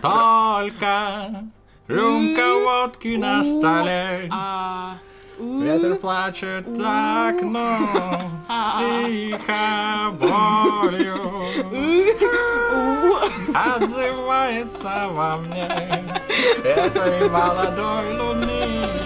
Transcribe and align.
Только 0.00 1.44
рюмка 1.88 2.54
водки 2.64 3.16
на 3.16 3.42
столе. 3.42 4.28
А, 4.32 4.96
Ветер 5.38 5.96
плачет 5.96 6.76
за 6.76 7.28
окном, 7.30 8.30
тихо 8.78 10.10
болью 10.20 11.30
отзывается 13.54 15.08
во 15.10 15.36
мне 15.38 15.66
этой 16.62 17.28
молодой 17.28 18.18
луны. 18.18 18.99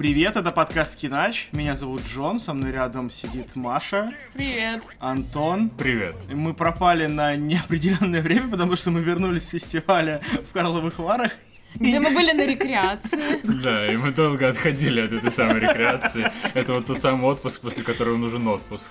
Привет, 0.00 0.36
это 0.36 0.50
подкаст 0.50 0.96
Кинач. 0.96 1.50
Меня 1.52 1.76
зовут 1.76 2.00
Джон, 2.08 2.40
со 2.40 2.54
мной 2.54 2.72
рядом 2.72 3.10
сидит 3.10 3.54
Маша, 3.54 4.14
Привет. 4.32 4.82
Антон. 4.98 5.68
Привет. 5.68 6.14
Мы 6.32 6.54
пропали 6.54 7.06
на 7.06 7.36
неопределенное 7.36 8.22
время, 8.22 8.48
потому 8.48 8.76
что 8.76 8.90
мы 8.90 9.00
вернулись 9.00 9.48
с 9.48 9.48
фестиваля 9.48 10.22
в 10.48 10.54
Карловых 10.54 10.98
Варах. 11.00 11.32
Где 11.74 12.00
мы 12.00 12.10
были 12.10 12.32
на 12.32 12.46
рекреации. 12.46 13.40
Да, 13.62 13.92
и 13.92 13.96
мы 13.96 14.10
долго 14.10 14.48
отходили 14.48 15.02
от 15.02 15.12
этой 15.12 15.30
самой 15.30 15.60
рекреации. 15.60 16.32
Это 16.54 16.72
вот 16.72 16.86
тот 16.86 17.00
самый 17.00 17.26
отпуск, 17.26 17.60
после 17.60 17.84
которого 17.84 18.16
нужен 18.16 18.48
отпуск. 18.48 18.90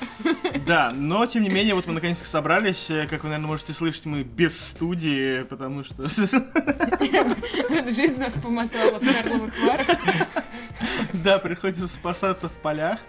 Да, 0.67 0.91
но 0.95 1.25
тем 1.25 1.41
не 1.41 1.49
менее, 1.49 1.73
вот 1.73 1.87
мы 1.87 1.93
наконец-то 1.93 2.25
собрались. 2.25 2.85
Как 3.09 3.23
вы, 3.23 3.29
наверное, 3.29 3.47
можете 3.47 3.73
слышать, 3.73 4.05
мы 4.05 4.21
без 4.23 4.59
студии, 4.59 5.39
потому 5.41 5.83
что... 5.83 6.07
Жизнь 7.89 8.19
нас 8.19 8.33
помотала 8.33 8.99
в 8.99 9.13
Карловых 9.13 9.53
Варах. 9.65 9.87
Да, 11.13 11.39
приходится 11.39 11.87
спасаться 11.87 12.49
в 12.49 12.53
полях. 12.53 12.99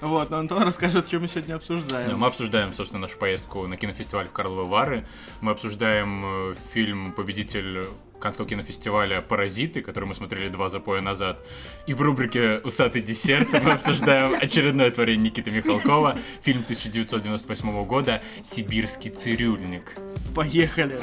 Вот, 0.00 0.30
но 0.30 0.38
Антон 0.38 0.62
расскажет, 0.62 1.08
что 1.08 1.18
мы 1.18 1.28
сегодня 1.28 1.48
Да, 1.50 1.56
обсуждаем. 1.56 2.18
Мы 2.18 2.26
обсуждаем, 2.26 2.72
собственно, 2.72 3.02
нашу 3.02 3.18
поездку 3.18 3.66
на 3.66 3.76
кинофестиваль 3.76 4.28
в 4.28 4.32
Карловы 4.32 4.64
Вары. 4.64 5.06
Мы 5.40 5.52
обсуждаем 5.52 6.52
э, 6.52 6.54
фильм 6.72 7.12
«Победитель 7.12 7.86
Канского 8.20 8.48
кинофестиваля 8.48 9.20
«Паразиты», 9.20 9.82
который 9.82 10.06
мы 10.06 10.14
смотрели 10.14 10.48
два 10.48 10.68
запоя 10.68 11.02
назад. 11.02 11.44
И 11.86 11.94
в 11.94 12.00
рубрике 12.00 12.60
«Усатый 12.64 13.02
десерт» 13.02 13.52
мы 13.52 13.72
обсуждаем 13.72 14.34
очередное 14.40 14.90
творение 14.90 15.30
Никиты 15.30 15.50
Михалкова, 15.50 16.18
фильм 16.42 16.62
1998 16.62 17.84
года 17.84 18.22
«Сибирский 18.42 19.10
цирюльник». 19.10 19.92
Поехали. 20.34 21.00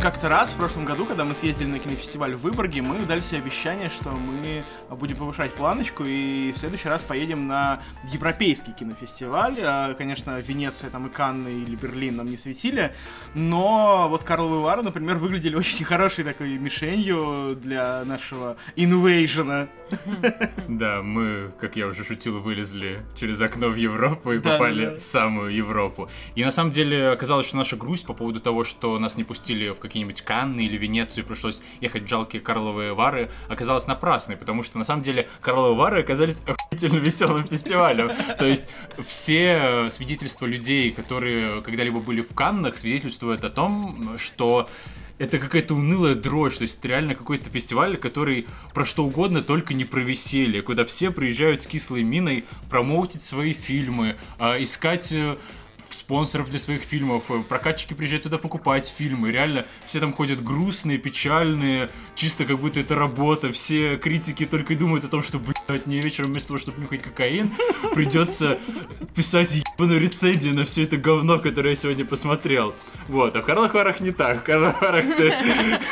Как-то 0.00 0.28
раз 0.28 0.52
в 0.52 0.56
прошлом 0.56 0.84
году, 0.84 1.06
когда 1.06 1.24
мы 1.24 1.34
съездили 1.34 1.68
на 1.68 1.78
кинофестиваль 1.78 2.34
в 2.34 2.40
Выборге, 2.40 2.82
мы 2.82 2.98
дали 3.06 3.20
себе 3.20 3.38
обещание, 3.38 3.88
что 3.88 4.10
мы 4.10 4.64
будем 4.90 5.16
повышать 5.16 5.52
планочку 5.54 6.04
и 6.04 6.52
в 6.52 6.58
следующий 6.58 6.88
раз 6.88 7.00
поедем 7.00 7.46
на 7.46 7.80
европейский 8.12 8.72
кинофестиваль. 8.72 9.56
А, 9.62 9.94
Конечно, 9.94 10.38
Венеция 10.40 10.90
там 10.90 11.06
и 11.06 11.10
Канны 11.10 11.48
или 11.48 11.76
Берлин 11.76 12.16
нам 12.16 12.28
не 12.28 12.36
светили, 12.36 12.92
но 13.34 14.08
вот 14.10 14.24
Карловы 14.24 14.60
Вары, 14.62 14.82
например, 14.82 15.16
выглядели 15.16 15.54
очень 15.54 15.84
хорошей 15.84 16.24
такой 16.24 16.58
мишенью 16.58 17.56
для 17.56 18.04
нашего 18.04 18.56
инвейжена. 18.76 19.68
Да, 20.68 21.02
мы, 21.02 21.52
как 21.60 21.76
я 21.76 21.86
уже 21.86 22.04
шутил, 22.04 22.40
вылезли 22.40 23.06
через 23.16 23.40
окно 23.40 23.68
в 23.68 23.76
Европу 23.76 24.32
и 24.32 24.40
попали 24.40 24.96
в 24.96 25.00
самую 25.00 25.54
Европу. 25.54 26.10
И 26.34 26.44
на 26.44 26.50
самом 26.50 26.72
деле 26.72 27.10
оказалось, 27.10 27.46
что 27.46 27.56
наша 27.56 27.76
грусть 27.76 28.06
по 28.06 28.12
поводу 28.12 28.40
того, 28.40 28.64
что 28.64 28.98
нас 28.98 29.16
не 29.16 29.24
пустили 29.24 29.68
в 29.70 29.78
какие-нибудь 29.84 30.22
Канны 30.22 30.64
или 30.64 30.76
Венецию, 30.76 31.26
пришлось 31.26 31.62
ехать 31.80 32.04
в 32.04 32.08
жалкие 32.08 32.40
Карловые 32.40 32.94
Вары, 32.94 33.30
оказалась 33.48 33.86
напрасной, 33.86 34.36
потому 34.36 34.62
что 34.62 34.78
на 34.78 34.84
самом 34.84 35.02
деле 35.02 35.28
Карловые 35.40 35.76
Вары 35.76 36.00
оказались 36.00 36.42
охуительно 36.46 36.98
веселым 36.98 37.46
фестивалем. 37.46 38.10
То 38.38 38.46
есть 38.46 38.66
все 39.06 39.88
свидетельства 39.90 40.46
людей, 40.46 40.90
которые 40.90 41.60
когда-либо 41.60 42.00
были 42.00 42.22
в 42.22 42.34
Каннах, 42.34 42.78
свидетельствуют 42.78 43.44
о 43.44 43.50
том, 43.50 44.18
что 44.18 44.68
это 45.18 45.38
какая-то 45.38 45.74
унылая 45.74 46.14
дрожь, 46.14 46.56
то 46.56 46.62
есть 46.62 46.78
это 46.78 46.88
реально 46.88 47.14
какой-то 47.14 47.50
фестиваль, 47.50 47.96
который 47.96 48.46
про 48.72 48.84
что 48.84 49.04
угодно, 49.04 49.42
только 49.42 49.74
не 49.74 49.84
про 49.84 50.00
веселье, 50.00 50.62
куда 50.62 50.84
все 50.84 51.10
приезжают 51.10 51.62
с 51.62 51.66
кислой 51.66 52.02
миной 52.02 52.44
промоутить 52.70 53.22
свои 53.22 53.52
фильмы, 53.52 54.16
а, 54.38 54.60
искать 54.60 55.12
э, 55.12 55.36
спонсоров 55.90 56.50
для 56.50 56.58
своих 56.58 56.82
фильмов, 56.82 57.30
э, 57.30 57.42
прокатчики 57.42 57.94
приезжают 57.94 58.24
туда 58.24 58.38
покупать 58.38 58.86
фильмы, 58.86 59.30
реально 59.30 59.66
все 59.84 60.00
там 60.00 60.12
ходят 60.12 60.42
грустные, 60.42 60.98
печальные, 60.98 61.90
чисто 62.14 62.44
как 62.44 62.58
будто 62.58 62.80
это 62.80 62.94
работа, 62.94 63.52
все 63.52 63.96
критики 63.96 64.46
только 64.46 64.74
и 64.74 64.76
думают 64.76 65.04
о 65.04 65.08
том, 65.08 65.22
что, 65.22 65.40
мне 65.86 66.00
вечером 66.00 66.30
вместо 66.30 66.48
того, 66.48 66.58
чтобы 66.58 66.80
нюхать 66.80 67.02
кокаин, 67.02 67.52
придется 67.94 68.58
писать 69.14 69.54
ебаную 69.54 70.00
рецензию 70.00 70.54
на 70.54 70.64
все 70.64 70.82
это 70.82 70.96
говно, 70.96 71.38
которое 71.38 71.70
я 71.70 71.76
сегодня 71.76 72.04
посмотрел. 72.04 72.74
Вот, 73.08 73.36
а 73.36 73.40
в 73.40 73.72
Варах 73.72 74.00
не 74.00 74.10
так. 74.10 74.48
В 74.48 74.80
Варах 74.80 75.04
ты 75.16 75.34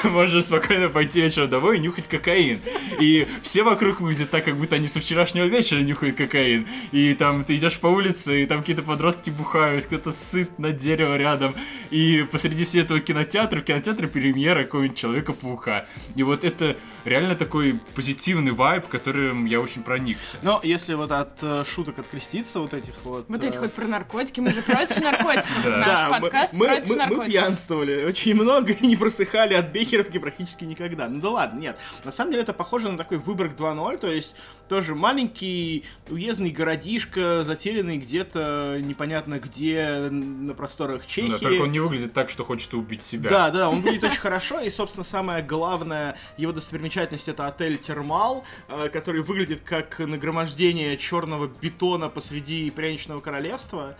можешь 0.08 0.44
спокойно 0.44 0.88
пойти 0.88 1.20
вечером 1.20 1.48
домой 1.48 1.78
и 1.78 1.80
нюхать 1.80 2.08
кокаин. 2.08 2.60
И 3.00 3.26
все 3.42 3.62
вокруг 3.62 4.00
выглядят 4.00 4.30
так, 4.30 4.44
как 4.44 4.56
будто 4.56 4.76
они 4.76 4.86
со 4.86 5.00
вчерашнего 5.00 5.44
вечера 5.44 5.80
нюхают 5.80 6.16
кокаин. 6.16 6.66
И 6.90 7.14
там 7.14 7.44
ты 7.44 7.56
идешь 7.56 7.78
по 7.78 7.86
улице, 7.86 8.42
и 8.42 8.46
там 8.46 8.60
какие-то 8.60 8.82
подростки 8.82 9.30
бухают, 9.30 9.86
кто-то 9.86 10.10
сыт 10.10 10.58
на 10.58 10.72
дерево 10.72 11.16
рядом. 11.16 11.54
И 11.90 12.26
посреди 12.30 12.64
всего 12.64 12.82
этого 12.82 13.00
кинотеатра, 13.00 13.60
в 13.60 13.64
кинотеатре 13.64 14.08
премьера 14.08 14.64
какого-нибудь 14.64 14.98
Человека-паука. 14.98 15.86
И 16.16 16.22
вот 16.22 16.44
это 16.44 16.76
реально 17.04 17.34
такой 17.34 17.80
позитивный 17.94 18.52
вайб, 18.52 18.86
которым 18.86 19.44
я 19.46 19.60
очень 19.62 19.82
проникся. 19.82 20.36
Но 20.42 20.60
если 20.62 20.94
вот 20.94 21.10
от 21.12 21.30
э, 21.42 21.64
шуток 21.64 21.98
откреститься, 21.98 22.60
вот 22.60 22.74
этих 22.74 22.94
вот... 23.04 23.26
Вот 23.28 23.44
эти 23.44 23.56
э, 23.56 23.60
вот 23.60 23.72
про 23.72 23.86
наркотики, 23.86 24.40
мы 24.40 24.50
же 24.52 24.62
против 24.62 25.00
наркотиков. 25.02 25.64
Наш 25.64 25.86
Да, 25.86 26.08
мы- 26.10 26.20
подкаст 26.20 26.52
против 26.56 26.86
мы- 26.88 26.94
мы 26.94 26.96
наркотиков. 26.96 27.26
пьянствовали 27.26 28.04
очень 28.04 28.34
много 28.34 28.72
и 28.72 28.86
не 28.86 28.96
просыхали 28.96 29.54
от 29.54 29.68
бехеровки 29.68 30.18
практически 30.18 30.64
никогда. 30.64 31.08
Ну 31.08 31.20
да 31.20 31.30
ладно, 31.30 31.58
нет. 31.60 31.78
На 32.04 32.10
самом 32.12 32.32
деле 32.32 32.42
это 32.42 32.52
похоже 32.52 32.90
на 32.90 32.98
такой 32.98 33.18
Выборг 33.18 33.52
2.0, 33.56 33.98
то 33.98 34.08
есть 34.08 34.36
тоже 34.72 34.94
маленький 34.94 35.84
уездный 36.08 36.48
городишко, 36.48 37.44
затерянный 37.44 37.98
где-то 37.98 38.78
непонятно 38.80 39.38
где 39.38 40.08
на 40.10 40.54
просторах 40.54 41.06
Чехии. 41.06 41.32
Да, 41.32 41.38
только 41.38 41.64
он 41.64 41.72
не 41.72 41.78
выглядит 41.78 42.14
так, 42.14 42.30
что 42.30 42.42
хочет 42.42 42.72
убить 42.72 43.04
себя. 43.04 43.28
Да, 43.28 43.50
да, 43.50 43.68
он 43.68 43.82
выглядит 43.82 44.04
очень 44.04 44.18
хорошо, 44.18 44.60
и, 44.60 44.70
собственно, 44.70 45.04
самая 45.04 45.42
главная 45.42 46.16
его 46.38 46.52
достопримечательность 46.52 47.28
это 47.28 47.46
отель 47.46 47.76
Термал, 47.76 48.46
э, 48.70 48.88
который 48.88 49.20
выглядит 49.20 49.60
как 49.60 49.98
нагромождение 49.98 50.96
черного 50.96 51.50
бетона 51.60 52.08
посреди 52.08 52.70
пряничного 52.70 53.20
королевства. 53.20 53.94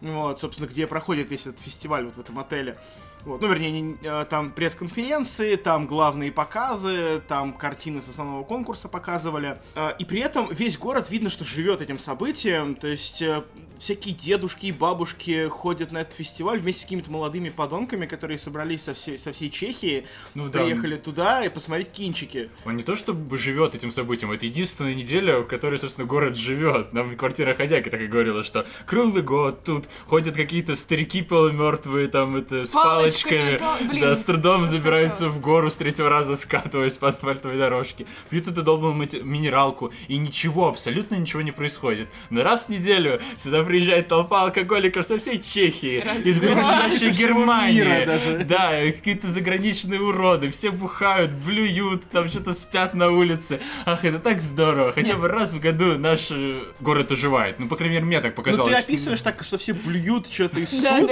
Вот, 0.00 0.38
собственно, 0.38 0.68
где 0.68 0.86
проходит 0.86 1.28
весь 1.28 1.48
этот 1.48 1.58
фестиваль 1.58 2.04
вот 2.04 2.14
в 2.14 2.20
этом 2.20 2.38
отеле. 2.38 2.76
Вот, 3.24 3.40
ну, 3.40 3.48
вернее, 3.48 3.70
не- 3.70 3.96
э, 4.02 4.24
там 4.28 4.50
пресс-конференции, 4.50 5.56
там 5.56 5.86
главные 5.86 6.30
показы, 6.32 7.20
там 7.28 7.52
картины 7.52 8.02
с 8.02 8.08
основного 8.08 8.42
конкурса 8.44 8.88
показывали. 8.88 9.56
Э, 9.74 9.92
И 9.98 10.04
при 10.04 10.20
этом 10.20 10.48
весь 10.52 10.76
город 10.78 11.10
видно, 11.10 11.30
что 11.30 11.44
живет 11.44 11.80
этим 11.80 11.98
событием. 11.98 12.74
То 12.74 12.86
есть 12.88 13.22
э, 13.22 13.42
всякие 13.78 14.14
дедушки 14.14 14.66
и 14.66 14.72
бабушки 14.72 15.48
ходят 15.48 15.92
на 15.92 15.98
этот 15.98 16.14
фестиваль 16.14 16.58
вместе 16.58 16.82
с 16.82 16.84
какими-то 16.84 17.10
молодыми 17.10 17.48
подонками, 17.48 18.06
которые 18.06 18.38
собрались 18.38 18.82
со 18.82 18.94
всей, 18.94 19.18
со 19.18 19.32
всей 19.32 19.50
Чехии, 19.50 20.06
Ну 20.34 20.48
да. 20.48 20.60
приехали 20.62 20.96
туда 20.96 21.44
и 21.44 21.48
посмотреть 21.48 21.90
кинчики. 21.92 22.50
Он 22.64 22.76
не 22.76 22.82
то 22.82 22.94
чтобы 22.96 23.36
живет 23.38 23.74
этим 23.74 23.90
событием, 23.90 24.32
это 24.32 24.46
единственная 24.46 24.94
неделя, 24.94 25.40
в 25.40 25.46
которой, 25.46 25.78
собственно, 25.78 26.06
город 26.06 26.36
живет. 26.36 26.92
Нам 26.92 27.16
квартира 27.16 27.54
хозяйка 27.54 27.90
так 27.90 28.00
и 28.00 28.06
говорила, 28.06 28.42
что 28.44 28.66
круглый 28.86 29.22
год 29.22 29.64
тут 29.64 29.84
ходят 30.06 30.34
какие-то 30.34 30.74
старики 30.76 31.22
полумертвые, 31.22 32.08
там 32.08 32.36
это 32.36 32.64
с, 32.64 32.70
С 32.70 32.72
палочками, 32.72 33.13
пал- 33.58 33.78
блин, 33.88 34.00
да, 34.02 34.14
с 34.14 34.24
трудом 34.24 34.66
забираются 34.66 35.28
в 35.28 35.40
гору 35.40 35.70
с 35.70 35.76
третьего 35.76 36.08
раза 36.08 36.36
скатываясь 36.44 36.98
по 36.98 37.08
асфальтовой 37.08 37.56
дорожке, 37.58 38.06
пьют 38.30 38.48
эту 38.48 38.62
долбанную 38.62 38.94
мати- 38.96 39.20
минералку, 39.22 39.92
и 40.08 40.16
ничего, 40.16 40.68
абсолютно 40.68 41.14
ничего 41.16 41.42
не 41.42 41.52
происходит. 41.52 42.08
Но 42.30 42.42
раз 42.42 42.66
в 42.66 42.68
неделю 42.70 43.20
сюда 43.36 43.62
приезжает 43.62 44.08
толпа 44.08 44.42
алкоголиков 44.42 45.06
со 45.06 45.18
всей 45.18 45.38
Чехии, 45.40 46.02
из 46.24 46.40
близлежащей 46.40 47.10
Германии, 47.10 48.44
да, 48.44 48.70
какие-то 48.92 49.28
заграничные 49.28 50.00
уроды, 50.00 50.50
все 50.50 50.70
бухают, 50.70 51.32
блюют, 51.34 52.04
там 52.10 52.28
что-то 52.28 52.52
спят 52.52 52.94
на 52.94 53.10
улице. 53.10 53.60
Ах, 53.86 54.04
это 54.04 54.18
так 54.18 54.40
здорово. 54.40 54.92
Хотя 54.92 55.16
бы 55.16 55.28
раз 55.28 55.52
в 55.54 55.60
году 55.60 55.98
наш 55.98 56.28
э, 56.30 56.62
город 56.80 57.12
оживает. 57.12 57.58
Ну, 57.58 57.66
по 57.68 57.76
крайней 57.76 57.94
мере, 57.96 58.06
мне 58.06 58.20
так 58.20 58.32
Ну, 58.36 58.42
показалось. 58.42 58.72
ты 58.74 58.80
что- 58.80 58.84
описываешь 58.88 59.22
так, 59.22 59.42
что 59.44 59.58
все 59.58 59.72
блюют 59.74 60.26
что-то 60.30 60.60
и 60.60 60.66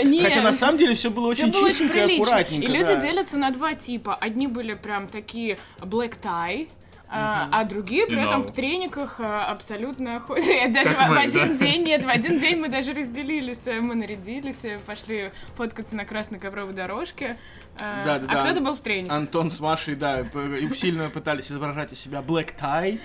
нет. 0.05 0.23
хотя 0.25 0.43
на 0.43 0.53
самом 0.53 0.79
деле 0.79 0.95
все 0.95 1.11
было 1.11 1.29
очень 1.29 1.51
было 1.51 1.71
аккуратненько. 2.01 2.67
И 2.67 2.71
люди 2.71 2.95
да. 2.95 3.01
делятся 3.01 3.37
на 3.37 3.51
два 3.51 3.75
типа. 3.75 4.15
Одни 4.15 4.47
были 4.47 4.75
прям 4.75 5.09
такие 5.09 5.57
black 5.79 6.17
tie, 6.23 6.69
А, 7.15 7.49
а 7.53 7.65
другие 7.65 8.07
при 8.07 8.23
этом 8.25 8.43
в 8.43 8.53
трениках 8.53 9.21
а, 9.21 9.45
абсолютно 9.47 10.19
ходят. 10.27 10.73
Даже 10.73 10.95
в, 10.95 11.13
один 11.19 11.57
да. 11.59 11.65
день, 11.67 11.83
нет, 11.85 12.05
в 12.05 12.09
один 12.09 12.39
день 12.41 12.59
мы 12.59 12.69
даже 12.69 12.95
разделились. 12.95 13.67
э, 13.67 13.81
Мы 13.81 13.95
нарядились, 13.95 14.65
э, 14.65 14.79
пошли 14.79 15.27
фоткаться 15.57 15.95
на 15.95 16.07
красной 16.07 16.39
ковровой 16.39 16.73
дорожке. 16.73 17.37
а, 17.79 18.03
Да, 18.05 18.19
да, 18.19 18.25
а 18.31 18.35
да. 18.35 18.45
кто-то 18.45 18.61
был 18.65 18.77
в 18.77 18.81
тренике. 18.81 19.13
Антон 19.13 19.51
с 19.51 19.61
Машей, 19.61 19.95
да, 19.95 20.25
сильно 20.75 21.11
пытались 21.11 21.51
изображать 21.53 21.93
из 21.93 22.01
себя 22.01 22.21
black 22.27 22.53
tie. 22.59 22.99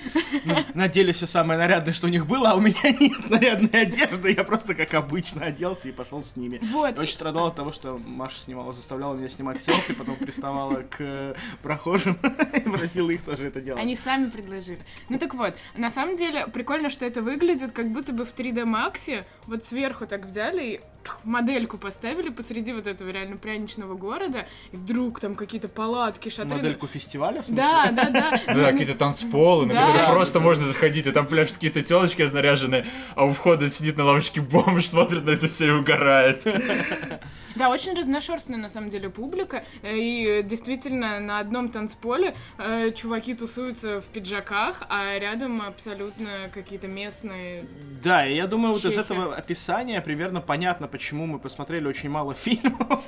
Ну, 0.45 0.55
Надели 0.73 1.11
все 1.11 1.27
самое 1.27 1.59
нарядное, 1.59 1.91
что 1.93 2.07
у 2.07 2.09
них 2.09 2.25
было, 2.27 2.51
а 2.51 2.55
у 2.55 2.61
меня 2.61 2.79
нет 2.99 3.29
нарядной 3.29 3.81
одежды. 3.81 4.31
Я 4.31 4.45
просто 4.45 4.73
как 4.73 4.93
обычно 4.93 5.45
оделся 5.45 5.89
и 5.89 5.91
пошел 5.91 6.23
с 6.23 6.37
ними. 6.37 6.59
Вот. 6.71 6.95
Я 6.95 7.01
очень 7.01 7.13
страдал 7.13 7.47
от 7.47 7.55
того, 7.55 7.73
что 7.73 7.99
Маша 8.05 8.39
снимала, 8.39 8.71
заставляла 8.71 9.15
меня 9.15 9.27
снимать 9.27 9.61
селфи, 9.61 9.93
потом 9.93 10.15
приставала 10.15 10.83
к 10.83 10.95
э, 10.99 11.35
прохожим 11.61 12.17
и 12.55 12.61
просила 12.61 13.09
их 13.09 13.21
тоже 13.23 13.47
это 13.47 13.59
делать. 13.59 13.81
Они 13.81 13.96
сами 13.97 14.29
предложили. 14.29 14.79
Ну 15.09 15.19
так 15.19 15.33
вот, 15.33 15.55
на 15.75 15.89
самом 15.89 16.15
деле 16.15 16.47
прикольно, 16.47 16.89
что 16.89 17.05
это 17.05 17.21
выглядит, 17.21 17.71
как 17.71 17.91
будто 17.91 18.13
бы 18.13 18.25
в 18.25 18.33
3D 18.33 18.63
Max 18.63 19.23
вот 19.47 19.65
сверху 19.65 20.05
так 20.05 20.25
взяли 20.25 20.63
и 20.63 20.79
тх, 21.03 21.19
модельку 21.23 21.77
поставили 21.77 22.29
посреди 22.29 22.73
вот 22.73 22.87
этого 22.87 23.09
реально 23.09 23.37
пряничного 23.37 23.95
города, 23.95 24.45
и 24.71 24.77
вдруг 24.77 25.19
там 25.19 25.35
какие-то 25.35 25.67
палатки, 25.67 26.29
шатры. 26.29 26.57
Модельку 26.57 26.87
фестиваля, 26.87 27.41
в 27.41 27.45
смысле? 27.45 27.63
Да, 27.63 27.91
да, 27.91 28.09
да. 28.09 28.41
Ну 28.47 28.53
да, 28.61 28.71
какие-то 28.71 28.95
танцполы, 28.95 29.65
на 29.65 29.73
которые 29.73 30.07
просто 30.07 30.39
можно 30.39 30.65
заходить, 30.65 31.07
и 31.07 31.11
там 31.11 31.27
пляшут 31.27 31.55
какие-то 31.55 31.81
телочки 31.81 32.21
наряженные, 32.21 32.85
а 33.15 33.25
у 33.25 33.31
входа 33.31 33.69
сидит 33.69 33.97
на 33.97 34.05
лавочке 34.05 34.41
бомж, 34.41 34.87
смотрит 34.89 35.25
на 35.25 35.31
это 35.31 35.47
все 35.47 35.67
и 35.67 35.71
угорает. 35.71 36.45
Да, 37.57 37.69
очень 37.69 37.93
разношерстная 37.93 38.57
на 38.59 38.69
самом 38.69 38.89
деле 38.89 39.09
публика. 39.09 39.63
э, 39.81 39.97
И 39.97 40.43
действительно 40.43 41.19
на 41.19 41.39
одном 41.39 41.69
танцполе 41.69 42.35
э, 42.57 42.91
чуваки 42.91 43.33
тусуются 43.33 44.01
в 44.01 44.05
пиджаках, 44.05 44.83
а 44.89 45.17
рядом 45.17 45.61
абсолютно 45.61 46.29
какие-то 46.53 46.87
местные. 46.87 47.63
Да, 48.03 48.25
и 48.27 48.35
я 48.35 48.47
думаю, 48.47 48.73
вот 48.73 48.85
из 48.85 48.93
Чехи. 48.93 48.99
этого 49.05 49.35
описания 49.35 50.01
примерно 50.01 50.39
понятно, 50.41 50.87
почему 50.87 51.25
мы 51.25 51.39
посмотрели 51.39 51.87
очень 51.87 52.09
мало 52.09 52.33
фильмов. 52.45 53.03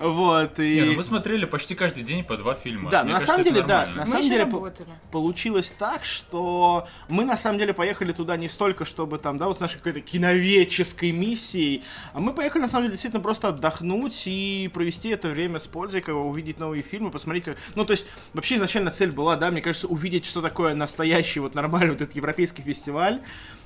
Вот, 0.00 0.58
и... 0.58 0.74
Не, 0.80 0.86
ну 0.86 0.92
мы 0.94 1.02
смотрели 1.02 1.44
почти 1.44 1.74
каждый 1.74 2.02
день 2.02 2.24
по 2.24 2.36
два 2.36 2.54
фильма. 2.54 2.90
Да, 2.90 3.04
Мне 3.04 3.12
на 3.12 3.20
кажется, 3.20 3.32
самом 3.36 3.44
деле, 3.44 3.62
да, 3.66 3.86
на 3.94 4.00
Мы 4.02 4.06
самом 4.06 4.22
деле, 4.28 4.44
работали. 4.44 4.88
получилось 5.12 5.72
так, 5.78 6.04
что 6.04 6.86
мы 7.08 7.24
на 7.24 7.36
самом 7.36 7.58
деле 7.58 7.72
поехали 7.74 8.12
туда 8.12 8.36
не 8.36 8.48
столько, 8.48 8.84
чтобы 8.84 9.18
там, 9.18 9.38
да, 9.38 9.46
вот 9.46 9.58
с 9.58 9.60
нашей 9.60 9.76
какой-то 9.78 10.00
киноведческой 10.00 11.12
миссией, 11.12 11.84
а 12.12 12.20
мы 12.20 12.32
поехали 12.32 12.62
на 12.62 12.68
самом 12.68 12.84
деле 12.86 12.92
действительно 12.94 13.22
просто 13.22 13.48
отдохнуть 13.48 13.83
и 14.26 14.68
провести 14.72 15.08
это 15.10 15.28
время 15.28 15.58
с 15.58 15.66
пользой, 15.66 16.00
как 16.00 16.14
увидеть 16.14 16.58
новые 16.58 16.82
фильмы, 16.82 17.10
посмотреть, 17.10 17.44
как... 17.44 17.56
ну 17.74 17.84
то 17.84 17.92
есть 17.92 18.06
вообще 18.32 18.56
изначально 18.56 18.90
цель 18.90 19.12
была, 19.12 19.36
да, 19.36 19.50
мне 19.50 19.60
кажется, 19.60 19.86
увидеть, 19.86 20.24
что 20.26 20.42
такое 20.42 20.74
настоящий 20.74 21.40
вот 21.40 21.54
нормальный 21.54 21.90
вот 21.90 22.02
этот 22.02 22.16
европейский 22.16 22.62
фестиваль, 22.62 23.20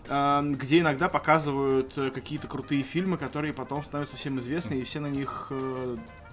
э, 0.08 0.42
где 0.44 0.80
иногда 0.80 1.08
показывают 1.08 1.96
э, 1.96 2.10
какие-то 2.10 2.46
крутые 2.46 2.82
фильмы, 2.82 3.18
которые 3.18 3.54
потом 3.54 3.84
становятся 3.84 4.16
всем 4.16 4.40
известны, 4.40 4.74
и 4.74 4.84
все 4.84 5.00
на 5.00 5.08
них 5.08 5.52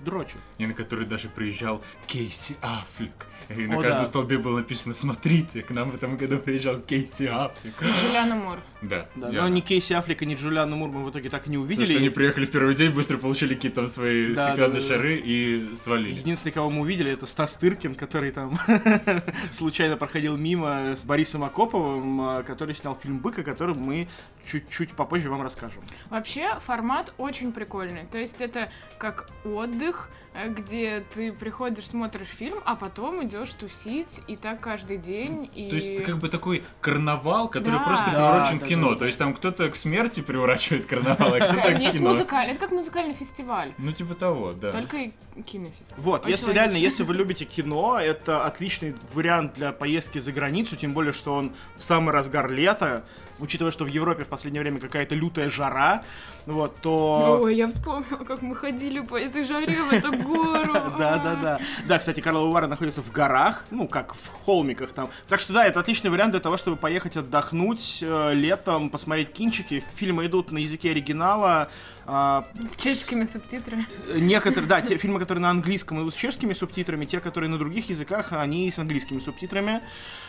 дрочат. 0.01 0.39
И 0.57 0.65
на 0.65 0.73
который 0.73 1.05
даже 1.05 1.29
приезжал 1.29 1.83
Кейси 2.07 2.55
Аффлек. 2.61 3.27
И 3.49 3.67
на 3.67 3.77
О, 3.77 3.81
каждом 3.81 4.01
да. 4.01 4.05
столбе 4.07 4.39
было 4.39 4.57
написано 4.57 4.95
«Смотрите, 4.95 5.61
к 5.61 5.69
нам 5.69 5.91
в 5.91 5.95
этом 5.95 6.17
году 6.17 6.39
приезжал 6.39 6.79
Кейси 6.79 7.23
Аффлек». 7.23 7.75
Джулиана 8.01 8.35
Мур. 8.35 8.57
Да, 8.81 9.05
Да, 9.15 9.29
но 9.31 9.47
ни 9.49 9.61
Кейси 9.61 9.93
Аффлека, 9.93 10.25
ни 10.25 10.33
Джулиану 10.33 10.75
Мур 10.75 10.89
мы 10.89 11.03
в 11.03 11.09
итоге 11.11 11.29
так 11.29 11.45
и 11.45 11.49
не 11.51 11.57
Потому 11.57 11.65
увидели. 11.65 11.85
что 11.85 11.97
они 11.97 12.09
приехали 12.09 12.45
в 12.45 12.51
первый 12.51 12.73
день, 12.73 12.89
быстро 12.89 13.17
получили 13.17 13.53
какие-то 13.53 13.75
там 13.81 13.87
свои 13.87 14.33
Да, 14.33 14.47
стеклянные 14.49 14.81
да, 14.81 14.87
да. 14.87 14.95
шары 14.95 15.17
и 15.23 15.75
свалили. 15.77 16.15
Единственный, 16.15 16.51
кого 16.53 16.71
мы 16.71 16.81
увидели, 16.81 17.11
это 17.11 17.27
Стас 17.27 17.53
Тыркин, 17.53 17.93
который 17.93 18.31
там 18.31 18.59
случайно 19.51 19.95
проходил 19.95 20.37
мимо 20.37 20.95
с 20.97 21.03
Борисом 21.05 21.43
Акоповым, 21.43 22.21
а, 22.21 22.43
который 22.43 22.73
снял 22.73 22.95
фильм 22.95 23.19
«Бык», 23.19 23.37
о 23.37 23.43
котором 23.43 23.77
мы 23.77 24.07
чуть-чуть 24.49 24.91
попозже 24.93 25.29
вам 25.29 25.43
расскажем. 25.43 25.81
Вообще 26.09 26.49
формат 26.65 27.13
очень 27.19 27.51
прикольный. 27.51 28.05
То 28.11 28.17
есть 28.17 28.41
это 28.41 28.69
как 28.97 29.29
отдых, 29.43 29.84
э, 30.33 30.49
где 30.49 31.03
ты 31.13 31.31
приходишь, 31.31 31.87
смотришь 31.87 32.27
фильм, 32.27 32.57
а 32.65 32.75
потом 32.75 33.23
идешь 33.25 33.49
тусить, 33.53 34.21
и 34.27 34.35
так 34.35 34.59
каждый 34.61 34.97
день. 34.97 35.49
И... 35.55 35.69
То 35.69 35.75
есть 35.75 35.87
это 35.93 36.03
как 36.03 36.17
бы 36.17 36.29
такой 36.29 36.63
карнавал, 36.81 37.47
который 37.49 37.73
Да. 37.79 37.83
просто 37.85 38.11
Да, 38.11 38.31
приурочен 38.31 38.59
да, 38.59 38.65
к 38.65 38.67
кино. 38.67 38.87
да, 38.89 38.93
да. 38.93 38.99
То 38.99 39.05
есть 39.05 39.17
там 39.19 39.33
кто-то 39.33 39.69
к 39.69 39.75
смерти 39.75 40.21
приурачивает 40.21 40.85
карнавал, 40.85 41.33
а 41.33 41.39
кто-то 41.39 41.73
к 41.73 41.79
Есть 41.79 41.97
кино. 41.97 42.09
музыкальный, 42.09 42.51
это 42.53 42.59
как 42.61 42.71
музыкальный 42.71 43.13
фестиваль. 43.13 43.71
Ну 43.77 43.91
типа 43.91 44.15
того, 44.15 44.51
да. 44.51 44.71
Только 44.71 45.11
кинофестиваль. 45.45 45.97
Вот, 45.97 46.27
если 46.27 46.51
реально, 46.53 46.77
если 46.77 47.03
вы 47.07 47.13
любите 47.13 47.45
кино, 47.45 47.97
это 47.99 48.43
отличный 48.45 48.95
вариант 49.13 49.53
для 49.55 49.71
поездки 49.71 50.19
за 50.19 50.31
границу, 50.31 50.75
тем 50.75 50.93
более, 50.93 51.13
что 51.13 51.33
он 51.35 51.51
в 51.75 51.83
самый 51.83 52.11
разгар 52.11 52.49
лета, 52.51 53.03
учитывая, 53.39 53.71
что 53.71 53.83
в 53.83 53.87
Европе 53.89 54.23
в 54.23 54.27
последнее 54.29 54.61
время 54.61 54.79
какая-то 54.79 55.13
лютая 55.15 55.49
жара, 55.49 56.03
вот, 56.45 56.75
то... 56.81 57.39
Ой, 57.41 57.55
я 57.55 57.67
вспомнила, 57.67 58.23
как 58.23 58.41
мы 58.41 58.55
ходили 58.55 58.99
по 58.99 59.15
этой 59.19 59.43
жаре 59.45 59.81
в 59.83 59.91
эту 59.93 60.11
гору. 60.17 60.73
Да, 60.97 61.59
да, 61.87 61.97
кстати, 61.99 62.19
Карловы 62.21 62.51
Вары 62.51 62.67
находятся 62.67 63.01
в 63.01 63.11
горах, 63.11 63.63
ну, 63.71 63.87
как 63.87 64.13
в 64.13 64.27
холмиках 64.45 64.91
там. 64.93 65.07
Так 65.27 65.39
что 65.39 65.53
да, 65.53 65.65
это 65.65 65.79
отличный 65.79 66.09
вариант 66.09 66.31
для 66.31 66.39
того, 66.39 66.57
чтобы 66.57 66.77
поехать 66.77 67.17
отдохнуть 67.17 68.03
э, 68.05 68.33
летом, 68.33 68.89
посмотреть 68.89 69.31
кинчики. 69.31 69.83
Фильмы 69.95 70.25
идут 70.27 70.51
на 70.51 70.57
языке 70.59 70.91
оригинала. 70.91 71.69
а, 72.07 72.45
С 72.77 72.81
чешскими 72.81 73.23
субтитрами. 73.25 73.87
некоторые, 74.15 74.67
да, 74.67 74.81
те 74.81 74.97
фильмы, 74.97 75.19
которые 75.19 75.41
на 75.41 75.49
английском 75.49 75.99
идут 76.01 76.13
с 76.13 76.17
чешскими 76.17 76.53
субтитрами, 76.53 77.05
те, 77.05 77.19
которые 77.19 77.49
на 77.49 77.57
других 77.57 77.89
языках, 77.89 78.31
они 78.31 78.69
с 78.71 78.77
английскими 78.77 79.19
субтитрами. 79.19 79.81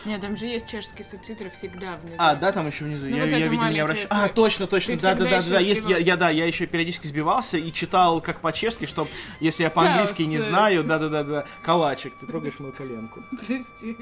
Нет, 0.05 0.21
там 0.21 0.35
же 0.37 0.45
есть 0.45 0.67
чешские 0.67 1.05
субтитры 1.05 1.49
всегда 1.51 1.95
внизу. 1.97 2.15
А, 2.17 2.35
да, 2.35 2.51
там 2.51 2.67
еще 2.67 2.85
внизу. 2.85 3.07
Ну, 3.07 3.15
я, 3.15 3.23
вот 3.23 3.31
я 3.31 3.51
маленькое, 3.51 3.83
обращаюсь. 3.83 4.09
ты- 4.09 4.15
А, 4.15 4.29
точно, 4.29 4.67
точно, 4.67 4.95
ты 4.95 5.01
да, 5.01 5.15
да, 5.15 5.25
всегда 5.25 5.29
да, 5.29 5.37
еще 5.37 5.49
да, 5.51 5.59
есть, 5.59 5.83
я. 5.87 5.97
Я, 6.07 6.15
да, 6.15 6.29
я 6.29 6.45
еще 6.45 6.65
периодически 6.65 7.07
сбивался 7.07 7.57
и 7.57 7.71
читал 7.71 8.21
как 8.21 8.39
по-чешски, 8.39 8.85
чтобы, 8.85 9.09
если 9.41 9.63
я 9.63 9.69
по-английски 9.69 10.21
не 10.23 10.39
знаю, 10.39 10.83
да, 10.85 10.97
да, 10.97 11.09
да, 11.09 11.23
да, 11.23 11.45
калачик, 11.61 12.13
ты 12.19 12.25
трогаешь 12.25 12.59
мою 12.59 12.71
коленку. 12.71 13.21
Прости. 13.45 13.97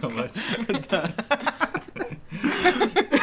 Калач. 0.00 0.32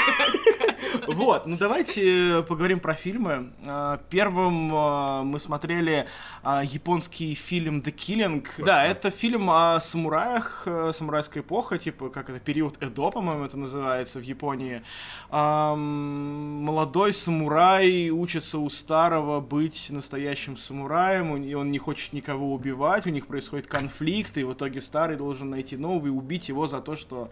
Вот, 1.13 1.45
ну 1.45 1.57
давайте 1.57 2.43
поговорим 2.47 2.79
про 2.79 2.93
фильмы. 2.93 3.51
А, 3.65 3.99
Первым 4.09 4.71
а, 4.73 5.23
мы 5.23 5.39
смотрели 5.39 6.07
а, 6.43 6.63
японский 6.63 7.35
фильм 7.35 7.79
The 7.79 7.93
Killing. 7.93 8.47
Да, 8.63 8.85
это 8.85 9.09
фильм 9.09 9.49
о 9.49 9.79
самураях, 9.79 10.63
э, 10.65 10.91
самурайская 10.93 11.43
эпоха, 11.43 11.77
типа, 11.77 12.09
как 12.09 12.29
это, 12.29 12.39
период 12.39 12.81
Эдо, 12.81 13.11
по-моему, 13.11 13.45
это 13.45 13.57
называется 13.57 14.19
в 14.19 14.23
Японии. 14.23 14.83
Молодой 15.29 17.13
самурай 17.13 18.09
учится 18.09 18.59
у 18.59 18.69
старого 18.69 19.39
быть 19.39 19.87
настоящим 19.89 20.57
самураем, 20.57 21.35
и 21.43 21.53
он 21.53 21.71
не 21.71 21.79
хочет 21.79 22.13
никого 22.13 22.53
убивать, 22.53 23.05
у 23.07 23.09
них 23.09 23.27
происходит 23.27 23.67
конфликт, 23.67 24.37
и 24.37 24.43
в 24.43 24.53
итоге 24.53 24.81
старый 24.81 25.17
должен 25.17 25.49
найти 25.49 25.77
новый 25.77 26.11
и 26.11 26.13
убить 26.13 26.49
его 26.49 26.67
за 26.67 26.81
то, 26.81 26.95
что 26.95 27.29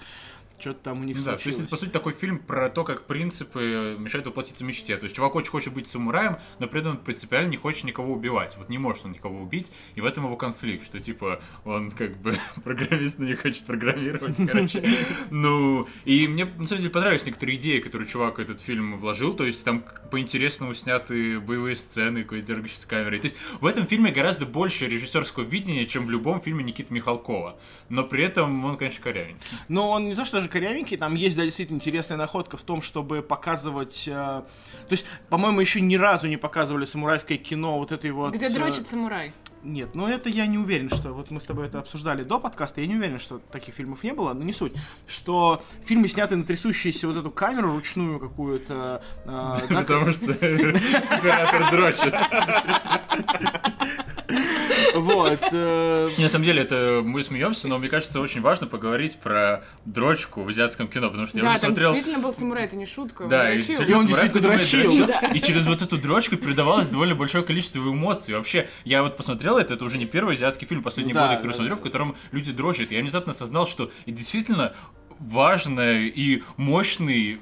что-то 0.62 0.80
там 0.84 1.02
у 1.02 1.04
них 1.04 1.18
Ну 1.18 1.24
да, 1.24 1.32
то 1.32 1.32
есть 1.32 1.44
случилось. 1.44 1.62
это, 1.64 1.70
по 1.72 1.78
сути, 1.78 1.90
такой 1.90 2.14
фильм 2.14 2.40
про 2.40 2.70
то, 2.70 2.84
как 2.84 3.06
принципы 3.08 3.96
мешают 4.00 4.28
воплотиться 4.28 4.64
мечте. 4.64 4.96
То 4.98 5.04
есть 5.04 5.16
чувак 5.16 5.36
очень 5.36 5.50
хочет 5.50 5.74
быть 5.74 5.88
самураем, 5.88 6.38
но 6.60 6.68
при 6.68 6.80
этом 6.80 6.92
он 6.94 6.98
принципиально 6.98 7.50
не 7.50 7.58
хочет 7.58 7.84
никого 7.84 8.14
убивать. 8.14 8.56
Вот 8.58 8.70
не 8.70 8.78
может 8.78 9.06
он 9.06 9.12
никого 9.12 9.42
убить, 9.42 9.72
и 9.96 10.02
в 10.02 10.06
этом 10.06 10.26
его 10.26 10.36
конфликт, 10.38 10.86
что 10.86 11.00
типа 11.00 11.42
он 11.66 11.92
как 11.92 12.18
бы 12.18 12.38
программист, 12.64 13.20
но 13.20 13.26
не 13.26 13.36
хочет 13.36 13.66
программировать, 13.66 14.38
короче. 14.48 14.84
Ну, 15.30 15.88
и 16.06 16.28
мне 16.28 16.46
на 16.46 16.68
самом 16.68 16.82
деле 16.82 16.90
понравились 16.90 17.26
некоторые 17.26 17.58
идеи, 17.58 17.80
которые 17.80 18.08
чувак 18.08 18.40
этот 18.40 18.62
фильм 18.62 18.98
вложил, 18.98 19.34
то 19.34 19.46
есть 19.46 19.64
там 19.64 19.84
по-интересному 20.12 20.74
сняты 20.74 21.40
боевые 21.40 21.76
сцены, 21.76 22.24
какой-то 22.24 22.48
дергающейся 22.48 22.88
камерой. 22.88 23.20
То 23.20 23.28
есть 23.28 23.38
в 23.60 23.66
этом 23.66 23.86
фильме 23.86 24.12
гораздо 24.12 24.46
больше 24.46 24.88
режиссерского 24.88 25.44
видения, 25.44 25.86
чем 25.86 26.06
в 26.06 26.12
любом 26.12 26.42
фильме 26.42 26.64
Никиты 26.64 26.94
Михалкова. 26.94 27.58
Но 27.90 28.04
при 28.04 28.24
этом 28.24 28.64
он, 28.66 28.78
конечно, 28.78 29.02
корявенький. 29.04 29.42
Но 29.68 29.90
он 29.92 30.10
не 30.10 30.16
то, 30.16 30.26
что 30.26 30.38
даже 30.38 30.50
корявенький, 30.52 30.98
там 30.98 31.16
есть, 31.16 31.36
да, 31.36 31.44
действительно 31.44 31.78
интересная 31.78 32.18
находка 32.18 32.58
в 32.58 32.64
том, 32.64 32.82
чтобы 32.82 33.22
показывать... 33.22 34.08
э, 34.08 34.12
то 34.12 34.46
есть, 34.90 35.06
по-моему, 35.30 35.62
еще 35.62 35.82
ни 35.82 35.96
разу 35.96 36.28
не 36.28 36.38
показывали 36.38 36.86
самурайское 36.86 37.38
кино 37.38 37.80
вот 37.80 37.92
этой 37.92 38.12
вот... 38.12 38.36
Где 38.36 38.48
э, 38.48 38.50
дрочит 38.50 38.88
самурай. 38.88 39.34
Нет, 39.64 39.94
ну 39.94 40.08
это 40.08 40.30
я 40.30 40.48
не 40.48 40.58
уверен, 40.58 40.90
что... 40.90 41.14
Вот 41.14 41.30
мы 41.32 41.40
с 41.40 41.46
тобой 41.46 41.68
это 41.68 41.80
обсуждали 41.80 42.24
до 42.24 42.40
подкаста, 42.40 42.82
я 42.82 42.88
не 42.88 42.96
уверен, 42.96 43.20
что 43.20 43.40
таких 43.40 43.76
фильмов 43.76 44.04
не 44.04 44.14
было, 44.14 44.34
но 44.34 44.44
не 44.44 44.54
суть. 44.54 44.74
Что 45.08 45.64
фильмы 45.86 46.08
сняты 46.08 46.36
на 46.36 46.44
трясущуюся 46.44 47.08
вот 47.08 47.18
эту 47.18 47.32
камеру 47.32 47.72
ручную 47.74 48.20
какую-то... 48.20 49.04
э, 49.26 49.60
Потому 49.70 50.12
что 50.12 50.32
оператор 50.32 51.72
дрочит. 51.72 52.14
Вот. 54.94 55.40
э, 55.52 56.10
Не, 56.18 56.26
на 56.26 56.30
самом 56.30 56.46
деле, 56.46 56.62
это 56.62 57.02
мы 57.04 57.24
смеемся, 57.24 57.68
но 57.68 57.78
мне 57.78 57.90
кажется, 57.90 58.20
очень 58.20 58.42
важно 58.42 58.68
поговорить 58.68 59.18
про 59.18 59.64
дрочку 59.86 60.42
в 60.42 60.50
азиатском 60.50 60.88
кино, 60.88 61.10
потому 61.10 61.28
что 61.28 61.38
я 61.38 61.44
Да, 61.44 61.52
уже 61.52 61.60
там 61.60 61.70
смотрел... 61.70 61.94
действительно 61.94 62.24
был 62.24 62.34
самурай, 62.34 62.66
это 62.66 62.76
не 62.76 62.86
шутка. 62.86 63.26
Да, 63.26 63.52
и, 63.52 63.94
он 63.94 64.08
действительно 64.08 64.42
дрочил. 64.42 64.92
И 65.34 65.40
через 65.40 65.66
вот 65.66 65.82
эту 65.82 65.98
дрочку 65.98 66.38
передавалось 66.38 66.90
довольно 66.90 67.16
большое 67.16 67.44
количество 67.44 67.80
эмоций. 67.80 68.36
Вообще, 68.36 68.70
я 68.84 69.04
вот 69.04 69.18
посмотрел 69.18 69.58
это, 69.58 69.74
это 69.76 69.86
уже 69.86 69.98
не 69.98 70.06
первый 70.06 70.36
азиатский 70.36 70.68
фильм 70.68 70.84
последние 70.84 71.16
годы, 71.16 71.38
который 71.38 71.54
смотрел, 71.54 71.78
в 71.78 71.82
котором 71.82 72.16
люди 72.32 72.52
дрочат. 72.52 72.92
Я 72.92 73.00
внезапно 73.00 73.32
осознал, 73.32 73.68
что 73.68 73.92
действительно 74.06 74.74
важный 75.20 76.08
и 76.08 76.44
мощный 76.58 77.40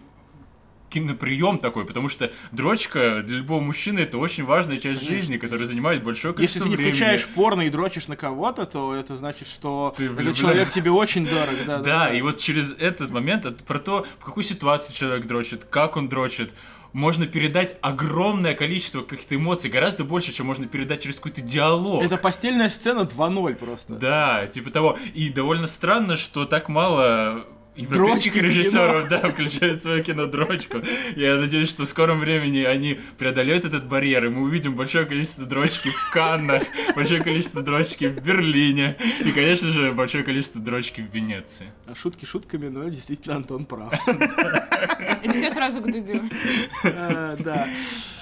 киноприем 0.89 1.57
такой, 1.59 1.85
потому 1.85 2.09
что 2.09 2.31
дрочка 2.51 3.21
для 3.23 3.37
любого 3.37 3.61
мужчины 3.61 3.99
это 3.99 4.17
очень 4.17 4.43
важная 4.43 4.77
часть 4.77 5.03
жизни, 5.07 5.37
которая 5.37 5.65
занимает 5.67 6.03
большое 6.03 6.33
Если 6.33 6.37
количество 6.37 6.63
ты 6.63 6.69
не 6.69 6.75
времени. 6.75 6.91
включаешь 6.93 7.27
порно 7.27 7.61
и 7.63 7.69
дрочишь 7.69 8.07
на 8.07 8.15
кого-то, 8.15 8.65
то 8.65 8.93
это 8.95 9.15
значит, 9.15 9.47
что 9.47 9.93
Ты 9.97 10.09
влюблен. 10.09 10.33
человек 10.33 10.71
тебе 10.71 10.91
очень 10.91 11.25
дорог. 11.25 11.55
Да, 11.65 11.79
Да, 11.79 12.13
и 12.13 12.21
вот 12.21 12.37
через 12.39 12.73
этот 12.79 13.11
момент, 13.11 13.45
про 13.63 13.79
то, 13.79 14.05
в 14.19 14.25
какой 14.25 14.43
ситуации 14.43 14.93
человек 14.93 15.25
дрочит, 15.25 15.65
как 15.65 15.97
он 15.97 16.09
дрочит, 16.09 16.53
можно 16.93 17.27
передать 17.27 17.77
огромное 17.81 18.55
количество 18.55 19.01
каких-то 19.01 19.35
эмоций, 19.35 19.69
гораздо 19.69 20.03
больше, 20.03 20.31
чем 20.31 20.47
можно 20.47 20.67
передать 20.67 21.03
через 21.03 21.17
какой-то 21.17 21.41
диалог. 21.41 22.03
Это 22.03 22.17
постельная 22.17 22.69
сцена 22.69 23.01
2.0 23.01 23.55
просто. 23.55 23.93
Да, 23.93 24.47
типа 24.47 24.71
того. 24.71 24.97
И 25.13 25.29
довольно 25.29 25.67
странно, 25.67 26.17
что 26.17 26.45
так 26.45 26.67
мало 26.69 27.45
европейских 27.79 28.33
Дрочки 28.33 28.45
режиссеров, 28.45 29.09
да, 29.09 29.29
включают 29.29 29.81
свою 29.81 30.03
кинодрочку. 30.03 30.81
Я 31.15 31.37
надеюсь, 31.37 31.69
что 31.69 31.85
в 31.85 31.87
скором 31.87 32.19
времени 32.19 32.63
они 32.63 32.99
преодолеют 33.17 33.65
этот 33.65 33.85
барьер, 33.85 34.25
и 34.25 34.29
мы 34.29 34.43
увидим 34.43 34.75
большое 34.75 35.05
количество 35.05 35.45
дрочки 35.45 35.89
в 35.89 36.11
Каннах, 36.11 36.63
большое 36.95 37.21
количество 37.21 37.61
дрочки 37.61 38.05
в 38.05 38.21
Берлине, 38.23 38.97
и, 39.23 39.31
конечно 39.31 39.69
же, 39.69 39.91
большое 39.91 40.23
количество 40.23 40.61
дрочки 40.61 41.01
в 41.01 41.13
Венеции. 41.13 41.67
А 41.87 41.95
Шутки 41.95 42.25
шутками, 42.25 42.67
но 42.67 42.87
действительно 42.89 43.37
Антон 43.37 43.65
прав. 43.65 43.93
И 45.23 45.29
все 45.29 45.51
сразу 45.51 45.81
к 45.81 45.91
Дудю. 45.91 46.23
Э, 46.83 47.37
Да. 47.39 47.67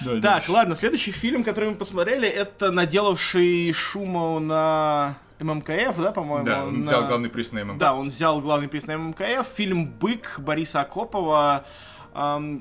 Давай 0.02 0.22
Так, 0.22 0.48
ладно, 0.50 0.76
следующий 0.76 1.12
фильм, 1.12 1.44
который 1.44 1.70
мы 1.70 1.76
посмотрели, 1.76 2.28
это 2.28 2.72
наделавший 2.72 3.74
шума 3.74 4.40
на 4.40 5.18
ММКФ, 5.40 5.98
да, 5.98 6.12
по-моему? 6.12 6.46
Да, 6.46 6.66
он 6.66 6.80
на- 6.82 6.86
взял 6.86 7.06
главный 7.08 7.30
приз 7.30 7.52
на 7.52 7.64
ММК. 7.64 7.78
Да, 7.78 7.94
он 7.96 8.08
взял 8.08 8.42
главный 8.42 8.68
приз 8.68 8.88
на 8.88 8.98
ММКФ, 8.98 9.48
фильм 9.56 9.86
«Бык» 9.88 10.40
Бориса 10.40 10.82
Акопова, 10.82 11.66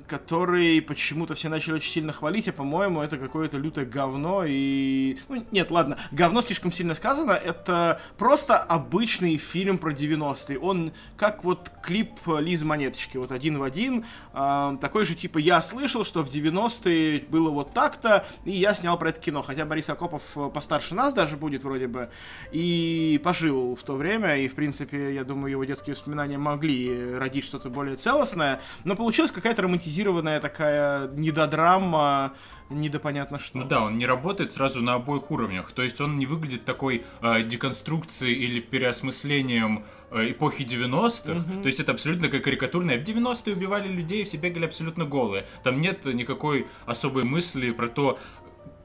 который 0.07 0.83
почему-то 0.83 1.35
все 1.35 1.49
начали 1.49 1.75
очень 1.75 1.91
сильно 1.91 2.13
хвалить, 2.13 2.49
а 2.49 2.53
по-моему 2.53 3.01
это 3.01 3.17
какое-то 3.17 3.57
лютое 3.57 3.87
говно 3.87 4.45
и... 4.47 5.19
Ну, 5.29 5.47
нет, 5.51 5.71
ладно, 5.71 5.97
говно 6.11 6.43
слишком 6.43 6.73
сильно 6.73 6.95
сказано, 6.95 7.33
это 7.33 8.01
просто 8.19 8.59
обычный 8.59 9.37
фильм 9.39 9.79
про 9.79 9.93
90-е. 9.93 10.59
Он 10.59 10.93
как 11.17 11.43
вот 11.45 11.71
клип 11.83 12.11
Лизы 12.27 12.67
Монеточки, 12.67 13.17
вот 13.17 13.33
один 13.33 13.59
в 13.59 13.63
один, 13.63 14.05
такой 14.33 15.05
же 15.07 15.15
типа 15.15 15.39
«Я 15.39 15.63
слышал, 15.63 16.05
что 16.05 16.23
в 16.23 16.29
90-е 16.29 17.25
было 17.29 17.51
вот 17.51 17.73
так-то, 17.73 18.27
и 18.45 18.53
я 18.53 18.75
снял 18.75 18.99
про 18.99 19.11
это 19.11 19.21
кино». 19.21 19.43
Хотя 19.43 19.65
Борис 19.65 19.89
Акопов 19.89 20.23
э, 20.37 20.51
постарше 20.53 20.95
нас 20.95 21.15
даже 21.15 21.37
будет 21.37 21.65
вроде 21.65 21.87
бы, 21.87 22.11
и 22.53 23.21
пожил 23.25 23.75
в 23.75 23.83
то 23.83 23.95
время, 23.95 24.37
и 24.37 24.49
в 24.49 24.55
принципе, 24.55 25.15
я 25.15 25.25
думаю, 25.25 25.53
его 25.53 25.65
детские 25.65 25.95
воспоминания 25.95 26.39
могли 26.39 27.15
родить 27.15 27.45
что-то 27.45 27.71
более 27.71 27.97
целостное, 27.97 28.61
но 28.85 28.97
получилась 28.97 29.31
какая-то 29.47 29.62
романтизированная 29.62 30.41
такая 30.41 31.09
недодрама, 31.09 32.35
недопонятно 32.69 33.38
что. 33.38 33.59
Ну 33.59 33.65
да, 33.65 33.85
он 33.85 33.95
не 33.95 34.05
работает 34.05 34.50
сразу 34.50 34.83
на 34.83 34.95
обоих 34.95 35.31
уровнях. 35.31 35.71
То 35.71 35.83
есть 35.83 36.00
он 36.00 36.19
не 36.19 36.26
выглядит 36.26 36.65
такой 36.65 37.05
э, 37.23 37.43
деконструкцией 37.43 38.35
или 38.35 38.59
переосмыслением 38.59 39.85
э, 40.11 40.33
эпохи 40.33 40.62
90-х. 40.62 41.62
То 41.62 41.67
есть 41.67 41.79
это 41.79 41.93
абсолютно 41.93 42.29
как 42.29 42.43
карикатурное. 42.43 42.99
В 42.99 43.05
90-е 43.05 43.55
убивали 43.55 43.87
людей, 43.87 44.25
все 44.25 44.37
бегали 44.37 44.65
абсолютно 44.65 45.05
голые. 45.05 45.47
Там 45.62 45.81
нет 45.81 46.05
никакой 46.07 46.67
особой 46.87 47.23
мысли 47.23 47.71
про 47.71 47.87
то, 47.87 48.19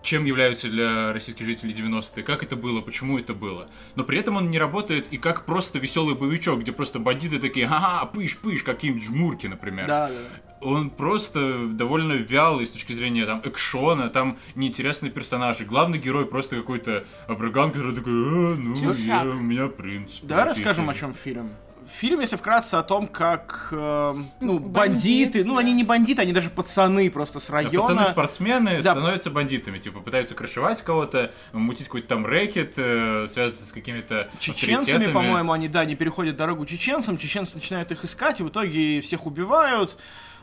чем 0.01 0.25
являются 0.25 0.67
для 0.67 1.13
российских 1.13 1.45
жителей 1.45 1.73
90-е, 1.73 2.23
как 2.23 2.43
это 2.43 2.55
было, 2.55 2.81
почему 2.81 3.19
это 3.19 3.33
было. 3.33 3.67
Но 3.95 4.03
при 4.03 4.19
этом 4.19 4.35
он 4.37 4.49
не 4.49 4.57
работает 4.59 5.07
и 5.11 5.17
как 5.17 5.45
просто 5.45 5.79
веселый 5.79 6.15
боевичок, 6.15 6.59
где 6.61 6.71
просто 6.71 6.99
бандиты 6.99 7.39
такие, 7.39 7.67
ага, 7.67 8.09
пыш-пыш, 8.11 8.63
какие-нибудь 8.63 9.03
жмурки, 9.03 9.47
например 9.47 9.87
Да, 9.87 10.09
да. 10.09 10.15
он 10.61 10.89
просто 10.89 11.67
довольно 11.67 12.13
вялый 12.13 12.65
с 12.65 12.71
точки 12.71 12.93
зрения 12.93 13.25
там 13.25 13.41
экшона, 13.45 14.09
там 14.09 14.39
неинтересные 14.55 15.11
персонажи. 15.11 15.65
Главный 15.65 15.99
герой 15.99 16.25
просто 16.25 16.55
какой-то 16.55 17.05
абраган, 17.27 17.71
который 17.71 17.95
такой, 17.95 18.11
«А, 18.13 18.55
ну, 18.55 18.93
я, 18.93 19.23
у 19.23 19.41
меня 19.41 19.67
принц. 19.67 20.19
Давай 20.23 20.45
Вот, 20.45 20.49
расскажем, 20.57 20.89
о 20.89 20.93
есть». 20.93 20.99
чем 21.03 21.13
фильм. 21.13 21.51
Фильм, 21.97 22.21
если 22.21 22.35
вкратце, 22.35 22.75
о 22.75 22.83
том, 22.83 23.07
как 23.07 23.69
э, 23.71 24.15
ну, 24.39 24.59
Бандит, 24.59 24.71
бандиты, 24.71 25.45
ну 25.45 25.55
да. 25.55 25.59
они 25.59 25.73
не 25.73 25.83
бандиты, 25.83 26.21
они 26.21 26.33
даже 26.33 26.49
пацаны 26.49 27.09
просто 27.11 27.39
с 27.39 27.47
Да, 27.47 27.55
района. 27.55 27.79
Пацаны-спортсмены 27.79 28.81
Да. 28.81 28.93
становятся 28.93 29.29
бандитами, 29.29 29.77
типа 29.77 29.99
пытаются 29.99 30.33
крышевать 30.33 30.81
кого-то, 30.81 31.31
мутить 31.53 31.87
какой-то 31.87 32.07
там 32.07 32.25
рэкет, 32.25 32.73
э, 32.77 33.27
связываться 33.27 33.65
с 33.65 33.71
какими-то 33.71 34.29
Чеченцами, 34.39 35.11
по-моему, 35.11 35.51
они, 35.51 35.67
да, 35.67 35.85
не 35.85 35.95
переходят 35.95 36.37
дорогу 36.37 36.65
чеченцам, 36.65 37.17
чеченцы 37.17 37.55
начинают 37.55 37.91
их 37.91 38.03
искать, 38.05 38.39
и 38.39 38.43
в 38.43 38.49
итоге 38.49 39.01
всех 39.01 39.25
убивают. 39.25 39.97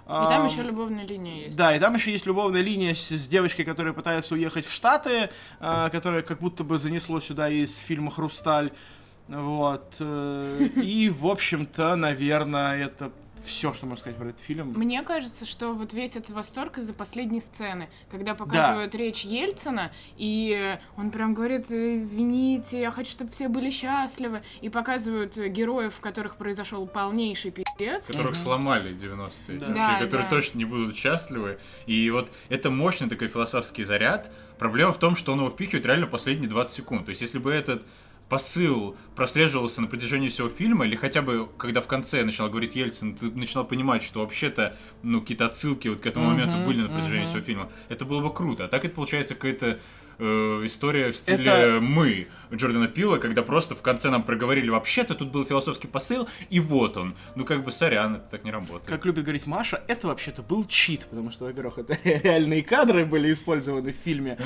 И 0.06 0.10
там 0.10 0.46
еще 0.46 0.62
любовная 0.62 1.06
линия 1.06 1.46
есть. 1.46 1.58
Да, 1.58 1.76
и 1.76 1.78
там 1.78 1.94
еще 1.94 2.10
есть 2.12 2.24
любовная 2.24 2.62
линия 2.62 2.94
с, 2.94 3.08
с 3.10 3.28
девочкой, 3.28 3.66
которая 3.66 3.92
пытается 3.92 4.34
уехать 4.34 4.64
в 4.64 4.72
Штаты, 4.72 5.28
а, 5.60 5.90
которая 5.90 6.22
как 6.22 6.38
будто 6.38 6.64
бы 6.64 6.78
занесло 6.78 7.20
сюда 7.20 7.50
из 7.50 7.76
фильма 7.76 8.10
«Хрусталь». 8.10 8.72
Вот. 9.28 9.96
э, 10.00 10.68
И, 10.76 11.10
в 11.10 11.26
общем-то, 11.26 11.96
наверное, 11.96 12.84
это 12.84 13.12
все, 13.44 13.72
что 13.72 13.86
можно 13.86 14.00
сказать 14.00 14.18
про 14.18 14.28
этот 14.28 14.40
фильм. 14.40 14.72
Мне 14.76 15.02
кажется, 15.02 15.46
что 15.46 15.72
вот 15.72 15.92
весь 15.92 16.16
этот 16.16 16.30
восторг 16.30 16.78
из-за 16.78 16.92
последней 16.92 17.40
сцены, 17.40 17.88
когда 18.10 18.34
показывают 18.34 18.94
речь 18.94 19.24
Ельцина, 19.24 19.92
и 20.16 20.76
он 20.96 21.10
прям 21.10 21.34
говорит, 21.34 21.70
извините, 21.70 22.80
я 22.80 22.90
хочу, 22.90 23.10
чтобы 23.10 23.30
все 23.30 23.48
были 23.48 23.70
счастливы, 23.70 24.42
и 24.60 24.68
показывают 24.68 25.36
героев, 25.36 25.94
в 25.94 26.00
которых 26.00 26.36
произошел 26.36 26.86
полнейший 26.86 27.50
пиздец. 27.52 28.06
которых 28.08 28.36
сломали 28.36 28.94
90-е, 28.94 29.58
Да. 29.58 29.66
Да, 29.68 29.98
которые 30.00 30.28
да. 30.28 30.30
точно 30.30 30.58
не 30.58 30.64
будут 30.64 30.96
счастливы. 30.96 31.58
И 31.86 32.10
вот 32.10 32.30
это 32.48 32.70
мощный 32.70 33.08
такой 33.08 33.28
философский 33.28 33.84
заряд. 33.84 34.30
Проблема 34.58 34.92
в 34.92 34.98
том, 34.98 35.14
что 35.14 35.32
он 35.32 35.38
его 35.38 35.50
впихивает 35.50 35.86
реально 35.86 36.06
в 36.06 36.10
последние 36.10 36.50
20 36.50 36.76
секунд. 36.76 37.04
То 37.04 37.10
есть, 37.10 37.22
если 37.22 37.38
бы 37.38 37.52
этот 37.52 37.86
посыл 38.28 38.96
прослеживался 39.16 39.80
на 39.80 39.88
протяжении 39.88 40.28
всего 40.28 40.48
фильма, 40.48 40.86
или 40.86 40.94
хотя 40.94 41.22
бы, 41.22 41.48
когда 41.58 41.80
в 41.80 41.86
конце 41.88 42.24
начал 42.24 42.48
говорить 42.48 42.76
Ельцин, 42.76 43.16
ты 43.16 43.30
начинал 43.30 43.64
понимать, 43.66 44.02
что 44.02 44.20
вообще-то, 44.20 44.76
ну, 45.02 45.20
какие-то 45.20 45.46
отсылки 45.46 45.88
вот 45.88 46.00
к 46.00 46.06
этому 46.06 46.26
Мгм, 46.26 46.34
моменту 46.34 46.58
были 46.64 46.82
на 46.82 46.88
протяжении 46.88 47.22
мгм. 47.22 47.26
всего 47.26 47.40
фильма, 47.40 47.72
это 47.88 48.04
было 48.04 48.20
бы 48.20 48.32
круто. 48.32 48.66
А 48.66 48.68
так 48.68 48.84
это 48.84 48.94
получается 48.94 49.34
какая-то 49.34 49.80
э, 50.18 50.24
история 50.64 51.12
в 51.12 51.16
стиле 51.16 51.44
Это- 51.44 51.78
«Мы» 51.80 52.28
Джордана 52.52 52.88
Пила, 52.88 53.18
когда 53.18 53.42
просто 53.42 53.74
в 53.74 53.82
конце 53.82 54.08
нам 54.10 54.22
проговорили, 54.22 54.70
вообще-то 54.70 55.14
тут 55.14 55.28
был 55.30 55.44
философский 55.44 55.86
посыл, 55.86 56.26
и 56.48 56.60
вот 56.60 56.96
он. 56.96 57.14
Ну, 57.34 57.44
как 57.44 57.62
бы, 57.62 57.70
сорян, 57.70 58.14
это 58.14 58.24
так 58.30 58.44
не 58.44 58.50
работает. 58.50 58.88
Как 58.88 59.04
любит 59.04 59.24
говорить 59.24 59.46
Маша, 59.46 59.82
это 59.86 60.06
вообще-то 60.06 60.40
был 60.42 60.64
чит, 60.66 61.06
потому 61.10 61.30
что, 61.30 61.44
во-первых, 61.44 61.78
это 61.78 61.98
реальные 62.04 62.62
кадры 62.62 63.04
были 63.04 63.32
использованы 63.34 63.92
в 63.92 63.96
фильме, 63.96 64.38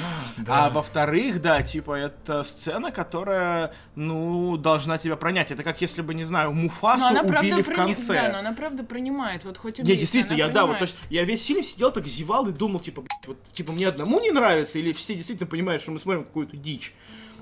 а 0.49 0.71
во-вторых, 0.71 1.41
да, 1.41 1.62
типа, 1.62 1.95
это 1.95 2.43
сцена, 2.43 2.91
которая, 2.91 3.73
ну, 3.95 4.57
должна 4.57 4.99
тебя 4.99 5.14
пронять. 5.17 5.52
Это 5.52 5.62
как 5.62 5.81
если 5.81 6.02
бы, 6.02 6.12
не 6.14 6.25
знаю, 6.25 6.49
Но 6.50 6.55
Муфасу 6.62 7.05
она 7.07 7.21
убили 7.21 7.33
правда 7.33 7.62
в 7.62 7.69
прони- 7.69 7.76
конце. 7.95 8.14
Да, 8.14 8.29
но 8.33 8.38
она 8.38 8.52
правда 8.52 8.83
принимает, 8.83 9.45
вот 9.45 9.59
хоть 9.59 9.79
Не, 9.79 9.85
убейся, 9.85 10.00
действительно, 10.00 10.35
она 10.35 10.45
я, 10.45 10.49
да, 10.50 10.67
вот, 10.67 10.79
то 10.79 10.85
есть, 10.85 10.97
я 11.09 11.23
весь 11.25 11.45
фильм 11.47 11.62
сидел 11.62 11.93
так 11.93 12.05
зевал 12.07 12.49
и 12.49 12.52
думал, 12.52 12.81
типа, 12.81 13.05
вот, 13.29 13.38
типа, 13.52 13.73
мне 13.73 13.87
одному 13.87 14.19
не 14.21 14.33
нравится, 14.33 14.81
или 14.81 14.93
все 14.93 15.14
действительно 15.14 15.47
понимают, 15.49 15.62
что 15.81 15.90
мы 15.90 16.00
смотрим 16.00 16.25
какую-то 16.25 16.57
дичь. 16.57 16.95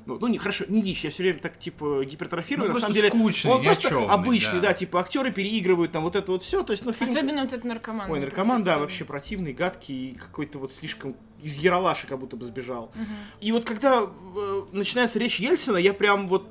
Ну, 0.07 0.19
ну, 0.19 0.29
не, 0.29 0.39
хорошо, 0.39 0.65
не 0.69 0.81
дичь, 0.83 1.05
я 1.05 1.11
все 1.11 1.23
время 1.23 1.41
так, 1.41 1.59
типа, 1.59 2.05
гипертрофирую, 2.05 2.69
Ну, 2.69 2.75
на 2.75 2.81
самом 2.81 2.95
деле. 2.95 3.11
скучный, 3.11 3.53
он 3.53 3.63
просто 3.63 3.89
чёмный, 3.91 4.09
обычный, 4.09 4.61
да. 4.61 4.69
да. 4.69 4.73
типа, 4.73 5.01
актеры 5.01 5.31
переигрывают, 5.31 5.93
там, 5.93 6.03
вот 6.05 6.17
это 6.17 6.33
вот 6.33 6.43
все, 6.43 6.63
то 6.63 6.73
есть, 6.73 6.85
ну, 6.87 6.93
фильм... 6.93 7.11
Особенно 7.11 7.43
вот 7.43 7.53
этот 7.53 7.65
наркоман. 7.65 8.11
Ой, 8.11 8.21
наркоман, 8.21 8.65
да, 8.65 8.79
вообще 8.79 9.05
противный, 9.05 9.53
гадкий, 9.53 10.11
и 10.11 10.15
какой-то 10.15 10.59
вот 10.59 10.73
слишком 10.73 11.17
из 11.43 11.57
Яралаша 11.59 12.07
как 12.07 12.19
будто 12.19 12.37
бы 12.37 12.47
сбежал. 12.47 12.93
И 13.41 13.53
вот 13.53 13.65
когда 13.67 14.03
э, 14.03 14.63
начинается 14.73 15.19
речь 15.19 15.39
Ельцина, 15.39 15.77
я 15.77 15.93
прям 15.93 16.29
вот, 16.29 16.49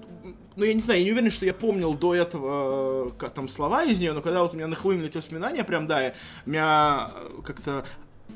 ну 0.56 0.64
я 0.64 0.74
не 0.74 0.82
знаю, 0.82 1.00
я 1.00 1.06
не 1.06 1.12
уверен, 1.12 1.32
что 1.32 1.46
я 1.46 1.54
помнил 1.54 1.94
до 1.96 2.16
этого 2.16 3.12
э, 3.20 3.30
там 3.34 3.50
слова 3.50 3.84
из 3.84 4.00
нее, 4.00 4.14
но 4.14 4.22
когда 4.22 4.42
вот 4.44 4.54
у 4.54 4.58
меня 4.58 4.68
нахлынули 4.68 5.08
эти 5.10 5.18
воспоминания, 5.18 5.64
прям 5.64 5.88
да, 5.88 6.02
я- 6.02 6.14
меня 6.46 7.12
э, 7.16 7.42
как-то 7.44 7.86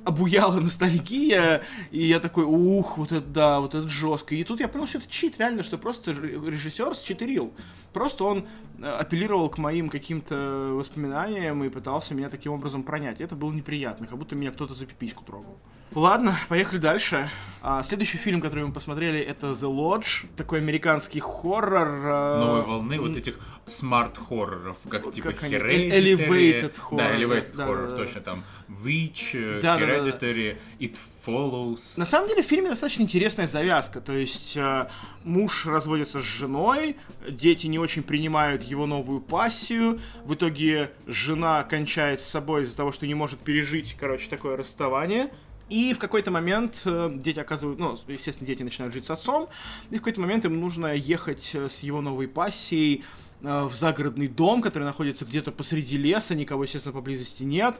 обуяла 0.06 0.60
ностальгия, 0.60 1.64
и 1.92 2.04
я 2.06 2.20
такой, 2.20 2.44
ух, 2.46 2.98
вот 2.98 3.12
это 3.12 3.26
да, 3.26 3.60
вот 3.60 3.74
это 3.76 3.88
жестко. 3.88 4.36
И 4.36 4.44
тут 4.44 4.60
я 4.60 4.68
понял, 4.68 4.88
что 4.88 4.98
это 4.98 5.10
чит, 5.10 5.38
реально, 5.40 5.64
что 5.64 5.78
просто 5.78 6.12
режиссер 6.12 6.96
считерил. 6.96 7.54
Просто 7.94 8.24
он 8.24 8.48
э, 8.80 8.86
апеллировал 8.86 9.50
к 9.50 9.58
моим 9.58 9.90
каким-то 9.90 10.74
воспоминаниям 10.74 11.64
и 11.64 11.70
пытался 11.70 12.14
меня 12.14 12.30
таким 12.30 12.54
образом 12.54 12.84
пронять. 12.84 13.22
И 13.22 13.24
это 13.24 13.36
было 13.36 13.52
неприятно, 13.52 14.08
как 14.08 14.18
будто 14.18 14.36
меня 14.36 14.52
кто-то 14.52 14.74
за 14.74 14.86
пипиську 14.86 15.24
трогал. 15.24 15.58
Ладно, 15.96 16.38
поехали 16.50 16.80
дальше. 16.80 17.30
А, 17.66 17.82
следующий 17.82 18.18
фильм, 18.18 18.42
который 18.42 18.66
мы 18.66 18.74
посмотрели, 18.74 19.20
это 19.20 19.52
The 19.52 19.74
Lodge, 19.74 20.26
такой 20.36 20.60
американский 20.60 21.22
хоррор. 21.22 21.88
А... 21.88 22.40
Новой 22.46 22.62
волны 22.64 23.00
вот 23.00 23.16
этих 23.16 23.40
смарт-хорроров, 23.68 24.76
как 24.90 25.10
типа 25.12 25.32
как 25.32 25.44
Hereditary. 25.44 25.90
Elevated 25.90 26.74
horror. 26.90 26.98
Да, 26.98 27.16
Elevated 27.16 27.56
да, 27.56 27.68
horror, 27.68 27.86
да, 27.86 27.92
да. 27.92 27.96
точно 27.96 28.22
там. 28.22 28.44
Witch, 28.68 29.62
Да, 29.62 29.78
да, 29.78 29.86
да, 29.86 30.02
да. 30.02 30.10
Hereditary, 30.10 30.58
It 30.80 30.98
Follows. 31.26 31.98
На 31.98 32.06
самом 32.06 32.28
деле 32.28 32.44
в 32.44 32.46
фильме 32.46 32.70
достаточно 32.70 33.04
интересная 33.04 33.48
завязка. 33.48 34.02
То 34.02 34.12
есть 34.12 34.58
э, 34.58 34.88
муж 35.24 35.66
разводится 35.66 36.20
с 36.20 36.26
женой, 36.26 36.98
дети 37.30 37.68
не 37.68 37.80
очень 37.80 38.04
принимают 38.04 38.64
его 38.64 38.86
новую 38.86 39.22
пассию. 39.22 40.02
В 40.26 40.34
итоге 40.34 40.92
жена 41.08 41.64
кончает 41.64 42.20
с 42.20 42.26
собой 42.26 42.64
из-за 42.64 42.76
того, 42.76 42.92
что 42.92 43.08
не 43.08 43.16
может 43.16 43.40
пережить, 43.40 43.96
короче, 43.98 44.30
такое 44.30 44.58
расставание. 44.58 45.32
И 45.70 45.94
в 45.94 46.00
какой-то 46.00 46.30
момент 46.30 46.84
э, 46.86 47.10
дети 47.16 47.40
оказывают, 47.40 47.80
ну, 47.80 47.98
естественно, 48.08 48.48
дети 48.48 48.64
начинают 48.64 48.94
жить 48.94 49.06
с 49.06 49.12
отцом, 49.12 49.48
и 49.90 49.96
в 49.96 50.00
какой-то 50.00 50.22
момент 50.22 50.46
им 50.46 50.60
нужно 50.60 50.94
ехать 50.94 51.52
э, 51.54 51.70
с 51.70 51.80
его 51.80 52.02
новой 52.02 52.28
пассией 52.28 53.04
э, 53.42 53.64
в 53.64 53.74
загородный 53.76 54.28
дом, 54.28 54.62
который 54.62 54.84
находится 54.84 55.26
где-то 55.26 55.52
посреди 55.52 55.98
леса, 55.98 56.36
никого, 56.36 56.64
естественно, 56.64 56.94
поблизости 56.94 57.44
нет. 57.44 57.80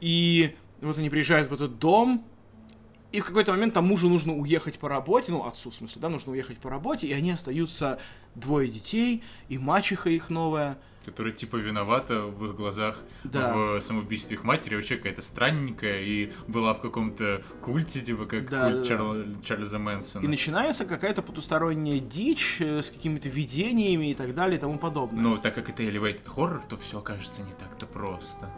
И 0.00 0.56
вот 0.80 0.98
они 0.98 1.10
приезжают 1.10 1.50
в 1.50 1.54
этот 1.54 1.78
дом, 1.78 2.24
и 3.12 3.20
в 3.20 3.24
какой-то 3.24 3.52
момент 3.52 3.74
там 3.74 3.86
мужу 3.86 4.08
нужно 4.08 4.36
уехать 4.36 4.78
по 4.78 4.88
работе, 4.88 5.32
ну, 5.32 5.44
отцу, 5.44 5.70
в 5.70 5.74
смысле, 5.74 6.00
да, 6.00 6.08
нужно 6.08 6.32
уехать 6.32 6.58
по 6.58 6.70
работе, 6.70 7.06
и 7.06 7.12
они 7.12 7.32
остаются 7.32 7.98
двое 8.34 8.68
детей, 8.68 9.22
и 9.48 9.58
мачеха 9.58 10.10
их 10.10 10.30
новая. 10.30 10.78
Которая 11.04 11.32
типа 11.32 11.56
виновата 11.56 12.22
в 12.26 12.44
их 12.46 12.56
глазах 12.56 12.98
Да. 13.24 13.54
в 13.54 13.80
самоубийстве 13.80 14.36
их 14.36 14.44
матери, 14.44 14.74
вообще 14.74 14.96
какая-то 14.96 15.22
странненькая, 15.22 16.02
и 16.02 16.30
была 16.46 16.74
в 16.74 16.80
каком-то 16.82 17.42
культе, 17.62 18.00
типа 18.00 18.26
как 18.26 18.48
Да, 18.50 18.70
культ 18.70 18.82
да, 18.82 18.94
Чарл- 18.94 19.42
Чарльза 19.42 19.78
Мэнсона. 19.78 20.24
И 20.24 20.28
начинается 20.28 20.84
какая-то 20.84 21.22
потусторонняя 21.22 21.98
дичь 22.00 22.58
э, 22.60 22.82
с 22.82 22.90
какими-то 22.90 23.28
видениями 23.28 24.10
и 24.10 24.14
так 24.14 24.34
далее 24.34 24.58
и 24.58 24.60
тому 24.60 24.78
подобное. 24.78 25.22
Но 25.22 25.36
так 25.38 25.54
как 25.54 25.70
это 25.70 25.82
elevated 25.82 26.24
horror, 26.36 26.60
то 26.68 26.76
все 26.76 26.98
окажется 26.98 27.42
не 27.42 27.52
так-то 27.52 27.86
просто. 27.86 28.50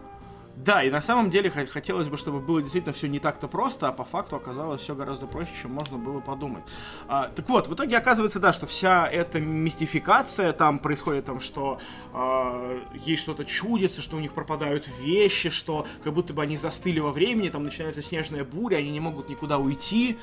Да, 0.57 0.85
и 0.85 0.91
на 0.91 1.01
самом 1.01 1.31
деле 1.31 1.51
хотелось 1.51 2.09
бы, 2.09 2.17
чтобы 2.17 2.41
было 2.41 2.61
действительно 2.61 2.93
все 2.93 3.09
не 3.09 3.19
так-то 3.19 3.49
просто, 3.49 3.89
а 3.89 3.93
по 3.93 4.05
факту 4.05 4.37
оказалось 4.37 4.83
все 4.83 4.95
гораздо 4.95 5.27
проще, 5.27 5.51
чем 5.63 5.73
можно 5.73 5.97
было 5.97 6.21
подумать. 6.21 6.63
А, 7.09 7.31
так 7.35 7.49
вот, 7.49 7.69
в 7.69 7.75
итоге 7.75 7.97
оказывается, 7.97 8.39
да, 8.39 8.53
что 8.53 8.67
вся 8.67 9.09
эта 9.09 9.41
мистификация, 9.41 10.53
там 10.53 10.79
происходит 10.79 11.25
там, 11.25 11.41
что 11.41 11.79
а, 12.13 12.79
ей 12.95 13.17
что-то 13.17 13.45
чудится, 13.47 14.03
что 14.03 14.17
у 14.17 14.21
них 14.21 14.35
пропадают 14.35 14.89
вещи, 15.01 15.49
что 15.49 15.87
как 16.05 16.13
будто 16.13 16.35
бы 16.35 16.43
они 16.43 16.59
застыли 16.59 17.01
во 17.01 17.13
времени, 17.13 17.49
там 17.49 17.65
начинается 17.65 18.03
снежная 18.03 18.45
буря, 18.45 18.77
они 18.77 18.91
не 18.91 19.01
могут 19.01 19.31
никуда 19.31 19.59
уйти. 19.59 20.19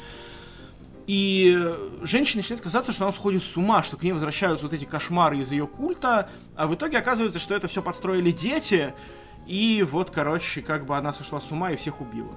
И 1.07 1.57
женщине 2.03 2.41
начинает 2.41 2.61
казаться, 2.61 2.91
что 2.91 3.03
она 3.03 3.11
сходит 3.11 3.43
с 3.43 3.57
ума, 3.57 3.81
что 3.81 3.97
к 3.97 4.03
ней 4.03 4.11
возвращаются 4.11 4.67
вот 4.67 4.75
эти 4.75 4.85
кошмары 4.85 5.39
из 5.39 5.49
ее 5.49 5.65
культа, 5.65 6.29
а 6.55 6.67
в 6.67 6.75
итоге 6.75 6.99
оказывается, 6.99 7.39
что 7.39 7.55
это 7.55 7.67
все 7.67 7.81
подстроили 7.81 8.29
дети, 8.29 8.93
и 9.49 9.81
вот, 9.83 10.11
короче, 10.11 10.61
как 10.61 10.85
бы 10.85 10.95
она 10.95 11.11
сошла 11.11 11.41
с 11.41 11.51
ума 11.51 11.71
и 11.71 11.75
всех 11.75 12.01
убила. 12.01 12.31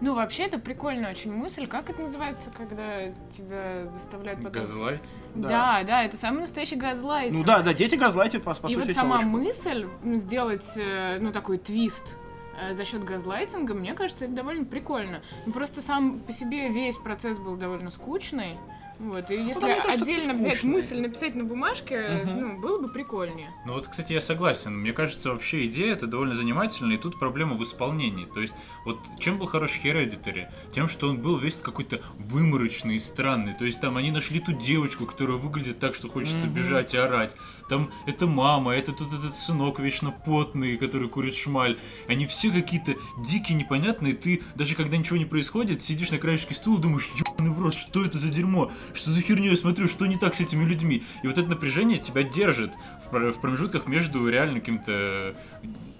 Ну, 0.00 0.14
вообще, 0.14 0.44
это 0.44 0.58
прикольная 0.58 1.10
очень 1.10 1.32
мысль. 1.32 1.66
Как 1.66 1.88
это 1.90 2.00
называется, 2.02 2.50
когда 2.50 3.08
тебя 3.30 3.86
заставляют 3.90 4.42
потом... 4.42 4.62
Газлайт? 4.62 5.02
Да. 5.34 5.48
Да, 5.48 5.82
да, 5.84 6.04
это 6.04 6.16
самый 6.16 6.40
настоящий 6.40 6.76
газлайтинг. 6.76 7.38
Ну 7.38 7.44
да, 7.44 7.60
да, 7.62 7.72
дети 7.74 7.94
газлайтят, 7.94 8.42
по, 8.42 8.54
по 8.54 8.66
И 8.66 8.74
сути, 8.74 8.86
вот 8.86 8.94
сама 8.94 9.18
тёлочку. 9.18 9.38
мысль 9.38 9.86
сделать, 10.18 10.68
э, 10.76 11.18
ну, 11.20 11.32
такой 11.32 11.58
твист 11.58 12.16
э, 12.60 12.74
за 12.74 12.84
счет 12.84 13.04
газлайтинга, 13.04 13.74
мне 13.74 13.94
кажется, 13.94 14.24
это 14.24 14.34
довольно 14.34 14.64
прикольно. 14.64 15.22
Ну, 15.46 15.52
просто 15.52 15.80
сам 15.80 16.18
по 16.20 16.32
себе 16.32 16.70
весь 16.70 16.96
процесс 16.96 17.38
был 17.38 17.56
довольно 17.56 17.90
скучный. 17.90 18.58
Вот, 18.98 19.30
и 19.30 19.34
если 19.34 19.60
там 19.60 19.70
не 19.70 19.76
то, 19.76 19.88
отдельно 19.92 20.34
взять 20.34 20.62
мысль, 20.62 21.00
написать 21.00 21.34
на 21.34 21.44
бумажке, 21.44 22.22
Мгм. 22.24 22.40
ну, 22.40 22.60
было 22.60 22.78
бы 22.80 22.88
прикольнее. 22.88 23.52
Ну 23.66 23.72
вот, 23.72 23.88
кстати, 23.88 24.12
я 24.12 24.20
согласен. 24.20 24.76
Мне 24.78 24.92
кажется, 24.92 25.30
вообще 25.32 25.66
идея 25.66 25.94
это 25.94 26.06
довольно 26.06 26.34
занимательная, 26.34 26.96
и 26.96 27.00
тут 27.00 27.18
проблема 27.18 27.54
в 27.56 27.62
исполнении. 27.64 28.26
То 28.26 28.40
есть, 28.40 28.54
вот 28.84 29.00
чем 29.18 29.38
был 29.38 29.46
хорош 29.46 29.80
Hereditary? 29.82 30.46
Тем, 30.72 30.86
что 30.88 31.08
он 31.08 31.18
был 31.18 31.36
весь 31.38 31.56
какой-то 31.56 32.00
выморочный 32.18 32.96
и 32.96 33.00
странный. 33.00 33.54
То 33.54 33.64
есть 33.64 33.80
там 33.80 33.96
они 33.96 34.10
нашли 34.10 34.38
ту 34.40 34.52
девочку, 34.52 35.06
которая 35.06 35.36
выглядит 35.38 35.78
так, 35.80 35.94
что 35.94 36.08
хочется 36.08 36.46
Мгм. 36.46 36.54
бежать 36.56 36.94
и 36.94 36.96
орать. 36.98 37.36
Там 37.68 37.90
это 38.06 38.26
мама, 38.26 38.72
это 38.72 38.92
тут 38.92 39.12
этот 39.12 39.36
сынок 39.36 39.80
вечно 39.80 40.10
потный, 40.10 40.76
который 40.76 41.08
курит 41.08 41.34
шмаль. 41.34 41.78
Они 42.08 42.26
все 42.26 42.50
какие-то 42.50 42.96
дикие, 43.18 43.56
непонятные. 43.56 44.14
Ты 44.14 44.42
даже 44.54 44.74
когда 44.74 44.96
ничего 44.96 45.16
не 45.16 45.24
происходит, 45.24 45.82
сидишь 45.82 46.10
на 46.10 46.18
краешке 46.18 46.54
стула, 46.54 46.78
думаешь, 46.78 47.08
ебаный 47.16 47.50
в 47.50 47.60
рот, 47.60 47.74
что 47.74 48.04
это 48.04 48.18
за 48.18 48.28
дерьмо? 48.28 48.70
Что 48.92 49.10
за 49.10 49.20
херню 49.20 49.50
я 49.50 49.56
смотрю, 49.56 49.88
что 49.88 50.06
не 50.06 50.16
так 50.16 50.34
с 50.34 50.40
этими 50.40 50.64
людьми? 50.64 51.04
И 51.22 51.26
вот 51.26 51.38
это 51.38 51.48
напряжение 51.48 51.98
тебя 51.98 52.22
держит 52.22 52.74
в 53.06 53.10
пр- 53.10 53.32
в 53.32 53.40
промежутках 53.40 53.86
между 53.86 54.28
реально 54.28 54.60
каким-то 54.60 55.36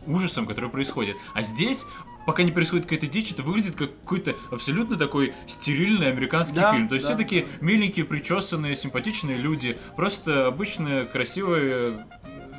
ужасом, 0.06 0.46
который 0.46 0.70
происходит. 0.70 1.16
А 1.32 1.42
здесь 1.42 1.86
пока 2.26 2.42
не 2.42 2.52
происходит 2.52 2.86
какая-то 2.86 3.06
дичь, 3.06 3.32
это 3.32 3.42
выглядит 3.42 3.74
как 3.74 3.90
какой-то 4.02 4.36
абсолютно 4.50 4.96
такой 4.96 5.34
стерильный 5.46 6.08
американский 6.10 6.56
Да, 6.56 6.72
фильм. 6.72 6.88
То 6.88 6.94
есть 6.94 7.06
да. 7.06 7.14
все 7.14 7.22
такие 7.22 7.46
миленькие, 7.60 8.04
причесанные, 8.04 8.76
симпатичные 8.76 9.36
люди, 9.36 9.78
просто 9.96 10.46
обычные, 10.46 11.04
красивые 11.04 12.06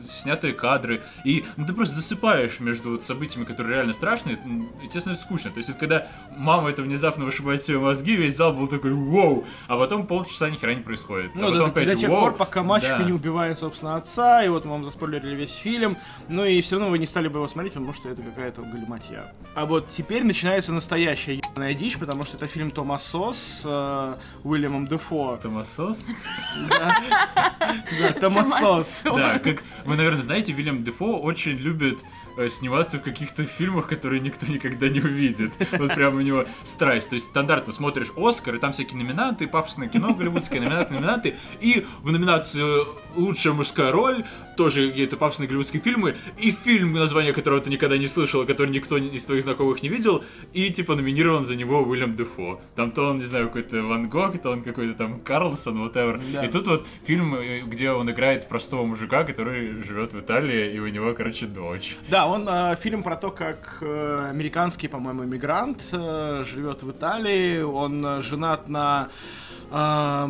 снятые 0.10 0.54
кадры, 0.54 1.02
и 1.24 1.46
ну, 1.58 1.66
ты 1.66 1.74
просто 1.74 1.96
засыпаешь 1.96 2.60
между 2.60 2.92
вот 2.92 3.04
событиями, 3.04 3.46
которые 3.46 3.76
реально 3.76 3.94
страшные, 3.94 4.36
и 4.84 4.88
тебе 4.88 5.00
становится 5.00 5.26
скучно. 5.26 5.52
То 5.52 5.58
есть 5.58 5.70
вот 5.70 5.78
когда 5.78 6.08
мама 6.36 6.70
это 6.70 6.82
внезапно 6.82 7.26
вышибает 7.26 7.64
себе 7.64 7.80
мозги, 7.80 8.16
весь 8.16 8.36
зал 8.36 8.54
был 8.54 8.68
такой 8.68 8.94
«Воу!», 8.94 9.46
а 9.68 9.78
потом 9.78 10.08
полчаса 10.08 10.50
ни 10.50 10.56
хера 10.56 10.74
не 10.74 10.82
происходит. 10.82 11.32
Ну 11.36 11.42
а 11.42 11.46
да, 11.48 11.52
потом 11.54 11.74
до, 11.74 11.82
опять 11.82 12.02
до 12.02 12.08
пор, 12.08 12.34
пока 12.36 12.64
мачеха 12.64 13.00
Да. 13.00 13.04
не 13.04 13.14
убивает, 13.14 13.60
собственно, 13.60 13.96
отца, 13.96 14.44
и 14.44 14.50
вот 14.50 14.66
мы 14.66 14.72
вам 14.72 14.86
заспойлерили 14.86 15.36
весь 15.36 15.54
фильм, 15.54 15.98
ну 16.28 16.46
и 16.46 16.62
все 16.62 16.76
равно 16.78 16.92
вы 16.92 17.00
не 17.00 17.06
стали 17.06 17.28
бы 17.28 17.38
его 17.40 17.48
смотреть, 17.48 17.74
потому 17.74 17.94
что 17.94 18.10
это 18.10 18.22
какая-то 18.22 18.62
галиматья. 18.62 19.34
А 19.56 19.66
вот 19.66 19.88
теперь 19.90 20.24
начинается 20.24 20.72
настоящая 20.74 21.36
ебаная 21.36 21.74
дичь, 21.74 21.98
потому 21.98 22.24
что 22.26 22.38
это 22.38 22.48
фильм 22.48 22.72
Томасо 22.72 23.32
с 23.34 23.62
э, 23.66 24.16
Уильямом 24.44 24.88
Дефо. 24.88 25.38
Томасос? 25.42 26.08
Да, 26.70 26.96
Томасос. 28.20 29.02
Да, 29.04 29.40
как 29.40 29.64
вы, 29.96 29.98
наверное, 29.98 30.22
знаете, 30.22 30.52
Вильям 30.52 30.84
Дефо 30.84 31.18
очень 31.18 31.54
любит 31.54 32.04
сниматься 32.50 33.00
в 33.00 33.02
каких-то 33.02 33.46
фильмах, 33.46 33.88
которые 33.88 34.20
никто 34.20 34.46
никогда 34.46 34.90
не 34.90 35.00
увидит. 35.00 35.54
Вот 35.72 35.94
прям 35.96 36.16
у 36.16 36.22
него 36.22 36.46
страсть. 36.64 37.10
То 37.10 37.16
есть 37.16 37.30
стандартно 37.30 37.74
смотришь 37.74 38.12
Оскар, 38.16 38.56
и 38.56 38.60
там 38.60 38.72
всякие 38.72 39.02
номинанты, 39.02 39.48
пафосное 39.48 39.88
кино, 39.88 40.14
голливудское, 40.14 40.60
номинанты, 40.60 40.94
номинанты. 40.94 41.36
И 41.62 41.86
в 42.02 42.12
номинацию 42.12 42.88
«Лучшая 43.16 43.54
мужская 43.54 43.92
роль» 43.92 44.26
тоже 44.56 44.88
какие-то 44.90 45.18
пафосные 45.18 45.48
голливудские 45.48 45.82
фильмы, 45.82 46.16
и 46.38 46.52
фильм, 46.52 46.94
название 46.94 47.34
которого 47.34 47.62
ты 47.62 47.70
никогда 47.70 47.98
не 47.98 48.08
слышал, 48.08 48.46
который 48.46 48.70
никто 48.72 48.98
из 48.98 49.26
твоих 49.26 49.44
знакомых 49.44 49.84
не 49.84 49.90
видел, 49.90 50.24
и 50.54 50.70
типа 50.70 50.96
номинирован 50.96 51.46
за 51.46 51.56
него 51.56 51.82
Уильям 51.82 52.16
Дефо. 52.16 52.62
Там 52.76 52.92
то 52.92 53.10
он, 53.10 53.18
не 53.18 53.26
знаю, 53.26 53.48
какой-то 53.48 53.84
Ван 53.84 54.10
Гог, 54.10 54.38
то 54.42 54.52
он 54.52 54.64
какой-то 54.64 54.98
там 54.98 55.20
Карлсон, 55.20 55.86
whatever. 55.86 56.22
Да. 56.32 56.44
И 56.44 56.50
тут 56.50 56.68
вот 56.68 56.88
фильм, 57.06 57.36
э, 57.36 57.62
где 57.66 57.92
он 57.92 58.10
играет 58.10 58.48
простого 58.48 58.86
мужика, 58.86 59.24
который 59.24 59.84
живет 59.84 60.14
в 60.14 60.20
Италии, 60.20 60.74
и 60.74 60.80
у 60.80 60.88
него, 60.88 61.14
короче, 61.14 61.46
дочь. 61.46 61.98
Да, 62.10 62.25
он 62.28 62.48
э, 62.50 62.76
фильм 62.78 63.04
про 63.04 63.16
то, 63.16 63.32
как 63.32 63.78
э, 63.82 64.28
американский, 64.30 64.88
по-моему, 64.88 65.24
иммигрант 65.26 65.82
э, 65.92 66.44
живет 66.46 66.84
в 66.84 66.92
Италии. 66.92 67.62
Он 67.62 68.06
э, 68.06 68.22
женат 68.22 68.70
на 68.70 69.10
э, 69.72 70.28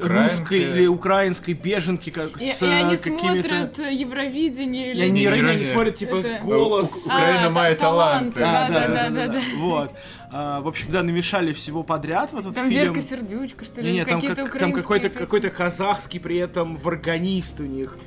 русской 0.00 0.60
или 0.60 0.86
украинской 0.86 1.52
беженке, 1.54 2.10
как 2.10 2.40
И, 2.40 2.52
с 2.52 2.62
и 2.62 2.66
они 2.66 2.96
какими-то. 2.96 3.48
смотрят 3.48 3.78
Евровидение 3.92 4.92
или... 4.92 5.00
Я 5.00 5.08
не 5.10 5.26
они 5.26 5.42
не, 5.42 5.56
не. 5.56 5.64
смотрят 5.64 5.94
типа 5.96 6.16
Это- 6.16 6.42
голос. 6.44 7.04
У- 7.06 7.08
Украина 7.08 7.46
А, 7.46 7.50
мои 7.50 7.74
та- 7.74 7.80
таланты, 7.80 8.40
да, 8.40 8.68
да, 8.68 9.08
да, 9.10 9.26
да. 9.28 9.42
Вот. 9.58 9.92
А, 10.32 10.60
в 10.60 10.68
общем, 10.68 10.90
да, 10.90 11.02
намешали 11.02 11.52
всего 11.52 11.82
подряд 11.82 12.32
в 12.32 12.38
этот 12.38 12.54
Там 12.54 12.68
фильм. 12.68 12.94
Верка 12.94 13.00
Сердючка, 13.00 13.64
что 13.64 13.80
ли? 13.80 13.90
Не, 13.92 13.98
не, 13.98 14.04
там, 14.04 14.20
как- 14.20 14.58
там 14.58 14.72
какой-то 14.72 15.08
какой-то 15.10 15.50
казахский 15.50 16.20
при 16.20 16.36
этом 16.36 16.76
в 16.76 16.88
органист 16.88 17.60
у 17.60 17.64
них. 17.64 17.98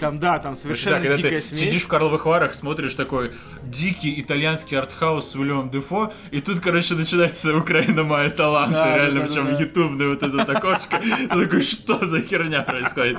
Там, 0.00 0.18
да, 0.18 0.38
там 0.38 0.56
совершенно 0.56 0.96
да, 0.96 1.02
когда 1.02 1.16
дикая 1.18 1.40
ты 1.40 1.46
смесь. 1.46 1.58
сидишь 1.60 1.82
в 1.82 1.88
Карловых 1.88 2.24
Варах, 2.26 2.54
смотришь 2.54 2.94
такой 2.94 3.32
дикий 3.62 4.18
итальянский 4.20 4.78
артхаус 4.78 5.26
с 5.30 5.34
Уильямом 5.36 5.70
Дефо, 5.70 6.12
и 6.30 6.40
тут, 6.40 6.60
короче, 6.60 6.94
начинается 6.94 7.56
Украина 7.56 8.02
моя 8.02 8.30
таланты, 8.30 8.74
Да, 8.74 8.96
реально, 8.96 9.20
да, 9.20 9.26
причем 9.26 9.46
да, 9.46 9.52
да. 9.52 9.60
ютубное 9.60 10.08
вот 10.08 10.22
это 10.22 10.42
окошко. 10.42 11.02
Такой, 11.28 11.62
что 11.62 12.04
за 12.04 12.22
херня 12.22 12.62
происходит? 12.62 13.18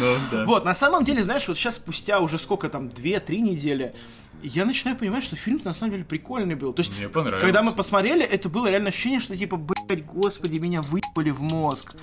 Ну, 0.00 0.16
да. 0.30 0.44
Вот, 0.44 0.64
на 0.64 0.74
самом 0.74 1.04
деле, 1.04 1.22
знаешь, 1.22 1.48
вот 1.48 1.56
сейчас 1.56 1.76
спустя 1.76 2.20
уже 2.20 2.38
сколько 2.38 2.68
там, 2.68 2.88
2-3 2.88 3.38
недели, 3.40 3.94
я 4.42 4.64
начинаю 4.64 4.96
понимать, 4.96 5.24
что 5.24 5.34
фильм 5.34 5.60
на 5.64 5.74
самом 5.74 5.92
деле 5.92 6.04
прикольный 6.04 6.54
был. 6.54 6.72
То 6.72 6.80
есть, 6.80 6.96
Мне 6.96 7.08
понравилось. 7.08 7.42
когда 7.42 7.62
мы 7.62 7.72
посмотрели, 7.72 8.24
это 8.24 8.48
было 8.48 8.68
реально 8.68 8.90
ощущение, 8.90 9.18
что 9.20 9.36
типа, 9.36 9.56
блядь, 9.56 10.04
господи, 10.04 10.58
меня 10.58 10.82
выпали 10.82 11.30
в 11.30 11.42
мозг. 11.42 11.96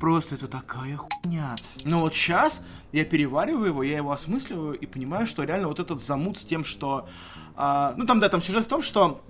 Просто 0.00 0.34
это 0.34 0.46
такая 0.46 0.96
хуйня. 0.96 1.56
Но 1.84 2.00
вот 2.00 2.14
сейчас 2.14 2.62
я 2.92 3.04
перевариваю 3.04 3.66
его, 3.66 3.82
я 3.82 3.96
его 3.96 4.12
осмысливаю 4.12 4.74
и 4.74 4.86
понимаю, 4.86 5.26
что 5.26 5.44
реально 5.44 5.68
вот 5.68 5.80
этот 5.80 6.02
замут 6.02 6.38
с 6.38 6.44
тем, 6.44 6.64
что... 6.64 7.08
а, 7.56 7.94
ну 7.96 8.06
там, 8.06 8.20
да, 8.20 8.28
там 8.28 8.42
сюжет 8.42 8.64
в 8.64 8.68
том, 8.68 8.82
что 8.82 9.22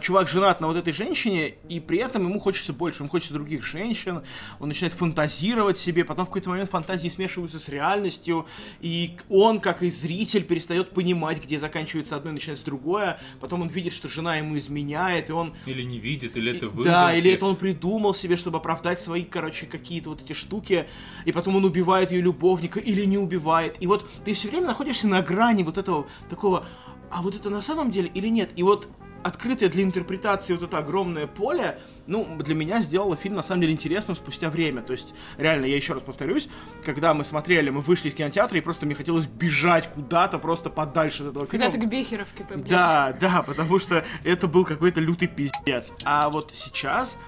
чувак 0.00 0.28
женат 0.28 0.60
на 0.60 0.66
вот 0.66 0.76
этой 0.76 0.92
женщине, 0.92 1.54
и 1.68 1.80
при 1.80 1.98
этом 1.98 2.28
ему 2.28 2.38
хочется 2.40 2.72
больше, 2.72 3.02
ему 3.02 3.10
хочется 3.10 3.34
других 3.34 3.64
женщин, 3.64 4.22
он 4.60 4.68
начинает 4.68 4.94
фантазировать 4.94 5.78
себе, 5.78 6.04
потом 6.04 6.26
в 6.26 6.28
какой-то 6.28 6.50
момент 6.50 6.70
фантазии 6.70 7.08
смешиваются 7.08 7.58
с 7.58 7.68
реальностью, 7.68 8.46
и 8.80 9.16
он, 9.28 9.60
как 9.60 9.82
и 9.82 9.90
зритель, 9.90 10.44
перестает 10.44 10.90
понимать, 10.90 11.42
где 11.42 11.58
заканчивается 11.58 12.16
одно 12.16 12.30
и 12.30 12.34
начинается 12.34 12.64
другое, 12.64 13.20
потом 13.40 13.62
он 13.62 13.68
видит, 13.68 13.92
что 13.92 14.08
жена 14.08 14.36
ему 14.36 14.56
изменяет, 14.58 15.30
и 15.30 15.32
он... 15.32 15.54
Или 15.66 15.82
не 15.82 15.98
видит, 15.98 16.36
или 16.36 16.56
это 16.56 16.68
выдумки. 16.68 16.88
Да, 16.88 17.14
или 17.14 17.32
это 17.32 17.46
он 17.46 17.56
придумал 17.56 18.14
себе, 18.14 18.36
чтобы 18.36 18.58
оправдать 18.58 19.00
свои, 19.00 19.24
короче, 19.24 19.66
какие-то 19.66 20.10
вот 20.10 20.22
эти 20.22 20.32
штуки, 20.32 20.86
и 21.24 21.32
потом 21.32 21.56
он 21.56 21.64
убивает 21.64 22.12
ее 22.12 22.20
любовника 22.20 22.78
или 22.78 23.04
не 23.04 23.18
убивает. 23.18 23.76
И 23.80 23.86
вот 23.86 24.08
ты 24.24 24.32
все 24.32 24.48
время 24.48 24.68
находишься 24.68 25.08
на 25.08 25.22
грани 25.22 25.62
вот 25.62 25.78
этого 25.78 26.06
такого, 26.30 26.66
а 27.10 27.20
вот 27.20 27.34
это 27.34 27.50
на 27.50 27.60
самом 27.60 27.90
деле 27.90 28.10
или 28.14 28.28
нет? 28.28 28.50
И 28.56 28.62
вот 28.62 28.88
открытое 29.22 29.68
для 29.68 29.82
интерпретации 29.82 30.54
вот 30.54 30.62
это 30.62 30.78
огромное 30.78 31.26
поле, 31.26 31.78
ну, 32.06 32.26
для 32.38 32.54
меня 32.54 32.80
сделало 32.82 33.16
фильм 33.16 33.36
на 33.36 33.42
самом 33.42 33.60
деле 33.62 33.72
интересным 33.72 34.16
спустя 34.16 34.50
время. 34.50 34.82
То 34.82 34.92
есть, 34.92 35.14
реально, 35.38 35.66
я 35.66 35.76
еще 35.76 35.92
раз 35.94 36.02
повторюсь, 36.02 36.48
когда 36.84 37.14
мы 37.14 37.24
смотрели, 37.24 37.70
мы 37.70 37.80
вышли 37.80 38.08
из 38.08 38.14
кинотеатра, 38.14 38.58
и 38.58 38.60
просто 38.60 38.86
мне 38.86 38.94
хотелось 38.94 39.26
бежать 39.26 39.88
куда-то, 39.92 40.38
просто 40.38 40.70
подальше 40.70 41.22
от 41.22 41.30
этого 41.30 41.46
фильма. 41.46 41.66
Когда 41.66 41.78
ты 41.78 41.86
к 41.86 41.88
Бехеровке 41.88 42.44
поближе. 42.44 42.68
Да, 42.68 43.16
да, 43.20 43.42
потому 43.42 43.78
что 43.78 44.04
это 44.24 44.48
был 44.48 44.64
какой-то 44.64 45.00
лютый 45.00 45.28
пиздец. 45.28 45.92
А 46.04 46.28
вот 46.28 46.50
сейчас, 46.54 47.18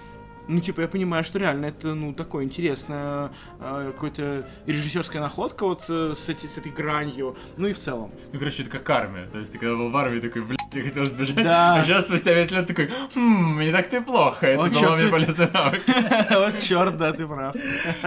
ну, 0.49 0.61
типа, 0.61 0.83
я 0.83 0.89
понимаю, 0.89 1.23
что 1.25 1.39
реально 1.39 1.67
это, 1.67 1.95
ну, 1.95 2.13
такое 2.13 2.45
интересное, 2.45 3.31
э, 3.61 3.93
какое-то 3.95 4.47
режиссерская 4.67 5.23
находка 5.23 5.65
вот 5.65 5.85
э, 5.89 6.15
с, 6.17 6.29
эти- 6.29 6.47
с 6.49 6.59
этой 6.59 6.73
гранью. 6.73 7.37
Ну 7.57 7.69
и 7.69 7.73
в 7.73 7.79
целом. 7.79 8.11
Ну, 8.33 8.39
короче, 8.39 8.63
это 8.63 8.71
как 8.73 8.91
армия. 8.91 9.27
То 9.33 9.39
есть 9.39 9.53
ты 9.53 9.59
когда 9.59 9.77
был 9.77 9.91
в 9.91 9.97
армии, 9.97 10.21
такой, 10.21 10.43
блядь, 10.43 10.59
я 10.77 10.85
хотел 10.85 11.05
сбежать. 11.05 11.43
Да. 11.43 11.77
А 11.77 11.85
сейчас, 11.85 12.07
спустя 12.07 12.33
5 12.35 12.51
лет, 12.53 12.67
такой, 12.67 12.91
хм, 13.15 13.61
не 13.61 13.73
так-то 13.73 13.97
и 13.97 14.01
плохо. 14.01 14.47
Это 14.47 14.71
дало 14.71 14.97
мне 14.97 15.05
ты. 15.07 15.11
полезный 15.11 15.51
навык. 15.53 15.83
Вот 16.31 16.59
черт, 16.63 16.97
да, 16.97 17.13
ты 17.13 17.27
прав. 17.27 17.55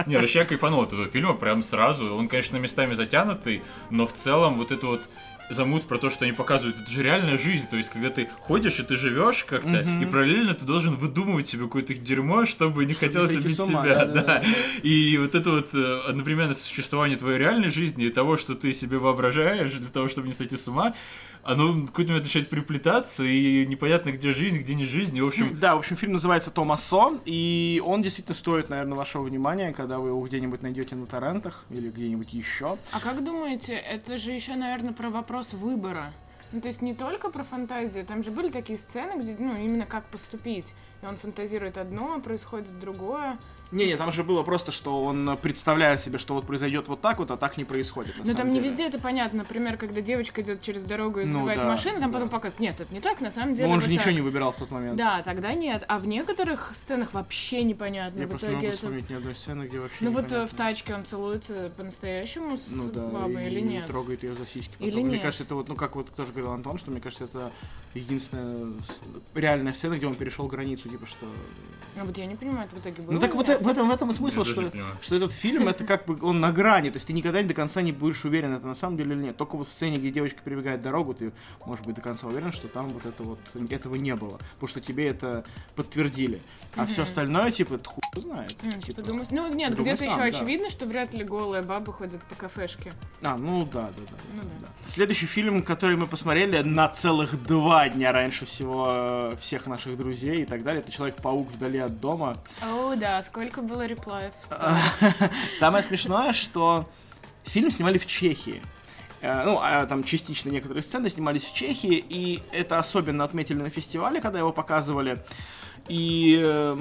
Не, 0.06 0.16
вообще 0.16 0.40
я 0.40 0.44
кайфанул 0.44 0.82
от 0.82 0.92
этого 0.92 1.08
фильма 1.08 1.34
прям 1.34 1.62
сразу. 1.62 2.14
Он, 2.14 2.28
конечно, 2.28 2.56
местами 2.56 2.94
затянутый, 2.94 3.62
но 3.90 4.06
в 4.06 4.12
целом 4.12 4.56
вот 4.58 4.72
это 4.72 4.86
вот 4.86 5.08
замут 5.50 5.84
про 5.84 5.98
то, 5.98 6.10
что 6.10 6.24
они 6.24 6.32
показывают, 6.32 6.78
это 6.78 6.90
же 6.90 7.02
реальная 7.02 7.38
жизнь. 7.38 7.66
То 7.68 7.76
есть, 7.76 7.88
когда 7.88 8.10
ты 8.10 8.28
ходишь 8.40 8.78
и 8.80 8.82
ты 8.82 8.96
живешь 8.96 9.44
как-то, 9.44 9.80
и 9.80 10.04
параллельно 10.04 10.54
ты 10.54 10.64
должен 10.64 10.94
выдумывать 10.96 11.48
себе 11.48 11.64
какое-то 11.64 11.94
дерьмо, 11.94 12.46
чтобы 12.46 12.84
не 12.84 12.94
хотелось 12.94 13.32
сойти 13.32 13.48
убить 13.48 13.58
с 13.60 13.68
ума, 13.68 13.82
себя. 13.82 14.04
да-да-да. 14.04 14.40
Да. 14.40 14.44
И 14.82 15.16
вот 15.18 15.34
это 15.34 15.50
вот 15.50 15.74
э, 15.74 16.00
одновременно 16.06 16.54
существование 16.54 17.16
твоей 17.16 17.38
реальной 17.38 17.68
жизни 17.68 18.06
и 18.06 18.10
того, 18.10 18.36
что 18.36 18.54
ты 18.54 18.72
себе 18.72 18.98
воображаешь 18.98 19.72
для 19.72 19.88
того, 19.88 20.08
чтобы 20.08 20.26
не 20.26 20.34
сойти 20.34 20.56
с 20.56 20.68
ума, 20.68 20.94
оно 21.42 21.72
в 21.72 21.86
какой-то 21.86 22.10
момент 22.10 22.24
начинает 22.24 22.50
приплетаться, 22.50 23.24
и 23.24 23.66
непонятно, 23.66 24.10
где 24.10 24.32
жизнь, 24.32 24.58
где 24.58 24.74
не 24.74 24.84
жизнь. 24.84 25.16
И, 25.16 25.20
в 25.20 25.26
общем, 25.26 25.58
Да, 25.58 25.74
в 25.74 25.78
общем, 25.78 25.96
фильм 25.96 26.12
называется 26.12 26.50
Томасо, 26.50 27.18
и 27.24 27.82
он 27.84 28.02
действительно 28.02 28.34
стоит, 28.34 28.70
наверное, 28.70 28.96
вашего 28.96 29.24
внимания, 29.24 29.72
когда 29.72 29.98
вы 29.98 30.08
его 30.08 30.20
где-нибудь 30.26 30.62
найдете 30.62 30.94
на 30.94 31.06
торрентах 31.06 31.64
или 31.70 31.88
где-нибудь 31.90 32.32
еще. 32.32 32.76
А 32.92 33.00
как 33.00 33.24
думаете, 33.24 33.74
это 33.74 34.18
же 34.18 34.32
еще, 34.32 34.54
наверное, 34.54 34.92
про 34.92 35.10
вопрос 35.10 35.52
выбора? 35.52 36.12
Ну, 36.50 36.62
то 36.62 36.68
есть 36.68 36.80
не 36.80 36.94
только 36.94 37.28
про 37.28 37.44
фантазию, 37.44 38.06
там 38.06 38.24
же 38.24 38.30
были 38.30 38.50
такие 38.50 38.78
сцены, 38.78 39.20
где, 39.20 39.36
ну, 39.38 39.54
именно 39.56 39.84
как 39.84 40.06
поступить. 40.06 40.74
И 41.02 41.06
он 41.06 41.16
фантазирует 41.16 41.76
одно, 41.76 42.14
а 42.16 42.20
происходит 42.20 42.78
другое. 42.80 43.36
Не-не, 43.70 43.96
там 43.96 44.10
же 44.12 44.24
было 44.24 44.42
просто, 44.42 44.72
что 44.72 45.02
он 45.02 45.36
представляет 45.42 46.00
себе, 46.00 46.18
что 46.18 46.34
вот 46.34 46.46
произойдет 46.46 46.88
вот 46.88 47.00
так 47.00 47.18
вот, 47.18 47.30
а 47.30 47.36
так 47.36 47.56
не 47.58 47.64
происходит. 47.64 48.14
Но 48.18 48.24
самом 48.24 48.36
там 48.36 48.48
не 48.48 48.54
деле. 48.54 48.68
везде 48.68 48.86
это 48.86 48.98
понятно. 48.98 49.38
Например, 49.40 49.76
когда 49.76 50.00
девочка 50.00 50.40
идет 50.40 50.62
через 50.62 50.84
дорогу 50.84 51.20
и 51.20 51.24
Ну 51.24 51.40
сбивает 51.40 51.58
да, 51.58 51.66
машину, 51.66 52.00
там 52.00 52.10
да. 52.10 52.18
потом 52.18 52.28
показывают, 52.30 52.60
нет, 52.60 52.80
это 52.80 52.92
не 52.94 53.00
так, 53.00 53.20
на 53.20 53.30
самом 53.30 53.54
деле 53.54 53.66
Но 53.66 53.74
он 53.74 53.80
вот 53.80 53.84
же 53.86 53.90
ничего 53.90 54.06
так». 54.06 54.14
не 54.14 54.20
выбирал 54.22 54.52
в 54.52 54.56
тот 54.56 54.70
момент. 54.70 54.96
Да, 54.96 55.22
тогда 55.22 55.52
нет. 55.52 55.84
А 55.86 55.98
в 55.98 56.06
некоторых 56.06 56.72
сценах 56.74 57.12
вообще 57.12 57.62
непонятно. 57.62 58.20
Я 58.20 58.26
в 58.26 58.30
просто 58.30 58.46
не 58.46 58.52
итоге 58.54 58.66
могу 58.66 58.68
это... 58.68 58.76
вспомнить 58.78 59.10
ни 59.10 59.14
одной 59.14 59.34
сцены, 59.36 59.64
где 59.64 59.78
вообще 59.80 59.96
Ну 60.00 60.10
вот 60.12 60.24
э, 60.24 60.26
непонятно. 60.26 60.48
в 60.48 60.54
тачке 60.58 60.94
он 60.94 61.04
целуется 61.04 61.70
по-настоящему 61.76 62.56
с 62.56 62.70
Ну 62.70 62.90
да, 62.90 63.06
бабой 63.06 63.46
или 63.46 63.60
нет? 63.60 63.86
трогает 63.86 64.22
ее 64.22 64.34
за 64.34 64.46
сиськи. 64.46 64.70
Или 64.78 64.90
потом. 64.90 65.02
Мне 65.04 65.12
нет? 65.14 65.22
кажется, 65.22 65.44
это 65.44 65.54
вот, 65.54 65.68
ну 65.68 65.76
как 65.76 65.94
вот 65.96 66.08
тоже 66.14 66.32
говорил 66.32 66.52
Антон, 66.52 66.78
что 66.78 66.90
мне 66.90 67.00
кажется, 67.00 67.24
это 67.24 67.50
единственная 67.94 68.72
реальная 69.34 69.72
сцена, 69.72 69.96
где 69.96 70.06
он 70.06 70.14
перешел 70.14 70.46
границу, 70.46 70.88
типа 70.88 71.06
что. 71.06 71.26
А 71.96 72.04
вот 72.04 72.16
я 72.16 72.26
не 72.26 72.36
понимаю, 72.36 72.66
это 72.66 72.76
в 72.76 72.80
итоге 72.80 73.02
было. 73.02 73.14
Ну 73.14 73.20
так 73.20 73.34
вот 73.34 73.48
э, 73.48 73.58
в 73.58 73.66
этом, 73.66 73.88
в 73.88 73.90
этом 73.90 74.10
и 74.10 74.14
смысл, 74.14 74.40
Я 74.40 74.44
что, 74.44 74.62
не 74.62 74.70
что 75.00 75.16
этот 75.16 75.32
фильм 75.32 75.68
это 75.68 75.84
как 75.84 76.06
бы 76.06 76.18
он 76.22 76.40
на 76.40 76.52
грани, 76.52 76.90
то 76.90 76.96
есть 76.96 77.06
ты 77.06 77.12
никогда 77.12 77.42
до 77.42 77.54
конца 77.54 77.82
не 77.82 77.92
будешь 77.92 78.24
уверен, 78.24 78.54
это 78.54 78.66
на 78.66 78.74
самом 78.74 78.96
деле 78.96 79.14
или 79.14 79.22
нет. 79.24 79.36
Только 79.36 79.56
вот 79.56 79.68
в 79.68 79.72
сцене, 79.72 79.98
где 79.98 80.10
девочка 80.10 80.40
перебегает 80.44 80.80
дорогу, 80.80 81.14
ты 81.14 81.32
можешь 81.66 81.84
быть 81.84 81.96
до 81.96 82.00
конца 82.00 82.26
уверен, 82.26 82.52
что 82.52 82.68
там 82.68 82.88
вот 82.88 83.04
это 83.04 83.22
вот 83.22 83.40
этого 83.70 83.96
не 83.96 84.14
было, 84.14 84.38
потому 84.54 84.68
что 84.68 84.80
тебе 84.80 85.08
это 85.08 85.44
подтвердили. 85.74 86.40
А 86.76 86.86
все 86.86 87.02
остальное, 87.02 87.50
типа, 87.50 87.74
это 87.74 87.88
хуй 87.88 88.02
знает. 88.20 88.54
М, 88.62 88.72
типа. 88.72 88.86
Типа 88.86 89.02
думаешь, 89.02 89.28
ну 89.30 89.52
нет, 89.52 89.78
где-то 89.78 90.04
еще 90.04 90.16
да. 90.16 90.24
очевидно, 90.24 90.70
что 90.70 90.86
вряд 90.86 91.14
ли 91.14 91.24
голая 91.24 91.62
баба 91.62 91.92
ходит 91.92 92.22
по 92.24 92.34
кафешке. 92.34 92.92
А, 93.22 93.36
ну 93.36 93.64
да, 93.64 93.90
да, 93.96 94.02
да. 94.10 94.16
Ну 94.34 94.42
да. 94.60 94.66
Следующий 94.86 95.26
фильм, 95.26 95.62
который 95.62 95.96
мы 95.96 96.06
посмотрели 96.06 96.62
на 96.62 96.88
целых 96.88 97.42
два 97.42 97.77
дня 97.86 98.12
раньше 98.12 98.46
всего 98.46 98.86
э, 98.88 99.36
всех 99.38 99.66
наших 99.66 99.96
друзей 99.98 100.42
и 100.42 100.44
так 100.46 100.62
далее, 100.62 100.80
это 100.80 100.90
Человек-паук 100.90 101.50
вдали 101.52 101.78
от 101.78 102.00
дома. 102.00 102.38
О, 102.62 102.94
да, 102.94 103.22
сколько 103.22 103.60
было 103.60 103.84
реплаев. 103.86 104.32
Самое 105.58 105.84
смешное, 105.84 106.32
что 106.32 106.88
фильм 107.44 107.70
снимали 107.70 107.98
в 107.98 108.06
Чехии. 108.06 108.62
Э, 109.20 109.44
Ну, 109.44 109.58
а 109.62 109.86
там 109.86 110.02
частично 110.02 110.48
некоторые 110.50 110.82
сцены 110.82 111.10
снимались 111.10 111.44
в 111.44 111.54
Чехии, 111.54 112.04
и 112.08 112.42
это 112.52 112.78
особенно 112.78 113.24
отметили 113.24 113.58
на 113.58 113.70
фестивале, 113.70 114.20
когда 114.20 114.38
его 114.38 114.52
показывали. 114.52 115.18
И 115.88 116.40
э, 116.42 116.76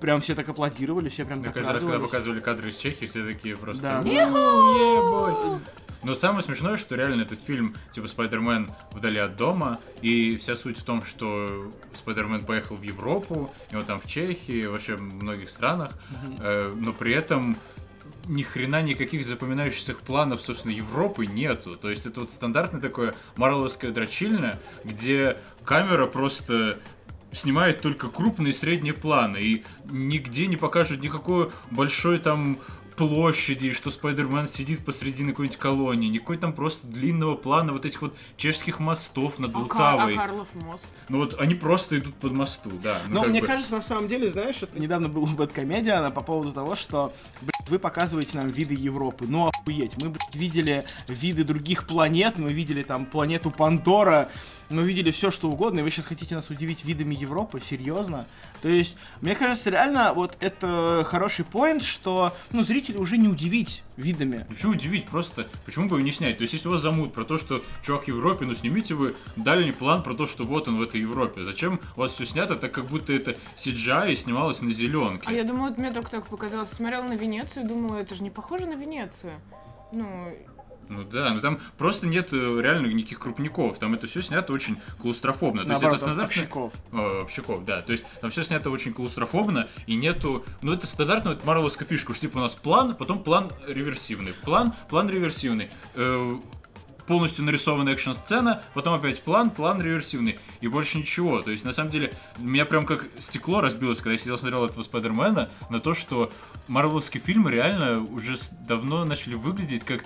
прям 0.00 0.20
все 0.20 0.34
так 0.34 0.48
аплодировали, 0.48 1.08
все 1.08 1.24
прям 1.24 1.38
Мне 1.38 1.46
так 1.46 1.54
каждый 1.54 1.72
раз, 1.72 1.82
когда 1.82 1.98
показывали 1.98 2.40
кадры 2.40 2.70
из 2.70 2.76
Чехии, 2.76 3.06
все 3.06 3.24
такие 3.24 3.56
просто... 3.56 3.82
Да. 3.82 4.02
Но 6.02 6.14
самое 6.14 6.42
смешное, 6.42 6.76
что 6.76 6.96
реально 6.96 7.22
этот 7.22 7.40
фильм, 7.40 7.74
типа 7.92 8.08
Спайдермен 8.08 8.70
вдали 8.92 9.18
от 9.18 9.36
дома, 9.36 9.78
и 10.00 10.36
вся 10.36 10.56
суть 10.56 10.78
в 10.78 10.82
том, 10.82 11.02
что 11.04 11.70
Спайдермен 11.94 12.44
поехал 12.44 12.76
в 12.76 12.82
Европу, 12.82 13.52
и 13.70 13.76
он 13.76 13.84
там 13.84 14.00
в 14.00 14.06
Чехии, 14.06 14.66
вообще 14.66 14.96
в 14.96 15.02
многих 15.02 15.50
странах, 15.50 15.92
э, 16.40 16.74
но 16.76 16.92
при 16.92 17.12
этом 17.12 17.56
ни 18.26 18.42
хрена 18.42 18.82
никаких 18.82 19.24
запоминающихся 19.24 19.94
планов, 19.94 20.40
собственно, 20.42 20.72
Европы 20.72 21.26
нету. 21.26 21.76
То 21.76 21.90
есть 21.90 22.06
это 22.06 22.20
вот 22.20 22.30
стандартное 22.30 22.80
такое 22.80 23.14
марвеловское 23.36 23.90
дрочильное, 23.90 24.60
где 24.84 25.36
камера 25.64 26.06
просто 26.06 26.78
снимает 27.32 27.80
только 27.80 28.08
крупные 28.08 28.50
и 28.50 28.52
средние 28.52 28.94
планы, 28.94 29.38
и 29.38 29.64
нигде 29.90 30.46
не 30.46 30.56
покажут 30.56 31.02
никакой 31.02 31.50
большой 31.70 32.18
там 32.18 32.58
площади, 32.96 33.72
что 33.72 33.90
Спайдермен 33.90 34.46
сидит 34.46 34.84
посреди 34.84 35.24
какой-нибудь 35.26 35.58
колонии, 35.58 36.08
никакой 36.08 36.38
там 36.38 36.52
просто 36.52 36.86
длинного 36.86 37.34
плана 37.34 37.72
вот 37.72 37.84
этих 37.86 38.02
вот 38.02 38.14
чешских 38.36 38.80
мостов 38.80 39.38
над 39.38 39.50
А, 39.54 39.60
Кар- 39.64 39.80
а 39.82 39.94
Лтавой. 39.94 40.14
Карлов 40.16 40.48
мост. 40.54 40.86
Ну 41.08 41.18
вот 41.18 41.40
они 41.40 41.54
просто 41.54 41.98
идут 41.98 42.14
под 42.14 42.32
мосту, 42.32 42.70
да. 42.82 42.98
ну 43.08 43.14
Но 43.14 43.20
как 43.22 43.30
мне 43.30 43.40
бы. 43.40 43.46
кажется, 43.46 43.74
на 43.74 43.82
самом 43.82 44.08
деле, 44.08 44.30
знаешь, 44.30 44.62
это 44.62 44.78
недавно 44.80 45.08
была 45.08 45.26
бэткомедия 45.28 46.10
по 46.10 46.20
поводу 46.20 46.52
того, 46.52 46.74
что, 46.76 47.12
блядь, 47.40 47.68
вы 47.68 47.78
показываете 47.78 48.38
нам 48.38 48.48
виды 48.48 48.74
Европы. 48.74 49.24
Ну, 49.28 49.46
охуеть. 49.48 49.92
Мы, 50.02 50.10
блядь, 50.10 50.34
видели 50.34 50.84
виды 51.08 51.44
других 51.44 51.86
планет, 51.86 52.38
мы 52.38 52.52
видели 52.52 52.82
там 52.82 53.06
планету 53.06 53.50
Пандора, 53.50 54.28
мы 54.70 54.82
видели 54.84 55.10
все, 55.10 55.30
что 55.30 55.50
угодно, 55.50 55.80
и 55.80 55.82
вы 55.82 55.90
сейчас 55.90 56.06
хотите 56.06 56.34
нас 56.34 56.48
удивить 56.50 56.84
видами 56.84 57.14
Европы? 57.14 57.60
Серьезно? 57.60 58.26
То 58.62 58.68
есть, 58.68 58.96
мне 59.20 59.34
кажется, 59.34 59.70
реально, 59.70 60.12
вот 60.14 60.36
это 60.38 61.02
хороший 61.04 61.44
поинт, 61.44 61.82
что, 61.82 62.32
ну, 62.52 62.62
зрителя 62.62 63.00
уже 63.00 63.18
не 63.18 63.26
удивить 63.26 63.82
видами. 63.96 64.46
Почему 64.48 64.72
удивить? 64.72 65.06
Просто 65.06 65.48
почему 65.66 65.88
бы 65.88 65.96
его 65.96 66.06
не 66.06 66.12
снять? 66.12 66.38
То 66.38 66.42
есть, 66.42 66.54
если 66.54 66.68
у 66.68 66.70
вас 66.70 66.80
замут 66.80 67.12
про 67.12 67.24
то, 67.24 67.38
что 67.38 67.64
чувак 67.82 68.04
в 68.04 68.08
Европе, 68.08 68.44
ну 68.44 68.54
снимите 68.54 68.94
вы 68.94 69.16
дальний 69.34 69.72
план 69.72 70.04
про 70.04 70.14
то, 70.14 70.28
что 70.28 70.44
вот 70.44 70.68
он 70.68 70.78
в 70.78 70.82
этой 70.82 71.00
Европе. 71.00 71.42
Зачем 71.44 71.80
у 71.96 72.00
вас 72.00 72.12
все 72.12 72.24
снято 72.24 72.54
так, 72.54 72.70
как 72.70 72.84
будто 72.84 73.12
это 73.12 73.36
CGI 73.56 74.12
и 74.12 74.14
снималось 74.14 74.62
на 74.62 74.70
зеленке? 74.70 75.24
А 75.26 75.32
я 75.32 75.42
думала, 75.42 75.70
вот 75.70 75.78
мне 75.78 75.90
только 75.90 76.12
так 76.12 76.26
показалось. 76.26 76.70
Смотрела 76.70 77.02
на 77.02 77.14
Венецию 77.14 77.64
и 77.64 77.68
думала, 77.68 77.96
это 77.96 78.14
же 78.14 78.22
не 78.22 78.30
похоже 78.30 78.66
на 78.66 78.74
Венецию. 78.74 79.32
Ну, 79.92 80.06
Ну 80.92 81.04
да, 81.04 81.30
но 81.30 81.40
там 81.40 81.60
просто 81.78 82.06
нет 82.06 82.32
э, 82.32 82.36
реально 82.36 82.86
никаких 82.88 83.18
крупников. 83.18 83.78
Там 83.78 83.94
это 83.94 84.06
все 84.06 84.20
снято 84.20 84.52
очень 84.52 84.76
клаустрофобно. 85.00 85.62
То 85.62 85.68
Наоборот, 85.68 85.92
есть 85.94 86.02
это 86.02 86.12
стандартно. 86.12 86.42
общаков. 86.42 86.72
Э, 86.92 87.22
общаков, 87.22 87.64
да. 87.64 87.80
То 87.80 87.92
есть 87.92 88.04
там 88.20 88.30
все 88.30 88.42
снято 88.42 88.70
очень 88.70 88.92
клаустрофобно, 88.92 89.68
и 89.86 89.94
нету... 89.94 90.44
Ну, 90.60 90.72
это 90.72 90.86
стандартная 90.86 91.34
вот 91.34 91.44
марвеловская 91.44 91.88
фишка, 91.88 92.12
что 92.12 92.22
типа 92.22 92.38
у 92.38 92.40
нас 92.40 92.54
план, 92.54 92.94
потом 92.94 93.22
план 93.22 93.50
реверсивный. 93.66 94.34
План, 94.42 94.74
план 94.88 95.08
реверсивный. 95.08 95.70
Э, 95.94 96.30
полностью 97.06 97.44
нарисованная 97.44 97.94
экшн-сцена, 97.94 98.62
потом 98.74 98.94
опять 98.94 99.22
план, 99.22 99.50
план 99.50 99.82
реверсивный, 99.82 100.38
и 100.60 100.68
больше 100.68 100.98
ничего. 100.98 101.42
То 101.42 101.50
есть, 101.50 101.64
на 101.64 101.72
самом 101.72 101.90
деле, 101.90 102.12
меня 102.38 102.64
прям 102.64 102.86
как 102.86 103.06
стекло 103.18 103.60
разбилось, 103.60 103.98
когда 103.98 104.12
я 104.12 104.18
сидел 104.18 104.38
смотрел 104.38 104.64
этого 104.64 104.82
Спайдермена, 104.82 105.50
на 105.70 105.80
то, 105.80 105.94
что 105.94 106.32
марвеловские 106.68 107.22
фильмы 107.22 107.50
реально 107.50 108.00
уже 108.00 108.36
давно 108.66 109.04
начали 109.04 109.34
выглядеть 109.34 109.84
как 109.84 110.04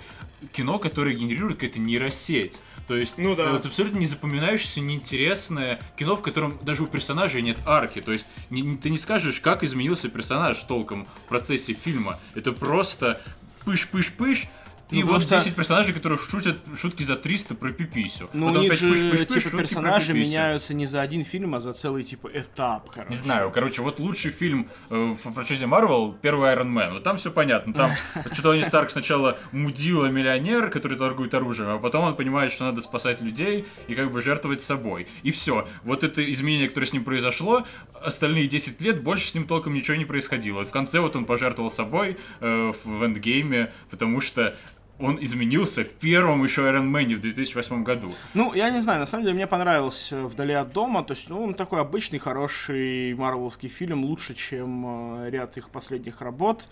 кино, 0.52 0.78
которое 0.78 1.14
генерирует 1.14 1.56
какая-то 1.56 1.80
нейросеть. 1.80 2.60
То 2.86 2.96
есть, 2.96 3.18
ну, 3.18 3.34
да. 3.34 3.50
вот 3.50 3.66
абсолютно 3.66 3.98
не 3.98 4.06
запоминающееся, 4.06 4.80
неинтересное 4.80 5.80
кино, 5.96 6.16
в 6.16 6.22
котором 6.22 6.58
даже 6.62 6.84
у 6.84 6.86
персонажей 6.86 7.42
нет 7.42 7.58
арки. 7.66 8.00
То 8.00 8.12
есть, 8.12 8.26
не, 8.50 8.62
не, 8.62 8.76
ты 8.76 8.90
не 8.90 8.98
скажешь, 8.98 9.40
как 9.40 9.64
изменился 9.64 10.08
персонаж 10.08 10.58
толком 10.58 11.08
в 11.24 11.28
процессе 11.28 11.72
фильма. 11.72 12.20
Это 12.34 12.52
просто 12.52 13.20
пыш-пыш-пыш, 13.64 14.46
и 14.90 15.02
ну, 15.02 15.12
вот 15.12 15.22
что... 15.22 15.36
10 15.36 15.56
персонажей, 15.56 15.92
которые 15.92 16.18
шутят 16.18 16.56
шутки 16.80 17.02
за 17.02 17.16
300 17.16 17.56
про 17.56 17.70
пиписю. 17.70 18.30
Ну, 18.32 18.48
Потом 18.48 18.60
у 18.60 18.64
них 18.64 18.74
же, 18.74 18.88
пыш, 18.88 19.00
пыш, 19.10 19.26
пыш, 19.26 19.44
типа, 19.44 19.56
персонажи 19.58 20.12
меняются 20.12 20.74
не 20.74 20.86
за 20.86 21.00
один 21.00 21.24
фильм, 21.24 21.56
а 21.56 21.60
за 21.60 21.72
целый, 21.72 22.04
типа, 22.04 22.30
этап, 22.32 22.90
короче. 22.90 23.10
Не 23.10 23.16
знаю, 23.16 23.50
короче, 23.50 23.82
вот 23.82 23.98
лучший 23.98 24.30
фильм 24.30 24.68
э, 24.90 24.94
в 24.94 25.16
франшизе 25.16 25.66
Марвел, 25.66 26.12
первый 26.22 26.54
Iron 26.54 26.72
Man. 26.72 26.92
Вот 26.94 27.02
там 27.02 27.16
все 27.16 27.32
понятно. 27.32 27.72
Там 27.72 27.90
что-то 28.26 28.42
Тони 28.42 28.62
Старк 28.62 28.90
сначала 28.90 29.38
мудила 29.50 30.06
миллионер, 30.06 30.70
который 30.70 30.96
торгует 30.96 31.34
оружием, 31.34 31.70
а 31.70 31.78
потом 31.78 32.04
он 32.04 32.14
понимает, 32.14 32.52
что 32.52 32.64
надо 32.64 32.80
спасать 32.80 33.20
людей 33.20 33.66
и 33.88 33.94
как 33.96 34.12
бы 34.12 34.22
жертвовать 34.22 34.62
собой. 34.62 35.08
И 35.24 35.32
все. 35.32 35.68
Вот 35.82 36.04
это 36.04 36.30
изменение, 36.30 36.68
которое 36.68 36.86
с 36.86 36.92
ним 36.92 37.02
произошло, 37.02 37.66
остальные 38.00 38.46
10 38.46 38.80
лет 38.80 39.02
больше 39.02 39.26
с 39.26 39.34
ним 39.34 39.48
толком 39.48 39.74
ничего 39.74 39.96
не 39.96 40.04
происходило. 40.04 40.58
Вот 40.58 40.68
в 40.68 40.70
конце 40.72 41.00
вот 41.00 41.16
он 41.16 41.24
пожертвовал 41.24 41.70
собой 41.70 42.18
э, 42.40 42.72
в 42.84 43.04
эндгейме, 43.04 43.72
потому 43.90 44.20
что 44.20 44.56
он 44.98 45.22
изменился 45.22 45.84
в 45.84 45.92
первом 45.94 46.42
еще 46.44 46.62
Iron 46.62 46.90
Man 46.90 47.14
в 47.16 47.20
2008 47.20 47.82
году. 47.84 48.12
Ну, 48.34 48.54
я 48.54 48.70
не 48.70 48.80
знаю, 48.80 49.00
на 49.00 49.06
самом 49.06 49.24
деле 49.24 49.34
мне 49.34 49.46
понравился 49.46 50.24
«Вдали 50.24 50.54
от 50.54 50.72
дома», 50.72 51.04
то 51.04 51.14
есть 51.14 51.28
ну, 51.28 51.42
он 51.42 51.54
такой 51.54 51.80
обычный, 51.80 52.18
хороший 52.18 53.14
марвеловский 53.14 53.68
фильм, 53.68 54.04
лучше, 54.04 54.34
чем 54.34 55.24
э, 55.24 55.30
ряд 55.30 55.56
их 55.56 55.70
последних 55.70 56.20
работ 56.20 56.66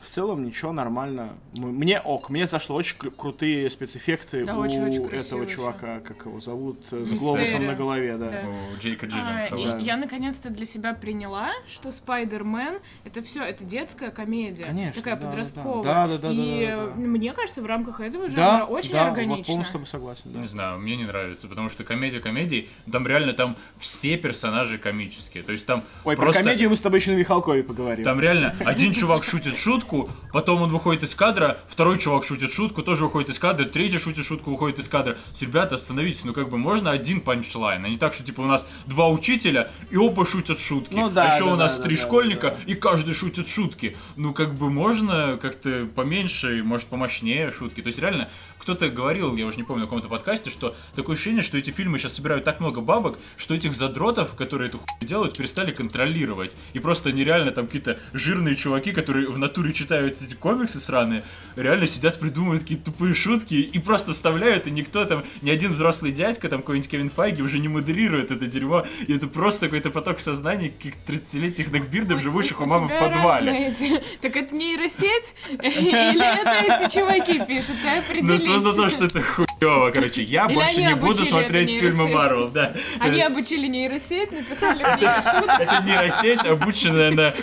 в 0.00 0.08
целом 0.08 0.44
ничего, 0.44 0.72
нормально. 0.72 1.34
Мне 1.56 2.00
ок, 2.00 2.30
мне 2.30 2.46
зашло 2.46 2.76
очень 2.76 2.96
крутые 2.96 3.70
спецэффекты 3.70 4.44
да, 4.44 4.56
у 4.56 4.60
очень, 4.60 4.82
очень 4.82 5.06
этого 5.06 5.46
чувака, 5.46 6.00
как 6.00 6.26
его 6.26 6.40
зовут, 6.40 6.80
Мистерия. 6.90 7.16
с 7.16 7.20
глобусом 7.20 7.66
на 7.66 7.74
голове, 7.74 8.16
да. 8.16 8.30
да. 8.30 8.40
У 8.48 8.78
Джейка 8.78 9.06
Джилленхола. 9.06 9.74
А, 9.74 9.78
Я 9.78 9.96
наконец-то 9.96 10.50
для 10.50 10.66
себя 10.66 10.94
приняла, 10.94 11.50
что 11.68 11.92
Спайдермен 11.92 12.78
это 13.04 13.22
все, 13.22 13.42
это 13.42 13.64
детская 13.64 14.10
комедия. 14.10 14.64
Конечно. 14.64 14.94
Такая 14.94 15.16
да, 15.16 15.26
подростковая. 15.26 15.84
Да, 15.84 16.06
да, 16.06 16.18
да. 16.18 16.30
И 16.30 16.66
да, 16.66 16.76
да, 16.76 16.86
да, 16.86 17.00
мне 17.00 17.32
кажется, 17.32 17.62
в 17.62 17.66
рамках 17.66 18.00
этого 18.00 18.28
жанра 18.28 18.60
да, 18.60 18.64
очень 18.66 18.92
да, 18.92 19.08
органично. 19.08 19.36
Вот 19.36 19.46
полностью 19.46 19.70
с 19.70 19.72
тобой 19.72 19.86
согласен. 19.86 20.22
Да. 20.26 20.40
Не 20.40 20.46
знаю, 20.46 20.78
мне 20.78 20.96
не 20.96 21.04
нравится, 21.04 21.46
потому 21.48 21.68
что 21.68 21.84
комедия 21.84 22.20
комедий, 22.20 22.68
там 22.90 23.06
реально 23.06 23.32
там 23.32 23.56
все 23.78 24.16
персонажи 24.16 24.78
комические. 24.78 25.42
То 25.42 25.52
есть 25.52 25.66
там 25.66 25.84
Ой, 26.04 26.16
просто... 26.16 26.42
про 26.42 26.48
комедию 26.48 26.70
мы 26.70 26.76
с 26.76 26.80
тобой 26.80 27.00
еще 27.00 27.12
на 27.12 27.16
Михалкове 27.16 27.62
поговорим. 27.62 28.04
Там 28.04 28.20
реально 28.20 28.56
один 28.60 28.92
чувак 28.92 29.24
шутит 29.24 29.56
шутку, 29.56 29.89
потом 30.32 30.62
он 30.62 30.70
выходит 30.70 31.02
из 31.02 31.14
кадра, 31.14 31.58
второй 31.68 31.98
чувак 31.98 32.24
шутит 32.24 32.52
шутку, 32.52 32.82
тоже 32.82 33.04
выходит 33.04 33.30
из 33.30 33.38
кадра, 33.38 33.64
третий 33.64 33.98
шутит 33.98 34.24
шутку, 34.24 34.50
выходит 34.50 34.78
из 34.78 34.88
кадра. 34.88 35.18
Ребята, 35.40 35.74
остановитесь, 35.76 36.24
ну 36.24 36.32
как 36.32 36.48
бы 36.48 36.58
можно 36.58 36.90
один 36.90 37.20
панчлайн, 37.20 37.84
а 37.84 37.88
не 37.88 37.98
так, 37.98 38.14
что 38.14 38.22
типа 38.22 38.40
у 38.42 38.46
нас 38.46 38.66
два 38.86 39.08
учителя 39.08 39.70
и 39.90 39.96
оба 39.96 40.24
шутят 40.26 40.58
шутки. 40.58 40.94
Ну, 40.94 41.10
да, 41.10 41.32
а 41.32 41.34
еще 41.34 41.44
да, 41.46 41.52
у 41.52 41.56
нас 41.56 41.76
да, 41.76 41.84
три 41.84 41.96
да, 41.96 42.02
школьника 42.02 42.50
да, 42.50 42.56
да. 42.56 42.72
и 42.72 42.74
каждый 42.74 43.14
шутит 43.14 43.48
шутки. 43.48 43.96
Ну 44.16 44.32
как 44.32 44.54
бы 44.54 44.70
можно 44.70 45.38
как-то 45.40 45.88
поменьше, 45.94 46.62
может 46.62 46.86
помощнее 46.86 47.50
шутки. 47.50 47.80
То 47.80 47.88
есть 47.88 47.98
реально 47.98 48.28
кто-то 48.60 48.88
говорил, 48.90 49.34
я 49.36 49.46
уже 49.46 49.56
не 49.56 49.64
помню, 49.64 49.82
на 49.82 49.86
каком-то 49.86 50.08
подкасте, 50.08 50.50
что 50.50 50.76
такое 50.94 51.16
ощущение, 51.16 51.42
что 51.42 51.56
эти 51.56 51.70
фильмы 51.70 51.98
сейчас 51.98 52.14
собирают 52.14 52.44
так 52.44 52.60
много 52.60 52.80
бабок, 52.80 53.18
что 53.36 53.54
этих 53.54 53.74
задротов, 53.74 54.34
которые 54.34 54.68
эту 54.68 54.78
хуйню 54.78 55.06
делают, 55.06 55.36
перестали 55.36 55.72
контролировать. 55.72 56.56
И 56.74 56.78
просто 56.78 57.12
нереально 57.12 57.52
там 57.52 57.66
какие-то 57.66 57.98
жирные 58.12 58.54
чуваки, 58.56 58.92
которые 58.92 59.28
в 59.28 59.38
натуре 59.38 59.72
читают 59.72 60.20
эти 60.20 60.34
комиксы 60.34 60.78
сраные, 60.78 61.24
реально 61.56 61.86
сидят, 61.86 62.18
придумывают 62.20 62.62
какие-то 62.62 62.86
тупые 62.86 63.14
шутки 63.14 63.54
и 63.54 63.78
просто 63.78 64.12
вставляют, 64.12 64.66
и 64.66 64.70
никто 64.70 65.04
там, 65.04 65.24
ни 65.40 65.50
один 65.50 65.72
взрослый 65.72 66.12
дядька, 66.12 66.48
там 66.48 66.60
какой-нибудь 66.60 66.90
Кевин 66.90 67.10
Файги 67.10 67.42
уже 67.42 67.58
не 67.58 67.68
модерирует 67.68 68.30
это 68.30 68.46
дерьмо, 68.46 68.84
и 69.06 69.14
это 69.14 69.26
просто 69.26 69.66
какой-то 69.66 69.90
поток 69.90 70.20
сознания 70.20 70.68
каких-то 70.68 71.12
30-летних 71.12 71.72
нокбирдов, 71.72 72.20
живущих 72.20 72.60
у 72.60 72.66
мамы 72.66 72.88
в 72.88 72.98
подвале. 72.98 73.74
Так 74.20 74.36
это 74.36 74.54
нейросеть? 74.54 75.34
Или 75.50 76.40
это 76.40 76.84
эти 76.84 76.94
чуваки 76.94 77.44
пишут? 77.46 77.76
Ты 77.82 77.88
определись 77.98 78.49
ну 78.50 78.58
за 78.58 78.74
то, 78.74 78.90
что 78.90 79.04
это 79.04 79.22
хуево, 79.22 79.90
короче. 79.90 80.22
Я 80.22 80.46
Или 80.46 80.54
больше 80.54 80.82
не 80.82 80.94
буду 80.94 81.24
смотреть 81.24 81.70
фильмы 81.70 82.08
Марвел, 82.08 82.48
да. 82.48 82.74
Они 82.98 83.20
обучили 83.20 83.66
нейросеть, 83.66 84.32
напихали 84.32 84.82
Это 84.82 85.82
нейросеть, 85.86 86.44
обученная 86.44 87.10
на 87.10 87.34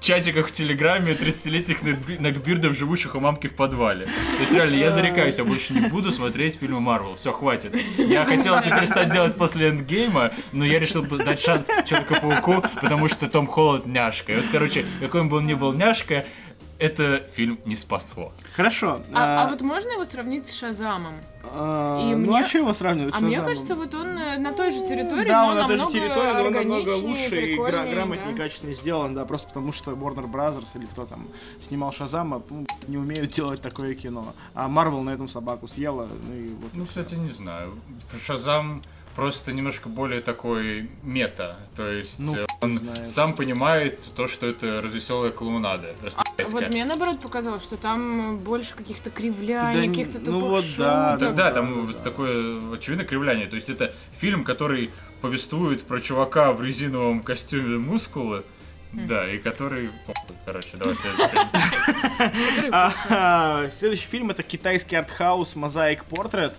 чатиках 0.00 0.48
в 0.48 0.52
Телеграме 0.52 1.12
30-летних 1.12 1.82
нагбирдов, 2.20 2.76
живущих 2.76 3.14
у 3.14 3.20
мамки 3.20 3.46
в 3.46 3.54
подвале. 3.54 4.06
То 4.06 4.40
есть 4.40 4.52
реально, 4.52 4.76
я 4.76 4.90
зарекаюсь, 4.90 5.38
я 5.38 5.44
больше 5.44 5.74
не 5.74 5.88
буду 5.88 6.10
смотреть 6.10 6.58
фильмы 6.58 6.80
Марвел. 6.80 7.16
Все, 7.16 7.32
хватит. 7.32 7.74
Я 7.98 8.24
хотел 8.24 8.54
это 8.54 8.70
перестать 8.70 9.10
делать 9.10 9.36
после 9.36 9.68
Эндгейма, 9.68 10.32
но 10.52 10.64
я 10.64 10.78
решил 10.78 11.02
дать 11.02 11.40
шанс 11.40 11.68
Человеку-пауку, 11.86 12.62
потому 12.80 13.08
что 13.08 13.28
Том 13.28 13.46
Холланд 13.46 13.86
няшка. 13.86 14.32
И 14.32 14.36
вот, 14.36 14.46
короче, 14.50 14.84
какой 15.00 15.22
он 15.22 15.46
ни 15.46 15.54
был 15.54 15.72
няшка, 15.72 16.24
это 16.78 17.26
фильм 17.32 17.58
не 17.64 17.76
спасло. 17.76 18.32
Хорошо. 18.54 19.02
А, 19.12 19.42
а, 19.42 19.44
а 19.44 19.50
вот 19.50 19.60
можно 19.60 19.90
его 19.90 20.04
сравнить 20.04 20.46
с 20.46 20.54
Шазамом? 20.54 21.14
А, 21.44 22.10
и 22.10 22.14
ну 22.14 22.32
мне... 22.32 22.44
а 22.44 22.48
что 22.48 22.58
его 22.58 22.72
сравнивать? 22.72 23.14
А 23.16 23.20
мне 23.20 23.40
кажется, 23.40 23.74
вот 23.74 23.94
он 23.94 24.18
э, 24.18 24.38
на 24.38 24.52
той 24.52 24.72
же 24.72 24.80
территории, 24.86 25.28
да, 25.28 25.44
но 25.44 25.50
он 25.50 25.56
на 25.58 25.66
той 25.66 25.76
же 25.76 25.86
территории, 25.86 26.32
но 26.32 26.44
он 26.44 26.52
намного 26.52 26.90
лучше 26.90 27.40
и 27.40 27.56
гра- 27.56 27.84
грамотнее, 27.84 28.34
да? 28.34 28.42
качественнее 28.42 28.76
сделан, 28.76 29.14
да, 29.14 29.24
просто 29.24 29.48
потому 29.48 29.72
что 29.72 29.92
Warner 29.92 30.30
Brothers 30.30 30.68
или 30.74 30.86
кто 30.86 31.06
там 31.06 31.26
снимал 31.66 31.92
Шазама, 31.92 32.42
ну, 32.48 32.66
не 32.88 32.96
умеют 32.96 33.32
делать 33.32 33.60
такое 33.60 33.94
кино. 33.94 34.34
А 34.54 34.68
Marvel 34.68 35.02
на 35.02 35.10
этом 35.10 35.28
собаку 35.28 35.68
съела, 35.68 36.08
ну 36.28 36.34
и 36.34 36.48
вот. 36.48 36.70
Ну, 36.72 36.86
кстати, 36.86 37.14
не 37.14 37.30
знаю. 37.30 37.74
Шазам 38.22 38.82
просто 39.14 39.52
немножко 39.52 39.88
более 39.88 40.20
такой 40.20 40.90
мета. 41.02 41.56
То 41.76 41.90
есть 41.90 42.18
ну, 42.18 42.36
э, 42.36 42.46
он 42.60 42.78
знает. 42.78 43.08
сам 43.08 43.34
понимает 43.34 44.00
то, 44.14 44.26
что 44.26 44.46
это 44.46 44.82
развеселая 44.82 45.30
клоунада. 45.30 45.94
А, 46.16 46.24
вот 46.44 46.68
мне 46.68 46.84
наоборот 46.84 47.20
показалось, 47.20 47.62
что 47.62 47.76
там 47.76 48.38
больше 48.38 48.74
каких-то 48.74 49.10
кривляний, 49.10 49.82
да, 49.82 49.88
каких-то 49.88 50.18
тупых 50.18 50.32
ну, 50.32 50.48
вот, 50.48 50.64
шуток. 50.64 50.78
Да, 50.78 51.16
да, 51.16 51.32
да, 51.32 51.50
там 51.52 51.86
вот 51.86 52.02
такое 52.02 52.74
очевидно 52.74 53.04
кривляние. 53.04 53.46
То 53.46 53.54
есть 53.56 53.70
это 53.70 53.92
фильм, 54.16 54.44
который 54.44 54.90
повествует 55.20 55.84
про 55.84 56.00
чувака 56.00 56.52
в 56.52 56.62
резиновом 56.62 57.22
костюме 57.22 57.78
мускулы, 57.78 58.44
да, 58.92 59.28
и 59.28 59.38
который... 59.38 59.90
Короче, 60.44 60.76
давай 60.76 60.94
следующий 60.94 61.30
фильм. 62.60 63.70
Следующий 63.72 64.06
фильм 64.06 64.30
это 64.30 64.42
китайский 64.42 64.96
артхаус 64.96 65.56
Мозаик 65.56 66.04
Портрет 66.04 66.54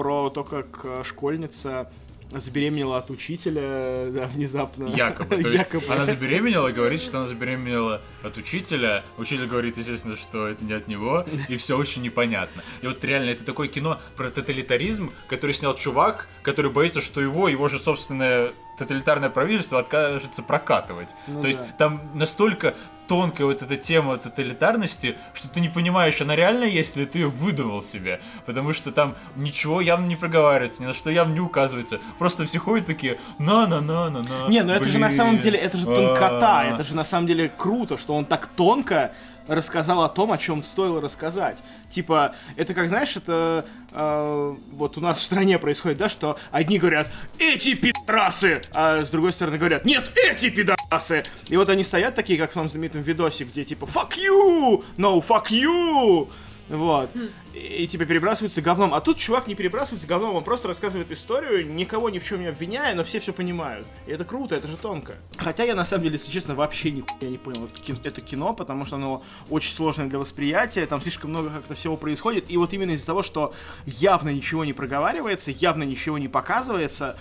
про 0.00 0.30
то, 0.30 0.44
как 0.44 0.80
э, 0.84 1.02
школьница 1.04 1.90
забеременела 2.30 2.96
от 2.96 3.10
учителя, 3.10 4.10
да, 4.10 4.26
внезапно. 4.28 4.86
Якобы. 4.86 5.28
То 5.28 5.36
есть 5.36 5.52
Якобы. 5.52 5.92
Она 5.92 6.06
забеременела 6.06 6.68
и 6.68 6.72
говорит, 6.72 7.02
что 7.02 7.18
она 7.18 7.26
забеременела 7.26 8.00
от 8.22 8.38
учителя. 8.38 9.04
Учитель 9.18 9.46
говорит, 9.46 9.76
естественно, 9.76 10.16
что 10.16 10.46
это 10.46 10.64
не 10.64 10.72
от 10.72 10.88
него, 10.88 11.26
и 11.50 11.58
все 11.58 11.76
очень 11.76 12.00
непонятно. 12.00 12.62
И 12.80 12.86
вот 12.86 13.04
реально, 13.04 13.28
это 13.28 13.44
такое 13.44 13.68
кино 13.68 14.00
про 14.16 14.30
тоталитаризм, 14.30 15.12
который 15.28 15.52
снял 15.52 15.74
чувак, 15.74 16.28
который 16.40 16.70
боится, 16.70 17.02
что 17.02 17.20
его, 17.20 17.48
его 17.48 17.68
же 17.68 17.78
собственное 17.78 18.52
тоталитарное 18.78 19.28
правительство 19.28 19.80
откажется 19.80 20.42
прокатывать. 20.42 21.10
Ну, 21.28 21.42
То 21.42 21.48
есть 21.48 21.60
там 21.76 22.00
настолько 22.14 22.74
тонкая 23.10 23.44
вот 23.44 23.60
эта 23.60 23.76
тема 23.76 24.18
тоталитарности, 24.18 25.16
что 25.34 25.48
ты 25.48 25.60
не 25.60 25.68
понимаешь, 25.68 26.20
она 26.20 26.36
реально 26.36 26.62
есть 26.62 26.96
или 26.96 27.04
ты 27.04 27.18
ее 27.18 27.26
выдумал 27.26 27.82
себе. 27.82 28.20
Потому 28.46 28.72
что 28.72 28.92
там 28.92 29.16
ничего 29.34 29.80
явно 29.80 30.06
не 30.06 30.14
проговаривается, 30.14 30.84
ни 30.84 30.86
на 30.86 30.94
что 30.94 31.10
явно 31.10 31.32
не 31.32 31.40
указывается. 31.40 31.98
Просто 32.20 32.44
все 32.44 32.60
ходят 32.60 32.86
такие 32.86 33.18
на-на-на-на-на. 33.38 34.48
Не, 34.48 34.62
ну 34.62 34.72
это 34.72 34.84
же 34.84 34.98
на 35.00 35.10
самом 35.10 35.40
деле, 35.40 35.58
это 35.58 35.76
же 35.76 35.86
тонкота, 35.86 36.70
это 36.72 36.84
же 36.84 36.94
на 36.94 37.04
самом 37.04 37.26
деле 37.26 37.48
круто, 37.48 37.98
что 37.98 38.14
он 38.14 38.24
так 38.24 38.46
тонко 38.46 39.10
рассказал 39.50 40.02
о 40.04 40.08
том, 40.08 40.30
о 40.30 40.38
чем 40.38 40.62
стоило 40.62 41.00
рассказать. 41.00 41.58
Типа, 41.90 42.34
это 42.56 42.72
как, 42.72 42.88
знаешь, 42.88 43.16
это 43.16 43.66
э, 43.90 44.56
вот 44.72 44.96
у 44.96 45.00
нас 45.00 45.18
в 45.18 45.22
стране 45.22 45.58
происходит, 45.58 45.98
да, 45.98 46.08
что 46.08 46.38
одни 46.52 46.78
говорят 46.78 47.08
«эти 47.38 47.74
пидорасы», 47.74 48.62
а 48.72 49.02
с 49.02 49.10
другой 49.10 49.32
стороны 49.32 49.58
говорят 49.58 49.84
«нет, 49.84 50.12
эти 50.24 50.50
пидорасы». 50.50 51.24
И 51.48 51.56
вот 51.56 51.68
они 51.68 51.82
стоят 51.82 52.14
такие, 52.14 52.38
как 52.38 52.52
в 52.52 52.54
том 52.54 52.68
знаменитом 52.68 53.02
видосе, 53.02 53.44
где 53.44 53.64
типа 53.64 53.86
«fuck 53.86 54.12
you», 54.16 54.84
«no, 54.96 55.20
fuck 55.20 55.48
you», 55.50 56.28
Вот. 56.70 57.10
И, 57.52 57.58
и 57.58 57.86
типа 57.88 58.04
перебрасываются 58.04 58.62
говном. 58.62 58.94
А 58.94 59.00
тут 59.00 59.18
чувак 59.18 59.48
не 59.48 59.56
перебрасывается 59.56 60.06
говном, 60.06 60.36
он 60.36 60.44
просто 60.44 60.68
рассказывает 60.68 61.10
историю, 61.10 61.66
никого 61.74 62.10
ни 62.10 62.20
в 62.20 62.24
чем 62.24 62.40
не 62.40 62.46
обвиняя, 62.46 62.94
но 62.94 63.02
все 63.02 63.18
все 63.18 63.32
понимают. 63.32 63.86
И 64.06 64.12
это 64.12 64.24
круто, 64.24 64.54
это 64.54 64.68
же 64.68 64.76
тонко. 64.76 65.16
Хотя 65.36 65.64
я 65.64 65.74
на 65.74 65.84
самом 65.84 66.04
деле, 66.04 66.14
если 66.14 66.30
честно, 66.30 66.54
вообще 66.54 66.92
нихуя 66.92 67.28
не 67.28 67.38
понял 67.38 67.66
это 67.66 68.08
это 68.08 68.20
кино, 68.20 68.54
потому 68.54 68.86
что 68.86 68.96
оно 68.96 69.22
очень 69.50 69.74
сложное 69.74 70.06
для 70.06 70.18
восприятия, 70.18 70.86
там 70.86 71.02
слишком 71.02 71.30
много 71.30 71.50
как-то 71.50 71.74
всего 71.74 71.96
происходит. 71.96 72.44
И 72.48 72.56
вот 72.56 72.72
именно 72.72 72.92
из-за 72.92 73.06
того, 73.06 73.22
что 73.22 73.52
явно 73.84 74.30
ничего 74.30 74.64
не 74.64 74.72
проговаривается, 74.72 75.50
явно 75.50 75.82
ничего 75.82 76.18
не 76.18 76.28
показывается, 76.28 77.18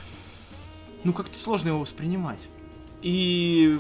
ну 1.04 1.12
как-то 1.12 1.38
сложно 1.38 1.70
его 1.70 1.80
воспринимать. 1.80 2.40
И 3.02 3.80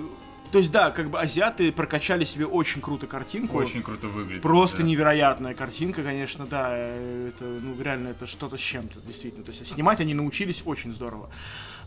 то 0.52 0.58
есть, 0.58 0.72
да, 0.72 0.92
как 0.92 1.10
бы 1.10 1.20
азиаты 1.20 1.72
прокачали 1.72 2.26
себе 2.26 2.46
очень 2.46 2.82
круто 2.82 3.06
картинку. 3.08 3.58
Очень 3.58 3.84
круто 3.84 4.08
выглядит. 4.08 4.42
Просто 4.42 4.78
да. 4.78 4.84
невероятная 4.84 5.54
картинка, 5.54 6.02
конечно, 6.04 6.46
да. 6.46 6.76
Это, 6.76 7.46
ну, 7.46 7.80
реально, 7.82 8.10
это 8.10 8.26
что-то 8.26 8.58
с 8.58 8.62
чем-то, 8.62 9.00
действительно. 9.02 9.44
То 9.44 9.52
есть, 9.52 9.68
снимать 9.68 10.00
они 10.00 10.14
научились 10.14 10.64
очень 10.66 10.92
здорово. 10.92 11.30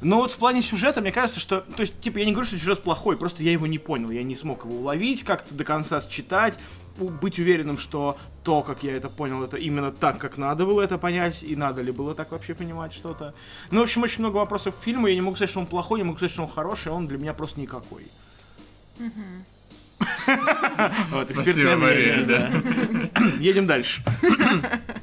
Но 0.01 0.19
вот 0.19 0.33
в 0.33 0.37
плане 0.37 0.63
сюжета, 0.63 1.01
мне 1.01 1.13
кажется, 1.13 1.41
что... 1.41 1.61
То 1.61 1.83
есть, 1.83 2.01
типа, 2.01 2.19
я 2.19 2.25
не 2.25 2.33
говорю, 2.33 2.47
что 2.47 2.57
сюжет 2.57 2.83
плохой, 2.83 3.17
просто 3.17 3.43
я 3.43 3.53
его 3.53 3.67
не 3.67 3.79
понял. 3.79 4.11
Я 4.11 4.23
не 4.23 4.35
смог 4.35 4.65
его 4.65 4.77
уловить, 4.77 5.23
как-то 5.23 5.55
до 5.55 5.65
конца 5.65 6.01
считать, 6.01 6.59
быть 6.97 7.39
уверенным, 7.39 7.79
что 7.79 8.17
то, 8.43 8.63
как 8.63 8.83
я 8.83 8.97
это 8.97 9.09
понял, 9.09 9.43
это 9.45 9.57
именно 9.57 9.93
так, 9.93 10.19
как 10.19 10.37
надо 10.37 10.67
было 10.67 10.83
это 10.83 10.99
понять, 10.99 11.43
и 11.43 11.55
надо 11.57 11.83
ли 11.83 11.93
было 11.93 12.15
так 12.15 12.33
вообще 12.33 12.55
понимать 12.55 12.93
что-то. 12.93 13.35
Ну, 13.71 13.81
в 13.81 13.83
общем, 13.85 14.03
очень 14.03 14.21
много 14.21 14.37
вопросов 14.37 14.75
к 14.77 14.83
фильму. 14.83 15.07
Я 15.07 15.15
не 15.15 15.21
могу 15.21 15.37
сказать, 15.37 15.51
что 15.51 15.61
он 15.61 15.67
плохой, 15.67 16.01
не 16.01 16.05
могу 16.05 16.17
сказать, 16.17 16.33
что 16.33 16.43
он 16.43 16.49
хороший, 16.49 16.91
он 16.91 17.07
для 17.07 17.19
меня 17.19 17.33
просто 17.33 17.61
никакой. 17.61 18.09
Вот, 21.11 21.29
Спасибо, 21.29 21.77
Мария, 21.77 22.25
да. 22.25 22.51
Едем 23.39 23.67
дальше. 23.67 24.03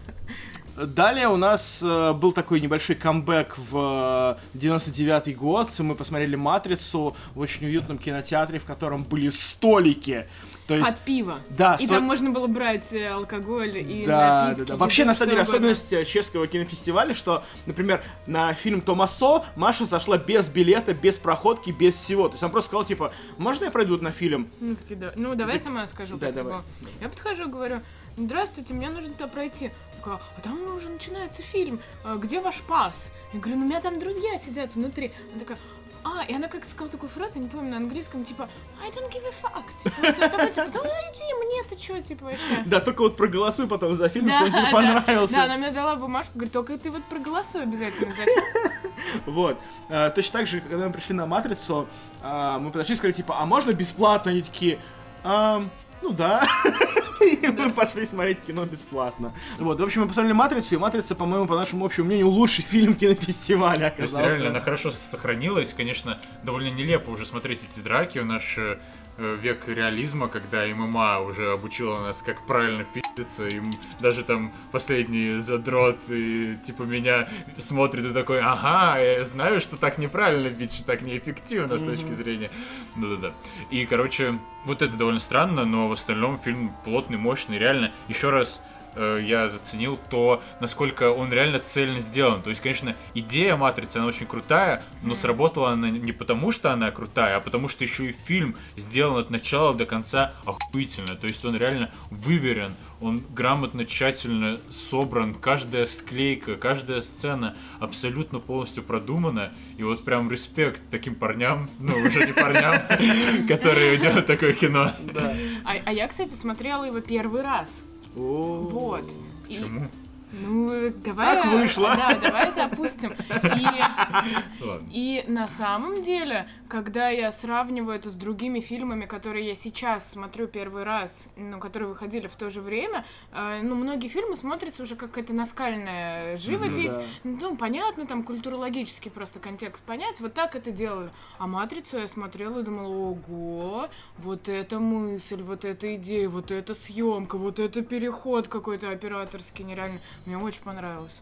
Далее 0.86 1.28
у 1.28 1.36
нас 1.36 1.80
э, 1.84 2.14
был 2.14 2.32
такой 2.32 2.62
небольшой 2.62 2.96
камбэк 2.96 3.58
в 3.58 4.38
э, 4.54 4.58
99 4.58 5.36
год. 5.38 5.70
Мы 5.80 5.94
посмотрели 5.94 6.36
«Матрицу» 6.36 7.16
в 7.36 7.40
очень 7.40 7.66
уютном 7.66 7.98
кинотеатре, 7.98 8.60
в 8.60 8.66
котором 8.66 9.04
были 9.04 9.28
столики. 9.30 10.26
То 10.68 10.76
есть, 10.76 10.88
От 10.88 11.00
пива. 11.00 11.40
да, 11.50 11.76
И 11.76 11.86
сто- 11.86 11.96
там 11.96 12.04
можно 12.04 12.30
было 12.30 12.48
брать 12.48 12.94
э, 12.94 13.10
алкоголь 13.10 13.76
и 13.78 14.06
да, 14.06 14.18
да, 14.20 14.48
напитки. 14.50 14.68
да. 14.70 14.74
и 14.76 14.78
Вообще, 14.78 15.04
на 15.04 15.16
самом 15.16 15.32
деле, 15.32 15.42
угодно. 15.42 15.58
особенность 15.72 15.92
э, 15.94 16.06
чешского 16.06 16.48
кинофестиваля, 16.48 17.14
что, 17.14 17.44
например, 17.66 18.02
на 18.28 18.54
фильм 18.54 18.80
Томасо 18.82 19.44
Маша 19.58 19.86
зашла 19.86 20.18
без 20.18 20.48
билета, 20.48 20.94
без 20.94 21.18
проходки, 21.18 21.72
без 21.72 21.96
всего. 21.96 22.28
То 22.30 22.36
есть 22.36 22.44
она 22.44 22.52
просто 22.52 22.68
сказала, 22.70 22.86
типа, 22.86 23.12
можно 23.38 23.66
я 23.66 23.72
пройду 23.72 23.98
на 23.98 24.12
фильм? 24.12 24.48
Ну, 24.62 24.76
таки, 24.76 24.96
да. 24.96 25.12
ну 25.16 25.36
давай 25.36 25.60
сама 25.60 25.86
скажу. 25.88 26.16
Да, 26.18 26.32
давай. 26.32 26.58
Я 27.02 27.10
подхожу 27.10 27.48
и 27.50 27.52
говорю, 27.52 27.82
здравствуйте, 28.16 28.74
мне 28.76 28.90
нужно 28.90 29.10
туда 29.14 29.28
пройти. 29.28 29.72
Такая, 30.00 30.20
а 30.38 30.42
там 30.42 30.76
уже 30.76 30.88
начинается 30.90 31.42
фильм, 31.42 31.82
А 32.06 32.16
где 32.16 32.40
ваш 32.40 32.62
пас? 32.62 33.12
Я 33.34 33.40
говорю, 33.40 33.58
ну 33.60 33.66
у 33.66 33.68
меня 33.68 33.82
там 33.82 34.00
друзья 34.00 34.38
сидят 34.40 34.76
внутри. 34.76 35.12
Она 35.32 35.40
такая, 35.42 35.58
а, 36.06 36.24
и 36.24 36.34
она 36.34 36.48
как-то 36.48 36.70
сказала 36.70 36.90
такую 36.90 37.10
фразу, 37.10 37.40
не 37.40 37.50
помню, 37.50 37.72
на 37.72 37.78
английском, 37.78 38.24
типа, 38.24 38.48
I 38.82 38.90
don't 38.92 39.12
give 39.12 39.24
a 39.26 39.34
fuck. 39.42 39.66
Типа, 39.84 40.30
такой, 40.30 40.50
типа, 40.52 40.68
да 40.72 40.90
иди, 41.12 41.34
мне-то 41.34 41.84
что, 41.84 42.02
типа, 42.02 42.26
вообще. 42.26 42.64
Да, 42.66 42.80
только 42.80 43.02
вот 43.02 43.18
проголосуй 43.18 43.68
потом 43.68 43.96
за 43.96 44.08
фильм, 44.08 44.28
Да, 44.28 44.40
что 44.40 44.50
тебе 44.50 44.72
понравился. 44.72 45.36
Да, 45.36 45.44
она 45.44 45.58
мне 45.58 45.72
дала 45.72 45.98
бумажку, 45.98 46.32
говорит, 46.36 46.54
только 46.54 46.78
ты 46.78 46.92
вот 46.92 47.04
проголосуй 47.04 47.64
обязательно 47.64 48.14
за 48.16 48.24
фильм. 48.24 48.44
Вот. 49.26 49.58
А, 49.90 50.10
точно 50.12 50.40
так 50.40 50.48
же, 50.48 50.62
когда 50.62 50.86
мы 50.86 50.94
пришли 50.94 51.14
на 51.16 51.26
Матрицу, 51.26 51.88
а, 52.22 52.60
мы 52.60 52.72
подошли 52.72 52.94
и 52.94 52.98
сказали, 52.98 53.14
типа, 53.14 53.38
а 53.40 53.46
можно 53.46 53.74
бесплатно? 53.74 54.32
Они 54.32 54.42
такие, 54.42 54.80
«А, 55.24 55.62
ну 56.02 56.12
да. 56.12 56.48
И 57.42 57.48
мы 57.48 57.72
пошли 57.72 58.06
смотреть 58.06 58.40
кино 58.42 58.66
бесплатно. 58.66 59.34
Вот, 59.58 59.80
в 59.80 59.84
общем, 59.84 60.02
мы 60.02 60.08
посмотрели 60.08 60.34
Матрицу, 60.34 60.76
и 60.76 60.78
Матрица, 60.78 61.16
по-моему, 61.16 61.48
по 61.48 61.56
нашему 61.56 61.86
общему 61.86 62.08
мнению, 62.08 62.30
лучший 62.30 62.64
фильм 62.70 62.94
кинофестиваля 62.94 63.90
То 63.92 64.02
есть 64.02 64.14
оказался. 64.14 64.30
реально 64.30 64.50
она 64.50 64.62
хорошо 64.62 64.92
сохранилась. 64.92 65.74
Конечно, 65.74 66.20
довольно 66.44 66.70
нелепо 66.70 67.10
уже 67.12 67.26
смотреть 67.26 67.66
эти 67.70 67.80
драки 67.80 68.20
наш 68.20 68.58
э, 68.58 68.62
э, 68.62 68.78
век 69.20 69.68
реализма, 69.68 70.28
когда 70.28 70.66
ММА 70.66 71.20
уже 71.20 71.52
обучила 71.52 72.00
нас, 72.00 72.22
как 72.22 72.46
правильно 72.46 72.86
пиздиться, 72.86 73.48
и 73.48 73.62
даже 74.00 74.24
там 74.24 74.52
последний 74.72 75.40
задрот, 75.40 75.98
и, 76.10 76.56
типа 76.64 76.84
меня 76.84 77.30
смотрит 77.58 78.06
и 78.06 78.14
такой, 78.14 78.40
ага, 78.42 79.00
я 79.00 79.26
знаю, 79.26 79.62
что 79.62 79.78
так 79.78 79.98
неправильно 79.98 80.50
бить, 80.50 80.74
что 80.74 80.86
так 80.86 81.02
неэффективно 81.02 81.78
с 81.78 81.84
точки 81.84 82.12
зрения. 82.12 82.50
Да-да-да. 82.96 83.34
И, 83.70 83.86
короче, 83.86 84.40
вот 84.66 84.82
это 84.82 84.96
довольно 84.96 85.20
странно, 85.20 85.66
но 85.66 85.88
в 85.88 85.92
остальном 85.92 86.40
фильм 86.40 86.74
плотный, 86.84 87.18
мощный, 87.18 87.58
реально. 87.58 87.92
Еще 88.08 88.30
раз 88.30 88.64
э, 88.96 89.20
я 89.24 89.50
заценил 89.50 90.00
то, 90.10 90.42
насколько 90.60 91.12
он 91.12 91.32
реально 91.32 91.60
цельно 91.60 92.00
сделан. 92.00 92.42
То 92.42 92.50
есть, 92.50 92.62
конечно, 92.62 92.96
идея 93.14 93.56
Матрицы, 93.56 93.98
она 93.98 94.08
очень 94.08 94.28
крутая, 94.28 94.84
но 95.02 95.16
сработала 95.16 95.72
она 95.72 95.90
не 95.90 96.12
потому, 96.12 96.52
что 96.52 96.72
она 96.72 96.92
крутая, 96.92 97.38
а 97.38 97.40
потому 97.40 97.68
что 97.68 97.84
еще 97.84 98.08
и 98.08 98.12
фильм 98.12 98.56
сделан 98.76 99.18
от 99.18 99.30
начала 99.30 99.74
до 99.74 99.86
конца 99.86 100.34
охуительно. 100.46 101.16
То 101.16 101.28
есть 101.28 101.44
он 101.46 101.56
реально 101.56 101.92
выверен, 102.10 102.74
он 103.02 103.24
грамотно, 103.34 103.86
тщательно 103.86 104.58
собран, 104.70 105.34
каждая 105.34 105.86
склейка, 105.86 106.56
каждая 106.56 107.00
сцена 107.02 107.56
абсолютно 107.80 108.40
полностью 108.40 108.84
продумана. 108.84 109.54
И 109.78 109.84
вот 109.84 110.04
прям 110.04 110.30
респект 110.30 110.82
таким 110.92 111.16
парням, 111.16 111.70
ну 111.80 111.96
уже 111.98 112.26
не 112.26 112.34
парням, 112.34 113.48
которые 113.48 113.98
делают 113.98 114.26
такое 114.26 114.54
кино. 114.54 114.94
А, 115.16 115.76
а 115.86 115.94
я, 115.94 116.08
кстати, 116.08 116.34
смотрела 116.34 116.84
его 116.84 117.00
первый 117.00 117.42
раз. 117.42 117.84
Вот. 118.16 119.04
И- 119.48 119.56
Почему? 119.60 119.88
Ну, 120.32 120.90
давай... 121.04 121.36
Так 121.36 121.52
вышло. 121.52 121.96
Да, 121.96 122.16
давай 122.16 122.50
это 122.50 122.66
опустим. 122.66 123.12
И, 123.12 124.64
Ладно. 124.64 124.88
и 124.92 125.24
на 125.28 125.48
самом 125.50 126.02
деле, 126.02 126.48
когда 126.68 127.10
я 127.10 127.32
сравниваю 127.32 127.96
это 127.96 128.10
с 128.10 128.16
другими 128.16 128.60
фильмами, 128.60 129.06
которые 129.06 129.48
я 129.48 129.56
сейчас 129.56 130.12
смотрю 130.12 130.48
первый 130.48 130.84
раз, 130.84 131.30
ну, 131.36 131.60
которые 131.60 131.90
выходили 131.90 132.28
в 132.28 132.36
то 132.36 132.50
же 132.50 132.62
время, 132.62 133.06
э, 133.32 133.62
ну, 133.64 133.76
многие 133.76 134.08
фильмы 134.08 134.36
смотрятся 134.36 134.84
уже 134.84 134.96
как 134.96 135.10
какая-то 135.10 135.34
наскальная 135.34 136.38
живопись. 136.38 136.94
да. 136.94 137.02
Ну, 137.24 137.58
понятно, 137.58 138.06
там 138.06 138.24
культурологический 138.24 139.12
просто 139.12 139.40
контекст 139.40 139.84
понять. 139.84 140.20
Вот 140.20 140.34
так 140.34 140.56
это 140.56 140.72
делали. 140.72 141.10
А 141.38 141.48
«Матрицу» 141.48 141.98
я 141.98 142.08
смотрела 142.08 142.60
и 142.60 142.64
думала, 142.64 142.88
ого, 142.88 143.90
вот 144.18 144.48
эта 144.48 144.80
мысль, 144.80 145.42
вот 145.42 145.66
эта 145.66 145.96
идея, 145.96 146.30
вот 146.30 146.52
эта 146.52 146.74
съемка, 146.74 147.38
вот 147.38 147.60
это 147.60 147.82
переход 147.82 148.48
какой-то 148.48 148.92
операторский 148.92 149.66
нереально. 149.66 150.00
Мне 150.30 150.38
очень 150.38 150.62
понравилось. 150.62 151.22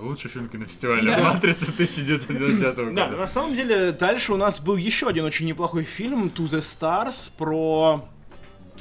Лучший 0.00 0.28
фильм 0.28 0.48
кинофестиваля 0.48 1.18
Да. 1.18 1.34
«Матрица» 1.34 1.70
1999 1.70 2.74
года. 2.76 2.92
Да, 2.92 3.08
на 3.16 3.28
самом 3.28 3.54
деле, 3.54 3.92
дальше 3.92 4.32
у 4.32 4.36
нас 4.36 4.58
был 4.58 4.74
еще 4.74 5.06
один 5.06 5.24
очень 5.24 5.46
неплохой 5.46 5.84
фильм 5.84 6.24
«To 6.24 6.50
the 6.50 6.58
Stars» 6.58 7.30
про, 7.38 8.04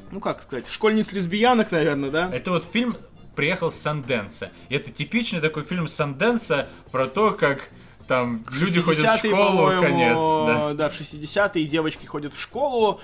ну 0.10 0.20
как 0.20 0.42
сказать, 0.42 0.66
школьниц-лесбиянок, 0.68 1.70
наверное, 1.70 2.10
да? 2.10 2.32
Это 2.34 2.50
вот 2.50 2.64
фильм 2.64 2.98
приехал 3.36 3.70
с 3.70 3.76
Санденса. 3.76 4.50
И 4.70 4.76
это 4.76 4.92
типичный 4.92 5.40
такой 5.40 5.66
фильм 5.66 5.88
Санденса 5.88 6.68
про 6.92 7.06
то, 7.06 7.30
как 7.34 7.70
там 8.08 8.44
люди 8.52 8.82
ходят 8.82 9.02
в 9.02 9.24
60-е, 9.24 9.30
школу, 9.30 9.82
конец, 9.82 10.78
да. 10.78 10.90
в 10.90 11.00
60-е 11.00 11.68
девочки 11.68 12.08
ходят 12.08 12.34
в 12.34 12.40
школу. 12.42 13.00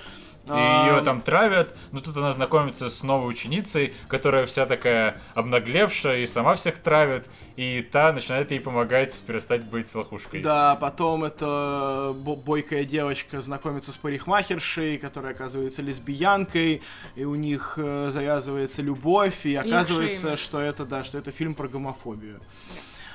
И 0.48 0.86
ее 0.90 1.02
там 1.02 1.20
травят, 1.20 1.76
но 1.92 2.00
тут 2.00 2.16
она 2.16 2.32
знакомится 2.32 2.88
с 2.90 3.02
новой 3.02 3.28
ученицей, 3.30 3.94
которая 4.08 4.46
вся 4.46 4.66
такая 4.66 5.20
обнаглевшая 5.34 6.20
и 6.20 6.26
сама 6.26 6.54
всех 6.54 6.78
травит, 6.78 7.26
и 7.56 7.82
та 7.82 8.12
начинает 8.12 8.50
ей 8.50 8.60
помогать 8.60 9.22
перестать 9.26 9.62
быть 9.64 9.94
лохушкой. 9.94 10.40
Да, 10.40 10.76
потом 10.76 11.24
эта 11.24 12.14
бо- 12.14 12.36
бойкая 12.36 12.84
девочка 12.84 13.40
знакомится 13.40 13.92
с 13.92 13.96
парикмахершей, 13.96 14.98
которая 14.98 15.32
оказывается 15.32 15.82
лесбиянкой, 15.82 16.82
и 17.14 17.24
у 17.24 17.34
них 17.34 17.74
э, 17.76 18.10
завязывается 18.12 18.82
любовь, 18.82 19.44
и 19.44 19.54
оказывается, 19.54 20.22
шеймят. 20.22 20.38
что 20.38 20.60
это, 20.60 20.84
да, 20.84 21.04
что 21.04 21.18
это 21.18 21.30
фильм 21.30 21.54
про 21.54 21.68
гомофобию. 21.68 22.40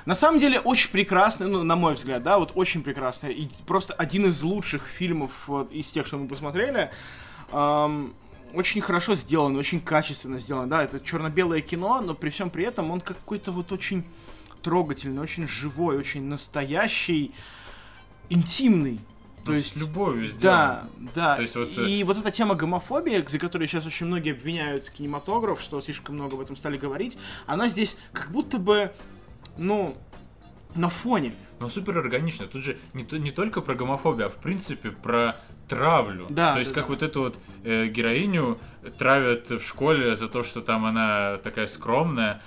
На 0.06 0.14
самом 0.14 0.38
деле 0.38 0.60
очень 0.60 0.90
прекрасный, 0.90 1.46
ну, 1.46 1.62
на 1.62 1.76
мой 1.76 1.94
взгляд, 1.94 2.22
да, 2.22 2.38
вот 2.38 2.52
очень 2.54 2.82
прекрасный, 2.82 3.32
и 3.32 3.48
просто 3.66 3.94
один 3.94 4.26
из 4.26 4.42
лучших 4.42 4.86
фильмов 4.86 5.30
вот, 5.46 5.72
из 5.72 5.90
тех, 5.90 6.06
что 6.06 6.18
мы 6.18 6.28
посмотрели. 6.28 6.90
Ам, 7.56 8.12
очень 8.52 8.80
хорошо 8.80 9.14
сделан, 9.14 9.56
очень 9.56 9.80
качественно 9.80 10.38
сделан, 10.40 10.68
да, 10.68 10.82
это 10.82 10.98
черно-белое 11.00 11.60
кино, 11.60 12.00
но 12.00 12.14
при 12.14 12.30
всем 12.30 12.50
при 12.50 12.64
этом 12.64 12.90
он 12.90 13.00
какой-то 13.00 13.52
вот 13.52 13.70
очень 13.70 14.04
трогательный, 14.62 15.22
очень 15.22 15.46
живой, 15.46 15.96
очень 15.96 16.24
настоящий, 16.24 17.32
интимный. 18.28 18.98
То 19.44 19.52
есть 19.52 19.72
с 19.72 19.76
любовью 19.76 20.30
Да, 20.40 20.84
сделано. 20.86 21.10
да. 21.14 21.36
То 21.36 21.42
есть 21.42 21.54
вот, 21.54 21.78
э, 21.78 21.86
И 21.88 22.02
вот 22.02 22.16
эта 22.18 22.30
тема 22.30 22.54
гомофобии, 22.54 23.22
за 23.28 23.38
которой 23.38 23.68
сейчас 23.68 23.84
очень 23.86 24.06
многие 24.06 24.32
обвиняют 24.32 24.88
кинематограф, 24.90 25.60
что 25.60 25.80
слишком 25.82 26.14
много 26.14 26.34
об 26.36 26.40
этом 26.40 26.56
стали 26.56 26.78
говорить, 26.78 27.18
она 27.46 27.68
здесь 27.68 27.98
как 28.12 28.30
будто 28.32 28.58
бы, 28.58 28.90
ну, 29.58 29.94
на 30.74 30.88
фоне. 30.88 31.32
Но 31.60 31.68
супер 31.68 31.98
органично. 31.98 32.46
Тут 32.46 32.64
же 32.64 32.78
не, 32.94 33.04
то- 33.04 33.18
не 33.18 33.30
только 33.32 33.60
про 33.60 33.74
гомофобию, 33.74 34.26
а 34.26 34.30
в 34.30 34.36
принципе 34.36 34.90
про 34.90 35.36
травлю. 35.68 36.26
Да, 36.28 36.54
То 36.54 36.60
есть 36.60 36.72
да, 36.72 36.80
как 36.80 36.88
да. 36.88 36.92
вот 36.94 37.02
эту 37.02 37.20
вот 37.20 37.38
э, 37.64 37.86
героиню 37.86 38.58
травят 38.98 39.50
в 39.50 39.60
школе 39.60 40.16
за 40.16 40.28
то, 40.28 40.44
что 40.44 40.60
там 40.60 40.84
она 40.84 41.38
такая 41.42 41.66
скромная. 41.66 42.42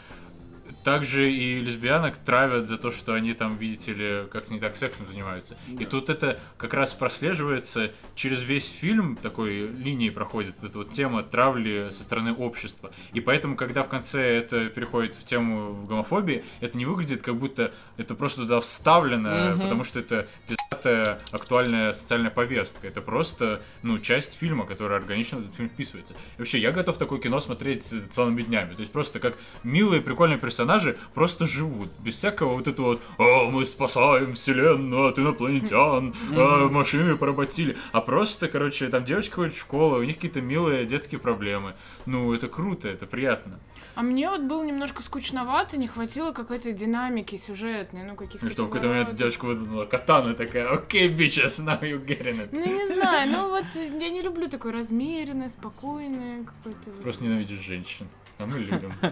Также 0.88 1.30
и 1.30 1.60
лесбиянок 1.60 2.17
травят 2.17 2.69
за 2.69 2.78
то, 2.78 2.93
что 2.93 3.12
они 3.12 3.34
там, 3.34 3.58
видите 3.58 3.91
ли, 3.91 4.23
как-то 4.32 4.54
не 4.54 4.60
так 4.62 4.78
сексом 4.78 5.06
занимаются. 5.12 5.58
И 5.67 5.84
тут 5.84 6.10
это 6.10 6.39
как 6.56 6.73
раз 6.73 6.93
прослеживается 6.93 7.91
через 8.15 8.41
весь 8.41 8.71
фильм, 8.71 9.17
такой 9.17 9.67
линией 9.67 10.12
проходит 10.12 10.63
эта 10.63 10.78
вот 10.78 10.91
тема 10.91 11.23
травли 11.23 11.89
со 11.91 12.04
стороны 12.04 12.32
общества. 12.34 12.93
И 13.12 13.19
поэтому, 13.19 13.58
когда 13.58 13.84
в 13.84 13.89
конце 13.89 14.38
это 14.38 14.69
переходит 14.69 15.15
в 15.15 15.26
тему 15.26 15.86
гомофобии, 15.89 16.41
это 16.62 16.78
не 16.78 16.86
выглядит 16.86 17.21
как 17.21 17.36
будто 17.36 17.73
это 17.97 18.15
просто 18.15 18.43
туда 18.43 18.62
вставлено, 18.62 19.56
Мгм. 19.56 19.60
потому 19.63 19.84
что 19.84 20.00
это 20.00 20.26
пиздатая 20.47 21.19
актуальная 21.32 21.91
социальная 21.95 22.32
повестка. 22.32 22.88
Это 22.88 23.02
просто, 23.02 23.62
ну, 23.84 24.00
часть 24.00 24.36
фильма, 24.39 24.65
которая 24.65 25.00
органично 25.00 25.39
в 25.39 25.41
этот 25.41 25.56
фильм 25.56 25.67
вписывается. 25.67 26.13
И 26.13 26.39
вообще, 26.39 26.60
я 26.60 26.71
готов 26.71 26.97
такое 26.97 27.20
кино 27.20 27.41
смотреть 27.41 27.84
целыми 27.84 28.41
днями. 28.43 28.74
То 28.74 28.80
есть 28.80 28.93
просто 28.93 29.20
как 29.20 29.36
милые, 29.66 30.01
прикольные 30.01 30.39
персонажи 30.39 30.76
просто 31.13 31.47
живут. 31.47 31.89
Без 31.99 32.15
всякого 32.15 32.55
вот 32.55 32.67
этого 32.67 32.86
вот 32.88 33.01
«О, 33.17 33.49
мы 33.49 33.65
спасаем 33.65 34.34
вселенную 34.34 35.09
от 35.09 35.19
инопланетян, 35.19 36.13
а, 36.36 36.67
машины 36.67 37.15
поработили». 37.15 37.78
А 37.91 38.01
просто, 38.01 38.47
короче, 38.47 38.88
там 38.89 39.05
девочка 39.05 39.36
ходит 39.36 39.53
в 39.53 39.59
школу, 39.59 39.97
у 39.97 40.03
них 40.03 40.15
какие-то 40.15 40.41
милые 40.41 40.86
детские 40.86 41.19
проблемы. 41.19 41.73
Ну, 42.05 42.34
это 42.34 42.47
круто, 42.47 42.88
это 42.88 43.05
приятно. 43.05 43.59
А 43.97 44.03
мне 44.03 44.30
вот 44.30 44.41
было 44.41 44.63
немножко 44.63 45.01
скучновато, 45.01 45.75
не 45.75 45.88
хватило 45.88 46.32
какой-то 46.32 46.71
динамики 46.71 47.36
сюжетной, 47.36 48.03
ну 48.03 48.15
каких-то... 48.15 48.45
Ну 48.45 48.51
что, 48.51 48.65
в 48.65 48.67
какой-то 48.67 48.89
момент 48.89 49.15
девочка 49.15 49.45
выдумала 49.45 49.86
катана 49.86 50.36
такая 50.36 50.69
«Окей, 50.71 51.09
bitches, 51.09 51.65
now 51.65 51.82
you 51.82 52.05
getting 52.05 52.39
it». 52.43 52.49
Ну, 52.51 52.63
не 52.63 52.93
знаю, 52.93 53.32
ну 53.32 53.49
вот 53.49 53.65
я 53.75 54.09
не 54.09 54.21
люблю 54.21 54.47
такое 54.49 54.71
размеренное, 54.71 55.49
спокойное 55.49 56.43
какое-то... 56.43 56.91
вот. 56.91 57.01
Просто 57.01 57.23
ненавидишь 57.23 57.59
женщин. 57.59 58.07
А 58.40 58.46
мы 58.46 58.60
любим. 58.60 58.94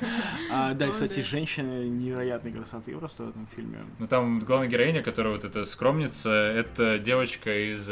А, 0.51 0.73
да, 0.73 0.89
кстати, 0.89 1.21
женщины 1.21 1.87
невероятной 1.89 2.51
красоты 2.51 2.95
просто 2.95 3.23
в 3.23 3.29
этом 3.29 3.47
фильме. 3.55 3.79
Ну 3.99 4.07
там 4.07 4.39
главная 4.39 4.67
героиня, 4.67 5.01
которая 5.01 5.33
вот 5.33 5.43
эта 5.43 5.65
скромница, 5.65 6.31
это 6.31 6.99
девочка 6.99 7.71
из... 7.71 7.91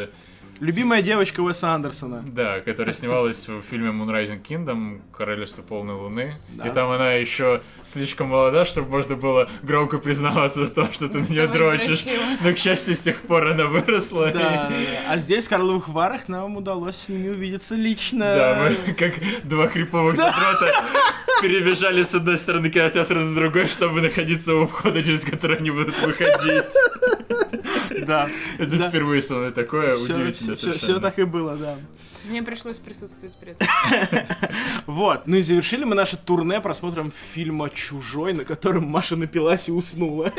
Любимая 0.60 1.02
девочка 1.02 1.42
Уэса 1.42 1.74
Андерсона. 1.74 2.24
Да, 2.26 2.62
которая 2.62 2.94
снималась 2.94 3.48
в 3.48 3.62
фильме 3.62 3.90
Moonrising 3.90 4.42
Kingdom, 4.42 5.02
Королевство 5.12 5.62
полной 5.62 5.96
луны. 5.96 6.36
Да. 6.50 6.68
И 6.68 6.72
там 6.72 6.92
она 6.92 7.14
еще 7.14 7.62
слишком 7.82 8.28
молода, 8.28 8.66
чтобы 8.66 8.90
можно 8.90 9.16
было 9.16 9.50
громко 9.62 9.98
признаваться 9.98 10.66
в 10.66 10.72
том, 10.72 10.92
что 10.92 11.10
ты 11.10 11.20
на 11.20 11.26
нее 11.26 11.48
дрочишь. 11.48 12.06
Но, 12.42 12.54
к 12.54 12.58
счастью, 12.58 12.96
с 12.96 13.02
тех 13.02 13.22
пор 13.22 13.48
она 13.48 13.66
выросла. 13.66 14.32
Да, 14.32 14.70
да. 14.70 14.76
А 15.10 15.18
здесь 15.18 15.46
в 15.46 15.50
Карловых 15.50 15.90
Варах 15.90 16.28
нам 16.28 16.58
удалось 16.58 16.98
с 16.98 17.10
ними 17.10 17.30
увидеться 17.30 17.76
лично. 17.76 18.26
Да, 18.26 18.70
мы 18.88 18.94
как 18.94 19.14
два 19.44 19.68
криповых 19.68 20.18
задрота 20.18 20.72
перебежали 21.42 22.04
с 22.04 22.16
одной 22.16 22.38
стороны 22.38 22.70
кинотеатра 22.70 23.20
на 23.20 23.36
другой, 23.36 23.68
чтобы 23.68 24.02
находиться 24.02 24.56
у 24.56 24.68
входа, 24.68 25.04
через 25.04 25.26
который 25.26 25.58
они 25.58 25.72
будут 25.72 26.00
выходить. 26.02 26.66
Да. 28.06 28.30
Это 28.58 28.90
впервые 28.90 29.22
со 29.22 29.36
мной 29.36 29.52
такое, 29.52 29.96
удивительно 29.96 30.56
совершенно. 30.56 31.00
так 31.00 31.20
и 31.20 31.24
было, 31.24 31.56
да. 31.56 31.78
Мне 32.24 32.42
пришлось 32.42 32.78
присутствовать 32.78 33.36
при 33.36 33.52
этом. 33.52 33.68
Вот, 34.88 35.28
ну 35.28 35.38
и 35.38 35.42
завершили 35.42 35.84
мы 35.84 35.96
наше 35.96 36.18
турне 36.18 36.60
просмотром 36.62 37.12
фильма 37.34 37.70
«Чужой», 37.70 38.34
на 38.34 38.46
котором 38.46 38.86
Маша 38.86 39.16
напилась 39.16 39.68
и 39.68 39.72
уснула. 39.72 40.32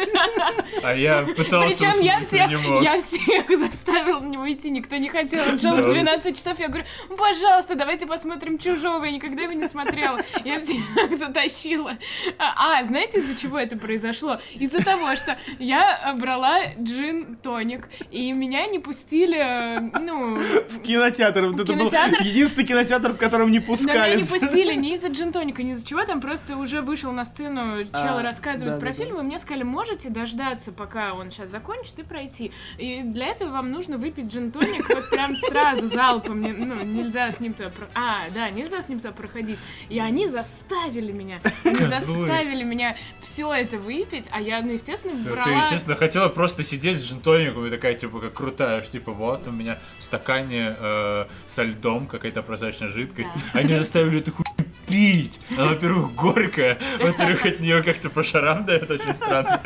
А 0.83 0.95
я 0.95 1.23
пытался 1.23 1.87
Причем 1.87 2.03
я 2.03 2.21
всех, 2.21 2.49
не 2.49 2.85
я 2.85 3.01
всех 3.01 3.59
заставила 3.59 4.21
на 4.21 4.29
него 4.29 4.51
идти, 4.51 4.71
никто 4.71 4.97
не 4.97 5.09
хотел. 5.09 5.43
Он 5.49 5.59
шел 5.59 5.77
в 5.77 5.91
12 5.91 6.37
часов, 6.37 6.59
я 6.59 6.69
говорю, 6.69 6.85
пожалуйста, 7.17 7.75
давайте 7.75 8.07
посмотрим 8.07 8.59
«Чужого», 8.59 9.05
я 9.05 9.13
никогда 9.13 9.43
его 9.43 9.53
не 9.53 9.69
смотрела. 9.69 10.21
Я 10.45 10.61
всех 10.61 10.83
затащила. 11.19 11.93
А, 12.39 12.81
а, 12.81 12.85
знаете, 12.85 13.19
из-за 13.19 13.37
чего 13.37 13.59
это 13.59 13.77
произошло? 13.77 14.39
Из-за 14.55 14.83
того, 14.83 15.15
что 15.17 15.37
я 15.59 16.15
брала 16.19 16.61
джин-тоник, 16.79 17.89
и 18.11 18.33
меня 18.33 18.67
не 18.67 18.79
пустили, 18.79 19.39
э, 19.39 19.81
ну, 20.01 20.37
В 20.37 20.81
кинотеатр. 20.83 21.47
Вот 21.47 21.61
это 21.61 21.74
был 21.75 21.91
Кинотеатр? 21.91 22.23
единственный 22.23 22.65
кинотеатр, 22.67 23.13
в 23.13 23.17
котором 23.17 23.51
не 23.51 23.59
Да, 23.59 23.65
меня 23.65 24.17
не 24.17 24.25
пустили 24.25 24.75
не 24.77 24.95
из-за 24.97 25.09
джинтоника, 25.09 25.63
не 25.63 25.73
из-за 25.73 25.87
чего, 25.87 26.03
там 26.05 26.21
просто 26.21 26.57
уже 26.57 26.81
вышел 26.83 27.13
на 27.13 27.25
сцену 27.25 27.85
чел 27.85 28.19
А, 28.19 28.23
рассказывать 28.23 28.75
да, 28.75 28.81
про 28.81 28.91
да, 28.91 28.97
да. 28.97 29.05
фильм, 29.05 29.19
и 29.21 29.23
мне 29.23 29.39
сказали, 29.39 29.63
можете 29.65 30.11
дождаться, 30.11 30.73
пока 30.73 31.15
он 31.15 31.31
сейчас 31.31 31.51
закончит, 31.51 31.99
и 31.99 32.03
пройти. 32.03 32.53
И 32.79 33.03
для 33.05 33.27
этого 33.29 33.51
вам 33.51 33.71
нужно 33.71 33.99
выпить 33.99 34.27
джинтоник 34.33 34.89
вот 34.89 35.11
прям 35.11 35.37
сразу, 35.37 35.89
залпом, 35.89 36.41
ну, 36.41 36.83
нельзя 36.85 37.33
с 37.33 37.41
ним 37.41 37.55
туда... 37.55 37.71
про- 37.71 37.89
А, 37.95 38.29
да, 38.35 38.51
нельзя 38.51 38.83
с 38.83 38.89
ним 38.89 39.01
туда 39.01 39.13
проходить. 39.13 39.59
И 39.89 39.99
они 39.99 40.27
заставили 40.27 41.13
меня, 41.13 41.41
они 41.65 41.77
Козлы. 41.77 42.27
заставили 42.27 42.63
меня 42.65 42.97
все 43.21 43.53
это 43.53 43.79
выпить, 43.79 44.27
а 44.31 44.41
я, 44.41 44.61
ну, 44.63 44.73
естественно, 44.73 45.21
брала... 45.23 45.45
ты, 45.45 45.51
естественно, 45.51 45.97
хотела 45.97 46.29
просто 46.29 46.63
сидеть 46.63 46.99
с 47.01 47.05
джинтоником 47.05 47.67
и 47.67 47.71
такая, 47.71 47.95
типа, 47.95 48.21
как 48.21 48.35
крутая, 48.35 48.81
типа, 48.83 49.13
вот 49.13 49.47
у 49.47 49.51
меня 49.51 49.79
в 49.99 50.03
стакане 50.05 50.77
э, 50.79 51.27
со 51.65 51.71
льдом 51.71 52.07
какая-то 52.07 52.43
прозрачная 52.43 52.89
жидкость. 52.89 53.31
Они 53.53 53.75
заставили 53.75 54.21
эту 54.21 54.33
хуйню 54.33 54.71
пить. 54.87 55.41
Она, 55.51 55.69
во-первых, 55.69 56.15
горькая, 56.15 56.79
во-вторых, 57.01 57.45
от 57.47 57.61
нее 57.61 57.83
как-то 57.83 58.11
по 58.11 58.23
шарам 58.23 58.65
дает 58.65 58.91
очень 58.91 59.17
странно. 59.17 59.61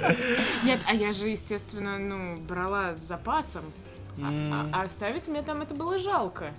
Нет, 0.64 0.80
а 0.86 0.94
я 0.94 1.12
же, 1.12 1.28
естественно, 1.28 1.98
ну, 1.98 2.36
брала 2.36 2.94
с 2.94 3.00
запасом. 3.00 3.64
А, 4.20 4.68
а 4.72 4.82
оставить 4.82 5.28
мне 5.28 5.42
там 5.42 5.62
это 5.62 5.74
было 5.74 5.98
жалко. 5.98 6.52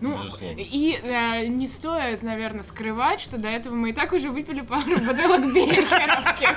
Ну, 0.00 0.16
Безусловно. 0.22 0.56
и 0.58 0.98
э, 1.02 1.46
не 1.46 1.68
стоит, 1.68 2.22
наверное, 2.22 2.62
скрывать, 2.62 3.20
что 3.20 3.36
до 3.36 3.48
этого 3.48 3.74
мы 3.74 3.90
и 3.90 3.92
так 3.92 4.12
уже 4.12 4.30
выпили 4.30 4.62
пару 4.62 4.98
бутылок 4.98 5.52
Бехеровки. 5.52 6.48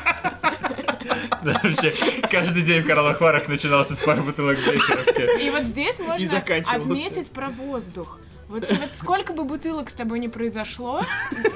Да, 1.43 1.59
вообще, 1.61 1.93
каждый 2.31 2.63
день 2.63 2.81
в 2.81 2.87
Карловых 2.87 3.19
Варах 3.19 3.49
начинался 3.49 3.93
с 3.95 4.01
пары 4.01 4.21
бутылок 4.21 4.57
бейкеровки. 4.57 5.45
И 5.45 5.49
вот 5.49 5.63
здесь 5.63 5.99
можно 5.99 6.37
отметить 6.37 7.29
про 7.31 7.49
воздух. 7.49 8.19
Вот, 8.53 8.69
вот 8.69 8.89
сколько 8.93 9.33
бы 9.33 9.45
бутылок 9.45 9.89
с 9.89 9.93
тобой 9.93 10.19
не 10.19 10.29
произошло 10.29 11.01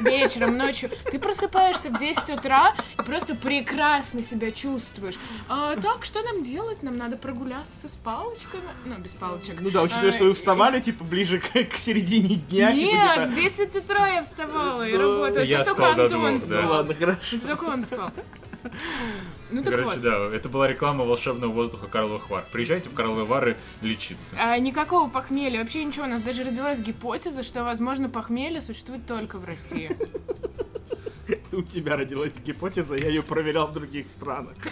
вечером, 0.02 0.58
ночью, 0.58 0.90
ты 1.12 1.20
просыпаешься 1.20 1.92
в 1.92 2.00
10 2.00 2.32
утра 2.32 2.74
и 3.00 3.04
просто 3.04 3.36
прекрасно 3.36 4.24
себя 4.24 4.52
чувствуешь. 4.52 5.14
А, 5.48 5.76
так, 5.76 6.06
что 6.06 6.24
нам 6.24 6.42
делать? 6.42 6.82
Нам 6.82 6.98
надо 6.98 7.16
прогуляться 7.16 7.88
с 7.88 7.96
палочками. 7.96 8.64
Ну, 8.86 8.96
без 8.96 9.14
палочек. 9.14 9.62
Ну 9.62 9.70
да, 9.70 9.84
учитывая, 9.84 10.10
А, 10.10 10.12
что 10.12 10.24
вы 10.24 10.34
вставали, 10.34 10.80
типа, 10.80 11.04
ближе 11.04 11.38
к, 11.38 11.52
к 11.52 11.76
середине 11.76 12.38
дня, 12.38 12.72
типа, 12.72 12.92
Нет, 12.92 13.30
в 13.30 13.32
где-то... 13.34 13.58
10 13.58 13.76
утра 13.76 14.08
я 14.08 14.24
вставала 14.24 14.88
и 14.88 14.94
работала. 14.94 15.44
я 15.44 15.64
спал 15.64 15.96
только 15.96 15.96
до 15.96 16.04
Антон 16.16 16.40
двух, 16.40 16.50
да. 16.50 16.56
Ну 16.56 16.62
спал. 16.64 16.72
ладно, 16.78 16.96
хорошо. 16.96 17.38
Только 17.46 17.64
он 17.66 17.86
спал. 17.86 18.12
Ну 19.50 19.64
так 19.64 19.76
Короче, 19.76 19.96
вот. 19.96 20.02
да, 20.02 20.36
это 20.36 20.50
была 20.50 20.68
реклама 20.68 21.06
волшебного 21.06 21.52
воздуха 21.52 21.88
Карловых 21.88 22.30
Вар. 22.30 22.46
Приезжайте 22.52 22.90
в 22.90 22.94
Карловые 22.94 23.26
Вары 23.26 23.56
лечиться. 23.82 24.36
А, 24.38 24.58
никакого 24.60 25.10
похмелья, 25.10 25.62
вообще 25.62 25.84
ничего. 25.86 26.06
У 26.06 26.10
нас 26.10 26.22
даже 26.22 26.44
родилась 26.44 26.80
гипотеза, 26.80 27.44
что, 27.44 27.64
возможно, 27.64 28.10
похмелье 28.10 28.62
существует 28.62 29.06
только 29.06 29.38
в 29.40 29.46
России. 29.46 29.90
У 31.52 31.62
тебя 31.62 31.96
родилась 31.96 32.34
гипотеза, 32.46 32.96
я 32.96 33.10
ее 33.10 33.24
проверял 33.24 33.68
в 33.68 33.74
других 33.74 34.10
странах. 34.10 34.56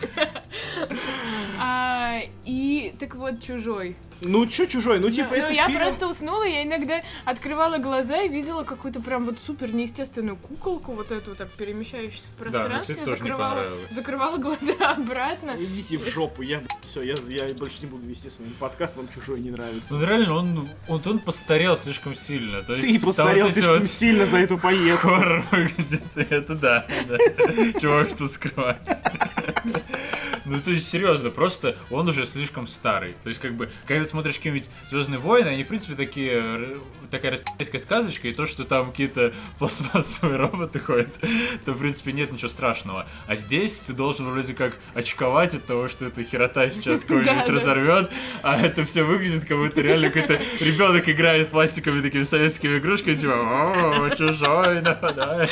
А, 1.58 2.20
и 2.44 2.94
так 3.00 3.16
вот, 3.16 3.42
чужой. 3.42 3.96
Ну, 4.22 4.46
чё 4.46 4.66
чужой? 4.66 5.00
Ну, 5.00 5.10
типа, 5.10 5.30
ну, 5.32 5.36
это 5.36 5.48
ну, 5.48 5.54
я 5.54 5.68
фильм... 5.68 5.80
просто 5.80 6.08
уснула, 6.08 6.44
я 6.44 6.64
иногда 6.64 7.02
открывала 7.26 7.78
глаза 7.78 8.22
и 8.22 8.30
видела 8.30 8.64
какую-то 8.64 9.02
прям 9.02 9.26
вот 9.26 9.40
супер 9.40 9.74
неестественную 9.74 10.38
куколку, 10.38 10.94
вот 10.94 11.12
эту 11.12 11.32
вот 11.32 11.38
так 11.38 11.50
перемещающуюся 11.52 12.30
в 12.30 12.42
мне, 12.42 12.52
пространстве, 12.52 12.96
не 12.96 13.06
закрывала, 13.06 13.56
понравилось. 13.56 13.92
закрывала 13.92 14.38
глаза 14.38 14.74
обратно. 14.98 15.56
Идите 15.60 15.98
в 15.98 16.08
жопу, 16.08 16.42
я, 16.42 16.62
все, 16.82 17.02
я, 17.02 17.16
я 17.28 17.54
больше 17.54 17.78
не 17.82 17.88
буду 17.88 18.08
вести 18.08 18.30
с 18.30 18.40
вами 18.40 18.54
подкаст, 18.60 18.96
вам 18.96 19.10
чужой 19.10 19.40
не 19.40 19.52
нравится. 19.52 19.96
Ну, 19.96 20.06
реально, 20.06 20.34
он, 20.34 20.70
он, 20.88 21.02
он 21.06 21.20
постарел 21.20 21.76
слишком 21.76 22.16
сильно. 22.16 22.62
То 22.64 22.76
есть, 22.76 22.88
Ты 22.88 23.00
постарел 23.00 23.52
слишком 23.52 23.80
вот 23.80 23.92
сильно 23.92 24.26
за 24.26 24.38
эту 24.38 24.58
поездку. 24.58 25.10
хоррор 25.10 25.44
выглядит, 25.52 26.04
это 26.46 26.56
да. 26.56 26.86
Чего 27.82 28.02
уж 28.02 28.10
тут 28.18 28.32
скрывать. 28.32 28.88
Ну, 30.48 30.60
то 30.60 30.70
есть, 30.70 30.88
серьезно, 30.88 31.32
просто 31.32 31.76
он 31.90 32.08
уже 32.08 32.28
слишком 32.28 32.68
старый. 32.68 33.16
То 33.24 33.30
есть, 33.30 33.42
как 33.42 33.56
бы, 33.56 33.72
когда 33.88 34.04
ты 34.04 34.10
смотришь 34.12 34.36
какие-нибудь 34.38 34.70
Звездные 34.86 35.18
войны, 35.18 35.48
они, 35.48 35.64
в 35.64 35.68
принципе, 35.68 35.96
такие, 35.96 36.34
р- 36.34 36.68
такая 37.10 37.32
распи***ская 37.32 37.82
сказочка, 37.82 38.28
и 38.28 38.32
то, 38.32 38.46
что 38.46 38.64
там 38.64 38.92
какие-то 38.92 39.34
пластмассовые 39.58 40.38
роботы 40.38 40.80
ходят, 40.80 41.10
то, 41.66 41.74
в 41.74 41.80
принципе, 41.80 42.12
нет 42.12 42.32
ничего 42.32 42.50
страшного. 42.50 43.08
А 43.26 43.36
здесь 43.38 43.80
ты 43.80 43.94
должен 43.94 44.30
вроде 44.30 44.54
как 44.54 44.76
очковать 44.94 45.56
от 45.56 45.66
того, 45.66 45.88
что 45.88 46.06
эта 46.06 46.24
херота 46.24 46.70
сейчас 46.70 47.06
кого-нибудь 47.06 47.50
разорвет, 47.50 48.12
а 48.44 48.62
это 48.62 48.84
все 48.84 49.02
выглядит, 49.02 49.46
как 49.46 49.58
будто 49.58 49.82
реально 49.82 50.12
какой-то 50.12 50.40
ребенок 50.60 51.10
играет 51.10 51.50
пластиковыми 51.50 52.04
такими 52.04 52.24
советскими 52.24 52.78
игрушками, 52.78 53.16
типа, 53.16 53.34
о, 53.34 54.16
чужой 54.16 54.82
нападает. 54.84 55.50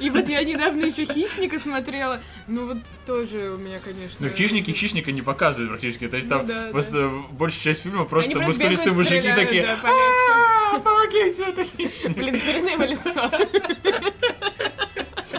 И 0.00 0.10
вот 0.10 0.27
я 0.28 0.44
недавно 0.44 0.84
еще 0.84 1.04
хищника 1.04 1.58
смотрела. 1.58 2.20
Ну 2.46 2.66
вот 2.66 2.78
тоже 3.06 3.50
у 3.50 3.56
меня, 3.56 3.78
конечно. 3.82 4.16
Ну, 4.20 4.28
хищники 4.28 4.70
хищника 4.70 5.12
не 5.12 5.22
показывают 5.22 5.70
практически. 5.70 6.06
То 6.08 6.16
есть 6.16 6.28
там 6.28 6.46
да, 6.46 6.68
просто 6.70 7.10
большая 7.32 7.62
часть 7.62 7.82
фильма 7.82 8.04
просто 8.04 8.30
просто 8.32 8.48
мускулистые 8.48 8.92
мужики 8.92 9.18
стреляют, 9.18 9.42
такие. 9.48 9.62
да. 9.66 9.78
«А, 9.84 10.78
Помогите, 10.80 11.44
это 11.44 11.64
хищник. 11.64 12.16
Блин, 12.16 12.34
его 12.36 12.84
лицо. 12.84 13.30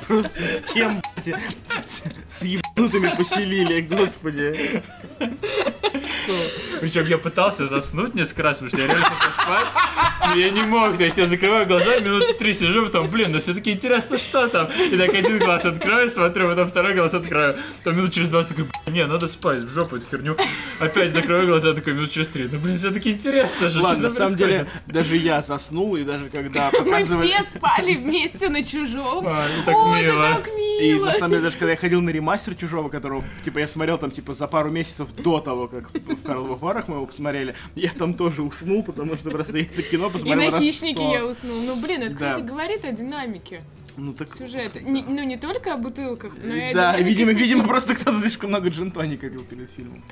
Просто 0.10 0.42
с 0.42 0.62
кем, 0.74 1.04
блядь, 1.24 1.40
с, 1.86 2.02
с 2.28 2.42
ебанутыми 2.42 3.16
поселили, 3.16 3.82
господи. 3.82 4.82
Причем 6.82 7.06
я 7.08 7.18
пытался 7.18 7.68
заснуть 7.68 8.16
несколько 8.16 8.44
раз, 8.44 8.58
потому 8.58 8.70
что 8.70 8.82
я 8.82 8.88
реально 8.88 9.06
хотел 9.06 9.32
спать, 9.32 9.74
но 10.28 10.36
я 10.36 10.50
не 10.50 10.62
мог. 10.62 10.98
То 10.98 11.04
есть 11.04 11.18
я 11.18 11.26
закрываю 11.26 11.68
глаза, 11.68 12.00
минуты 12.00 12.34
три 12.34 12.54
сижу, 12.54 12.86
потом, 12.86 13.10
блин, 13.10 13.32
ну 13.32 13.40
все-таки 13.40 13.72
интересно, 13.72 14.18
что 14.18 14.48
там. 14.48 14.68
И 14.92 14.98
так 14.98 15.14
один 15.14 15.40
глаз 15.40 15.66
открою, 15.66 16.10
смотрю, 16.10 16.50
потом 16.50 16.68
второй 16.68 16.96
глаз 16.96 17.14
открою. 17.14 17.58
Там 17.84 17.98
минут 17.98 18.14
через 18.14 18.30
20 18.30 18.50
такой, 18.50 18.64
«Блин, 18.86 18.96
не, 18.96 19.06
надо 19.06 19.28
спать, 19.28 19.60
в 19.60 19.74
жопу 19.74 19.98
эту 19.98 20.06
херню. 20.10 20.36
Опять 20.80 21.14
закрою 21.14 21.48
глаза, 21.48 21.74
такой 21.74 21.94
минут 21.94 22.12
через 22.12 22.30
три. 22.30 22.48
Ну, 22.52 22.60
блин, 22.60 22.78
все-таки 22.78 23.12
интересно 23.12 23.70
же, 23.70 23.82
Ладно, 23.82 24.04
на 24.04 24.10
самом 24.10 24.36
деле, 24.36 24.68
даже 24.88 25.18
я 25.18 25.42
заснул, 25.42 25.96
и 25.96 26.04
даже 26.04 26.30
когда 26.30 26.70
Мы 26.72 26.80
показывали... 26.80 27.28
все 27.28 27.44
спали 27.44 27.96
вместе 27.96 28.50
на 28.50 28.64
чужом. 28.64 29.28
А, 29.28 29.48
ну 29.56 29.64
так 29.66 29.76
О, 29.76 29.96
мило. 30.02 30.24
это 30.24 30.36
так 30.44 30.50
И 30.58 30.94
мило. 30.94 31.06
на 31.06 31.14
самом 31.16 31.32
деле, 31.32 31.44
даже 31.44 31.58
когда 31.58 31.72
я 31.72 31.78
ходил 31.78 32.02
на 32.02 32.10
ремастер 32.10 32.56
Чужого, 32.56 32.90
которого, 32.90 33.24
типа, 33.44 33.60
я 33.60 33.68
смотрел 33.68 33.98
там, 33.98 34.12
типа, 34.12 34.34
за 34.34 34.48
пару 34.48 34.70
месяцев 34.72 35.14
до 35.16 35.40
того, 35.40 35.68
как 35.68 35.92
в 35.94 36.24
Карловых 36.24 36.62
Варах 36.62 36.88
мы 36.88 36.96
его 36.96 37.06
посмотрели, 37.06 37.56
я 37.76 37.92
там 37.92 38.14
тоже 38.14 38.42
уснул, 38.44 38.84
потому 38.84 39.18
что 39.18 39.30
просто 39.32 39.58
это 39.58 39.82
кино 39.82 40.08
И 40.08 40.12
посмотрел 40.12 40.52
на 40.52 40.52
раз 40.52 40.62
хищнике 40.62 41.04
я 41.12 41.26
уснул. 41.26 41.58
Ну, 41.66 41.82
блин, 41.82 42.04
это, 42.04 42.16
кстати, 42.16 42.42
говорит 42.42 42.86
о 42.86 42.92
динамике 42.92 43.62
Ну 44.00 44.14
так... 44.14 44.34
сюжета. 44.34 44.80
Не- 44.82 45.04
ну, 45.04 45.24
не 45.24 45.38
только 45.38 45.74
о 45.74 45.78
бутылках, 45.78 46.34
но 46.42 46.54
и 46.56 46.62
о 46.72 46.74
Да, 46.74 46.92
динамике 46.94 47.04
видимо, 47.10 47.32
видимо, 47.32 47.64
просто 47.68 47.96
кто-то 47.96 48.20
слишком 48.20 48.50
много 48.50 48.70
джин-тоника 48.70 49.30
пил 49.30 49.44
перед 49.44 49.70
фильмом. 49.70 50.04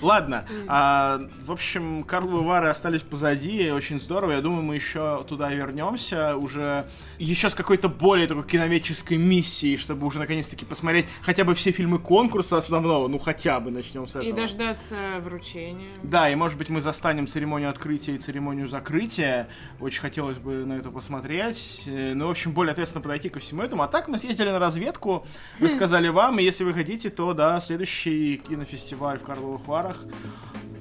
Ладно, 0.00 0.46
а, 0.68 1.20
в 1.44 1.50
общем, 1.52 2.04
Карловы 2.04 2.42
Вары 2.42 2.68
остались 2.68 3.02
позади, 3.02 3.70
очень 3.70 3.98
здорово. 4.00 4.32
Я 4.32 4.40
думаю, 4.40 4.62
мы 4.62 4.74
еще 4.76 5.24
туда 5.28 5.50
вернемся 5.52 6.36
уже 6.36 6.86
еще 7.18 7.50
с 7.50 7.54
какой-то 7.54 7.88
более 7.88 8.26
такой 8.26 8.44
киноведческой 8.44 9.16
миссией, 9.16 9.76
чтобы 9.76 10.06
уже 10.06 10.18
наконец-таки 10.18 10.64
посмотреть 10.64 11.06
хотя 11.22 11.44
бы 11.44 11.54
все 11.54 11.72
фильмы 11.72 11.98
конкурса 11.98 12.58
основного, 12.58 13.08
ну 13.08 13.18
хотя 13.18 13.58
бы 13.60 13.70
начнем 13.70 14.06
с 14.06 14.10
этого. 14.10 14.22
И 14.22 14.32
дождаться 14.32 14.96
вручения. 15.20 15.90
Да, 16.02 16.30
и 16.30 16.34
может 16.34 16.58
быть 16.58 16.68
мы 16.68 16.80
застанем 16.80 17.26
церемонию 17.26 17.70
открытия 17.70 18.14
и 18.14 18.18
церемонию 18.18 18.68
закрытия. 18.68 19.48
Очень 19.80 20.00
хотелось 20.00 20.38
бы 20.38 20.64
на 20.64 20.74
это 20.74 20.90
посмотреть. 20.90 21.82
Э, 21.86 22.12
Ну, 22.14 22.28
в 22.28 22.30
общем, 22.30 22.52
более 22.52 22.72
ответственно 22.72 23.02
подойти 23.02 23.28
ко 23.32 23.40
всему 23.40 23.62
этому. 23.62 23.82
А 23.82 23.88
так 23.88 24.08
мы 24.08 24.18
съездили 24.18 24.50
на 24.50 24.58
разведку, 24.58 25.26
рассказали 25.60 26.08
вам, 26.08 26.38
и 26.38 26.44
если 26.44 26.64
вы 26.64 26.74
хотите, 26.74 27.10
то 27.10 27.32
да, 27.34 27.58
следующий 27.60 28.36
кинофестиваль 28.36 29.18
в 29.18 29.22
Карловых 29.22 29.66
Варах 29.66 30.04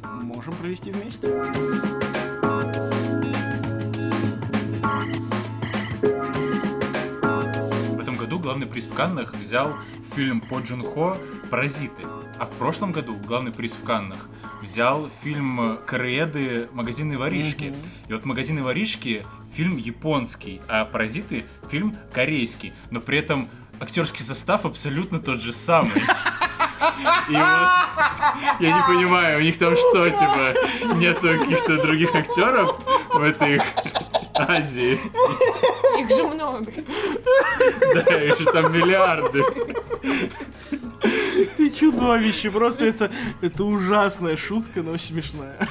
можем 0.04 0.56
провести 0.56 0.91
вместе. 0.91 1.28
В 7.89 7.99
этом 7.99 8.18
году 8.18 8.39
главный 8.39 8.68
приз 8.68 8.86
в 8.86 8.93
Каннах 8.93 9.34
взял 9.36 9.74
фильм 10.16 10.41
По 10.41 10.60
Джун 10.60 10.84
Хо 10.84 11.18
«Паразиты». 11.49 12.04
А 12.42 12.48
в 12.48 12.54
прошлом 12.54 12.92
году 12.92 13.16
главный 13.28 13.52
приз 13.52 13.74
в 13.74 13.84
Каннах 13.84 14.28
взял 14.64 15.12
фильм 15.22 15.78
«Корееды. 15.86 16.70
Магазины 16.72 17.16
воришки». 17.16 17.66
Мгм. 17.66 17.78
И 18.08 18.14
вот 18.14 18.26
«Магазины 18.26 18.64
воришки» 18.64 19.24
фильм 19.54 19.78
японский, 19.78 20.60
а 20.68 20.86
«Паразиты» 20.86 21.46
фильм 21.70 21.96
корейский. 22.12 22.74
Но 22.89 23.00
при 23.00 23.20
этом 23.20 23.48
актерский 23.80 24.24
состав 24.24 24.66
абсолютно 24.66 25.20
тот 25.20 25.39
же 25.39 25.52
самый. 25.52 25.92
И 27.30 27.34
вот 27.34 27.70
я 28.60 28.76
не 28.76 28.88
понимаю, 28.88 29.38
у 29.38 29.42
них 29.44 29.60
там 29.60 29.76
что, 29.76 30.10
типа, 30.10 30.96
нету 30.96 31.38
каких-то 31.38 31.80
других 31.80 32.16
актеров 32.16 32.76
в 33.14 33.22
этой 33.22 33.58
их 33.58 33.64
Азии? 34.34 35.00
Их 36.00 36.10
же 36.10 36.24
много. 36.24 36.66
Да, 37.94 38.24
их 38.24 38.39
же 38.39 38.46
там 38.46 38.74
миллиарды. 38.74 39.44
Чудовище, 41.72 42.51
просто 42.51 42.86
это, 42.86 43.11
это 43.41 43.63
ужасная 43.63 44.38
шутка, 44.38 44.82
но 44.82 44.97
смешная. 44.97 45.57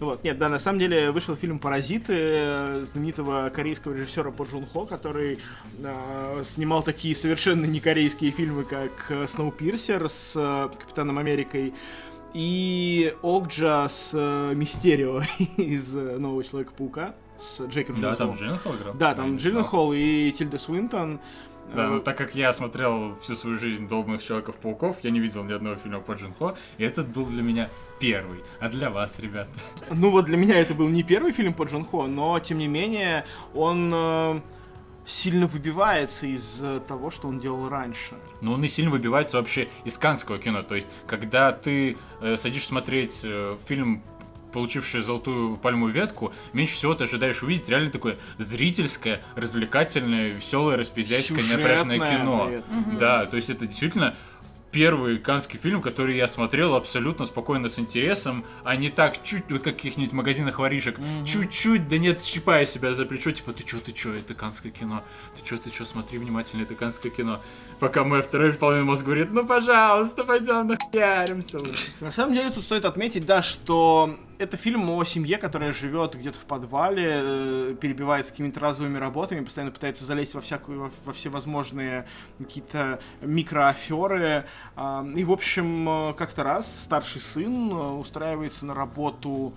Вот, 0.00 0.24
нет, 0.24 0.38
да, 0.38 0.48
на 0.48 0.58
самом 0.58 0.78
деле 0.80 1.12
вышел 1.12 1.36
фильм 1.36 1.58
«Паразиты» 1.58 2.14
э, 2.16 2.84
знаменитого 2.90 3.50
корейского 3.54 3.92
режиссера 3.92 4.30
По 4.32 4.42
Джун 4.44 4.66
Хо, 4.66 4.84
который 4.84 5.38
э, 5.78 6.42
снимал 6.44 6.82
такие 6.82 7.14
совершенно 7.14 7.66
не 7.66 7.78
корейские 7.78 8.32
фильмы, 8.32 8.64
как 8.64 8.90
э, 9.10 9.26
«Сноупирсер» 9.28 10.08
с 10.08 10.32
э, 10.34 10.68
Капитаном 10.76 11.18
Америкой 11.18 11.72
и 12.34 13.14
Окджа 13.22 13.88
с 13.88 14.10
э, 14.14 14.54
Мистерио 14.54 15.22
из 15.56 15.94
э, 15.94 16.18
«Нового 16.18 16.42
Человека-паука» 16.42 17.14
с 17.38 17.60
Джейком 17.66 18.00
Да, 18.00 18.14
там. 18.14 18.34
Джилленхол 18.34 18.74
играл? 18.76 18.94
Да, 18.94 19.14
там 19.14 19.36
Джилленхол 19.36 19.92
и 19.92 20.32
Тильда 20.32 20.58
Свинтон. 20.58 21.20
Да, 21.74 21.88
но 21.88 21.98
так 22.00 22.18
как 22.18 22.34
я 22.34 22.52
смотрел 22.52 23.16
всю 23.20 23.36
свою 23.36 23.58
жизнь 23.58 23.88
«Долбанных 23.88 24.22
Человеков-пауков», 24.22 24.98
я 25.02 25.10
не 25.10 25.20
видел 25.20 25.44
ни 25.44 25.52
одного 25.52 25.76
фильма 25.76 26.00
по 26.00 26.12
Джин 26.12 26.34
Хо, 26.38 26.56
и 26.78 26.84
этот 26.84 27.08
был 27.08 27.26
для 27.26 27.42
меня 27.42 27.68
первый. 27.98 28.40
А 28.60 28.68
для 28.68 28.90
вас, 28.90 29.18
ребята? 29.18 29.50
Ну 29.90 30.10
вот 30.10 30.26
для 30.26 30.36
меня 30.36 30.58
это 30.58 30.74
был 30.74 30.88
не 30.88 31.02
первый 31.02 31.32
фильм 31.32 31.54
по 31.54 31.64
Джон 31.64 31.84
Хо, 31.84 32.06
но 32.06 32.38
тем 32.40 32.58
не 32.58 32.68
менее 32.68 33.24
он 33.54 33.92
э, 33.94 34.40
сильно 35.06 35.46
выбивается 35.46 36.26
из 36.26 36.60
э, 36.62 36.80
того, 36.86 37.10
что 37.10 37.28
он 37.28 37.40
делал 37.40 37.68
раньше. 37.68 38.16
Но 38.40 38.52
он 38.52 38.64
и 38.64 38.68
сильно 38.68 38.90
выбивается 38.90 39.38
вообще 39.38 39.68
из 39.84 39.98
канского 39.98 40.38
кино. 40.38 40.62
То 40.62 40.74
есть, 40.74 40.88
когда 41.06 41.52
ты 41.52 41.96
э, 42.20 42.36
садишься 42.36 42.68
смотреть 42.68 43.20
э, 43.24 43.56
фильм 43.66 44.02
получивший 44.52 45.00
золотую 45.00 45.56
пальмовую 45.56 45.92
ветку, 45.92 46.32
меньше 46.52 46.74
всего 46.74 46.94
ты 46.94 47.04
ожидаешь 47.04 47.42
увидеть 47.42 47.68
реально 47.68 47.90
такое 47.90 48.18
зрительское, 48.38 49.22
развлекательное, 49.34 50.30
веселое, 50.30 50.76
распиздяйское, 50.76 51.42
неопряжное 51.42 51.98
кино. 51.98 52.48
этом. 52.50 52.98
Да, 52.98 53.26
то 53.26 53.36
есть 53.36 53.50
это 53.50 53.66
действительно 53.66 54.14
первый 54.72 55.18
канский 55.18 55.58
фильм, 55.58 55.82
который 55.82 56.16
я 56.16 56.26
смотрел 56.26 56.74
абсолютно 56.74 57.26
спокойно 57.26 57.68
с 57.68 57.78
интересом, 57.78 58.44
а 58.64 58.74
не 58.74 58.88
так 58.88 59.22
чуть, 59.22 59.44
вот 59.50 59.62
как 59.62 59.74
в 59.74 59.76
каких-нибудь 59.76 60.12
магазинах 60.12 60.58
воришек, 60.58 60.98
чуть-чуть, 61.26 61.88
да 61.88 61.98
нет, 61.98 62.22
щипая 62.22 62.64
себя 62.64 62.94
за 62.94 63.04
плечо, 63.04 63.30
типа, 63.30 63.52
ты 63.52 63.64
чё, 63.64 63.80
ты 63.80 63.92
чё, 63.92 64.14
это 64.14 64.32
канское 64.34 64.72
кино, 64.72 65.04
ты 65.42 65.48
чё, 65.48 65.58
ты 65.58 65.70
чё, 65.70 65.84
смотри 65.84 66.18
внимательно, 66.18 66.62
это 66.62 66.74
канское 66.74 67.10
кино. 67.10 67.40
Пока 67.80 68.04
мой 68.04 68.22
второй 68.22 68.52
половина 68.52 68.84
мозга 68.84 69.06
говорит, 69.06 69.32
ну, 69.32 69.44
пожалуйста, 69.44 70.22
пойдем 70.24 70.68
нахуяримся. 70.68 71.58
лучше». 71.58 71.90
На 72.00 72.12
самом 72.12 72.34
деле 72.34 72.50
тут 72.50 72.62
стоит 72.62 72.84
отметить, 72.84 73.26
да, 73.26 73.42
что 73.42 74.16
это 74.38 74.56
фильм 74.56 74.88
о 74.90 75.02
семье, 75.04 75.36
которая 75.36 75.72
живет 75.72 76.14
где-то 76.14 76.38
в 76.38 76.44
подвале, 76.44 77.12
э, 77.14 77.76
перебивается 77.80 78.30
какими-то 78.30 78.60
разовыми 78.60 78.98
работами, 78.98 79.44
постоянно 79.44 79.72
пытается 79.72 80.04
залезть 80.04 80.34
во 80.34 80.40
всякую, 80.40 80.80
во, 80.80 80.90
во 81.04 81.12
всевозможные 81.12 82.06
какие-то 82.38 83.00
микроаферы. 83.20 84.46
И, 85.16 85.24
в 85.24 85.32
общем, 85.32 85.88
э, 85.88 86.12
как-то 86.14 86.44
раз 86.44 86.82
старший 86.82 87.20
сын 87.20 87.70
э, 87.70 87.74
устраивается 87.74 88.64
на 88.64 88.74
работу 88.74 89.54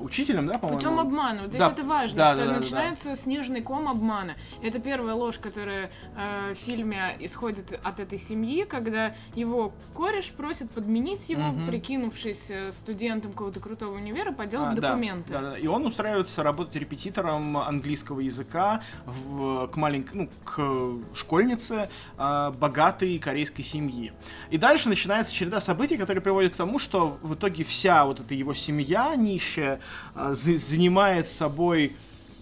учителем, 0.00 0.46
да, 0.46 0.54
по-моему? 0.58 0.78
Путем 0.78 0.98
обмана. 0.98 1.40
Вот 1.42 1.48
здесь 1.48 1.60
Да, 1.60 1.70
это 1.70 1.84
важно, 1.84 2.16
да, 2.16 2.28
что 2.28 2.36
да, 2.36 2.44
да, 2.46 2.52
да. 2.52 2.56
начинается 2.58 3.16
снежный 3.16 3.62
ком 3.62 3.88
обмана. 3.88 4.34
Это 4.62 4.78
первая 4.78 5.14
ложь, 5.14 5.38
которая 5.38 5.90
э, 6.16 6.54
в 6.54 6.58
фильме 6.58 7.16
исходит 7.20 7.78
от 7.82 8.00
этой 8.00 8.18
семьи, 8.18 8.64
когда 8.64 9.14
его 9.34 9.72
кореш 9.94 10.30
просит 10.30 10.70
подменить 10.70 11.28
его, 11.28 11.42
Мгм. 11.42 11.66
прикинувшись 11.68 12.50
э, 12.50 12.72
студентом 12.72 13.32
какого-то 13.32 13.60
крутого 13.60 13.94
универа, 13.96 14.32
поделать 14.32 14.72
А, 14.72 14.80
да, 14.80 14.88
документы. 14.90 15.32
Да, 15.32 15.40
да, 15.40 15.58
И 15.58 15.66
он 15.66 15.86
устраивается 15.86 16.42
работать 16.42 16.74
репетитором 16.76 17.56
английского 17.56 18.20
языка 18.20 18.82
в, 19.06 19.66
к 19.68 19.76
маленькой, 19.76 20.14
ну, 20.14 20.28
к 20.44 21.16
школьнице 21.16 21.88
а, 22.16 22.50
богатой 22.52 23.18
корейской 23.18 23.62
семьи. 23.62 24.12
И 24.50 24.58
дальше 24.58 24.88
начинается 24.88 25.34
череда 25.34 25.60
событий, 25.60 25.96
которые 25.96 26.22
приводят 26.22 26.54
к 26.54 26.56
тому, 26.56 26.78
что 26.78 27.18
в 27.22 27.34
итоге 27.34 27.64
вся 27.64 28.04
вот 28.04 28.20
эта 28.20 28.34
его 28.34 28.54
семья 28.54 29.14
нищая 29.16 29.80
занимает 30.14 31.28
собой 31.28 31.92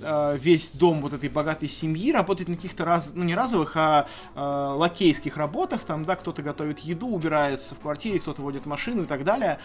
а, 0.02 0.34
весь 0.36 0.68
дом 0.70 1.00
вот 1.00 1.12
этой 1.12 1.28
богатой 1.28 1.68
семьи, 1.68 2.12
работает 2.12 2.48
на 2.48 2.56
каких-то 2.56 2.84
раз, 2.84 3.12
ну 3.14 3.24
не 3.24 3.34
разовых, 3.34 3.76
а, 3.76 4.08
а, 4.34 4.74
лакейских 4.74 5.36
работах, 5.36 5.80
там, 5.80 6.04
да, 6.04 6.16
кто-то 6.16 6.42
готовит 6.42 6.80
еду, 6.80 7.08
убирается 7.08 7.74
в 7.74 7.78
квартире, 7.80 8.18
кто-то 8.20 8.42
водит 8.42 8.66
машину 8.66 9.02
и 9.04 9.06
так 9.06 9.24
далее. 9.24 9.58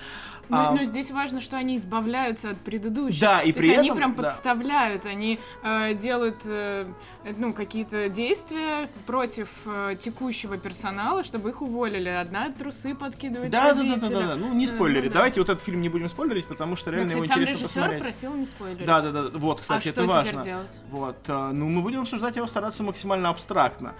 Но, 0.49 0.57
А, 0.69 0.71
но 0.71 0.83
здесь 0.83 1.09
важно, 1.11 1.39
что 1.39 1.55
они 1.57 1.77
избавляются 1.77 2.49
от 2.49 2.57
предыдущих. 2.59 3.21
Да, 3.21 3.41
и 3.41 3.51
То 3.53 3.59
при 3.59 3.67
есть 3.67 3.79
они 3.79 3.87
этом- 3.89 3.97
прям 3.97 4.15
да. 4.15 4.23
подставляют, 4.23 5.05
они 5.05 5.39
э, 5.63 5.93
делают 5.93 6.41
э, 6.45 6.85
ну, 7.37 7.53
какие-то 7.53 8.09
действия 8.09 8.89
против 9.05 9.47
э, 9.65 9.95
текущего 9.99 10.57
персонала, 10.57 11.23
чтобы 11.23 11.49
их 11.51 11.61
уволили. 11.61 12.09
Одна 12.09 12.49
трусы 12.49 12.93
подкидывает 12.93 13.51
Да, 13.51 13.73
да, 13.73 13.83
да, 13.83 13.95
да, 13.95 14.09
да, 14.09 14.27
да. 14.29 14.35
Ну, 14.35 14.53
не 14.53 14.65
Э, 14.65 14.67
спойлери. 14.67 15.03
ну 15.07 15.09
да. 15.09 15.13
Давайте 15.15 15.39
вот 15.39 15.49
этот 15.49 15.63
фильм 15.63 15.79
не 15.81 15.87
будем 15.89 16.09
спойлерить, 16.09 16.45
потому 16.47 16.75
что 16.75 16.89
Ну, 16.91 16.97
реально 16.97 17.13
кстати, 17.13 17.23
его 17.31 17.41
интересно 17.41 17.67
посмотреть. 17.67 18.03
просил 18.03 18.33
не 18.33 18.45
спойлерить. 18.45 18.85
Да, 18.85 19.01
да, 19.01 19.11
да. 19.11 19.29
Вот, 19.37 19.61
кстати, 19.61 19.87
а 19.87 19.91
это 19.91 20.01
что 20.03 20.22
важно. 20.25 20.43
делать? 20.43 20.79
Вот, 20.89 21.17
а, 21.27 21.51
ну 21.51 21.69
мы 21.69 21.81
будем 21.81 22.01
обсуждать 22.01 22.35
его 22.35 22.47
стараться 22.47 22.83
максимально 22.83 23.29
абстрактно. 23.29 23.95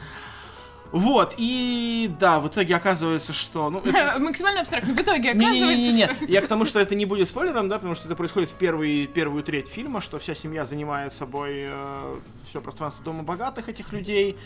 Вот, 0.94 1.34
и 1.38 2.12
да, 2.20 2.40
в 2.40 2.50
итоге 2.50 2.76
оказывается, 2.76 3.34
что... 3.34 3.72
Ну, 3.72 3.80
это... 3.80 4.16
Максимально 4.20 4.62
абстрактно. 4.62 4.94
В 4.94 5.00
итоге 5.00 5.32
оказывается, 5.32 5.64
Не-не-не, 5.66 6.06
что... 6.06 6.26
я 6.26 6.42
к 6.42 6.48
тому, 6.48 6.66
что 6.66 6.80
это 6.80 6.94
не 6.94 7.08
будет 7.08 7.28
спойлером, 7.30 7.68
да, 7.68 7.78
потому 7.78 7.96
что 7.96 8.06
это 8.06 8.16
происходит 8.16 8.52
в 8.52 8.54
первый, 8.54 9.08
первую 9.08 9.42
треть 9.42 9.68
фильма, 9.68 10.02
что 10.02 10.20
вся 10.20 10.36
семья 10.36 10.66
занимает 10.66 11.12
собой 11.12 11.66
э, 11.68 12.20
все 12.48 12.62
пространство 12.62 13.04
дома 13.04 13.24
богатых 13.24 13.70
этих 13.70 13.92
людей. 13.92 14.38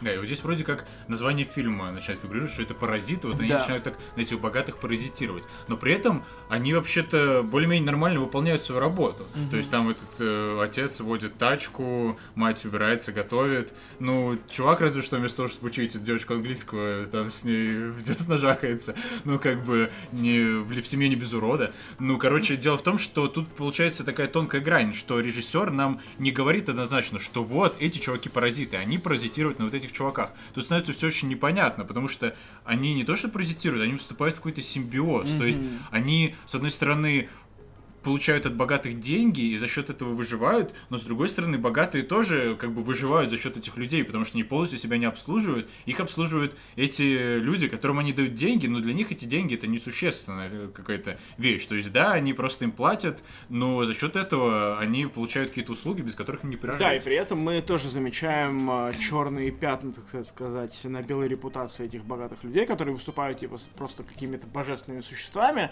Да, 0.00 0.12
и 0.14 0.18
вот 0.18 0.26
здесь 0.26 0.42
вроде 0.42 0.64
как 0.64 0.86
название 1.08 1.44
фильма 1.44 1.90
начинает 1.90 2.20
фигурировать, 2.20 2.52
что 2.52 2.62
это 2.62 2.74
паразиты, 2.74 3.28
вот 3.28 3.40
они 3.40 3.48
Да. 3.48 3.58
начинают 3.58 3.84
так 3.84 3.98
на 4.16 4.20
этих 4.20 4.40
богатых 4.40 4.78
паразитировать. 4.78 5.44
Но 5.68 5.76
при 5.76 5.92
этом 5.92 6.24
они 6.48 6.74
вообще-то 6.74 7.42
более-менее 7.42 7.86
нормально 7.86 8.20
выполняют 8.20 8.62
свою 8.62 8.80
работу. 8.80 9.24
То 9.50 9.56
есть 9.56 9.70
там 9.70 9.88
этот 9.88 10.08
э, 10.18 10.60
отец 10.62 11.00
водит 11.00 11.38
тачку, 11.38 12.18
мать 12.34 12.64
убирается, 12.64 13.12
готовит. 13.12 13.72
Ну, 13.98 14.38
чувак 14.50 14.80
разве 14.80 15.02
что 15.02 15.16
вместо 15.16 15.38
того, 15.38 15.48
чтобы 15.48 15.68
учить 15.68 16.02
девочку 16.02 16.34
английского, 16.34 17.06
там 17.06 17.30
с 17.30 17.44
ней 17.44 17.70
в 17.90 18.02
десна 18.02 18.36
жахается. 18.38 18.94
Ну, 19.24 19.38
как 19.38 19.64
бы 19.64 19.90
не 20.12 20.40
в, 20.62 20.68
в 20.68 20.86
семье 20.86 21.08
не 21.08 21.16
без 21.16 21.32
урода. 21.32 21.72
Ну, 21.98 22.18
короче, 22.18 22.56
дело 22.56 22.76
в 22.78 22.82
том, 22.82 22.98
что 22.98 23.28
тут 23.28 23.48
получается 23.48 24.04
такая 24.04 24.26
тонкая 24.28 24.60
грань, 24.60 24.92
что 24.94 25.20
режиссер 25.20 25.70
нам 25.70 26.00
не 26.18 26.30
говорит 26.32 26.68
однозначно, 26.68 27.18
что 27.18 27.42
вот 27.42 27.76
эти 27.80 27.98
чуваки 27.98 28.28
паразиты, 28.28 28.76
они 28.76 28.98
паразитируют 28.98 29.58
на 29.58 29.64
вот 29.66 29.74
этих 29.74 29.85
чуваках. 29.92 30.32
Тут 30.54 30.64
становится 30.64 30.92
все 30.92 31.08
очень 31.08 31.28
непонятно, 31.28 31.84
потому 31.84 32.08
что 32.08 32.34
они 32.64 32.94
не 32.94 33.04
то 33.04 33.16
что 33.16 33.28
паразитируют, 33.28 33.84
они 33.84 33.96
вступают 33.96 34.36
в 34.36 34.38
какой-то 34.38 34.60
симбиоз. 34.60 35.32
То 35.32 35.44
есть 35.44 35.60
они, 35.90 36.34
с 36.46 36.54
одной 36.54 36.70
стороны, 36.70 37.28
получают 38.06 38.46
от 38.46 38.54
богатых 38.54 39.00
деньги 39.00 39.40
и 39.40 39.56
за 39.56 39.66
счет 39.66 39.90
этого 39.90 40.10
выживают, 40.10 40.72
но 40.90 40.96
с 40.96 41.02
другой 41.02 41.28
стороны, 41.28 41.58
богатые 41.58 42.04
тоже 42.04 42.54
как 42.54 42.70
бы 42.70 42.80
выживают 42.80 43.32
за 43.32 43.36
счет 43.36 43.56
этих 43.56 43.76
людей, 43.76 44.04
потому 44.04 44.24
что 44.24 44.38
они 44.38 44.44
полностью 44.44 44.78
себя 44.78 44.96
не 44.96 45.06
обслуживают, 45.06 45.68
их 45.86 45.98
обслуживают 45.98 46.54
эти 46.76 47.40
люди, 47.40 47.66
которым 47.66 47.98
они 47.98 48.12
дают 48.12 48.36
деньги, 48.36 48.68
но 48.68 48.78
для 48.78 48.94
них 48.94 49.10
эти 49.10 49.24
деньги 49.24 49.56
это 49.56 49.66
несущественная 49.66 50.48
э, 50.52 50.68
какая-то 50.72 51.18
вещь. 51.36 51.66
То 51.66 51.74
есть, 51.74 51.90
да, 51.90 52.12
они 52.12 52.32
просто 52.32 52.64
им 52.64 52.70
платят, 52.70 53.24
но 53.48 53.84
за 53.84 53.92
счет 53.92 54.14
этого 54.14 54.78
они 54.78 55.06
получают 55.06 55.48
какие-то 55.48 55.72
услуги, 55.72 56.02
без 56.02 56.14
которых 56.14 56.44
им 56.44 56.50
не 56.50 56.56
прожить. 56.56 56.78
Да, 56.78 56.94
и 56.94 57.00
при 57.00 57.16
этом 57.16 57.40
мы 57.40 57.60
тоже 57.60 57.88
замечаем 57.88 58.94
черные 59.00 59.50
пятна, 59.50 59.92
так 59.92 60.24
сказать, 60.26 60.80
на 60.84 61.02
белой 61.02 61.26
репутации 61.26 61.86
этих 61.86 62.04
богатых 62.04 62.44
людей, 62.44 62.66
которые 62.66 62.94
выступают 62.94 63.40
типа 63.40 63.58
просто 63.76 64.04
какими-то 64.04 64.46
божественными 64.46 65.02
существами. 65.02 65.70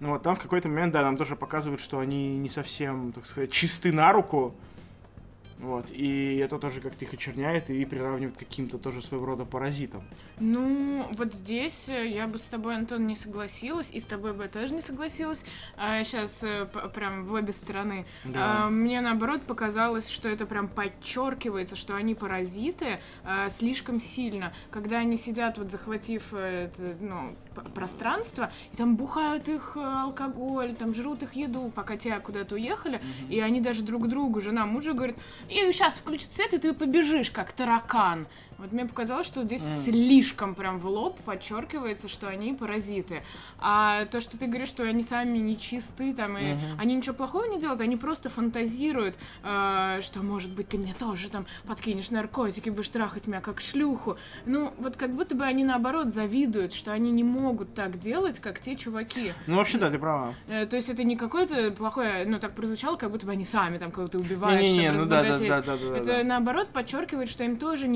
Ну 0.00 0.12
Вот 0.12 0.22
там 0.22 0.34
в 0.34 0.40
какой-то 0.40 0.70
момент, 0.70 0.94
да, 0.94 1.02
нам 1.02 1.18
тоже 1.18 1.36
показывают, 1.36 1.73
что 1.80 1.98
они 1.98 2.36
не 2.38 2.48
совсем, 2.48 3.12
так 3.12 3.26
сказать, 3.26 3.50
чисты 3.50 3.92
на 3.92 4.12
руку. 4.12 4.54
Вот, 5.58 5.86
и 5.90 6.36
это 6.38 6.58
тоже 6.58 6.80
как-то 6.80 7.04
их 7.04 7.14
очерняет 7.14 7.70
и 7.70 7.84
приравнивает 7.84 8.36
к 8.36 8.40
каким-то 8.40 8.76
тоже 8.76 9.00
своего 9.00 9.24
рода 9.24 9.44
паразитам. 9.44 10.02
Ну, 10.38 11.06
вот 11.12 11.32
здесь 11.32 11.88
э, 11.88 12.08
я 12.08 12.26
бы 12.26 12.38
с 12.38 12.42
тобой, 12.42 12.76
Антон, 12.76 13.06
не 13.06 13.16
согласилась, 13.16 13.90
и 13.90 14.00
с 14.00 14.04
тобой 14.04 14.32
бы 14.32 14.42
я 14.42 14.48
тоже 14.48 14.74
не 14.74 14.82
согласилась. 14.82 15.44
сейчас 15.76 16.44
прям 16.94 17.24
в 17.24 17.32
обе 17.32 17.52
стороны. 17.52 18.04
Да. 18.24 18.66
А, 18.66 18.70
мне 18.70 19.00
наоборот 19.00 19.42
показалось, 19.42 20.08
что 20.08 20.28
это 20.28 20.44
прям 20.44 20.68
подчеркивается, 20.68 21.76
что 21.76 21.94
они 21.94 22.14
паразиты 22.14 22.98
а, 23.22 23.48
слишком 23.48 24.00
сильно. 24.00 24.52
Когда 24.70 24.98
они 24.98 25.16
сидят, 25.16 25.56
вот 25.56 25.70
захватив 25.70 26.24
э, 26.32 26.64
это, 26.64 26.96
ну, 27.00 27.36
пространство, 27.74 28.50
и 28.72 28.76
там 28.76 28.96
бухают 28.96 29.48
их 29.48 29.76
э, 29.76 29.80
алкоголь, 29.80 30.74
там 30.74 30.94
жрут 30.94 31.22
их 31.22 31.34
еду, 31.34 31.70
пока 31.74 31.96
те 31.96 32.18
куда-то 32.20 32.54
уехали, 32.54 33.00
и 33.28 33.40
они 33.40 33.60
даже 33.60 33.82
друг 33.82 34.08
другу, 34.08 34.40
жена 34.40 34.66
мужа 34.66 34.92
говорит, 34.92 35.16
и 35.48 35.54
сейчас 35.72 35.96
включит 35.96 36.32
свет, 36.32 36.54
и 36.54 36.58
ты 36.58 36.72
побежишь, 36.72 37.30
как 37.30 37.52
таракан. 37.52 38.26
Вот 38.58 38.72
мне 38.72 38.84
показалось, 38.86 39.26
что 39.26 39.44
здесь 39.44 39.62
слишком 39.84 40.54
прям 40.54 40.78
в 40.78 40.86
лоб 40.86 41.18
подчеркивается, 41.20 42.08
что 42.08 42.28
они 42.28 42.52
паразиты. 42.52 43.22
А 43.58 44.04
то, 44.06 44.20
что 44.20 44.38
ты 44.38 44.46
говоришь, 44.46 44.68
что 44.68 44.84
они 44.84 45.02
сами 45.02 45.38
нечисты, 45.38 46.14
там, 46.14 46.38
и 46.38 46.54
они 46.78 46.94
ничего 46.94 47.14
плохого 47.14 47.44
не 47.44 47.60
делают, 47.60 47.80
они 47.80 47.96
просто 47.96 48.28
фантазируют, 48.28 49.16
э, 49.42 50.00
что, 50.02 50.22
может 50.22 50.52
быть, 50.52 50.68
ты 50.68 50.78
мне 50.78 50.94
тоже 50.98 51.28
там 51.28 51.46
подкинешь 51.66 52.10
наркотики, 52.10 52.70
будешь 52.70 52.88
трахать 52.90 53.26
меня 53.26 53.40
как 53.40 53.60
шлюху. 53.60 54.16
Ну, 54.46 54.72
вот 54.78 54.96
как 54.96 55.14
будто 55.14 55.34
бы 55.34 55.44
они, 55.44 55.64
наоборот, 55.64 56.12
завидуют, 56.12 56.72
что 56.72 56.92
они 56.92 57.10
не 57.10 57.24
могут 57.24 57.74
так 57.74 57.98
делать, 57.98 58.40
как 58.40 58.60
те 58.60 58.76
чуваки. 58.76 59.32
Ну, 59.46 59.56
вообще, 59.56 59.78
да, 59.78 59.90
ты 59.90 59.98
права. 59.98 60.34
Э, 60.48 60.66
То 60.66 60.76
есть 60.76 60.88
это 60.88 61.04
не 61.04 61.16
какое-то 61.16 61.70
плохое, 61.70 62.24
ну 62.26 62.38
так 62.38 62.54
прозвучало, 62.54 62.96
как 62.96 63.10
будто 63.10 63.26
бы 63.26 63.32
они 63.32 63.44
сами 63.44 63.78
там 63.78 63.90
кого-то 63.90 64.18
убивают, 64.18 64.62
Не-не-не, 64.62 64.92
чтобы 64.92 65.04
ну 65.04 65.10
да, 65.10 65.22
да, 65.22 65.38
да, 65.38 65.62
да, 65.62 65.76
да, 65.76 65.96
это 65.96 66.06
да. 66.06 66.24
наоборот 66.24 66.68
подчеркивает, 66.68 67.28
что 67.28 67.44
им 67.44 67.56
тоже 67.56 67.88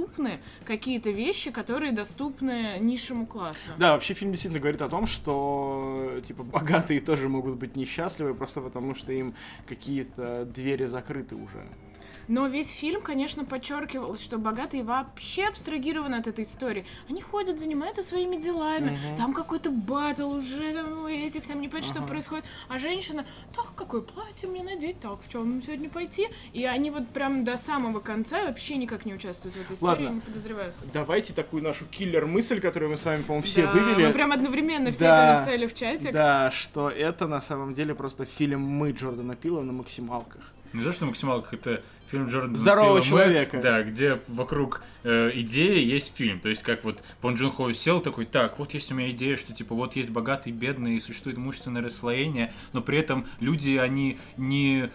недоступны 0.00 0.40
какие-то 0.64 1.10
вещи, 1.10 1.50
которые 1.50 1.92
доступны 1.92 2.78
низшему 2.80 3.26
классу. 3.26 3.72
Да, 3.78 3.92
вообще 3.92 4.14
фильм 4.14 4.32
действительно 4.32 4.60
говорит 4.60 4.82
о 4.82 4.88
том, 4.88 5.06
что 5.06 6.20
типа 6.26 6.42
богатые 6.42 7.00
тоже 7.00 7.28
могут 7.28 7.56
быть 7.56 7.76
несчастливы 7.76 8.34
просто 8.34 8.60
потому, 8.60 8.94
что 8.94 9.12
им 9.12 9.34
какие-то 9.66 10.44
двери 10.44 10.86
закрыты 10.86 11.34
уже. 11.34 11.66
Но 12.30 12.46
весь 12.46 12.70
фильм, 12.70 13.02
конечно, 13.02 13.44
подчеркивал, 13.44 14.16
что 14.16 14.38
богатые 14.38 14.84
вообще 14.84 15.46
абстрагированы 15.46 16.14
от 16.14 16.28
этой 16.28 16.44
истории. 16.44 16.86
Они 17.08 17.20
ходят, 17.20 17.58
занимаются 17.58 18.04
своими 18.04 18.36
делами. 18.36 18.96
Там 19.16 19.34
какой-то 19.34 19.70
батл 19.70 20.30
уже, 20.30 20.72
там, 20.74 21.02
у 21.02 21.08
этих 21.08 21.44
там 21.44 21.60
не 21.60 21.68
понятно, 21.68 21.92
что 21.92 22.02
происходит. 22.04 22.44
А 22.68 22.78
женщина, 22.78 23.26
так, 23.52 23.66
какое 23.74 24.02
платье 24.02 24.48
мне 24.48 24.62
надеть, 24.62 25.00
так, 25.00 25.18
в 25.26 25.28
чем 25.28 25.60
сегодня 25.60 25.90
пойти? 25.90 26.28
И 26.52 26.64
они 26.64 26.92
вот 26.92 27.08
прям 27.08 27.44
до 27.44 27.56
самого 27.56 27.98
конца 27.98 28.44
вообще 28.44 28.76
никак 28.76 29.06
не 29.06 29.14
участвуют 29.14 29.56
в 29.56 29.60
этой 29.62 29.74
истории, 29.74 30.04
Ладно. 30.04 30.14
не 30.14 30.20
подозревают. 30.20 30.76
Давайте 30.92 31.32
такую 31.32 31.64
нашу 31.64 31.84
киллер-мысль, 31.86 32.60
которую 32.60 32.92
мы 32.92 32.96
с 32.96 33.04
вами, 33.04 33.22
по-моему, 33.22 33.42
все 33.44 33.66
Да, 33.66 33.72
вывели. 33.72 34.06
Мы 34.06 34.12
прям 34.12 34.30
одновременно 34.30 34.92
все 34.92 35.00
Да. 35.00 35.24
это 35.24 35.34
написали 35.40 35.66
в 35.66 35.74
чатик. 35.74 36.12
Да, 36.12 36.52
что 36.52 36.90
это 36.90 37.26
на 37.26 37.40
самом 37.40 37.74
деле 37.74 37.96
просто 37.96 38.24
фильм 38.24 38.60
«Мы» 38.60 38.92
Джордана 38.92 39.34
Пила 39.34 39.62
на 39.62 39.72
максималках. 39.72 40.52
Не 40.72 40.84
то, 40.84 40.92
что 40.92 41.06
максималках, 41.06 41.52
это 41.54 41.82
фильм 42.10 42.28
Джордана 42.28 42.56
Здорового 42.56 43.00
Пила 43.00 43.08
человека. 43.08 43.60
Да, 43.62 43.82
где 43.82 44.18
вокруг 44.26 44.82
э, 45.04 45.30
идеи 45.34 45.82
есть 45.82 46.16
фильм. 46.16 46.40
То 46.40 46.48
есть, 46.48 46.62
как 46.62 46.84
вот 46.84 47.02
Пон 47.20 47.34
Джун 47.34 47.50
Хо 47.50 47.72
сел 47.72 48.00
такой, 48.00 48.26
так, 48.26 48.58
вот 48.58 48.74
есть 48.74 48.90
у 48.92 48.94
меня 48.94 49.10
идея, 49.10 49.36
что 49.36 49.52
типа 49.54 49.74
вот 49.74 49.96
есть 49.96 50.10
богатые, 50.10 50.52
бедные, 50.52 50.96
и 50.96 51.00
существует 51.00 51.38
имущественное 51.38 51.82
расслоение, 51.82 52.52
но 52.72 52.82
при 52.82 52.98
этом 52.98 53.26
люди, 53.38 53.76
они 53.76 54.18
не 54.36 54.90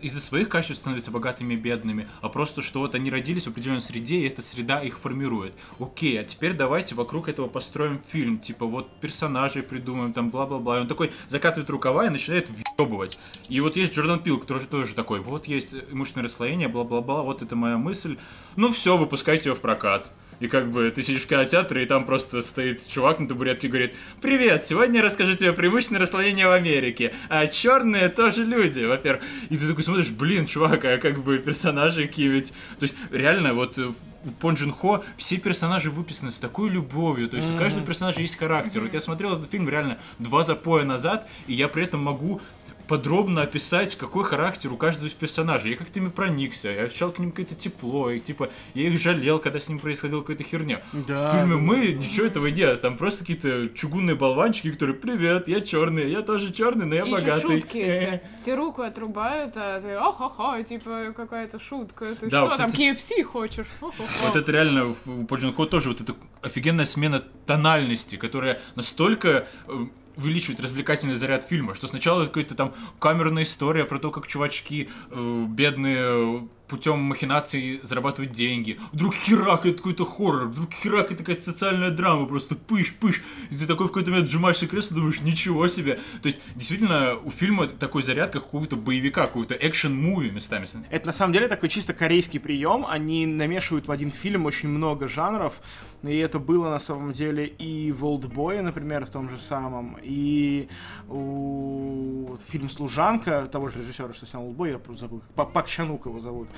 из-за 0.00 0.20
своих 0.20 0.48
качеств 0.48 0.82
становятся 0.82 1.10
богатыми 1.10 1.54
и 1.54 1.56
бедными, 1.56 2.08
а 2.20 2.28
просто 2.28 2.62
что 2.62 2.80
вот 2.80 2.94
они 2.94 3.10
родились 3.10 3.46
в 3.46 3.50
определенной 3.50 3.80
среде, 3.80 4.16
и 4.16 4.26
эта 4.26 4.42
среда 4.42 4.80
их 4.80 4.98
формирует. 4.98 5.54
Окей, 5.78 6.20
а 6.20 6.24
теперь 6.24 6.54
давайте 6.54 6.94
вокруг 6.94 7.28
этого 7.28 7.48
построим 7.48 8.00
фильм, 8.06 8.38
типа 8.38 8.66
вот 8.66 8.88
персонажей 9.00 9.62
придумаем, 9.62 10.12
там 10.12 10.30
бла-бла-бла. 10.30 10.78
И 10.78 10.80
он 10.80 10.88
такой 10.88 11.12
закатывает 11.28 11.70
рукава 11.70 12.06
и 12.06 12.10
начинает 12.10 12.50
въебывать. 12.50 13.18
И 13.48 13.60
вот 13.60 13.76
есть 13.76 13.94
Джордан 13.94 14.20
Пил, 14.20 14.38
который 14.38 14.60
же 14.60 14.66
тоже 14.66 14.94
такой, 14.94 15.20
вот 15.20 15.46
есть 15.46 15.74
имущественное 15.90 16.24
расслоение, 16.24 16.68
бла-бла-бла, 16.68 17.22
вот 17.22 17.42
это 17.42 17.56
моя 17.56 17.76
мысль. 17.76 18.18
Ну 18.56 18.72
все, 18.72 18.96
выпускайте 18.96 19.50
ее 19.50 19.54
в 19.54 19.60
прокат. 19.60 20.12
И 20.40 20.48
как 20.48 20.70
бы 20.70 20.90
ты 20.90 21.02
сидишь 21.02 21.22
в 21.22 21.26
кинотеатре, 21.26 21.82
и 21.82 21.86
там 21.86 22.04
просто 22.04 22.42
стоит 22.42 22.86
чувак 22.86 23.20
на 23.20 23.28
табуретке 23.28 23.66
и 23.66 23.70
говорит 23.70 23.94
«Привет, 24.20 24.64
сегодня 24.64 24.98
я 24.98 25.04
расскажу 25.04 25.34
тебе 25.34 25.52
преимущественное 25.52 26.02
расслоение 26.02 26.48
в 26.48 26.52
Америке, 26.52 27.14
а 27.28 27.46
черные 27.46 28.08
тоже 28.08 28.44
люди, 28.44 28.84
во-первых». 28.84 29.22
И 29.50 29.56
ты 29.56 29.66
такой 29.68 29.82
смотришь, 29.82 30.10
блин, 30.10 30.46
чувак, 30.46 30.84
а 30.84 30.98
как 30.98 31.22
бы 31.22 31.38
персонажи 31.38 32.06
какие 32.06 32.28
ведь... 32.28 32.52
То 32.78 32.84
есть 32.84 32.96
реально 33.10 33.54
вот 33.54 33.78
э, 33.78 33.92
у 34.24 34.30
Пон 34.30 34.54
Джун 34.54 34.72
Хо 34.72 35.04
все 35.16 35.36
персонажи 35.36 35.90
выписаны 35.90 36.30
с 36.30 36.38
такой 36.38 36.70
любовью, 36.70 37.28
то 37.28 37.36
есть 37.36 37.50
у 37.50 37.58
каждого 37.58 37.84
персонажа 37.84 38.20
есть 38.20 38.36
характер. 38.36 38.80
Вот 38.80 38.94
я 38.94 39.00
смотрел 39.00 39.36
этот 39.36 39.50
фильм 39.50 39.68
реально 39.68 39.98
два 40.18 40.44
запоя 40.44 40.84
назад, 40.84 41.28
и 41.46 41.52
я 41.52 41.68
при 41.68 41.84
этом 41.84 42.02
могу 42.02 42.40
подробно 42.88 43.42
описать, 43.42 43.96
какой 43.96 44.24
характер 44.24 44.72
у 44.72 44.76
каждого 44.76 45.06
из 45.08 45.12
персонажей. 45.12 45.72
Я 45.72 45.76
как-то 45.76 45.98
ими 46.00 46.08
проникся, 46.08 46.70
я 46.70 46.82
ощущал 46.82 47.12
к 47.12 47.18
ним 47.18 47.30
какое-то 47.30 47.54
тепло, 47.54 48.10
и 48.10 48.20
типа 48.20 48.50
я 48.74 48.88
их 48.88 49.00
жалел, 49.00 49.38
когда 49.38 49.60
с 49.60 49.68
ним 49.68 49.78
происходила 49.78 50.20
какая-то 50.20 50.44
херня. 50.44 50.82
Да, 50.92 51.30
В 51.30 51.34
фильме 51.36 51.54
да, 51.54 51.60
мы 51.60 51.92
ничего 51.92 52.26
этого 52.26 52.46
нет, 52.48 52.80
там 52.80 52.96
просто 52.96 53.20
какие-то 53.20 53.68
чугунные 53.70 54.16
болванчики, 54.16 54.70
которые 54.72 54.96
«Привет, 54.96 55.48
я 55.48 55.60
черный, 55.60 56.10
я 56.10 56.22
тоже 56.22 56.52
черный, 56.52 56.86
но 56.86 56.94
я 56.94 57.04
И 57.04 57.10
еще 57.10 57.20
богатый». 57.22 57.40
шутки 57.60 57.76
эти. 57.78 58.20
Те 58.44 58.54
руку 58.54 58.82
отрубают, 58.82 59.54
а 59.56 59.80
ты 59.80 59.90
ахаха, 59.92 60.62
типа 60.62 61.12
какая-то 61.16 61.58
шутка. 61.58 62.14
Ты 62.14 62.28
Да, 62.28 62.46
что 62.46 62.56
там, 62.58 62.70
кстати- 62.70 62.92
KFC 62.92 63.22
хочешь? 63.22 63.66
Вот 63.80 64.36
это 64.36 64.52
реально 64.52 64.94
в- 64.94 65.06
у 65.22 65.24
По 65.24 65.38
Хо 65.38 65.66
тоже 65.66 65.88
вот 65.90 66.00
эта 66.00 66.14
офигенная 66.42 66.84
смена 66.86 67.22
тональности, 67.46 68.16
которая 68.16 68.60
настолько 68.74 69.46
э, 69.68 69.86
увеличивает 70.16 70.60
развлекательный 70.60 71.16
заряд 71.16 71.44
фильма, 71.44 71.74
что 71.74 71.86
сначала 71.86 72.22
это 72.22 72.30
какая-то 72.30 72.54
там 72.54 72.74
камерная 72.98 73.42
история 73.44 73.84
про 73.84 73.98
то, 73.98 74.10
как 74.10 74.26
чувачки 74.26 74.88
э, 75.10 75.46
бедные 75.48 76.48
путем 76.74 76.98
махинаций 76.98 77.78
зарабатывать 77.84 78.32
деньги. 78.32 78.80
Вдруг 78.90 79.14
херак, 79.14 79.64
это 79.64 79.76
какой-то 79.76 80.04
хоррор, 80.04 80.46
вдруг 80.46 80.72
херак, 80.72 81.12
это 81.12 81.18
какая-то 81.18 81.42
социальная 81.42 81.90
драма, 81.90 82.26
просто 82.26 82.56
пыш-пыш. 82.56 83.22
И 83.50 83.56
ты 83.56 83.66
такой 83.66 83.86
в 83.86 83.90
какой-то 83.90 84.10
момент 84.10 84.28
сжимаешься 84.28 84.66
кресло, 84.66 84.96
думаешь, 84.96 85.20
ничего 85.20 85.68
себе. 85.68 86.00
То 86.20 86.26
есть, 86.26 86.40
действительно, 86.56 87.16
у 87.22 87.30
фильма 87.30 87.68
такой 87.68 88.02
заряд, 88.02 88.32
как 88.32 88.42
какого-то 88.42 88.74
боевика, 88.74 89.26
какого-то 89.26 89.54
экшен-муви 89.54 90.32
местами. 90.32 90.66
Это 90.90 91.06
на 91.06 91.12
самом 91.12 91.32
деле 91.32 91.46
такой 91.46 91.68
чисто 91.68 91.92
корейский 91.92 92.40
прием. 92.40 92.84
Они 92.88 93.24
намешивают 93.24 93.86
в 93.86 93.92
один 93.92 94.10
фильм 94.10 94.46
очень 94.46 94.68
много 94.68 95.06
жанров. 95.06 95.60
И 96.02 96.16
это 96.18 96.38
было 96.38 96.70
на 96.70 96.78
самом 96.78 97.12
деле 97.12 97.46
и 97.46 97.92
в 97.92 98.04
Олдбое, 98.04 98.62
например, 98.62 99.06
в 99.06 99.10
том 99.10 99.30
же 99.30 99.38
самом, 99.38 99.96
и 100.02 100.68
у 101.08 102.36
фильм 102.48 102.68
«Служанка» 102.68 103.48
того 103.50 103.68
же 103.68 103.78
режиссера, 103.78 104.12
что 104.12 104.26
снял 104.26 104.44
Олдбой, 104.44 104.72
я 104.72 104.78
просто 104.78 105.02
забыл, 105.02 105.22
Пак, 105.34 105.66
Чанук 105.66 106.06
его 106.06 106.20
зовут, 106.20 106.48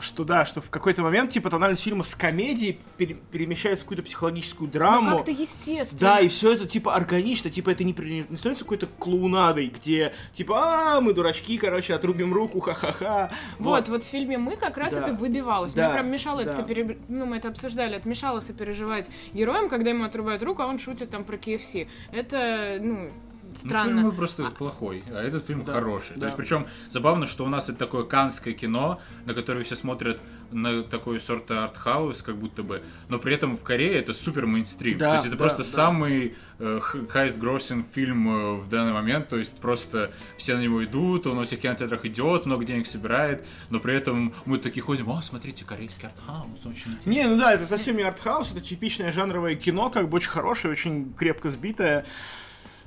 что 0.00 0.24
да, 0.24 0.44
что 0.44 0.60
в 0.60 0.68
какой-то 0.68 1.02
момент 1.02 1.30
типа 1.30 1.48
тональность 1.48 1.84
фильма 1.84 2.02
с 2.02 2.14
комедии 2.16 2.78
пере- 2.98 3.14
перемещается 3.30 3.82
в 3.82 3.86
какую-то 3.86 4.02
психологическую 4.02 4.68
драму. 4.68 5.10
Ну, 5.10 5.16
как-то 5.18 5.30
естественно. 5.30 6.00
Да, 6.00 6.18
и 6.20 6.26
все 6.28 6.52
это 6.54 6.66
типа 6.66 6.92
органично, 6.94 7.50
типа 7.50 7.70
это 7.70 7.84
не, 7.84 7.92
при- 7.94 8.26
не 8.28 8.36
становится 8.36 8.64
какой-то 8.64 8.86
клоунадой, 8.98 9.68
где 9.68 10.12
типа, 10.34 10.96
а, 10.96 11.00
мы 11.00 11.12
дурачки, 11.14 11.56
короче, 11.56 11.94
отрубим 11.94 12.34
руку, 12.34 12.58
ха-ха-ха. 12.60 13.30
Вот, 13.60 13.88
вот 13.88 14.02
в 14.02 14.06
фильме 14.08 14.38
«Мы» 14.38 14.56
как 14.56 14.76
раз 14.76 14.92
Да. 14.92 15.02
это 15.04 15.12
выбивалось. 15.14 15.72
Да, 15.72 15.84
Мне 15.86 15.94
прям 15.94 16.10
мешало 16.10 16.40
это 16.40 16.50
да. 16.50 16.56
сопере- 16.62 16.98
Ну, 17.08 17.26
мы 17.26 17.36
это 17.36 17.48
обсуждали, 17.48 17.96
это 17.96 18.08
мешало 18.08 18.40
сопереживать 18.40 19.08
героям, 19.32 19.68
когда 19.68 19.90
ему 19.90 20.02
отрубают 20.04 20.42
руку, 20.42 20.62
а 20.62 20.66
он 20.66 20.80
шутит 20.80 21.10
там 21.10 21.22
про 21.22 21.36
KFC. 21.36 21.86
Это, 22.10 22.78
ну, 22.80 23.10
странно. 23.58 24.02
фильм 24.02 24.12
просто 24.12 24.50
плохой, 24.50 25.04
а 25.10 25.22
этот 25.22 25.44
фильм 25.46 25.64
Да, 25.64 25.74
хороший. 25.74 26.14
да. 26.14 26.20
То 26.20 26.26
есть, 26.26 26.36
причем 26.36 26.66
забавно, 26.88 27.26
что 27.26 27.44
у 27.44 27.48
нас 27.48 27.68
это 27.68 27.78
такое 27.78 28.04
канское 28.04 28.54
кино, 28.54 29.00
на 29.26 29.34
которое 29.34 29.64
все 29.64 29.76
смотрят 29.76 30.20
на 30.50 30.82
такой 30.82 31.20
сорт 31.20 31.50
артхаус, 31.50 32.22
как 32.22 32.36
будто 32.36 32.62
бы, 32.62 32.82
но 33.08 33.18
при 33.18 33.34
этом 33.34 33.56
в 33.56 33.62
Корее 33.62 33.98
это 33.98 34.14
супер 34.14 34.46
мейнстрим. 34.46 34.98
Да, 34.98 35.10
то 35.10 35.14
есть 35.14 35.26
это 35.26 35.36
да, 35.36 35.38
просто 35.38 35.58
да. 35.58 35.64
самый 35.64 36.36
э, 36.58 36.80
highest 37.12 37.38
grossing 37.38 37.84
фильм 37.92 38.28
э, 38.28 38.54
в 38.60 38.68
данный 38.68 38.92
момент, 38.92 39.28
то 39.28 39.36
есть 39.36 39.58
просто 39.58 40.12
все 40.36 40.56
на 40.56 40.60
него 40.60 40.84
идут, 40.84 41.26
он 41.26 41.38
во 41.38 41.44
всех 41.44 41.60
кинотеатрах 41.60 42.04
идет, 42.04 42.46
много 42.46 42.64
денег 42.64 42.86
собирает, 42.86 43.44
но 43.70 43.80
при 43.80 43.94
этом 43.94 44.32
мы 44.44 44.58
такие 44.58 44.82
ходим, 44.82 45.08
о, 45.10 45.20
смотрите, 45.22 45.64
корейский 45.64 46.06
артхаус, 46.08 46.60
очень 46.66 46.92
интересно. 46.92 47.10
Не, 47.10 47.28
ну 47.28 47.36
да, 47.36 47.52
это 47.52 47.66
совсем 47.66 47.96
не 47.96 48.02
артхаус, 48.02 48.52
это 48.52 48.60
типичное 48.60 49.12
жанровое 49.12 49.56
кино, 49.56 49.90
как 49.90 50.08
бы 50.08 50.16
очень 50.16 50.30
хорошее, 50.30 50.72
очень 50.72 51.12
крепко 51.14 51.50
сбитое. 51.50 52.06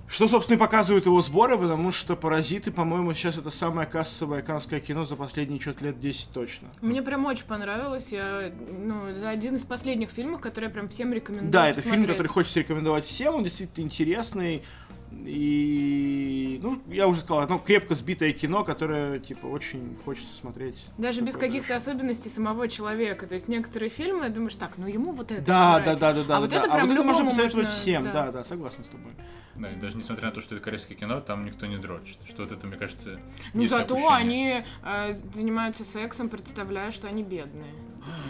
Что, 0.08 0.28
собственно, 0.30 0.55
и 0.55 0.60
показывают 0.60 1.05
его 1.05 1.22
сборы, 1.22 1.58
потому 1.58 1.91
что 1.91 2.16
«Паразиты», 2.16 2.72
по-моему, 2.72 3.14
сейчас 3.14 3.38
это 3.38 3.49
самое 3.49 3.86
кассовое 3.86 4.41
канское 4.41 4.80
кино 4.80 5.03
за 5.03 5.18
последние 5.18 5.60
что-то 5.60 5.84
лет 5.84 5.99
10 5.99 6.30
точно. 6.32 6.70
Мне 6.82 7.01
прям 7.01 7.26
очень 7.26 7.45
понравилось. 7.45 8.08
Я, 8.10 8.51
ну, 8.58 9.08
это 9.08 9.30
один 9.30 9.55
из 9.55 9.64
последних 9.64 10.10
фильмов, 10.10 10.39
который 10.39 10.66
я 10.66 10.72
прям 10.72 10.88
всем 10.88 11.12
рекомендую 11.12 11.51
Да, 11.51 11.70
это 11.70 11.82
фильм, 11.82 12.05
который 12.05 12.28
хочется 12.28 12.62
рекомендовать 12.62 13.05
всем, 13.05 13.36
он 13.36 13.43
действительно 13.43 13.84
интересный. 13.84 14.64
И, 15.12 16.60
ну, 16.62 16.82
я 16.88 17.08
уже 17.08 17.22
сказал, 17.22 17.41
одно 17.41 17.60
крепко 17.60 17.95
сбитое 17.95 18.34
кино, 18.34 18.64
которое, 18.64 19.20
типа, 19.20 19.45
очень 19.45 19.97
хочется 20.03 20.36
смотреть. 20.36 20.86
Даже 20.97 21.22
без 21.22 21.38
каких-то 21.38 21.76
особенностей 21.76 22.30
самого 22.30 22.68
человека. 22.68 23.28
То 23.28 23.36
есть 23.36 23.47
некоторые 23.47 23.89
фильмы, 23.89 24.30
думаешь, 24.30 24.55
так, 24.55 24.78
ну 24.78 24.88
ему 24.88 25.12
вот 25.14 25.32
это 25.32 25.41
Да, 25.41 25.80
да, 25.80 25.95
да, 25.95 26.14
да, 26.14 26.24
да. 26.24 26.38
А 26.38 26.39
вот 26.41 26.49
да. 26.49 26.58
это 26.58 26.70
прям 26.70 26.88
можно 26.88 26.93
любому 26.93 27.26
посоветовать 27.26 27.68
можно, 27.68 27.72
всем, 27.72 28.03
да. 28.05 28.32
да, 28.32 28.43
согласен 28.43 28.84
с 28.84 28.88
тобой. 28.88 29.12
Да, 29.55 29.72
и 29.72 29.76
даже 29.76 29.97
несмотря 29.97 30.28
на 30.28 30.32
то, 30.32 30.41
что 30.41 30.55
это 30.55 30.64
корейское 30.64 30.97
кино, 30.97 31.20
там 31.20 31.45
никто 31.45 31.66
не 31.66 31.78
дрочит. 31.78 32.20
Что 32.28 32.43
вот 32.43 32.51
это, 32.51 32.68
мне 32.68 32.78
кажется, 32.78 33.20
Ну 33.53 33.68
зато 33.68 34.10
они 34.10 34.64
э, 34.84 35.12
занимаются 35.12 35.84
сексом, 35.84 36.30
представляя, 36.30 36.91
что 36.91 37.08
они 37.08 37.24
бедные. 37.24 37.74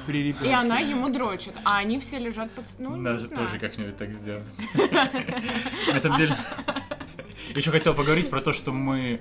При 0.05 0.19
И 0.19 0.23
ребенке. 0.29 0.53
она 0.53 0.79
ему 0.79 1.09
дрочит, 1.09 1.53
а 1.65 1.77
они 1.77 1.99
все 1.99 2.17
лежат 2.17 2.49
под... 2.51 2.65
Ну, 2.79 2.95
Надо 2.95 3.27
тоже 3.27 3.59
как-нибудь 3.59 3.97
так 3.97 4.11
сделать. 4.13 4.45
На 5.93 5.99
самом 5.99 6.17
деле, 6.17 6.37
еще 7.55 7.71
хотел 7.71 7.93
поговорить 7.93 8.29
про 8.29 8.39
то, 8.39 8.53
что 8.53 8.71
мы 8.71 9.19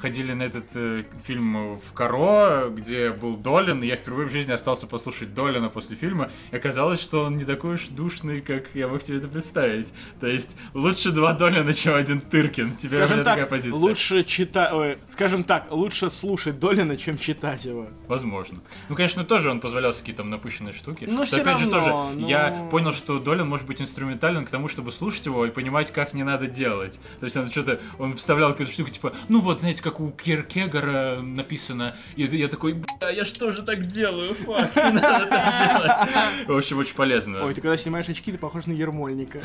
ходили 0.00 0.32
на 0.32 0.42
этот 0.44 0.66
э, 0.74 1.04
фильм 1.24 1.76
в 1.76 1.92
Каро, 1.92 2.68
где 2.70 3.10
был 3.10 3.36
Долин, 3.36 3.82
и 3.82 3.86
я 3.86 3.96
впервые 3.96 4.28
в 4.28 4.32
жизни 4.32 4.52
остался 4.52 4.86
послушать 4.86 5.34
Долина 5.34 5.68
после 5.68 5.96
фильма, 5.96 6.30
и 6.50 6.56
оказалось, 6.56 7.00
что 7.00 7.24
он 7.24 7.36
не 7.36 7.44
такой 7.44 7.74
уж 7.74 7.88
душный, 7.88 8.40
как 8.40 8.64
я 8.74 8.88
мог 8.88 9.02
себе 9.02 9.18
это 9.18 9.28
представить. 9.28 9.92
То 10.20 10.26
есть, 10.26 10.56
лучше 10.74 11.10
два 11.10 11.32
Долина, 11.34 11.74
чем 11.74 11.94
один 11.94 12.20
Тыркин. 12.20 12.70
У 12.70 12.72
Скажем 12.74 13.16
меня 13.18 13.24
такая 13.24 13.40
так, 13.40 13.48
позиция. 13.48 13.78
лучше 13.78 14.24
читать, 14.24 14.98
скажем 15.10 15.44
так, 15.44 15.66
лучше 15.70 16.10
слушать 16.10 16.58
Долина, 16.58 16.96
чем 16.96 17.18
читать 17.18 17.64
его. 17.64 17.88
Возможно. 18.08 18.60
Ну, 18.88 18.96
конечно, 18.96 19.24
тоже 19.24 19.50
он 19.50 19.60
позволял 19.60 19.92
какие-то 19.92 20.18
там 20.22 20.30
напыщенные 20.30 20.72
штуки. 20.72 21.04
Но 21.06 21.20
Но 21.20 21.24
всё 21.24 21.40
опять 21.40 21.58
же 21.58 21.64
равно, 21.70 21.78
тоже, 21.80 22.14
ну- 22.20 22.28
я 22.28 22.68
понял, 22.70 22.92
что 22.92 23.18
Долин 23.18 23.48
может 23.48 23.66
быть 23.66 23.80
инструментален 23.82 24.44
к 24.44 24.50
тому, 24.50 24.68
чтобы 24.68 24.92
слушать 24.92 25.26
его 25.26 25.44
и 25.46 25.50
понимать, 25.50 25.90
как 25.90 26.14
не 26.14 26.22
надо 26.22 26.46
делать. 26.46 27.00
То 27.18 27.24
есть 27.24 27.36
он 27.36 27.50
что-то, 27.50 27.80
он 27.98 28.16
вставлял 28.16 28.50
какую-то 28.50 28.72
штуку, 28.72 28.90
типа, 28.90 29.12
ну 29.28 29.40
вот, 29.40 29.60
знаете, 29.60 29.82
как 29.82 29.89
у 29.98 30.10
Киркегора 30.10 31.20
написано. 31.22 31.96
И 32.16 32.22
я 32.22 32.48
такой, 32.48 32.74
бля, 32.74 33.10
я 33.10 33.24
что 33.24 33.50
же 33.50 33.62
так 33.62 33.86
делаю? 33.86 34.34
Фак, 34.34 34.76
не 34.76 35.00
надо 35.00 35.26
так 35.26 35.58
делать. 35.58 36.46
В 36.46 36.56
общем, 36.56 36.78
очень 36.78 36.94
полезно. 36.94 37.44
Ой, 37.44 37.54
ты 37.54 37.60
когда 37.60 37.76
снимаешь 37.76 38.08
очки, 38.08 38.30
ты 38.30 38.38
похож 38.38 38.66
на 38.66 38.72
Ермольника. 38.72 39.40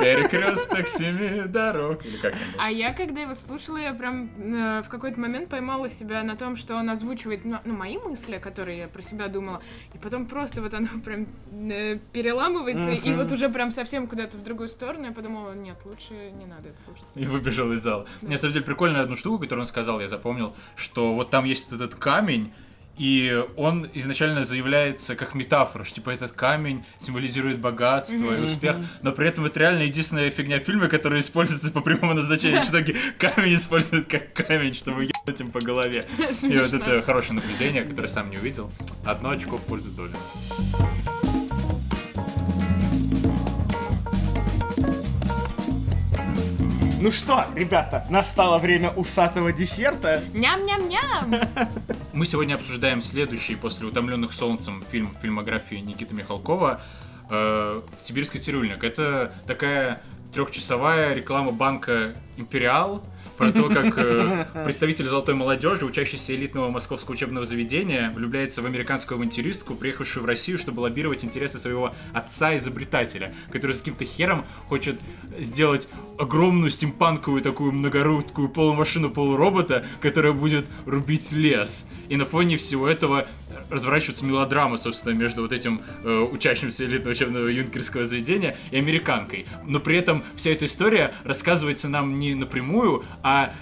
Перекресток 0.00 0.88
семи 0.88 1.46
дорог. 1.46 2.00
Как? 2.22 2.34
А 2.58 2.70
я, 2.70 2.92
когда 2.92 3.20
его 3.20 3.34
слушала, 3.34 3.76
я 3.76 3.92
прям 3.92 4.30
э, 4.38 4.82
в 4.82 4.88
какой-то 4.88 5.20
момент 5.20 5.48
поймала 5.48 5.88
себя 5.88 6.22
на 6.22 6.36
том, 6.36 6.56
что 6.56 6.76
он 6.76 6.88
озвучивает 6.90 7.44
ну, 7.44 7.58
ну, 7.64 7.74
мои 7.74 7.98
мысли, 7.98 8.38
которые 8.38 8.78
я 8.78 8.88
про 8.88 9.02
себя 9.02 9.28
думала, 9.28 9.62
и 9.94 9.98
потом 9.98 10.26
просто 10.26 10.62
вот 10.62 10.74
оно 10.74 10.88
прям 11.04 11.26
э, 11.70 11.98
переламывается, 12.12 12.92
и 12.92 13.12
вот 13.14 13.30
уже 13.32 13.48
прям 13.48 13.70
совсем 13.70 14.06
куда-то 14.06 14.38
в 14.38 14.42
другую 14.42 14.68
сторону, 14.68 15.06
я 15.06 15.12
подумала, 15.12 15.52
нет, 15.54 15.76
лучше 15.84 16.14
не 16.38 16.46
надо 16.46 16.68
это 16.68 16.80
слушать. 16.80 17.06
И 17.14 17.24
выбежал 17.24 17.72
из 17.72 17.82
зала. 17.82 18.06
Мне, 18.22 18.38
деле, 18.56 18.66
прикольную 18.66 19.02
одну 19.02 19.16
штуку, 19.16 19.38
которую 19.40 19.62
он 19.62 19.66
сказал, 19.66 20.00
я 20.00 20.08
запомнил, 20.08 20.54
что 20.76 21.14
вот 21.14 21.30
там 21.30 21.44
есть 21.44 21.70
вот 21.70 21.80
этот 21.80 21.94
камень, 21.98 22.52
и 22.98 23.44
он 23.56 23.86
изначально 23.92 24.42
заявляется 24.42 25.16
как 25.16 25.34
метафора, 25.34 25.84
что 25.84 25.96
типа 25.96 26.08
этот 26.10 26.32
камень 26.32 26.82
символизирует 26.98 27.58
богатство 27.58 28.32
и 28.32 28.36
Мгм. 28.38 28.44
успех, 28.46 28.76
но 29.02 29.12
при 29.12 29.28
этом 29.28 29.44
это 29.44 29.60
реально 29.60 29.82
единственная 29.82 30.30
фигня 30.30 30.60
в 30.60 30.62
фильме, 30.64 30.88
которая 30.88 31.20
используется 31.20 31.70
по 31.70 31.82
прямому 31.82 32.14
назначению. 32.14 32.62
В 32.64 32.70
итоге 32.70 32.96
камень 33.18 33.52
используют 33.54 34.06
как 34.08 34.32
камень, 34.32 34.72
чтобы 34.72 35.04
ебать 35.04 35.40
им 35.42 35.50
по 35.50 35.60
голове. 35.60 36.06
И 36.42 36.56
вот 36.56 36.72
это 36.72 37.02
хорошее 37.02 37.34
наблюдение, 37.34 37.84
которое 37.84 38.08
сам 38.08 38.30
не 38.30 38.38
увидел. 38.38 38.72
Одно 39.04 39.28
очко 39.28 39.58
в 39.58 39.62
пользу 39.62 39.90
Доли. 39.90 40.14
Ну 46.98 47.10
что, 47.10 47.44
ребята, 47.54 48.06
настало 48.08 48.58
время 48.58 48.90
усатого 48.90 49.52
десерта. 49.52 50.24
Ням-ням-ням! 50.32 51.40
Мы 52.14 52.24
сегодня 52.24 52.54
обсуждаем 52.54 53.02
следующий 53.02 53.54
после 53.54 53.86
«Утомленных 53.86 54.32
солнцем» 54.32 54.82
фильм 54.90 55.14
в 55.14 55.20
фильмографии 55.20 55.76
Никиты 55.76 56.14
Михалкова 56.14 56.80
э, 57.28 57.82
«Сибирский 58.00 58.40
цирюльник». 58.40 58.82
Это 58.82 59.34
такая 59.46 60.00
трехчасовая 60.32 61.12
реклама 61.12 61.52
банка 61.52 62.14
«Империал», 62.38 63.04
про 63.36 63.52
то, 63.52 63.68
как 63.68 63.98
э, 63.98 64.46
представитель 64.64 65.06
золотой 65.06 65.34
молодежи, 65.34 65.84
учащийся 65.84 66.34
элитного 66.34 66.70
московского 66.70 67.14
учебного 67.14 67.46
заведения, 67.46 68.12
влюбляется 68.14 68.62
в 68.62 68.66
американскую 68.66 69.16
авантюристку, 69.16 69.74
приехавшую 69.74 70.22
в 70.22 70.26
Россию, 70.26 70.58
чтобы 70.58 70.80
лоббировать 70.80 71.24
интересы 71.24 71.58
своего 71.58 71.94
отца-изобретателя, 72.12 73.34
который 73.50 73.72
с 73.72 73.78
каким-то 73.78 74.04
хером 74.04 74.46
хочет 74.66 75.00
сделать 75.38 75.88
огромную 76.18 76.70
стимпанковую 76.70 77.42
такую 77.42 77.72
многорудкую 77.72 78.48
полумашину 78.48 79.10
полуробота, 79.10 79.84
которая 80.00 80.32
будет 80.32 80.66
рубить 80.86 81.32
лес. 81.32 81.88
И 82.08 82.16
на 82.16 82.24
фоне 82.24 82.56
всего 82.56 82.88
этого 82.88 83.28
разворачивается 83.70 84.24
мелодрама, 84.24 84.78
собственно, 84.78 85.14
между 85.14 85.42
вот 85.42 85.52
этим 85.52 85.82
э, 86.04 86.18
учащимся 86.30 86.84
элитного 86.84 87.12
учебного 87.12 87.48
юнкерского 87.48 88.04
заведения 88.04 88.56
и 88.70 88.78
американкой. 88.78 89.46
Но 89.64 89.80
при 89.80 89.96
этом 89.98 90.24
вся 90.36 90.50
эта 90.50 90.64
история 90.64 91.14
рассказывается 91.24 91.88
нам 91.88 92.18
не 92.18 92.34
напрямую, 92.34 93.04
а 93.22 93.52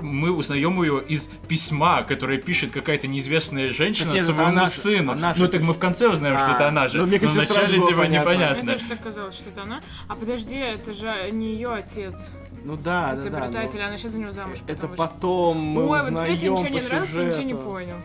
мы 0.00 0.30
узнаем 0.32 0.82
ее 0.82 1.02
из 1.06 1.28
письма, 1.48 2.02
которое 2.02 2.38
пишет 2.38 2.70
какая-то 2.72 3.08
неизвестная 3.08 3.70
женщина 3.72 4.06
Так 4.12 4.14
нет, 4.14 4.24
своему 4.24 4.44
она 4.44 4.64
же- 4.64 4.72
сыну. 4.72 5.12
она 5.12 5.34
же 5.34 5.40
ну 5.42 5.48
так 5.48 5.60
мы 5.62 5.74
в 5.74 5.78
конце 5.78 6.08
узнаем, 6.08 6.38
что 6.38 6.52
А, 6.52 6.54
это 6.54 6.68
она 6.68 6.88
же. 6.88 6.98
ну, 6.98 7.06
мне 7.06 7.18
Но 7.20 7.26
кажется, 7.28 7.52
сразу 7.52 7.72
вначале 7.72 7.86
типа 7.86 8.00
понятно. 8.00 8.30
Мне 8.30 8.38
непонятно. 8.38 8.72
тоже 8.72 8.84
так 8.88 9.02
казалось, 9.02 9.34
что 9.34 9.50
это 9.50 9.62
она. 9.64 9.80
А 10.08 10.14
подожди, 10.14 10.56
это 10.56 10.92
же 10.94 11.30
не 11.32 11.52
ее 11.52 11.74
отец, 11.74 12.30
Ну 12.64 12.76
да, 12.76 13.10
да, 13.10 13.16
да. 13.16 13.20
изобретатель, 13.20 13.80
но 13.80 13.86
она 13.88 13.98
сейчас 13.98 14.12
за 14.12 14.18
него 14.20 14.30
замуж 14.30 14.58
Это 14.66 14.88
потом 14.88 14.96
потом 14.96 15.58
мы 15.58 15.82
Ой, 15.82 16.10
вот 16.10 16.20
Свете 16.22 16.50
узнаем 16.50 16.64
ничего 16.64 16.68
не 16.68 16.80
ты 16.80 17.24
ничего 17.26 17.42
не 17.42 17.54
понял. 17.54 17.96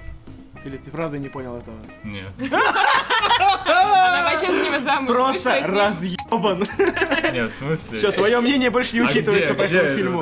Или 0.66 0.78
ты 0.78 0.92
правда 0.92 1.18
не 1.18 1.30
понял 1.30 1.58
этого? 1.58 1.78
Нет. 2.04 2.30
Она 2.40 4.30
вообще 4.32 4.48
за 4.52 4.66
него 4.66 4.80
замуж 4.80 5.16
Просто 5.16 5.64
с 5.64 5.70
разъебан. 5.70 6.66
Нет, 7.34 7.52
в 7.52 7.56
смысле? 7.56 7.98
Все, 7.98 8.12
твое 8.12 8.40
мнение 8.42 8.70
больше 8.70 8.96
не 8.96 9.02
А 9.02 9.06
учитывается 9.06 9.54
по 9.54 9.62
этому 9.64 9.82
это 9.82 9.96
фильму. 9.96 10.22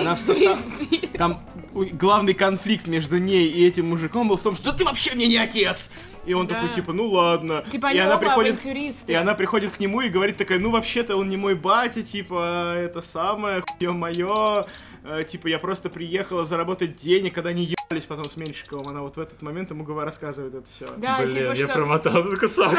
Она 0.00 0.16
в. 0.16 1.16
Там 1.18 1.40
главный 1.72 2.34
конфликт 2.34 2.86
между 2.86 3.18
ней 3.18 3.48
и 3.48 3.66
этим 3.66 3.88
мужиком 3.88 4.28
был 4.28 4.36
в 4.36 4.42
том, 4.42 4.54
что 4.54 4.72
ты 4.72 4.84
вообще 4.84 5.14
мне 5.14 5.26
не 5.26 5.36
отец! 5.36 5.90
И 6.24 6.32
он 6.34 6.46
Да. 6.46 6.56
такой, 6.56 6.74
типа, 6.74 6.92
ну 6.92 7.06
ладно. 7.08 7.64
Типа 7.70 7.86
и 7.86 7.90
они 7.90 8.00
она 8.00 8.14
оба 8.16 8.20
приходит, 8.20 8.60
и 9.06 9.14
она 9.14 9.34
приходит 9.34 9.72
к 9.72 9.78
нему 9.80 10.00
и 10.00 10.08
говорит 10.08 10.36
такая, 10.36 10.58
ну 10.58 10.70
вообще-то 10.70 11.16
он 11.16 11.28
не 11.28 11.36
мой 11.36 11.54
батя, 11.54 12.02
типа, 12.02 12.74
это 12.78 13.00
самое, 13.00 13.60
хуё 13.60 13.92
моё, 13.92 14.66
Э, 15.08 15.24
типа, 15.24 15.46
я 15.46 15.58
просто 15.58 15.88
приехала 15.88 16.44
заработать 16.44 16.96
денег, 16.96 17.34
когда 17.34 17.50
они 17.50 17.64
ебались 17.64 18.06
потом 18.06 18.24
с 18.24 18.36
Меньшиковым. 18.36 18.88
Она 18.88 19.02
вот 19.02 19.16
в 19.16 19.20
этот 19.20 19.40
момент 19.42 19.70
ему 19.70 19.84
говор- 19.84 20.04
рассказывает 20.04 20.54
это 20.54 20.68
все. 20.68 20.86
Да, 20.96 21.18
Блин, 21.20 21.30
типа 21.30 21.48
я 21.50 21.54
что... 21.54 21.68
промотал 21.74 22.16
этот 22.26 22.40
кусок. 22.40 22.72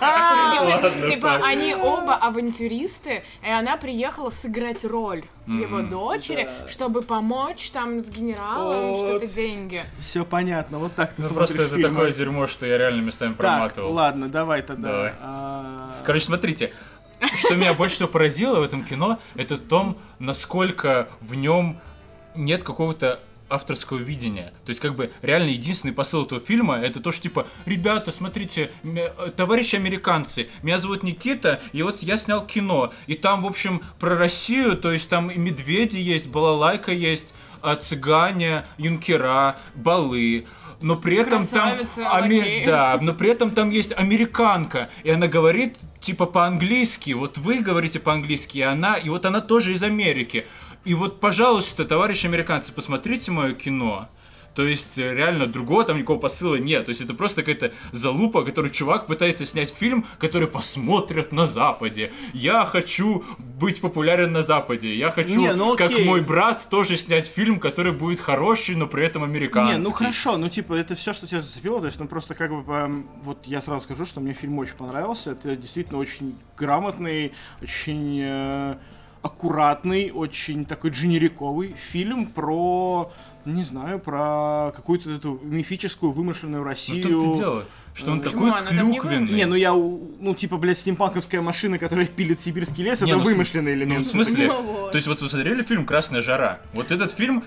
Типа, 0.00 1.10
типа, 1.10 1.34
они 1.44 1.74
оба 1.74 2.14
авантюристы, 2.16 3.22
и 3.42 3.48
она 3.50 3.76
приехала 3.76 4.30
сыграть 4.30 4.84
роль 4.84 5.24
его 5.46 5.82
дочери, 5.82 6.48
чтобы 6.68 7.02
помочь 7.02 7.70
там 7.70 8.00
с 8.00 8.08
генералом, 8.10 8.96
что-то 8.96 9.26
деньги. 9.26 9.82
Все 10.00 10.24
понятно, 10.24 10.78
вот 10.78 10.94
так 10.94 11.14
ты 11.14 11.22
Ну 11.22 11.28
смотришь 11.28 11.56
просто 11.56 11.74
это 11.76 11.88
такое 11.88 12.12
дерьмо, 12.12 12.46
что 12.46 12.66
я 12.66 12.78
реально 12.78 13.02
местами 13.02 13.34
проматывал. 13.34 13.92
ладно, 13.92 14.28
давай 14.28 14.62
тогда. 14.62 14.92
Давай. 14.92 15.12
А, 15.20 16.02
Короче, 16.04 16.24
смотрите, 16.24 16.72
что 17.36 17.56
меня 17.56 17.74
больше 17.74 17.96
всего 17.96 18.08
поразило 18.08 18.60
в 18.60 18.62
этом 18.62 18.84
кино, 18.84 19.18
это 19.34 19.56
в 19.56 19.60
том, 19.60 19.98
насколько 20.18 21.08
в 21.20 21.34
нем 21.34 21.80
нет 22.34 22.62
какого-то 22.62 23.20
авторского 23.50 23.98
видения. 23.98 24.52
То 24.64 24.70
есть, 24.70 24.80
как 24.80 24.94
бы, 24.94 25.10
реально 25.22 25.50
единственный 25.50 25.92
посыл 25.92 26.24
этого 26.24 26.40
фильма 26.40 26.76
это 26.76 27.00
то, 27.00 27.12
что, 27.12 27.22
типа, 27.22 27.46
ребята, 27.66 28.12
смотрите, 28.12 28.70
товарищи 29.36 29.76
американцы, 29.76 30.48
меня 30.62 30.78
зовут 30.78 31.02
Никита, 31.02 31.60
и 31.72 31.82
вот 31.82 31.98
я 31.98 32.16
снял 32.16 32.46
кино, 32.46 32.92
и 33.08 33.14
там, 33.14 33.42
в 33.42 33.46
общем, 33.46 33.82
про 33.98 34.16
Россию, 34.16 34.76
то 34.76 34.92
есть 34.92 35.08
там 35.08 35.30
и 35.30 35.36
медведи 35.36 35.96
есть, 35.96 36.28
балалайка 36.28 36.92
есть, 36.92 37.34
а, 37.60 37.76
цыгане, 37.76 38.64
юнкера, 38.78 39.58
балы, 39.74 40.46
но 40.80 40.96
при 40.96 41.16
этом 41.16 41.46
там... 41.46 41.70
Красавицы, 41.70 41.98
аме- 42.10 42.38
лакеи. 42.38 42.66
Да, 42.66 42.98
но 43.00 43.12
при 43.12 43.30
этом 43.30 43.50
там 43.50 43.70
есть 43.70 43.92
американка, 43.92 44.88
и 45.02 45.10
она 45.10 45.26
говорит 45.26 45.76
типа 46.00 46.26
по-английски, 46.26 47.12
вот 47.12 47.38
вы 47.38 47.60
говорите 47.60 48.00
по-английски, 48.00 48.58
и 48.58 48.62
она, 48.62 48.96
и 48.96 49.08
вот 49.08 49.26
она 49.26 49.40
тоже 49.40 49.72
из 49.72 49.82
Америки. 49.82 50.46
И 50.84 50.94
вот, 50.94 51.20
пожалуйста, 51.20 51.84
товарищи 51.84 52.26
американцы, 52.26 52.72
посмотрите 52.72 53.30
мое 53.30 53.54
кино. 53.54 54.08
То 54.54 54.66
есть, 54.66 54.98
э, 54.98 55.14
реально, 55.14 55.46
другого 55.46 55.84
там 55.84 55.98
никакого 55.98 56.18
посыла 56.18 56.56
нет. 56.56 56.86
То 56.86 56.90
есть, 56.90 57.00
это 57.00 57.14
просто 57.14 57.42
какая-то 57.42 57.72
залупа, 57.92 58.44
который 58.44 58.70
чувак 58.70 59.06
пытается 59.06 59.46
снять 59.46 59.72
фильм, 59.72 60.06
который 60.18 60.48
посмотрят 60.48 61.32
на 61.32 61.46
Западе. 61.46 62.12
Я 62.32 62.64
хочу 62.64 63.24
быть 63.38 63.80
популярен 63.80 64.32
на 64.32 64.42
Западе. 64.42 64.94
Я 64.94 65.10
хочу, 65.10 65.40
Не, 65.40 65.52
ну 65.54 65.76
как 65.76 65.90
мой 66.00 66.22
брат, 66.22 66.66
тоже 66.68 66.96
снять 66.96 67.26
фильм, 67.26 67.60
который 67.60 67.92
будет 67.92 68.20
хороший, 68.20 68.74
но 68.74 68.86
при 68.86 69.04
этом 69.04 69.22
американский. 69.22 69.76
Не, 69.76 69.82
ну 69.82 69.90
хорошо, 69.90 70.36
ну 70.36 70.48
типа 70.48 70.74
это 70.74 70.94
все, 70.94 71.12
что 71.12 71.26
тебя 71.26 71.40
зацепило, 71.40 71.80
то 71.80 71.86
есть, 71.86 71.98
ну 71.98 72.06
просто 72.06 72.34
как 72.34 72.50
бы, 72.50 72.72
эм, 72.72 73.08
вот 73.22 73.38
я 73.44 73.62
сразу 73.62 73.82
скажу, 73.82 74.04
что 74.06 74.20
мне 74.20 74.32
фильм 74.32 74.58
очень 74.58 74.74
понравился, 74.74 75.32
это 75.32 75.56
действительно 75.56 75.98
очень 75.98 76.36
грамотный, 76.56 77.32
очень 77.60 78.20
э, 78.22 78.76
аккуратный, 79.22 80.10
очень 80.10 80.64
такой 80.64 80.90
дженериковый 80.90 81.74
фильм 81.74 82.26
про, 82.26 83.12
не 83.44 83.64
знаю, 83.64 83.98
про 83.98 84.72
какую-то 84.74 85.10
эту 85.10 85.40
мифическую 85.42 86.12
вымышленную 86.12 86.62
Ну, 86.62 86.68
Россию. 86.68 87.02
том-то 87.02 87.30
и 87.30 87.38
дело, 87.38 87.64
что 87.94 88.12
он 88.12 88.20
Почему? 88.20 88.46
такой 88.48 88.60
Она 88.60 88.70
клюквенный. 88.70 89.32
Не, 89.32 89.46
ну 89.46 89.54
я, 89.54 89.72
ну 89.72 90.34
типа, 90.34 90.56
блядь, 90.56 90.78
стимпанковская 90.78 91.40
машина, 91.40 91.78
которая 91.78 92.06
пилит 92.06 92.40
сибирский 92.40 92.84
лес, 92.84 93.00
Не, 93.00 93.10
это 93.10 93.18
ну, 93.18 93.24
вымышленный 93.24 93.74
Ну, 93.74 93.78
элемент. 93.82 94.06
в 94.06 94.10
смысле? 94.10 94.46
Ну 94.46 94.62
вот. 94.62 94.92
То 94.92 94.96
есть, 94.96 95.06
вот 95.08 95.20
вы 95.20 95.28
смотрели 95.28 95.62
фильм 95.62 95.86
Красная 95.86 96.22
жара? 96.22 96.60
Вот 96.72 96.92
этот 96.92 97.12
фильм 97.12 97.44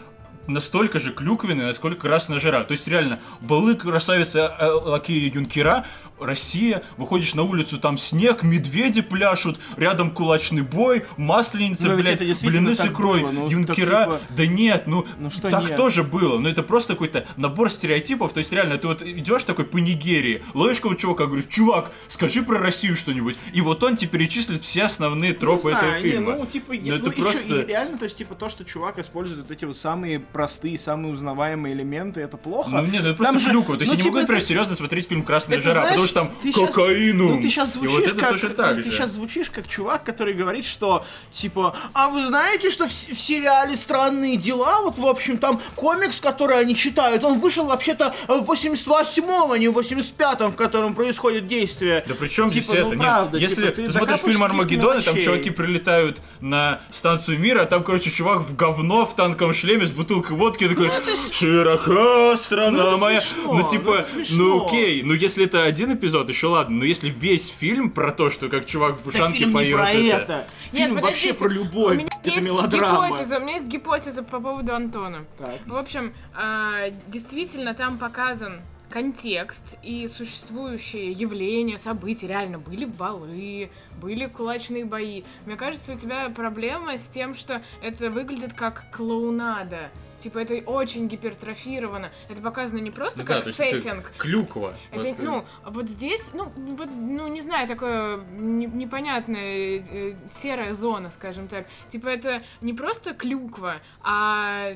настолько 0.48 1.00
же 1.00 1.14
клюквенный, 1.14 1.66
насколько 1.66 2.02
красная 2.02 2.40
жара. 2.40 2.64
То 2.66 2.74
есть, 2.74 2.88
реально, 2.88 3.20
балы, 3.40 3.76
красавицы, 3.76 4.40
э, 4.40 4.66
лакеи, 4.68 5.32
юнкера, 5.34 5.86
Россия, 6.26 6.84
выходишь 6.98 7.34
на 7.36 7.44
улицу, 7.44 7.80
там 7.80 7.98
снег, 7.98 8.44
медведи 8.44 9.02
пляшут, 9.02 9.60
рядом 9.78 10.10
кулачный 10.12 10.62
бой, 10.62 11.06
масленица, 11.18 11.88
Ну, 11.90 11.96
ведь 11.96 12.06
блядь, 12.20 12.42
блины 12.44 12.76
с 12.76 12.86
икрой, 12.86 13.22
было, 13.22 13.32
ну, 13.32 13.50
юнкера. 13.50 14.06
так, 14.06 14.22
типа- 14.22 14.22
Да 14.38 14.48
нет, 14.48 14.84
ну, 14.88 15.06
Ну, 15.20 15.30
что 15.30 15.50
так 15.50 15.62
нет? 15.64 15.76
тоже 15.76 16.04
было. 16.04 16.38
Но 16.40 16.50
это 16.50 16.64
просто 16.64 16.94
какой-то 16.94 17.26
набор 17.38 17.70
стереотипов. 17.70 18.34
То 18.34 18.40
есть, 18.40 18.52
реально, 18.52 18.78
ты 18.78 18.88
вот 18.88 19.02
идешь 19.02 19.44
такой 19.44 19.66
по 19.66 19.78
Нигерии, 19.78 20.44
ловишь 20.54 20.78
какого 20.78 20.96
чувака, 20.96 21.26
говоришь, 21.26 21.46
чувак, 21.50 21.92
скажи 22.08 22.44
про 22.44 22.60
Россию 22.60 22.96
что-нибудь. 22.96 23.38
И 23.54 23.62
вот 23.62 23.84
он 23.84 23.96
тебе 23.96 24.10
перечислит 24.12 24.62
все 24.62 24.84
основные 24.84 25.34
тропы 25.34 25.70
Не 25.70 25.76
этого 25.76 25.90
знаю, 25.90 26.04
не, 26.06 26.12
фильма. 26.12 26.36
ну, 26.38 26.46
типа, 26.46 26.74
Но 26.74 26.80
я- 26.80 26.96
это 26.96 27.06
ну, 27.06 27.12
просто- 27.24 27.62
и 27.62 27.66
реально, 27.66 27.98
то 27.98 28.06
есть, 28.06 28.18
типа, 28.18 28.36
то, 28.36 28.50
что 28.50 28.64
чувак 28.66 29.00
использует 29.00 29.42
вот 29.42 29.52
эти 29.52 29.66
вот 29.66 29.78
самые 29.78 30.20
простые, 30.20 30.78
самые 30.78 31.14
узнаваемые 31.14 31.74
элементы, 31.76 32.22
это 32.22 32.38
плохо. 32.38 32.70
Ну 32.70 32.82
нет, 32.86 33.04
ну 33.04 33.10
это 33.10 33.14
просто 33.18 33.34
Там 33.34 33.40
же- 33.40 33.50
клюква. 33.50 33.76
То 33.76 33.82
есть 33.82 33.92
ну, 33.92 33.94
я 33.94 33.98
не 33.98 34.04
типа, 34.04 34.12
могу, 34.12 34.22
например, 34.22 34.38
это- 34.40 34.48
серьезно 34.48 34.76
смотреть 34.76 35.08
фильм 35.10 35.24
«Красная 35.24 35.58
это 35.58 35.64
жара», 35.66 35.74
знаешь, 35.82 35.90
потому 35.92 36.08
что 36.08 36.13
там 36.14 36.34
ты 36.42 36.52
кокаину. 36.52 37.36
Ну 37.36 37.42
ты 37.42 37.50
сейчас 37.50 37.74
звучишь 37.74 37.94
вот 37.94 38.06
это 38.06 38.16
как, 38.16 38.40
ты, 38.76 38.84
же. 38.84 38.92
сейчас 38.92 39.12
звучишь 39.12 39.50
как 39.50 39.68
чувак, 39.68 40.04
который 40.04 40.34
говорит, 40.34 40.66
что 40.66 41.06
типа, 41.32 41.76
а 41.94 42.10
вы 42.10 42.26
знаете, 42.26 42.70
что 42.72 42.88
в, 42.88 42.92
в 42.92 43.20
сериале 43.20 43.78
"Странные 43.78 44.38
дела", 44.38 44.82
вот 44.82 44.98
в 44.98 45.06
общем 45.06 45.38
там 45.38 45.62
комикс, 45.76 46.20
который 46.20 46.60
они 46.60 46.76
читают, 46.76 47.24
он 47.24 47.40
вышел 47.40 47.66
вообще-то 47.66 48.14
в 48.28 48.50
88-м, 48.50 49.52
а 49.52 49.58
не 49.58 49.68
в 49.68 49.78
85-м, 49.78 50.52
в 50.52 50.56
котором 50.56 50.96
происходит 50.96 51.48
действие. 51.48 52.04
Да 52.08 52.16
при 52.16 52.28
чем 52.28 52.50
здесь 52.50 52.68
Типа, 52.68 52.82
ну, 52.82 52.88
это? 52.92 53.00
правда, 53.00 53.40
Нет, 53.40 53.50
если 53.50 53.66
типа, 53.66 53.76
ты 53.76 53.86
ты 53.88 53.92
смотришь 53.92 54.20
фильм 54.20 54.44
Армагеддон, 54.44 55.00
и 55.00 55.02
там 55.02 55.18
чуваки 55.18 55.50
прилетают 55.50 56.22
на 56.42 56.82
станцию 56.92 57.40
мира, 57.40 57.64
а 57.64 57.66
там, 57.66 57.84
короче, 57.84 58.10
чувак 58.10 58.42
в 58.42 58.56
говно 58.56 59.06
в 59.06 59.16
танковом 59.16 59.54
шлеме 59.54 59.88
с 59.88 59.92
бутылкой 59.92 60.36
водки 60.36 60.68
такой 60.68 60.90
«Широка 61.32 62.38
страна 62.38 62.84
Ну, 62.84 62.88
это 62.90 62.98
моя». 62.98 63.22
смешно, 63.22 63.54
ну, 63.54 63.60
ну, 63.60 63.68
типа, 63.70 63.92
это 64.00 64.10
смешно. 64.12 64.38
ну 64.38 64.66
окей, 64.66 65.04
ну 65.04 65.14
если 65.14 65.46
это 65.46 65.64
один 65.64 65.93
эпизод, 65.94 66.30
еще 66.30 66.48
ладно, 66.48 66.78
но 66.78 66.86
если 66.86 67.10
весь 67.10 67.50
фильм 67.50 67.90
про 67.90 68.12
то, 68.12 68.30
что 68.30 68.50
как 68.50 68.66
чувак 68.66 68.98
в 69.00 69.04
Да 69.04 69.10
ушанке 69.10 69.40
фильм 69.40 69.58
не 69.58 69.74
про 69.74 69.92
это... 69.92 70.18
это. 70.18 70.48
Нет, 70.72 70.88
Фильм 70.88 71.02
вообще 71.02 71.34
про 71.34 71.48
любовь. 71.48 71.94
У 71.94 72.00
меня 72.00 72.10
это 72.22 72.30
есть 72.30 72.44
мелодрама. 72.44 73.08
гипотеза, 73.08 73.38
у 73.38 73.42
меня 73.42 73.54
есть 73.54 73.68
гипотеза 73.68 74.24
по 74.24 74.40
поводу 74.40 74.74
Антона. 74.74 75.26
Так. 75.38 75.60
В 75.66 75.76
общем, 75.76 76.14
а, 76.36 76.90
действительно 77.08 77.74
там 77.74 77.98
показан 77.98 78.62
контекст 78.94 79.76
и 79.82 80.08
существующие 80.08 81.12
явления, 81.14 81.80
события. 81.80 82.28
Реально 82.28 82.60
были 82.60 82.86
балы, 82.86 83.72
были 84.00 84.28
кулачные 84.28 84.86
бои. 84.86 85.24
Мне 85.48 85.56
кажется, 85.56 85.94
у 85.94 85.98
тебя 85.98 86.30
проблема 86.30 86.96
с 87.00 87.08
тем, 87.08 87.34
что 87.34 87.64
это 87.82 88.12
выглядит 88.12 88.54
как 88.54 88.86
клоунада. 88.92 89.90
Типа 90.20 90.38
это 90.38 90.54
очень 90.70 91.08
гипертрофировано. 91.08 92.12
Это 92.30 92.40
показано 92.44 92.80
не 92.82 92.92
просто 92.92 93.22
Ну 93.22 93.26
да, 93.28 93.34
как 93.34 93.44
то 93.44 93.50
есть 93.50 93.60
это 93.60 93.82
сеттинг, 93.82 94.14
клюква. 94.20 94.76
это, 94.92 95.02
Вот, 95.02 95.20
э, 95.20 95.24
ну, 95.24 95.46
вот 95.66 95.90
здесь, 95.90 96.30
ну, 96.36 96.52
вот, 96.78 96.88
ну, 96.96 97.28
не 97.30 97.42
знаю, 97.42 97.68
такое 97.68 98.18
не- 98.18 98.68
непонятная 98.68 99.84
э, 99.92 100.14
серая 100.32 100.76
зона, 100.76 101.10
скажем 101.10 101.48
так. 101.48 101.66
Типа 101.90 102.10
это 102.10 102.44
не 102.62 102.74
просто 102.74 103.16
клюква, 103.16 103.78
а 104.04 104.76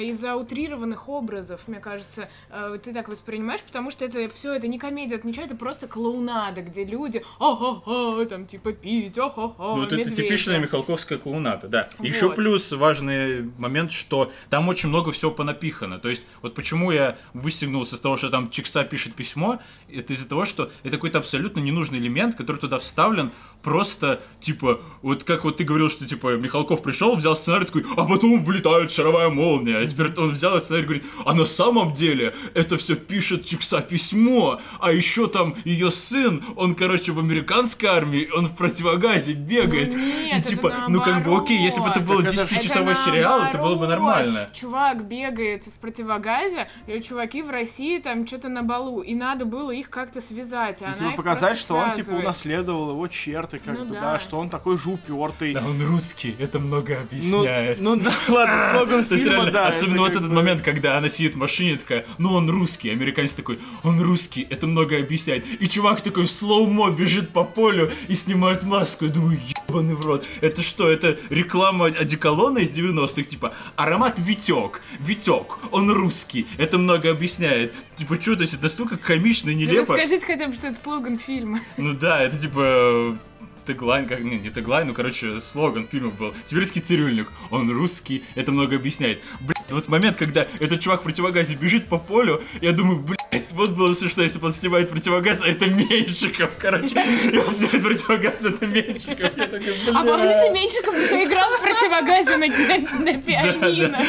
из-за 0.00 0.36
утрированных 0.36 1.08
образов, 1.08 1.60
мне 1.66 1.80
кажется, 1.80 2.28
э, 2.50 2.78
ты 2.82 2.92
так 2.92 3.08
воспринимаешь, 3.08 3.60
потому 3.62 3.90
что 3.90 4.04
это 4.04 4.28
все 4.28 4.54
это 4.54 4.66
не 4.66 4.78
комедия, 4.78 5.16
это 5.16 5.26
ничего, 5.26 5.44
это 5.44 5.56
просто 5.56 5.86
клоунада, 5.86 6.62
где 6.62 6.84
люди, 6.84 7.22
о-хо-хо, 7.38 8.24
там 8.24 8.46
типа 8.46 8.72
пить, 8.72 9.18
о-хо-хо, 9.18 9.76
Ну, 9.76 9.82
вот 9.82 9.86
это 9.92 9.96
медведя». 9.96 10.22
типичная 10.22 10.58
Михалковская 10.58 11.18
клоунада, 11.18 11.68
да. 11.68 11.88
Вот. 11.98 12.06
Еще 12.06 12.30
плюс 12.32 12.72
важный 12.72 13.50
момент, 13.58 13.90
что 13.92 14.32
там 14.50 14.68
очень 14.68 14.88
много 14.88 15.12
всего 15.12 15.30
понапихано. 15.30 15.98
То 15.98 16.08
есть, 16.08 16.22
вот 16.42 16.54
почему 16.54 16.90
я 16.90 17.18
выстегнулся 17.32 17.96
с 17.96 18.00
того, 18.00 18.16
что 18.16 18.30
там 18.30 18.50
Чикса 18.50 18.84
пишет 18.84 19.14
письмо, 19.14 19.60
это 19.92 20.12
из-за 20.12 20.28
того, 20.28 20.44
что 20.46 20.70
это 20.82 20.96
какой-то 20.96 21.18
абсолютно 21.18 21.60
ненужный 21.60 21.98
элемент, 21.98 22.36
который 22.36 22.56
туда 22.56 22.78
вставлен 22.78 23.32
просто, 23.64 24.20
типа, 24.40 24.80
вот 25.02 25.24
как 25.24 25.44
вот 25.44 25.56
ты 25.56 25.64
говорил, 25.64 25.88
что, 25.90 26.06
типа, 26.06 26.36
Михалков 26.36 26.82
пришел, 26.82 27.16
взял 27.16 27.34
сценарий, 27.34 27.64
такой, 27.64 27.84
а 27.96 28.04
потом 28.04 28.44
влетает 28.44 28.90
шаровая 28.90 29.30
молния. 29.30 29.78
А 29.78 29.86
теперь 29.86 30.12
он 30.18 30.32
взял 30.32 30.52
этот 30.52 30.64
сценарий 30.64 30.84
и 30.84 30.86
говорит, 30.86 31.04
а 31.24 31.32
на 31.34 31.46
самом 31.46 31.94
деле 31.94 32.34
это 32.54 32.76
все 32.76 32.94
пишет 32.94 33.44
Чикса 33.46 33.80
письмо, 33.80 34.60
а 34.80 34.92
еще 34.92 35.26
там 35.26 35.56
ее 35.64 35.90
сын, 35.90 36.44
он, 36.56 36.74
короче, 36.74 37.12
в 37.12 37.18
американской 37.18 37.88
армии, 37.88 38.28
он 38.36 38.46
в 38.46 38.54
противогазе 38.56 39.32
бегает. 39.32 39.92
Ну 39.94 39.98
нет, 39.98 40.26
и 40.26 40.38
это 40.38 40.48
типа, 40.48 40.74
ну 40.88 41.00
как 41.00 41.24
бы 41.24 41.36
окей, 41.36 41.58
если 41.58 41.80
бы 41.80 41.88
это 41.88 42.00
был 42.00 42.22
Так 42.22 42.32
это 42.34 42.42
ж- 42.42 42.46
10-часовой 42.52 42.92
Это 42.92 43.00
сериал, 43.00 43.42
это 43.44 43.58
было 43.58 43.74
бы 43.76 43.86
наоборот. 43.86 43.88
нормально. 44.26 44.50
Чувак 44.52 45.06
бегает 45.08 45.64
в 45.64 45.80
противогазе, 45.80 46.68
и 46.86 47.00
чуваки 47.00 47.42
в 47.42 47.50
России 47.50 47.98
там 47.98 48.26
что-то 48.26 48.48
на 48.48 48.62
балу, 48.62 49.00
и 49.00 49.14
надо 49.14 49.44
было 49.46 49.70
их 49.70 49.88
как-то 49.90 50.20
связать, 50.20 50.82
а 50.82 50.88
Ну, 50.88 50.94
она 50.98 51.10
типа, 51.10 51.22
показать, 51.22 51.56
что 51.58 51.74
он, 51.76 51.92
типа, 51.94 52.10
унаследовал 52.12 52.90
его 52.90 53.08
черты, 53.08 53.53
как 53.58 53.78
Ну 53.78 53.84
бы, 53.86 53.94
да. 53.94 54.00
да. 54.00 54.18
что 54.18 54.38
он 54.38 54.48
такой 54.48 54.78
же 54.78 54.90
упертый. 54.90 55.52
Да 55.54 55.64
он 55.64 55.80
русский, 55.86 56.34
это 56.38 56.58
много 56.60 56.94
Ну, 56.94 57.00
объясняет. 57.02 57.80
ну 57.80 57.96
да, 57.96 58.12
ладно, 58.28 58.70
слоган 58.70 59.04
То 59.04 59.12
есть 59.14 59.24
фильма, 59.24 59.36
реально, 59.44 59.52
да. 59.52 59.68
особенно 59.68 59.94
это 59.94 60.00
вот 60.02 60.10
этот 60.12 60.28
бы- 60.28 60.34
момент, 60.34 60.62
когда 60.62 60.96
она 60.98 61.08
сидит 61.08 61.34
в 61.34 61.38
машине, 61.38 61.76
такая, 61.76 62.06
ну 62.18 62.32
он 62.34 62.48
русский, 62.50 62.90
американец 62.90 63.32
такой, 63.32 63.58
он 63.82 64.00
русский, 64.00 64.46
это 64.50 64.66
много 64.66 64.98
объясняет. 64.98 65.44
И 65.60 65.66
чувак 65.68 66.00
такой 66.00 66.24
в 66.24 66.30
слоумо 66.30 66.90
бежит 66.90 67.30
по 67.30 67.44
полю 67.44 67.90
и 68.08 68.14
снимает 68.14 68.62
маску, 68.62 69.04
я 69.06 69.10
думаю, 69.10 69.38
ебаный 69.68 69.94
в 69.94 70.04
рот. 70.04 70.26
Это 70.40 70.62
что, 70.62 70.88
это 70.90 71.18
реклама 71.30 71.86
одеколона 71.86 72.58
из 72.58 72.76
90-х, 72.78 73.22
типа, 73.24 73.54
аромат 73.76 74.18
Витек, 74.18 74.82
Витек, 75.00 75.58
он 75.72 75.90
русский, 75.90 76.46
это 76.58 76.78
много 76.78 77.10
объясняет. 77.10 77.72
Типа, 77.96 78.20
что 78.20 78.32
это 78.32 78.44
настолько 78.62 78.96
комично 78.96 79.50
и 79.50 79.54
Ну, 79.54 79.60
нелепо. 79.60 79.92
вы 79.92 79.98
скажите 79.98 80.26
хотя 80.26 80.48
бы, 80.48 80.54
что 80.54 80.66
это 80.68 80.80
слоган 80.80 81.18
фильма. 81.18 81.60
Ну 81.76 81.92
да, 81.94 82.22
это 82.22 82.36
типа 82.36 83.16
теглайн, 83.64 84.06
как, 84.06 84.20
не, 84.20 84.36
не 84.38 84.50
теглайн, 84.50 84.86
ну, 84.88 84.94
короче, 84.94 85.40
слоган 85.40 85.86
фильма 85.90 86.10
был. 86.10 86.34
Сибирский 86.44 86.80
цирюльник, 86.80 87.30
он 87.50 87.70
русский, 87.70 88.24
это 88.34 88.52
много 88.52 88.76
объясняет. 88.76 89.20
Блядь, 89.40 89.70
вот 89.70 89.88
момент, 89.88 90.16
когда 90.16 90.46
этот 90.60 90.80
чувак 90.80 91.00
в 91.00 91.04
противогазе 91.04 91.54
бежит 91.54 91.88
по 91.88 91.98
полю, 91.98 92.42
я 92.60 92.72
думаю, 92.72 93.00
блядь, 93.00 93.50
вот 93.52 93.70
было 93.70 93.88
бы 93.88 93.94
смешно, 93.94 94.22
если 94.22 94.38
бы 94.38 94.46
он 94.46 94.52
снимает 94.52 94.90
противогаз, 94.90 95.42
а 95.42 95.48
это 95.48 95.66
Меньшиков, 95.66 96.56
короче. 96.58 96.94
И 97.32 97.38
он 97.38 97.50
снимает 97.50 97.82
противогаз, 97.82 98.44
это 98.44 98.66
Меньшиков. 98.66 99.32
Я 99.36 99.46
такой, 99.46 99.74
А 99.94 100.04
помните, 100.04 100.50
Меньшиков 100.52 100.94
еще 100.96 101.24
играл 101.24 101.50
в 101.56 101.60
противогазе 101.60 102.36
на, 102.36 102.46
на, 102.46 103.12
на 103.12 103.20
пианино? 103.20 103.94
бля, 103.98 104.00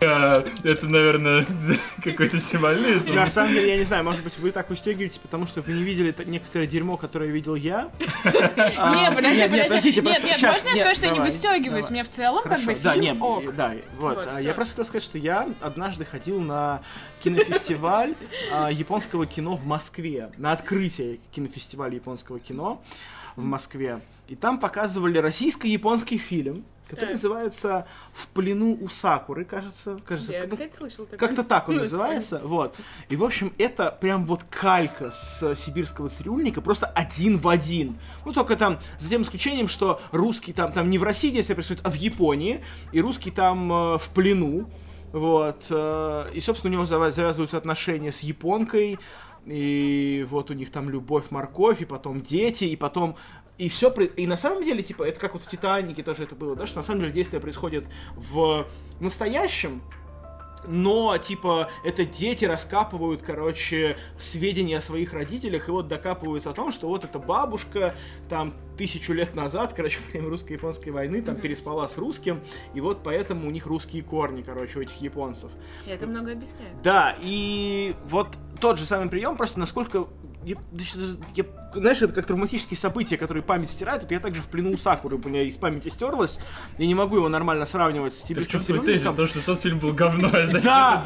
это, 0.00 0.86
наверное, 0.86 1.46
какой-то 2.02 2.38
символизм. 2.38 3.14
На 3.14 3.26
самом 3.26 3.52
деле, 3.52 3.68
я 3.70 3.76
не 3.78 3.84
знаю, 3.84 4.04
может 4.04 4.24
быть, 4.24 4.38
вы 4.38 4.50
так 4.50 4.70
устегиваете, 4.70 5.20
потому 5.20 5.46
что 5.46 5.60
вы 5.62 5.72
не 5.72 5.82
видели 5.82 6.14
некоторое 6.24 6.66
дерьмо, 6.66 6.96
которое 6.96 7.30
видел 7.30 7.54
я. 7.54 7.90
А, 8.76 8.94
Не, 8.94 9.14
подожди, 9.14 9.38
нет, 9.38 9.52
нет, 9.52 9.68
подожди. 9.68 10.00
Нет, 10.00 10.24
нет, 10.24 10.42
можно 10.42 10.68
я 10.68 10.84
скажу, 10.84 10.94
что 10.94 11.06
я 11.06 11.12
не 11.12 11.20
выстегиваюсь? 11.20 11.90
Мне 11.90 12.04
в 12.04 12.10
целом, 12.10 12.42
как 12.42 12.60
бы, 12.62 12.74
фильм 12.74 13.22
ок. 13.22 13.54
да, 13.54 13.74
вот. 13.98 14.18
А, 14.18 14.40
я 14.40 14.54
просто 14.54 14.72
хотел 14.72 14.84
сказать, 14.84 15.02
что 15.02 15.18
я 15.18 15.48
однажды 15.60 16.04
ходил 16.04 16.40
на 16.40 16.82
кинофестиваль 17.20 18.14
а, 18.52 18.70
японского 18.70 19.26
кино 19.26 19.56
в 19.56 19.66
Москве, 19.66 20.30
на 20.36 20.52
открытие 20.52 21.18
кинофестиваля 21.32 21.94
японского 21.94 22.38
кино 22.38 22.82
в 23.36 23.44
Москве. 23.44 24.00
И 24.28 24.36
там 24.36 24.58
показывали 24.58 25.18
российско-японский 25.18 26.18
фильм, 26.18 26.64
который 26.90 27.12
называется 27.12 27.86
«В 28.12 28.26
плену 28.28 28.76
у 28.80 28.88
Сакуры», 28.88 29.44
кажется. 29.44 30.00
кажется 30.04 30.32
Я, 30.32 30.46
кстати, 30.46 30.74
слышал 30.74 31.06
такое. 31.06 31.18
как-то 31.18 31.44
так 31.44 31.68
он 31.68 31.76
Ну, 31.76 31.80
называется, 31.82 32.40
вот. 32.44 32.74
И, 33.08 33.16
в 33.16 33.24
общем, 33.24 33.52
это 33.58 33.96
прям 34.00 34.26
вот 34.26 34.44
калька 34.44 35.10
с 35.12 35.54
сибирского 35.54 36.08
цирюльника, 36.08 36.60
просто 36.60 36.86
один 36.86 37.38
в 37.38 37.48
один. 37.48 37.96
Ну, 38.24 38.32
только 38.32 38.56
там, 38.56 38.78
за 38.98 39.08
тем 39.08 39.22
исключением, 39.22 39.68
что 39.68 40.00
русский 40.10 40.52
там, 40.52 40.72
там 40.72 40.90
не 40.90 40.98
в 40.98 41.02
России 41.02 41.30
действие 41.30 41.54
происходит, 41.54 41.84
а 41.86 41.90
в 41.90 41.94
Японии, 41.94 42.64
и 42.92 43.00
русский 43.00 43.30
там 43.30 43.72
э, 43.72 43.98
в 43.98 44.08
плену, 44.14 44.68
вот. 45.12 45.66
э, 45.70 46.30
и, 46.34 46.40
собственно, 46.40 46.70
у 46.70 46.74
него 46.74 46.86
завязываются 46.86 47.56
отношения 47.56 48.12
с 48.12 48.20
японкой, 48.20 48.98
и 49.46 50.26
вот 50.28 50.50
у 50.50 50.54
них 50.54 50.70
там 50.70 50.90
любовь, 50.90 51.30
морковь, 51.30 51.80
и 51.80 51.84
потом 51.84 52.20
дети, 52.20 52.64
и 52.64 52.76
потом 52.76 53.16
и 53.60 53.68
все, 53.68 53.90
и 53.90 54.26
на 54.26 54.38
самом 54.38 54.64
деле, 54.64 54.82
типа, 54.82 55.02
это 55.02 55.20
как 55.20 55.34
вот 55.34 55.42
в 55.42 55.46
Титанике 55.46 56.02
тоже 56.02 56.22
это 56.22 56.34
было, 56.34 56.56
да, 56.56 56.66
что 56.66 56.78
на 56.78 56.82
самом 56.82 57.00
деле 57.00 57.12
действие 57.12 57.40
происходит 57.40 57.84
в 58.16 58.66
настоящем, 59.00 59.82
но, 60.66 61.18
типа, 61.18 61.68
это 61.84 62.06
дети 62.06 62.46
раскапывают, 62.46 63.20
короче, 63.20 63.98
сведения 64.18 64.78
о 64.78 64.80
своих 64.80 65.12
родителях, 65.12 65.68
и 65.68 65.72
вот 65.72 65.88
докапываются 65.88 66.48
о 66.48 66.52
том, 66.54 66.72
что 66.72 66.88
вот 66.88 67.04
эта 67.04 67.18
бабушка, 67.18 67.94
там, 68.30 68.54
тысячу 68.80 69.12
лет 69.12 69.34
назад, 69.34 69.74
короче, 69.74 69.98
во 70.06 70.10
время 70.10 70.30
русско-японской 70.30 70.88
войны, 70.88 71.20
там, 71.20 71.36
переспала 71.36 71.86
с 71.86 71.98
русским, 71.98 72.40
и 72.72 72.80
вот 72.80 73.02
поэтому 73.04 73.46
у 73.46 73.50
них 73.50 73.66
русские 73.66 74.02
корни, 74.02 74.40
короче, 74.40 74.78
у 74.78 74.82
этих 74.82 75.02
японцев. 75.02 75.50
И 75.86 75.90
это 75.90 76.06
много 76.06 76.32
объясняет. 76.32 76.80
Да, 76.82 77.14
и 77.20 77.94
вот 78.06 78.28
тот 78.58 78.78
же 78.78 78.86
самый 78.86 79.10
прием, 79.10 79.36
просто 79.36 79.60
насколько... 79.60 80.06
Я, 80.42 80.56
я- 81.34 81.44
знаешь, 81.74 82.00
это 82.02 82.14
как 82.14 82.26
травматические 82.26 82.78
события, 82.78 83.16
которые 83.18 83.42
память 83.42 83.70
стирает. 83.70 84.02
Вот 84.02 84.10
я 84.10 84.20
также 84.20 84.42
в 84.42 84.46
плену 84.46 84.72
у 84.72 84.76
Сакуры, 84.78 85.16
у 85.22 85.28
меня 85.28 85.42
из 85.42 85.56
памяти 85.56 85.88
стерлось. 85.88 86.38
Я 86.78 86.86
не 86.86 86.94
могу 86.94 87.16
его 87.16 87.28
нормально 87.28 87.66
сравнивать 87.66 88.14
с 88.14 88.22
Ты 88.22 88.24
в 88.24 88.28
тибетским 88.28 88.60
чем 88.60 88.76
твой 88.76 88.86
тезис? 88.86 89.06
Потому 89.06 89.28
что 89.28 89.44
тот 89.44 89.60
фильм 89.60 89.78
был 89.78 89.92
говно, 89.92 90.30
а 90.32 90.44
значит, 90.44 90.64
Да, 90.64 91.04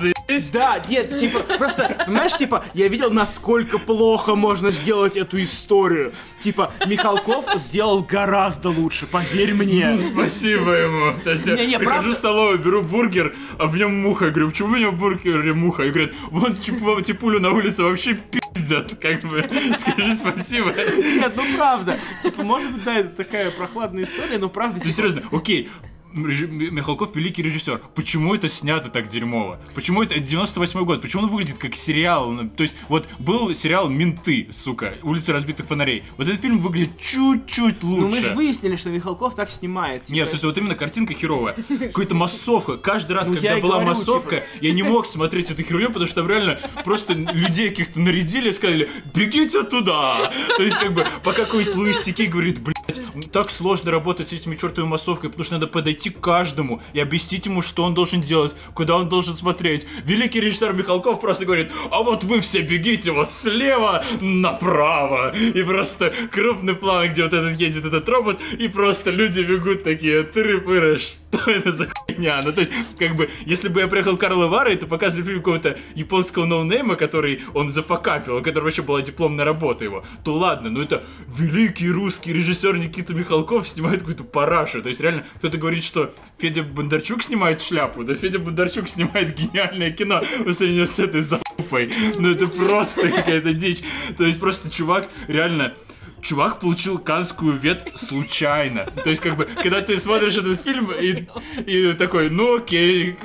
да, 0.53 0.83
нет, 0.89 1.19
типа, 1.19 1.41
просто, 1.59 2.05
понимаешь, 2.07 2.37
типа, 2.37 2.65
я 2.75 2.89
видел, 2.89 3.11
насколько 3.11 3.79
плохо 3.79 4.35
можно 4.37 4.71
сделать 4.71 5.17
эту 5.17 5.43
историю. 5.43 6.13
Типа, 6.41 6.73
Михалков 6.87 7.47
сделал 7.65 8.03
гораздо 8.03 8.71
лучше, 8.71 9.07
поверь 9.07 9.55
мне. 9.55 9.91
Ну, 9.91 10.01
спасибо 10.01 10.71
ему. 10.73 11.19
То 11.25 11.31
есть 11.33 11.47
я 11.47 11.57
Не-не, 11.57 11.79
прихожу 11.79 11.95
правда. 11.97 12.11
в 12.11 12.15
столовую, 12.15 12.59
беру 12.59 12.83
бургер, 12.83 13.35
а 13.59 13.67
в 13.67 13.77
нем 13.77 14.01
муха. 14.01 14.27
Я 14.27 14.31
говорю, 14.31 14.51
почему 14.51 14.69
у 14.69 14.77
меня 14.77 14.91
в 14.91 14.97
бургере 14.99 15.53
муха? 15.55 15.85
И 15.85 15.91
говорят, 15.91 16.13
вон 16.31 16.57
типу- 16.57 17.01
типулю 17.03 17.41
на 17.41 17.51
улице 17.53 17.83
вообще 17.83 18.15
пиздят. 18.15 18.95
Как 19.01 19.23
бы, 19.23 19.45
скажи 19.79 20.15
спасибо. 20.15 20.73
Нет, 20.99 21.33
ну 21.37 21.43
правда. 21.57 21.99
Типа, 22.23 22.43
может 22.43 22.71
быть, 22.73 22.85
да, 22.85 22.95
это 22.99 23.09
такая 23.11 23.51
прохладная 23.51 24.05
история, 24.05 24.39
но 24.39 24.49
правда, 24.49 24.81
Ты 24.81 24.91
типа, 24.91 24.97
серьезно, 24.97 25.23
окей, 25.33 25.69
Михалков 26.15 27.15
великий 27.17 27.43
режиссер. 27.43 27.81
Почему 27.95 28.35
это 28.35 28.49
снято 28.49 28.89
так 28.89 29.09
дерьмово? 29.09 29.61
Почему 29.75 30.03
это 30.03 30.19
98 30.19 30.85
год? 30.85 31.03
Почему 31.03 31.25
он 31.25 31.31
выглядит 31.31 31.59
как 31.59 31.75
сериал? 31.75 32.31
Ну, 32.31 32.49
То 32.49 32.63
есть, 32.63 32.75
вот 32.89 33.07
был 33.19 33.53
сериал 33.55 33.89
«Менты», 33.89 34.49
сука, 34.53 34.95
«Улицы 35.03 35.33
разбитых 35.33 35.67
фонарей». 35.67 36.05
Вот 36.17 36.29
этот 36.29 36.41
фильм 36.41 36.59
выглядит 36.59 36.99
чуть-чуть 36.99 37.83
лучше. 37.83 38.01
Ну 38.03 38.09
мы 38.09 38.21
же 38.21 38.31
выяснили, 38.35 38.77
что 38.77 38.91
Михалков 38.91 39.35
так 39.35 39.49
снимает. 39.51 40.05
Типа, 40.05 40.15
Нет, 40.15 40.29
в 40.29 40.31
смысле, 40.31 40.49
вот 40.51 40.59
именно 40.59 40.75
картинка 40.75 41.15
херовая. 41.15 41.55
Какая-то 41.69 42.15
массовка. 42.15 42.77
Каждый 42.77 43.13
раз, 43.13 43.29
Ну, 43.29 43.35
когда 43.35 43.59
была 43.59 43.75
говорю, 43.75 43.89
массовка, 43.89 44.37
типа. 44.37 44.47
я 44.61 44.73
не 44.73 44.83
мог 44.83 45.07
смотреть 45.07 45.51
эту 45.51 45.63
херню, 45.63 45.89
потому 45.89 46.07
что 46.07 46.17
там 46.17 46.29
реально 46.29 46.61
просто 46.85 47.13
людей 47.15 47.71
каких-то 47.71 47.99
нарядили 48.01 48.51
и 48.51 48.53
сказали, 48.53 48.89
бегите 49.15 49.63
туда. 49.65 50.33
То 50.57 50.63
есть, 50.63 50.77
как 50.79 50.93
бы, 50.95 51.07
пока 51.23 51.45
какой-нибудь 51.45 51.75
Луис 51.77 52.03
Сикей 52.03 52.27
говорит, 52.27 52.61
блядь, 52.61 53.01
так 53.33 53.51
сложно 53.51 53.91
работать 53.91 54.29
с 54.29 54.33
этими 54.33 54.57
чертовыми 54.57 54.91
массовками, 54.91 55.31
потому 55.31 55.45
что 55.45 55.55
надо 55.55 55.67
подойти 55.67 56.11
к 56.11 56.21
каждому 56.21 56.83
и 56.93 57.01
объяснить 57.01 57.47
ему, 57.47 57.63
что 57.63 57.85
он 57.85 57.95
должен 57.95 58.21
делать, 58.21 58.55
куда 58.75 58.97
он 58.97 59.09
должен 59.09 59.37
смотреть. 59.37 59.87
Великий 60.05 60.41
режиссер 60.41 60.73
Михалков 60.73 61.21
просто 61.21 61.45
говорит, 61.45 61.69
а 61.91 62.03
вот 62.03 62.25
вы 62.25 62.41
все 62.41 62.63
бегите 62.63 63.13
вот 63.13 63.31
слева 63.31 64.05
направо. 64.21 65.35
И 65.35 65.63
просто 65.63 66.13
крупный 66.31 66.75
план, 66.75 67.09
где 67.09 67.25
вот 67.25 67.33
этот 67.33 67.59
едет 67.61 67.85
этот 67.85 68.09
робот, 68.09 68.41
и 68.59 68.69
просто 68.69 69.11
люди 69.11 69.41
бегут 69.41 69.83
такие, 69.83 70.23
тыры-пыры, 70.23 70.99
что 70.99 71.51
это 71.51 71.73
за 71.73 71.89
хуйня? 71.89 72.41
Ну, 72.45 72.53
то 72.53 72.61
есть, 72.61 72.73
как 72.99 73.17
бы, 73.17 73.31
если 73.47 73.69
бы 73.69 73.81
я 73.81 73.89
приехал 73.89 74.17
Карла 74.17 74.47
Вара, 74.47 74.75
то 74.77 74.87
показывали 74.87 75.27
фильм 75.27 75.39
какого-то 75.39 75.79
японского 75.95 76.45
ноунейма, 76.45 76.97
который 76.97 77.43
он 77.53 77.69
зафакапил, 77.69 78.43
который 78.43 78.65
вообще 78.65 78.83
была 78.83 79.03
дипломная 79.03 79.45
работа 79.45 79.85
его, 79.85 80.05
то 80.25 80.35
ладно, 80.35 80.71
но 80.71 80.83
это 80.83 81.05
великий 81.29 81.91
русский 81.91 82.33
режиссер 82.33 82.77
Никита 82.77 83.04
Михалков 83.13 83.69
снимает 83.69 84.01
какую-то 84.01 84.25
парашу. 84.25 84.83
То 84.83 84.89
есть, 84.89 85.01
реально, 85.01 85.27
кто-то 85.37 85.59
говорит, 85.59 85.85
что 85.85 86.15
Федя 86.39 86.63
Бондарчук 86.63 87.23
снимает 87.23 87.61
шляпу, 87.61 88.05
да 88.05 88.15
Федя 88.15 88.39
Бондарчук 88.39 88.89
снимает 88.89 89.37
гениальное 89.37 89.91
кино 89.91 90.23
по 90.45 90.53
сравнению 90.53 90.87
с 90.87 90.99
этой 90.99 91.21
залупой. 91.21 91.93
Ну, 92.19 92.31
это 92.31 92.47
просто 92.47 93.11
какая-то 93.11 93.53
дичь. 93.53 93.83
То 94.17 94.25
есть, 94.25 94.41
просто 94.41 94.71
чувак 94.71 95.11
реально 95.29 95.75
чувак 96.23 96.61
получил 96.61 96.99
канскую 96.99 97.59
ветвь 97.59 97.97
случайно. 97.97 98.87
То 99.03 99.11
есть, 99.11 99.23
как 99.23 99.37
бы, 99.37 99.45
когда 99.45 99.83
ты 99.83 99.99
смотришь 99.99 100.37
этот 100.37 100.63
фильм 100.63 100.91
и, 100.91 101.27
и 101.67 101.93
такой, 101.93 102.31
ну 102.31 102.57
окей, 102.57 103.19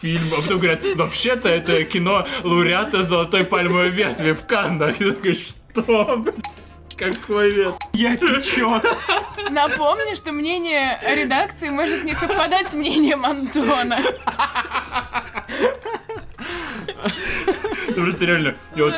фильм, 0.00 0.22
а 0.36 0.42
потом 0.42 0.58
говорят, 0.58 0.82
вообще-то 0.96 1.48
это 1.48 1.84
кино 1.84 2.26
лауреата 2.42 3.02
золотой 3.02 3.44
пальмовой 3.44 3.90
ветви 3.90 4.32
в 4.32 4.46
Каннах. 4.46 5.00
И 5.00 5.04
ты 5.04 5.12
такой, 5.12 5.34
что, 5.34 6.16
блядь? 6.16 6.65
Какой 6.96 7.50
вет? 7.50 7.74
Я 7.92 8.16
течет. 8.16 8.82
Напомню, 9.50 10.16
что 10.16 10.32
мнение 10.32 10.98
редакции 11.14 11.68
может 11.68 12.04
не 12.04 12.14
совпадать 12.14 12.70
с 12.70 12.74
мнением 12.74 13.24
Антона. 13.24 13.98
Ну, 17.88 18.02
просто 18.02 18.24
реально, 18.24 18.54
я 18.74 18.84
вот 18.84 18.94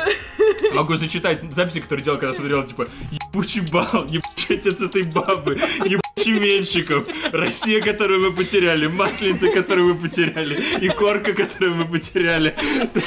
могу 0.73 0.95
зачитать 0.95 1.41
записи, 1.53 1.79
которые 1.79 2.03
делал, 2.03 2.17
когда 2.17 2.33
смотрел, 2.33 2.63
типа, 2.63 2.87
ебучий 3.11 3.61
бал, 3.61 4.05
ебучий 4.05 4.55
отец 4.57 4.81
этой 4.81 5.03
бабы, 5.03 5.55
ебучий 5.85 6.08
Меньшиков, 6.27 7.05
Россия, 7.31 7.81
которую 7.81 8.21
мы 8.21 8.33
потеряли, 8.33 8.87
Масленица, 8.87 9.49
которую 9.51 9.93
мы 9.93 9.95
потеряли, 9.95 10.61
и 10.81 10.89
Корка, 10.89 11.33
которую 11.33 11.75
мы 11.75 11.85
потеряли. 11.85 12.53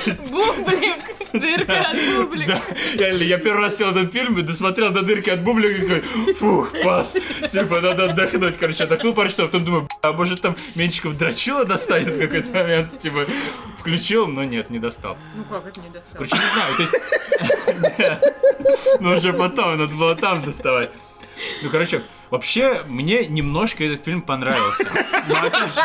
Есть, 0.06 0.32
Бублик, 0.32 1.02
дырка 1.32 1.90
от 1.90 1.96
бублика. 2.16 2.46
да, 2.52 2.62
реально, 2.94 3.22
я 3.22 3.38
первый 3.38 3.62
раз 3.62 3.76
сел 3.76 3.90
этот 3.90 4.12
фильм 4.12 4.38
и 4.38 4.42
досмотрел 4.42 4.90
до 4.90 5.02
дырки 5.02 5.30
от 5.30 5.42
бублика 5.42 5.74
и 5.74 5.80
такой, 5.82 6.34
фух, 6.34 6.72
пас, 6.82 7.16
типа, 7.50 7.80
надо 7.80 8.06
отдохнуть, 8.06 8.56
короче, 8.56 8.84
отдохнул 8.84 9.12
пару 9.14 9.28
часов, 9.28 9.46
потом 9.46 9.64
думаю, 9.64 9.88
а 10.00 10.12
может 10.12 10.40
там 10.40 10.56
Меньшиков 10.74 11.16
дрочила 11.16 11.64
достанет 11.64 12.14
в 12.14 12.18
какой-то 12.18 12.50
момент, 12.50 12.98
типа, 12.98 13.26
включил, 13.78 14.26
но 14.26 14.44
нет, 14.44 14.70
не 14.70 14.78
достал. 14.78 15.18
Ну 15.36 15.44
как 15.44 15.66
это 15.66 15.80
не 15.80 15.90
достал? 15.90 16.12
Короче, 16.14 16.36
не 16.36 16.42
знаю, 16.54 16.74
то 16.76 16.82
есть... 16.82 18.22
Ну, 19.00 19.16
уже 19.16 19.32
потом, 19.32 19.78
надо 19.78 19.94
было 19.94 20.14
там 20.14 20.42
доставать. 20.42 20.90
Ну, 21.62 21.70
короче, 21.70 22.02
вообще, 22.32 22.82
мне 22.88 23.26
немножко 23.26 23.84
этот 23.84 24.06
фильм 24.06 24.22
понравился. 24.22 24.88
Но 25.28 25.36
опять 25.36 25.74
же, 25.74 25.80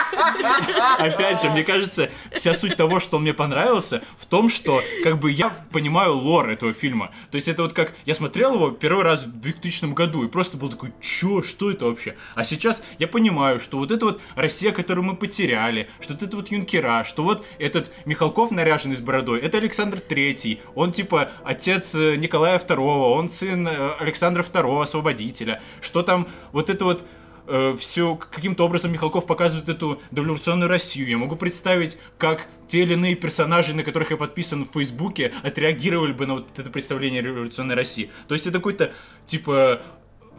опять 0.97 1.41
же, 1.41 1.49
мне 1.49 1.63
кажется, 1.63 2.09
вся 2.31 2.53
суть 2.53 2.77
того, 2.77 3.01
что 3.01 3.17
он 3.17 3.23
мне 3.23 3.33
понравился, 3.33 4.01
в 4.17 4.25
том, 4.25 4.49
что 4.49 4.81
как 5.03 5.19
бы 5.19 5.29
я 5.29 5.49
понимаю 5.73 6.15
лор 6.15 6.49
этого 6.49 6.71
фильма. 6.71 7.11
То 7.31 7.35
есть 7.35 7.49
это 7.49 7.63
вот 7.63 7.73
как, 7.73 7.93
я 8.05 8.15
смотрел 8.15 8.55
его 8.55 8.71
первый 8.71 9.03
раз 9.03 9.25
в 9.25 9.41
2000 9.41 9.93
году 9.93 10.23
и 10.23 10.29
просто 10.29 10.55
был 10.55 10.69
такой, 10.69 10.93
чё, 11.01 11.43
что 11.43 11.69
это 11.69 11.85
вообще? 11.85 12.15
А 12.33 12.45
сейчас 12.45 12.81
я 12.97 13.09
понимаю, 13.09 13.59
что 13.59 13.77
вот 13.77 13.91
это 13.91 14.05
вот 14.05 14.21
Россия, 14.35 14.71
которую 14.71 15.03
мы 15.03 15.17
потеряли, 15.17 15.89
что 15.99 16.13
вот 16.13 16.23
это 16.23 16.37
вот 16.37 16.49
юнкера, 16.49 17.03
что 17.03 17.23
вот 17.23 17.45
этот 17.59 17.91
Михалков 18.05 18.51
наряженный 18.51 18.95
с 18.95 19.01
бородой, 19.01 19.41
это 19.41 19.57
Александр 19.57 19.99
Третий, 19.99 20.61
он 20.75 20.93
типа 20.93 21.31
отец 21.43 21.93
э, 21.93 22.15
Николая 22.15 22.57
Второго, 22.57 23.15
он 23.15 23.27
сын 23.27 23.67
э, 23.67 23.91
Александра 23.99 24.43
Второго, 24.43 24.83
освободителя, 24.83 25.61
что 25.81 26.03
там 26.03 26.29
вот 26.51 26.69
это 26.69 26.85
вот 26.85 27.05
э, 27.47 27.75
все 27.79 28.15
каким-то 28.15 28.65
образом 28.65 28.91
Михалков 28.91 29.25
показывает 29.25 29.69
эту 29.69 30.01
дореволюционную 30.11 30.69
Россию. 30.69 31.09
Я 31.09 31.17
могу 31.17 31.35
представить, 31.35 31.97
как 32.17 32.47
те 32.67 32.83
или 32.83 32.93
иные 32.93 33.15
персонажи, 33.15 33.73
на 33.73 33.83
которых 33.83 34.11
я 34.11 34.17
подписан 34.17 34.65
в 34.65 34.71
Фейсбуке, 34.73 35.33
отреагировали 35.43 36.13
бы 36.13 36.25
на 36.25 36.33
вот 36.35 36.47
это 36.57 36.69
представление 36.69 37.21
революционной 37.21 37.75
России. 37.75 38.09
То 38.27 38.35
есть 38.35 38.47
это 38.47 38.57
какой-то, 38.57 38.93
типа, 39.25 39.81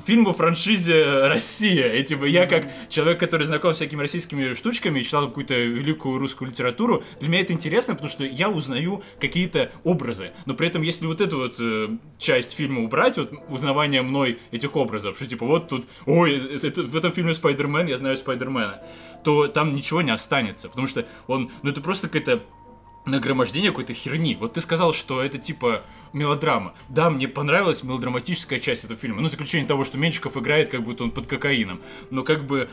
фильм 0.06 0.24
во 0.24 0.32
франшизе 0.32 1.26
«Россия». 1.26 1.94
И 1.94 2.04
типа 2.04 2.24
я 2.24 2.46
как 2.46 2.66
человек, 2.88 3.20
который 3.20 3.44
знаком 3.44 3.72
с 3.72 3.76
всякими 3.76 4.00
российскими 4.00 4.54
штучками, 4.54 5.02
читал 5.02 5.28
какую-то 5.28 5.54
великую 5.54 6.18
русскую 6.18 6.50
литературу, 6.50 7.02
для 7.20 7.28
меня 7.28 7.42
это 7.42 7.52
интересно, 7.52 7.94
потому 7.94 8.10
что 8.10 8.24
я 8.24 8.48
узнаю 8.48 9.02
какие-то 9.20 9.70
образы. 9.84 10.32
Но 10.46 10.54
при 10.54 10.68
этом, 10.68 10.82
если 10.82 11.06
вот 11.06 11.20
эту 11.20 11.38
вот 11.38 11.56
э, 11.60 11.88
часть 12.18 12.52
фильма 12.52 12.82
убрать, 12.82 13.16
вот 13.16 13.32
узнавание 13.48 14.02
мной 14.02 14.40
этих 14.50 14.76
образов, 14.76 15.16
что 15.16 15.26
типа 15.26 15.46
вот 15.46 15.68
тут, 15.68 15.86
ой, 16.06 16.36
это, 16.62 16.82
в 16.82 16.96
этом 16.96 17.12
фильме 17.12 17.34
Спайдермен, 17.34 17.86
я 17.86 17.96
знаю 17.96 18.16
Спайдермена, 18.16 18.82
то 19.24 19.48
там 19.48 19.74
ничего 19.74 20.02
не 20.02 20.10
останется, 20.10 20.68
потому 20.68 20.86
что 20.86 21.06
он, 21.26 21.50
ну 21.62 21.70
это 21.70 21.80
просто 21.80 22.08
какая-то 22.08 22.42
нагромождение 23.08 23.70
какой-то 23.70 23.94
херни. 23.94 24.36
Вот 24.38 24.54
ты 24.54 24.60
сказал, 24.60 24.92
что 24.92 25.22
это 25.22 25.38
типа 25.38 25.82
мелодрама. 26.12 26.74
Да, 26.88 27.10
мне 27.10 27.28
понравилась 27.28 27.82
мелодраматическая 27.82 28.58
часть 28.58 28.84
этого 28.84 28.98
фильма. 28.98 29.20
Ну, 29.20 29.28
заключение 29.28 29.66
того, 29.66 29.84
что 29.84 29.98
Меньшиков 29.98 30.36
играет, 30.36 30.70
как 30.70 30.82
будто 30.82 31.04
он 31.04 31.10
под 31.10 31.26
кокаином. 31.26 31.80
Но 32.10 32.22
как 32.22 32.46
бы 32.46 32.68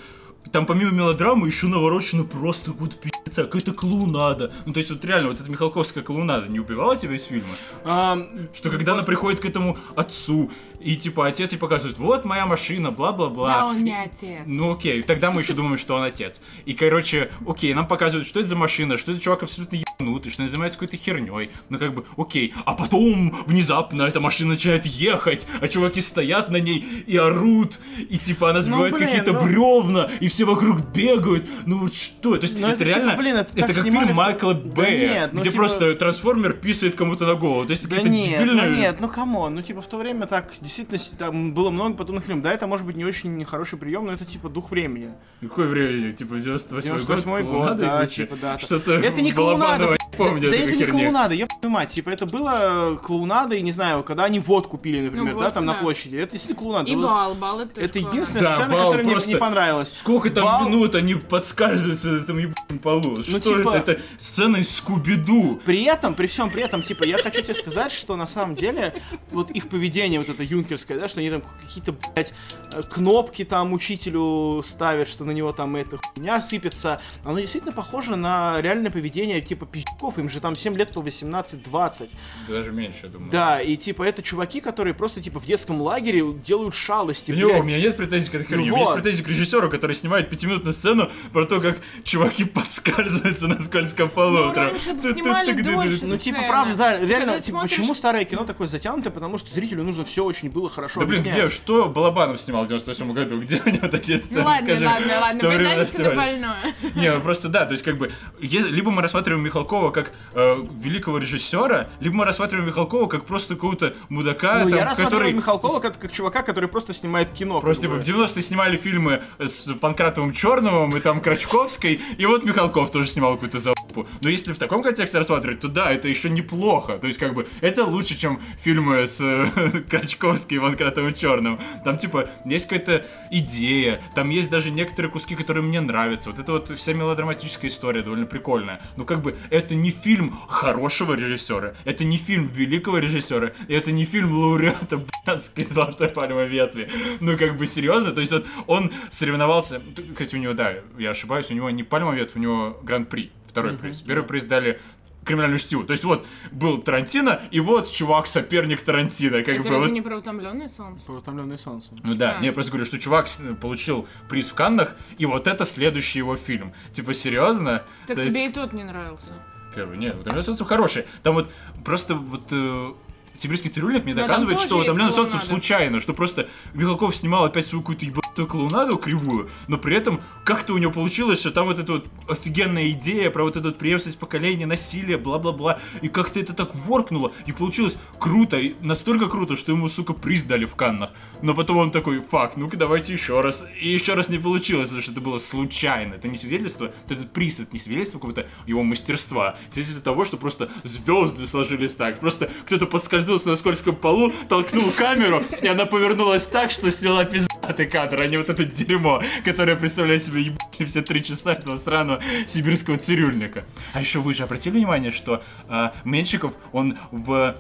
там 0.52 0.66
помимо 0.66 0.92
мелодрамы 0.92 1.48
еще 1.48 1.68
наворочено 1.68 2.24
просто 2.24 2.72
какую-то 2.72 2.98
пи***ца, 2.98 3.44
какая-то 3.44 3.74
клоунада. 3.74 4.54
Ну, 4.66 4.74
то 4.74 4.78
есть 4.80 4.92
вот 4.92 5.04
реально, 5.04 5.30
вот 5.30 5.42
эта 5.42 5.50
Михалковская 5.50 6.04
клоунада 6.04 6.48
не 6.48 6.60
убивала 6.60 6.96
тебя 6.96 7.16
из 7.16 7.24
фильма? 7.26 7.56
А, 7.84 8.18
Что 8.54 8.70
когда 8.70 8.94
она 8.94 9.04
приходит 9.04 9.40
к 9.40 9.46
этому 9.46 9.78
отцу, 9.96 10.52
и 10.86 10.96
типа 10.96 11.28
отец 11.28 11.52
ей 11.52 11.58
показывает, 11.58 11.98
вот 11.98 12.26
моя 12.26 12.46
машина, 12.46 12.92
бла-бла-бла. 12.92 13.48
Да, 13.48 13.66
он 13.66 13.84
не 13.84 13.92
отец. 13.92 14.44
Ну 14.46 14.74
окей, 14.74 15.02
тогда 15.02 15.32
мы 15.32 15.42
еще 15.42 15.54
думаем, 15.54 15.80
что 15.80 15.96
он 15.96 16.04
отец. 16.04 16.44
И, 16.66 16.74
короче, 16.74 17.32
окей, 17.48 17.74
нам 17.74 17.88
показывают, 17.88 18.28
что 18.28 18.40
это 18.40 18.50
за 18.50 18.56
машина, 18.56 19.00
что 19.00 19.12
этот 19.12 19.24
чувак 19.24 19.42
абсолютно 19.42 19.78
ебанутый, 19.78 20.32
что 20.32 20.44
он 20.44 20.48
занимается 20.48 20.78
какой-то 20.78 21.04
херней. 21.04 21.50
Ну 21.70 21.80
как 21.80 21.96
бы, 21.96 22.06
окей. 22.18 22.54
А 22.66 22.74
потом 22.74 23.36
внезапно 23.48 24.04
эта 24.04 24.20
машина 24.20 24.52
начинает 24.52 24.86
ехать, 24.86 25.48
а 25.60 25.68
чуваки 25.68 26.02
стоят 26.02 26.52
на 26.52 26.58
ней 26.58 26.86
и 27.08 27.18
орут, 27.18 27.80
и 27.98 28.20
типа 28.20 28.52
она 28.52 28.62
сбивает 28.62 28.94
блин, 28.94 29.08
какие-то 29.08 29.34
ну- 29.34 29.42
бревна, 29.42 30.12
и 30.20 30.28
все 30.28 30.46
вокруг 30.46 30.86
бегают. 30.94 31.50
Ну 31.66 31.80
вот 31.80 31.96
что? 31.96 32.38
То 32.38 32.44
есть 32.44 32.60
Ну, 32.60 32.68
это, 32.68 32.76
это 32.76 32.86
типа, 32.86 32.96
реально, 32.96 33.16
блин, 33.16 33.36
это 33.38 33.56
так 33.56 33.68
как 33.76 33.78
снимали 33.78 34.06
фильм 34.06 34.18
Майкла 34.18 34.54
Да 34.54 34.72
Бэя, 34.76 35.14
нет, 35.14 35.34
ну, 35.34 35.40
где 35.40 35.50
типа- 35.50 35.62
просто 35.62 35.96
трансформер 35.96 36.54
писает 36.54 36.94
кому-то 36.94 37.26
на 37.26 37.34
голову. 37.34 37.66
То 37.66 37.72
есть 37.72 37.90
Да 37.90 37.96
какие-то 37.96 38.16
нет, 38.16 38.40
дебильные... 38.40 38.70
ну 38.70 38.76
нет, 38.76 38.98
ну 39.00 39.10
come 39.10 39.36
on, 39.36 39.56
ну 39.56 39.64
типа 39.64 39.82
в 39.82 39.88
то 39.88 39.98
время 39.98 40.28
так, 40.28 40.54
действительно, 40.84 41.18
там 41.18 41.54
было 41.54 41.70
много 41.70 41.96
подобных 41.96 42.26
фильмов. 42.26 42.44
Да, 42.44 42.52
это 42.54 42.68
может 42.68 42.86
быть 42.86 42.96
не 42.96 43.06
очень 43.06 43.44
хороший 43.46 43.78
прием, 43.78 44.06
но 44.06 44.14
это 44.14 44.26
типа 44.26 44.50
дух 44.50 44.72
времени. 44.72 45.12
Какое 45.42 45.68
время? 45.68 46.12
Типа 46.12 46.36
98 46.36 46.90
год? 46.92 47.00
98 47.08 47.48
год, 47.48 47.78
да, 47.78 48.06
типа, 48.08 48.36
да. 48.42 48.60
Что-то 48.60 48.94
Это 48.94 49.22
не 49.22 49.32
клоунада. 49.32 49.96
помню 50.18 50.48
да 50.50 50.56
это 50.56 50.76
не 50.76 50.86
клоунада, 50.86 51.34
ёб 51.36 51.50
твою 51.60 51.74
мать. 51.74 51.90
Типа 51.92 52.10
это 52.10 52.26
было 52.26 53.00
клоунада, 53.02 53.56
и 53.56 53.62
не 53.62 53.72
знаю, 53.72 54.04
когда 54.04 54.26
они 54.26 54.40
водку 54.40 54.78
пили, 54.78 55.02
например, 55.02 55.34
Ну, 55.36 55.42
да, 55.42 55.52
там 55.52 55.66
на 55.66 55.74
площади. 55.76 56.16
Это 56.18 56.34
действительно 56.34 56.60
клоунада. 56.60 56.90
И 56.92 56.96
бал, 56.96 57.36
бал 57.36 57.60
это 57.62 57.82
Это 57.82 58.00
единственная 58.00 58.44
Да, 58.44 58.56
сцена, 58.56 58.70
бал 58.74 58.80
которая 58.86 59.04
мне 59.04 59.12
просто- 59.14 59.30
не 59.30 59.36
понравилась. 59.38 59.94
Сколько 59.98 60.30
там 60.30 60.46
Бал- 60.46 60.70
минут 60.70 60.96
они 60.96 61.16
подскальзываются 61.16 62.10
на 62.10 62.18
этом 62.22 62.38
ебаном 62.38 62.80
полу? 62.82 63.24
Что 63.24 63.40
типа- 63.40 63.70
это? 63.76 63.92
Это 63.94 64.02
сцена 64.18 64.58
из 64.58 64.70
Скуби-Ду. 64.76 65.62
При 65.66 65.84
этом, 65.84 66.14
при 66.16 66.28
всем 66.28 66.50
при 66.50 66.64
этом, 66.64 66.82
типа, 66.82 67.04
я 67.04 67.18
хочу 67.22 67.42
тебе 67.42 67.54
сказать, 67.54 67.92
что 67.92 68.16
на 68.16 68.28
самом 68.28 68.56
деле 68.56 68.94
вот 69.32 69.52
их 69.52 69.68
поведение 69.70 70.20
вот 70.20 70.30
это 70.30 70.44
юнкерское, 70.66 71.00
да, 71.00 71.08
что 71.08 71.20
они 71.20 71.30
там 71.30 71.42
какие-то, 71.62 71.94
блядь, 71.94 72.34
э, 72.74 72.82
кнопки 72.84 73.46
там 73.46 73.74
учителю 73.74 74.62
ставят, 74.64 75.08
что 75.08 75.24
на 75.24 75.32
него 75.32 75.52
там 75.54 75.76
эта 75.76 75.98
хуйня 75.98 76.42
сыпется, 76.42 77.02
оно 77.24 77.40
действительно 77.40 77.74
похоже 77.74 78.16
на 78.16 78.60
реальное 78.62 78.92
поведение 78.92 79.42
типа 79.42 79.66
пиздюков, 79.66 80.18
им 80.18 80.30
же 80.30 80.40
там 80.40 80.56
7 80.56 80.76
лет, 80.76 80.92
то 80.92 81.02
18-20. 81.02 82.10
Даже 82.50 82.72
меньше, 82.72 83.00
я 83.04 83.10
думаю. 83.10 83.32
Да, 83.32 83.62
и 83.62 83.78
типа 83.78 84.04
это 84.04 84.22
чуваки, 84.22 84.62
которые 84.62 84.94
просто 84.94 85.22
типа 85.22 85.40
в 85.40 85.46
детском 85.46 85.82
лагере 85.82 86.24
делают 86.46 86.74
шалости, 86.74 87.32
У 87.32 87.36
него, 87.36 87.50
блядь. 87.50 87.62
у 87.62 87.66
меня 87.66 87.80
нет 87.80 87.98
претензий 87.98 88.32
к 88.32 88.36
этой 88.36 88.48
херне. 88.48 88.66
Ну 88.66 88.74
У 88.74 88.78
меня 88.78 88.80
есть 88.80 88.94
претензии 88.94 89.24
к 89.24 89.28
режиссеру, 89.28 89.70
который 89.70 89.96
снимает 89.96 90.30
пятиминутную 90.30 90.74
сцену 90.74 91.10
про 91.32 91.46
то, 91.46 91.62
как 91.62 91.80
чуваки 92.04 92.46
подскальзываются 92.86 93.48
на 93.48 93.60
скользком 93.60 94.10
полу. 94.10 94.46
Ну, 94.46 94.54
раньше 94.54 94.96
снимали 94.96 95.54
дольше. 95.54 96.06
Ну, 96.06 96.18
типа, 96.18 96.40
правда, 96.48 96.76
да, 96.76 97.00
реально, 97.00 97.42
типа, 97.42 97.62
почему 97.62 97.94
старое 97.94 98.26
кино 98.26 98.44
такое 98.46 98.68
затянутое? 98.68 99.12
Потому 99.12 99.38
что 99.38 99.54
зрителю 99.54 99.84
нужно 99.84 100.06
все 100.06 100.24
очень 100.24 100.50
было 100.56 100.70
хорошо 100.70 101.02
Да 101.02 101.06
блин, 101.06 101.22
где? 101.22 101.50
Что 101.50 101.90
Балабанов 101.90 102.40
снимал 102.40 102.64
в 102.64 102.68
98 102.68 103.14
году? 103.14 103.42
Где 103.42 103.62
у 103.64 103.70
него 103.70 103.88
такие 103.90 104.22
сцены? 104.22 104.42
Ну 104.42 104.46
ладно, 104.48 104.66
Скажи, 104.66 104.86
ладно, 104.86 105.20
ладно, 105.20 105.40
то 105.42 105.50
время 105.50 106.16
больное. 106.16 106.74
Не, 106.96 107.12
ну 107.14 107.22
просто 107.22 107.50
да, 107.50 107.66
то 107.66 107.74
есть 107.74 107.84
как 107.84 107.98
бы, 107.98 108.12
если- 108.40 108.72
либо 108.72 108.90
мы 108.90 109.02
рассматриваем 109.02 109.44
Михалкова 109.44 109.92
как 109.92 110.14
э, 110.34 110.56
великого 110.80 111.18
режиссера, 111.18 111.90
либо 112.00 112.16
мы 112.16 112.26
рассматриваем 112.26 112.68
Михалкова 112.68 113.08
как 113.08 113.26
просто 113.26 113.56
какого-то 113.56 113.96
мудака, 114.08 114.64
Ну, 114.64 114.70
там, 114.70 114.80
я 114.80 114.86
рассматриваю 114.86 115.12
который... 115.12 115.34
Михалкова 115.34 115.80
как, 115.82 116.00
как 116.00 116.12
чувака, 116.14 116.42
который 116.42 116.70
просто 116.70 116.94
снимает 116.94 117.32
кино. 117.32 117.60
Просто 117.60 117.90
как 117.90 118.04
типа 118.04 118.14
бы. 118.14 118.24
в 118.24 118.26
90-е 118.26 118.42
снимали 118.42 118.78
фильмы 118.78 119.24
с 119.40 119.64
Панкратовым 119.82 120.32
Черновым 120.32 120.96
и 120.96 121.02
там 121.02 121.20
Крачковской, 121.20 122.00
и 122.18 122.26
вот 122.26 122.46
Михалков 122.46 122.92
тоже 122.92 123.10
снимал 123.10 123.34
какую-то 123.34 123.60
залупу. 123.60 124.08
Но 124.22 124.30
если 124.30 124.54
в 124.54 124.58
таком 124.58 124.84
контексте 124.84 125.18
рассматривать, 125.18 125.60
то 125.60 125.68
да, 125.68 125.92
это 125.92 126.08
еще 126.08 126.30
неплохо. 126.30 126.98
То 126.98 127.08
есть 127.08 127.20
как 127.20 127.34
бы 127.34 127.48
это 127.60 127.84
лучше, 127.84 128.18
чем 128.18 128.40
фильмы 128.62 129.06
с 129.06 129.20
э, 129.22 129.82
Крачковской 129.90 130.35
и 130.36 130.60
Панкратовым 130.60 131.14
Черным. 131.14 131.60
Там 131.84 131.98
типа 131.98 132.30
есть 132.46 132.68
какая-то 132.68 133.06
идея, 133.32 134.02
там 134.14 134.30
есть 134.30 134.50
даже 134.50 134.72
некоторые 134.72 135.12
куски, 135.12 135.36
которые 135.36 135.64
мне 135.64 135.82
нравятся. 135.82 136.30
Вот 136.30 136.40
это 136.40 136.52
вот 136.52 136.70
вся 136.70 136.94
мелодраматическая 136.94 137.70
история 137.70 138.02
довольно 138.02 138.26
прикольная. 138.26 138.82
Но 138.96 139.06
как 139.06 139.22
бы 139.22 139.36
это 139.52 139.76
не 139.76 139.90
фильм 139.90 140.38
хорошего 140.48 141.14
режиссера, 141.14 141.76
это 141.86 142.04
не 142.04 142.18
фильм 142.18 142.48
великого 142.48 143.00
режиссера, 143.00 143.52
и 143.68 143.74
это 143.74 143.92
не 143.92 144.06
фильм 144.06 144.32
лауреата 144.32 144.98
блядской 145.26 145.64
золотой 145.64 146.10
пальмовой 146.10 146.48
ветви. 146.48 146.90
Ну 147.20 147.38
как 147.38 147.58
бы 147.58 147.68
серьезно, 147.68 148.12
то 148.12 148.20
есть 148.20 148.32
вот 148.32 148.46
он 148.68 148.92
соревновался, 149.10 149.82
кстати, 150.12 150.36
у 150.36 150.40
него, 150.40 150.54
да, 150.54 150.74
я 150.98 151.12
ошибаюсь, 151.12 151.52
у 151.52 151.54
него 151.54 151.70
не 151.70 151.84
пальмовая 151.84 152.20
ветвь, 152.20 152.36
у 152.36 152.40
него 152.40 152.80
гран-при, 152.84 153.32
второй 153.48 153.78
приз. 153.78 154.02
Первый 154.02 154.26
приз 154.26 154.46
дали 154.46 154.80
криминальную 155.26 155.60
чтиву. 155.60 155.84
То 155.84 155.92
есть 155.92 156.04
вот 156.04 156.26
был 156.52 156.78
Тарантино, 156.78 157.42
и 157.52 157.60
вот 157.60 157.90
чувак 157.92 158.28
соперник 158.28 158.82
Тарантино. 158.82 159.40
Как 159.40 159.56
Это 159.56 159.64
бы, 159.64 159.70
разве 159.70 159.86
вот 159.88 159.92
не 159.94 160.02
про 160.02 160.18
утомленное 160.18 160.70
солнце? 160.70 161.12
«Утомленное 161.12 161.58
солнцем». 161.58 162.00
ну 162.04 162.14
да, 162.16 162.36
А. 162.38 162.42
не, 162.42 162.48
я 162.48 162.54
просто 162.54 162.72
говорю, 162.72 162.86
что 162.86 162.98
чувак 163.00 163.28
получил 163.60 164.08
приз 164.30 164.50
в 164.50 164.54
Каннах, 164.54 164.96
и 165.18 165.26
вот 165.26 165.48
это 165.48 165.66
следующий 165.66 166.20
его 166.20 166.38
фильм. 166.38 166.74
Типа, 166.94 167.14
серьезно? 167.14 167.84
Так 168.08 168.18
То 168.18 168.24
тебе 168.24 168.44
есть- 168.44 168.52
и 168.52 168.54
тот 168.60 168.74
не 168.74 168.84
нравился. 168.84 169.34
Первый, 169.74 169.98
нет, 169.98 170.16
«Утомленное 170.16 170.44
солнце» 170.44 170.64
хороший. 170.64 171.06
Там 171.24 171.34
вот 171.34 171.52
просто 171.84 172.16
вот... 172.16 172.44
э, 172.52 172.94
Сибирский 173.38 173.70
цирюльник 173.70 174.06
мне 174.06 174.14
доказывает, 174.14 174.60
что 174.60 174.78
есть 174.78 174.90
«Утомленное 174.90 175.12
солнце» 175.12 175.32
клоунада. 175.32 175.48
случайно, 175.48 176.02
что 176.02 176.14
просто 176.14 176.50
Михалков 176.74 177.16
снимал 177.16 177.46
опять 177.46 177.68
свою 177.68 177.82
какую-то 177.82 178.06
ебанутую 178.06 178.48
клоунаду 178.48 178.98
кривую, 178.98 179.50
но 179.68 179.78
при 179.78 179.96
этом 179.96 180.22
как-то 180.44 180.74
у 180.74 180.78
него 180.78 180.92
получилось, 180.92 181.40
что 181.40 181.52
там 181.52 181.66
вот 181.66 181.80
эта 181.80 181.94
вот 181.94 182.08
офигенная 182.28 182.90
идея 182.92 183.30
про 183.30 183.44
вот 183.44 183.58
эту 183.58 183.70
вот 183.70 183.78
преемственность 183.78 184.20
поколения, 184.20 184.66
насилие, 184.66 185.18
бла-бла-бла, 185.18 185.80
и 186.02 186.08
как-то 186.08 186.40
это 186.40 186.54
так 186.54 186.76
воркнуло, 186.76 187.32
и 187.46 187.52
получилось 187.52 187.98
круто, 188.20 188.58
и 188.58 188.76
настолько 188.82 189.28
круто, 189.28 189.56
что 189.56 189.72
ему, 189.72 189.90
сука, 189.90 190.14
приз 190.14 190.44
дали 190.44 190.66
в 190.66 190.76
Каннах. 190.76 191.12
Но 191.46 191.54
потом 191.54 191.78
он 191.78 191.92
такой, 191.92 192.18
фак, 192.18 192.58
ну-ка 192.58 192.76
давайте 192.76 193.14
еще 193.14 193.40
раз. 193.40 193.68
И 193.80 193.88
еще 193.88 194.16
раз 194.16 194.30
не 194.30 194.40
получилось, 194.40 194.90
потому 194.90 195.04
что 195.04 195.12
это 195.12 195.22
было 195.22 195.38
случайно. 195.38 196.16
Это 196.16 196.28
не 196.28 196.38
свидетельство, 196.38 196.92
этот 197.08 197.32
приз, 197.32 197.60
это 197.60 197.70
не 197.72 197.78
свидетельство 197.78 198.18
какого-то 198.18 198.48
его 198.66 198.82
мастерства. 198.82 199.56
Свидетельство 199.70 200.04
того, 200.04 200.26
что 200.26 200.38
просто 200.38 200.72
звезды 200.82 201.46
сложились 201.46 201.94
так. 201.94 202.20
Просто 202.20 202.50
кто-то 202.66 202.88
подскользнулся 202.88 203.48
на 203.50 203.58
скользком 203.58 203.96
полу, 203.96 204.34
толкнул 204.50 204.90
камеру, 204.90 205.44
и 205.62 205.68
она 205.68 205.86
повернулась 205.86 206.48
так, 206.48 206.72
что 206.72 206.90
сняла 206.90 207.26
пиздатый 207.26 207.86
кадр, 207.86 208.24
а 208.24 208.28
не 208.28 208.38
вот 208.38 208.50
это 208.50 208.66
дерьмо, 208.66 209.22
которое 209.44 209.76
представляет 209.76 210.24
себе 210.24 210.42
ебаные 210.42 210.88
все 210.88 211.04
три 211.04 211.24
часа 211.24 211.54
этого 211.54 211.76
сраного 211.76 212.24
сибирского 212.48 212.98
цирюльника. 212.98 213.66
А 213.94 214.00
еще 214.00 214.18
вы 214.18 214.34
же 214.34 214.42
обратили 214.42 214.78
внимание, 214.78 215.12
что 215.12 215.44
а, 215.68 215.94
Меньшиков, 216.06 216.54
он 216.72 216.98
в 217.12 217.56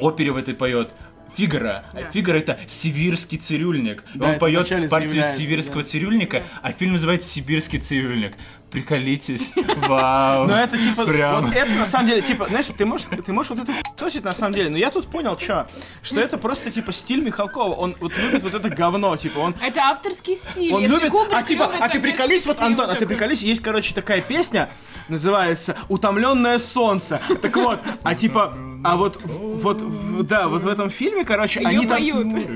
опере 0.00 0.32
в 0.32 0.36
этой 0.36 0.54
поет 0.54 0.90
Фигара. 1.36 1.84
Да. 1.92 2.10
Фигара 2.10 2.38
это 2.38 2.58
сибирский 2.66 3.38
цирюльник. 3.38 4.04
Да, 4.14 4.30
Он 4.30 4.38
поет 4.38 4.68
партию 4.88 5.22
сибирского 5.22 5.82
да. 5.82 5.88
цирюльника, 5.88 6.42
а 6.62 6.72
фильм 6.72 6.92
называется 6.92 7.28
Сибирский 7.28 7.78
цирюльник. 7.78 8.34
Приколитесь. 8.70 9.52
Вау. 9.88 10.46
Но 10.46 10.56
это 10.56 10.78
типа, 10.78 11.04
Прям. 11.04 11.44
вот 11.44 11.54
это 11.54 11.70
на 11.72 11.86
самом 11.86 12.08
деле, 12.08 12.22
типа, 12.22 12.46
знаешь, 12.48 12.66
ты 12.66 12.86
можешь, 12.86 13.06
ты 13.24 13.32
можешь 13.32 13.50
вот 13.50 13.60
это 13.60 13.72
сосить 13.96 14.24
на 14.24 14.32
самом 14.32 14.54
деле, 14.54 14.70
но 14.70 14.78
я 14.78 14.90
тут 14.90 15.08
понял, 15.08 15.36
что, 15.38 15.66
что 16.02 16.20
это 16.20 16.38
просто 16.38 16.70
типа 16.70 16.92
стиль 16.92 17.22
Михалкова, 17.22 17.74
он 17.74 17.96
вот 18.00 18.16
любит 18.16 18.42
вот 18.42 18.54
это 18.54 18.70
говно, 18.70 19.16
типа, 19.16 19.38
он 19.38 19.54
Это 19.60 19.80
авторский 19.82 20.36
стиль. 20.36 20.72
Он 20.72 20.82
Если 20.82 20.94
любит, 20.94 21.10
Кубрик 21.10 21.32
а 21.36 21.42
типа, 21.42 21.62
любит, 21.64 21.76
а 21.80 21.88
ты 21.88 22.00
приколись, 22.00 22.46
вот, 22.46 22.60
Антон, 22.60 22.90
а 22.90 22.94
ты 22.94 23.06
приколись, 23.06 23.42
есть, 23.42 23.62
короче, 23.62 23.94
такая 23.94 24.20
песня, 24.20 24.70
называется 25.08 25.76
«Утомленное 25.88 26.58
солнце». 26.58 27.20
Так 27.42 27.56
вот, 27.56 27.80
а 28.02 28.14
типа, 28.14 28.54
а 28.84 28.96
вот, 28.96 29.20
вот, 29.24 29.82
в- 29.82 30.22
да, 30.22 30.48
вот 30.48 30.62
в 30.62 30.68
этом 30.68 30.90
фильме, 30.90 31.24
короче, 31.24 31.60
они 31.60 31.86
там, 31.86 31.98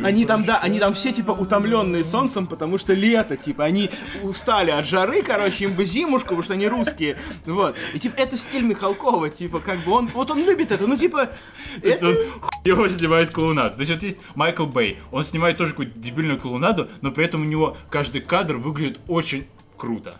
они 0.04 0.24
там, 0.24 0.44
да, 0.44 0.58
они 0.58 0.78
там 0.78 0.94
все, 0.94 1.12
типа, 1.12 1.32
утомленные 1.32 2.04
солнцем, 2.04 2.46
потому 2.46 2.78
что 2.78 2.94
лето, 2.94 3.36
типа, 3.36 3.64
они 3.64 3.90
устали 4.22 4.70
от 4.70 4.86
жары, 4.86 5.22
короче, 5.22 5.64
им 5.64 5.74
бы 5.74 5.84
зимушку, 6.04 6.28
потому 6.28 6.42
что 6.42 6.54
они 6.54 6.68
русские, 6.68 7.18
вот. 7.46 7.76
И, 7.92 7.98
типа, 7.98 8.14
это 8.16 8.36
стиль 8.36 8.62
Михалкова, 8.62 9.30
типа, 9.30 9.60
как 9.60 9.80
бы 9.80 9.92
он, 9.92 10.08
вот 10.08 10.30
он 10.30 10.44
любит 10.44 10.72
это, 10.72 10.86
ну, 10.86 10.96
типа, 10.96 11.30
То 11.80 11.88
есть 11.88 12.02
это... 12.02 12.08
он 12.08 12.16
его 12.64 12.88
снимает 12.88 13.30
клоунаду. 13.30 13.76
То 13.76 13.80
есть 13.80 13.92
вот 13.92 14.02
есть 14.02 14.18
Майкл 14.34 14.66
Бэй, 14.66 14.98
он 15.10 15.24
снимает 15.24 15.58
тоже 15.58 15.70
какую-то 15.70 15.98
дебильную 15.98 16.38
клоунаду, 16.38 16.88
но 17.00 17.10
при 17.10 17.24
этом 17.24 17.42
у 17.42 17.44
него 17.44 17.76
каждый 17.90 18.20
кадр 18.20 18.56
выглядит 18.56 19.00
очень 19.08 19.46
круто. 19.76 20.14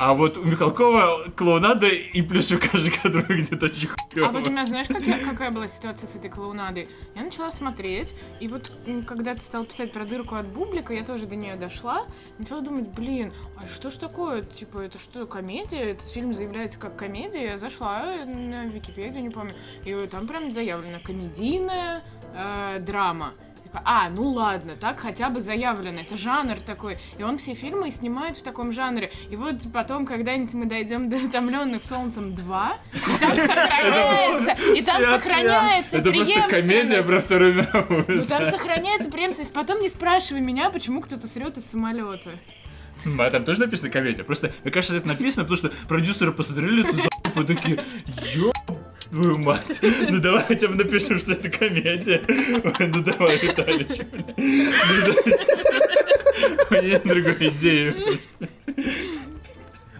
А 0.00 0.14
вот 0.14 0.38
у 0.38 0.44
Михалкова 0.44 1.30
клоунада 1.36 1.86
и 1.86 2.22
каждый 2.22 2.90
кадр 2.90 3.18
выглядит 3.28 3.62
очень 3.62 3.88
хуёво. 3.88 4.30
А 4.30 4.32
вот 4.32 4.46
у 4.46 4.50
меня, 4.50 4.64
знаешь, 4.64 4.86
какая, 4.88 5.22
какая 5.22 5.52
была 5.52 5.68
ситуация 5.68 6.06
с 6.06 6.14
этой 6.14 6.30
клоунадой? 6.30 6.88
Я 7.14 7.22
начала 7.22 7.52
смотреть, 7.52 8.14
и 8.40 8.48
вот 8.48 8.72
когда 9.06 9.34
ты 9.34 9.42
стал 9.42 9.66
писать 9.66 9.92
про 9.92 10.06
дырку 10.06 10.36
от 10.36 10.46
бублика, 10.46 10.94
я 10.94 11.04
тоже 11.04 11.26
до 11.26 11.36
нее 11.36 11.54
дошла, 11.56 12.06
начала 12.38 12.62
думать, 12.62 12.88
блин, 12.88 13.30
а 13.62 13.68
что 13.68 13.90
ж 13.90 13.96
такое? 13.96 14.40
Типа, 14.40 14.78
это 14.78 14.98
что, 14.98 15.26
комедия? 15.26 15.90
Этот 15.90 16.08
фильм 16.08 16.32
заявляется 16.32 16.78
как 16.78 16.96
комедия. 16.96 17.50
Я 17.50 17.58
зашла 17.58 18.16
на 18.24 18.64
Википедию, 18.64 19.22
не 19.22 19.28
помню, 19.28 19.52
и 19.84 20.06
там 20.06 20.26
прям 20.26 20.50
заявлено 20.50 21.00
комедийная 21.04 22.02
э, 22.34 22.78
драма. 22.80 23.34
Такая, 23.72 23.82
А, 23.84 24.08
ну 24.10 24.28
ладно, 24.28 24.74
так 24.74 24.98
хотя 24.98 25.30
бы 25.30 25.40
заявлено. 25.40 26.00
Это 26.00 26.16
жанр 26.16 26.60
такой. 26.60 26.98
И 27.18 27.22
он 27.22 27.38
все 27.38 27.54
фильмы 27.54 27.88
и 27.88 27.90
снимает 27.90 28.36
в 28.36 28.42
таком 28.42 28.72
жанре. 28.72 29.12
И 29.30 29.36
вот 29.36 29.56
потом, 29.72 30.06
когда-нибудь 30.06 30.54
мы 30.54 30.66
дойдем 30.66 31.08
до 31.08 31.16
«Утомленных 31.16 31.84
солнцем 31.84 32.34
2», 32.34 32.72
и 32.94 33.18
там 33.20 33.36
сохраняется, 33.46 34.56
и 34.74 34.82
там 34.82 35.02
сохраняется 35.02 35.98
Это 35.98 36.12
просто 36.12 36.42
комедия 36.48 37.02
про. 37.02 37.20
Вторую 37.20 37.54
мировую. 37.54 38.04
Ну 38.08 38.24
там 38.24 38.50
сохраняется 38.50 39.10
преемственность. 39.10 39.52
Потом 39.52 39.80
не 39.80 39.88
спрашивай 39.88 40.40
меня, 40.40 40.70
почему 40.70 41.00
кто-то 41.00 41.28
срет 41.28 41.56
из 41.58 41.66
самолета. 41.70 42.30
А 43.04 43.30
там 43.30 43.44
тоже 43.44 43.60
написано 43.60 43.90
комедия. 43.90 44.24
Просто, 44.24 44.52
мне 44.62 44.72
кажется, 44.72 44.96
это 44.96 45.06
написано, 45.06 45.44
потому 45.44 45.56
что 45.58 45.86
продюсеры 45.86 46.32
посмотрели 46.32 46.88
эту 46.88 47.40
и 47.40 47.44
такие, 47.44 47.78
ёб 48.34 48.54
твою 49.10 49.38
мать, 49.38 49.80
ну 50.08 50.20
давай 50.20 50.44
хотя 50.44 50.68
бы 50.68 50.74
напишем, 50.76 51.18
что 51.18 51.32
это 51.32 51.48
комедия. 51.50 52.22
Ну 52.78 53.02
давай, 53.02 53.38
Виталич. 53.38 54.00
Ну, 54.36 55.14
У 56.70 56.74
меня 56.74 56.82
нет 56.82 57.02
другой 57.04 57.48
идеи. 57.48 58.20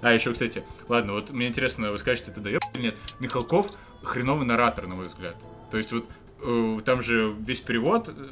А, 0.02 0.12
еще, 0.12 0.32
кстати, 0.32 0.62
ладно, 0.88 1.12
вот 1.12 1.30
мне 1.30 1.48
интересно, 1.48 1.92
вы 1.92 1.98
скажете, 1.98 2.30
это 2.30 2.40
даёт 2.40 2.62
или 2.74 2.82
нет? 2.84 2.96
Михалков 3.18 3.72
хреновый 4.02 4.46
наратор, 4.46 4.86
на 4.86 4.94
мой 4.94 5.08
взгляд. 5.08 5.36
То 5.70 5.78
есть 5.78 5.92
вот 5.92 6.06
э, 6.42 6.78
там 6.84 7.02
же 7.02 7.34
весь 7.46 7.60
перевод 7.60 8.08
э, 8.08 8.28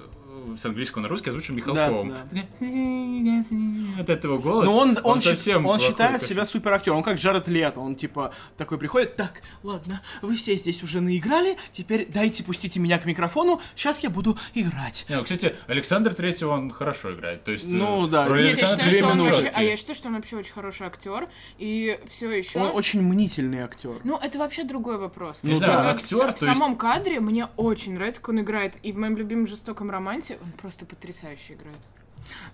с 0.56 0.64
английского 0.66 1.02
на 1.02 1.08
русский 1.08 1.30
озвучен 1.30 1.56
Михалковым. 1.56 2.08
да. 2.30 4.00
От 4.00 4.08
этого 4.10 4.38
голоса. 4.38 4.70
Но 4.70 4.78
он, 4.78 4.98
он, 5.02 5.20
совсем 5.20 5.66
он 5.66 5.78
считает 5.78 6.22
себя 6.22 6.46
супер 6.46 6.72
актером. 6.72 6.98
Он 6.98 7.02
как 7.04 7.18
Джаред 7.18 7.48
Лето. 7.48 7.80
Он 7.80 7.94
типа 7.96 8.32
такой 8.56 8.78
приходит, 8.78 9.16
так, 9.16 9.42
ладно, 9.62 10.00
вы 10.22 10.34
все 10.36 10.54
здесь 10.54 10.82
уже 10.82 11.00
наиграли, 11.00 11.56
теперь 11.72 12.06
дайте, 12.06 12.42
пустите 12.44 12.78
меня 12.80 12.98
к 12.98 13.04
микрофону, 13.04 13.60
сейчас 13.74 14.00
я 14.00 14.10
буду 14.10 14.38
играть. 14.54 15.04
Не, 15.08 15.16
ну, 15.16 15.22
кстати, 15.22 15.54
Александр 15.66 16.14
Третий, 16.14 16.44
он 16.44 16.70
хорошо 16.70 17.14
играет. 17.14 17.44
То 17.44 17.52
есть, 17.52 17.64
э, 17.66 17.68
Ну, 17.68 18.06
да. 18.06 18.28
Нет, 18.28 18.60
я 18.60 18.66
считаю, 18.66 18.92
что 18.92 19.06
он 19.08 19.20
вообще, 19.20 19.52
а 19.54 19.62
я 19.62 19.76
считаю, 19.76 19.94
что 19.96 20.08
он 20.08 20.14
вообще 20.14 20.36
очень 20.36 20.52
хороший 20.52 20.86
актер. 20.86 21.28
И 21.58 21.98
все 22.08 22.30
еще. 22.30 22.58
Он 22.58 22.70
очень 22.74 23.02
мнительный 23.02 23.60
актер. 23.60 24.00
Ну, 24.04 24.16
это 24.22 24.38
вообще 24.38 24.64
другой 24.64 24.98
вопрос. 24.98 25.40
Не 25.42 25.52
Ну 25.52 25.56
знаю, 25.56 25.72
да. 25.82 25.90
Актер, 25.90 26.16
в, 26.16 26.20
в 26.38 26.42
есть- 26.42 26.54
самом 26.58 26.76
кадре 26.76 27.20
мне 27.20 27.46
очень 27.56 27.94
нравится, 27.94 28.20
как 28.20 28.30
он 28.30 28.40
играет. 28.40 28.76
И 28.82 28.92
в 28.92 28.98
моем 28.98 29.16
любимом 29.16 29.46
жестоком 29.46 29.90
романсе 29.90 30.38
он 30.43 30.52
просто 30.52 30.86
потрясающе 30.86 31.55
играет. 31.55 31.78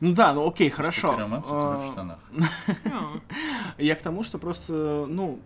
Ну 0.01 0.13
да, 0.13 0.35
ну 0.35 0.47
окей, 0.47 0.71
хорошо. 0.71 1.17
А, 1.19 1.91
штанах. 1.93 2.19
Ну, 2.31 2.45
Я 3.79 3.95
к 3.95 4.03
тому, 4.03 4.23
что 4.23 4.39
просто, 4.39 5.07
ну, 5.09 5.41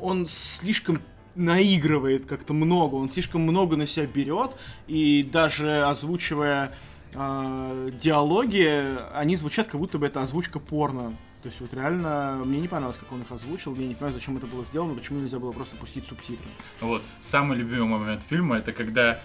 он 0.00 0.26
слишком 0.28 1.00
наигрывает 1.34 2.26
как-то 2.26 2.52
много, 2.52 2.96
он 2.96 3.10
слишком 3.10 3.42
много 3.42 3.76
на 3.76 3.86
себя 3.86 4.06
берет, 4.06 4.56
и 4.86 5.22
даже 5.22 5.82
озвучивая 5.82 6.72
а, 7.14 7.90
диалоги, 7.90 8.98
они 9.14 9.36
звучат, 9.36 9.68
как 9.68 9.80
будто 9.80 9.98
бы 9.98 10.06
это 10.06 10.22
озвучка 10.22 10.58
порно. 10.58 11.16
То 11.42 11.48
есть 11.48 11.60
вот 11.60 11.72
реально 11.72 12.42
мне 12.44 12.60
не 12.60 12.68
понравилось, 12.68 12.98
как 12.98 13.10
он 13.12 13.22
их 13.22 13.32
озвучил, 13.32 13.74
я 13.74 13.86
не 13.86 13.94
понимаю, 13.94 14.12
зачем 14.12 14.36
это 14.36 14.46
было 14.46 14.62
сделано, 14.62 14.94
почему 14.94 15.20
нельзя 15.20 15.38
было 15.38 15.52
просто 15.52 15.74
пустить 15.76 16.06
субтитры. 16.06 16.46
Вот. 16.82 17.02
Самый 17.20 17.56
любимый 17.56 17.98
момент 17.98 18.22
фильма, 18.22 18.58
это 18.58 18.72
когда 18.72 19.22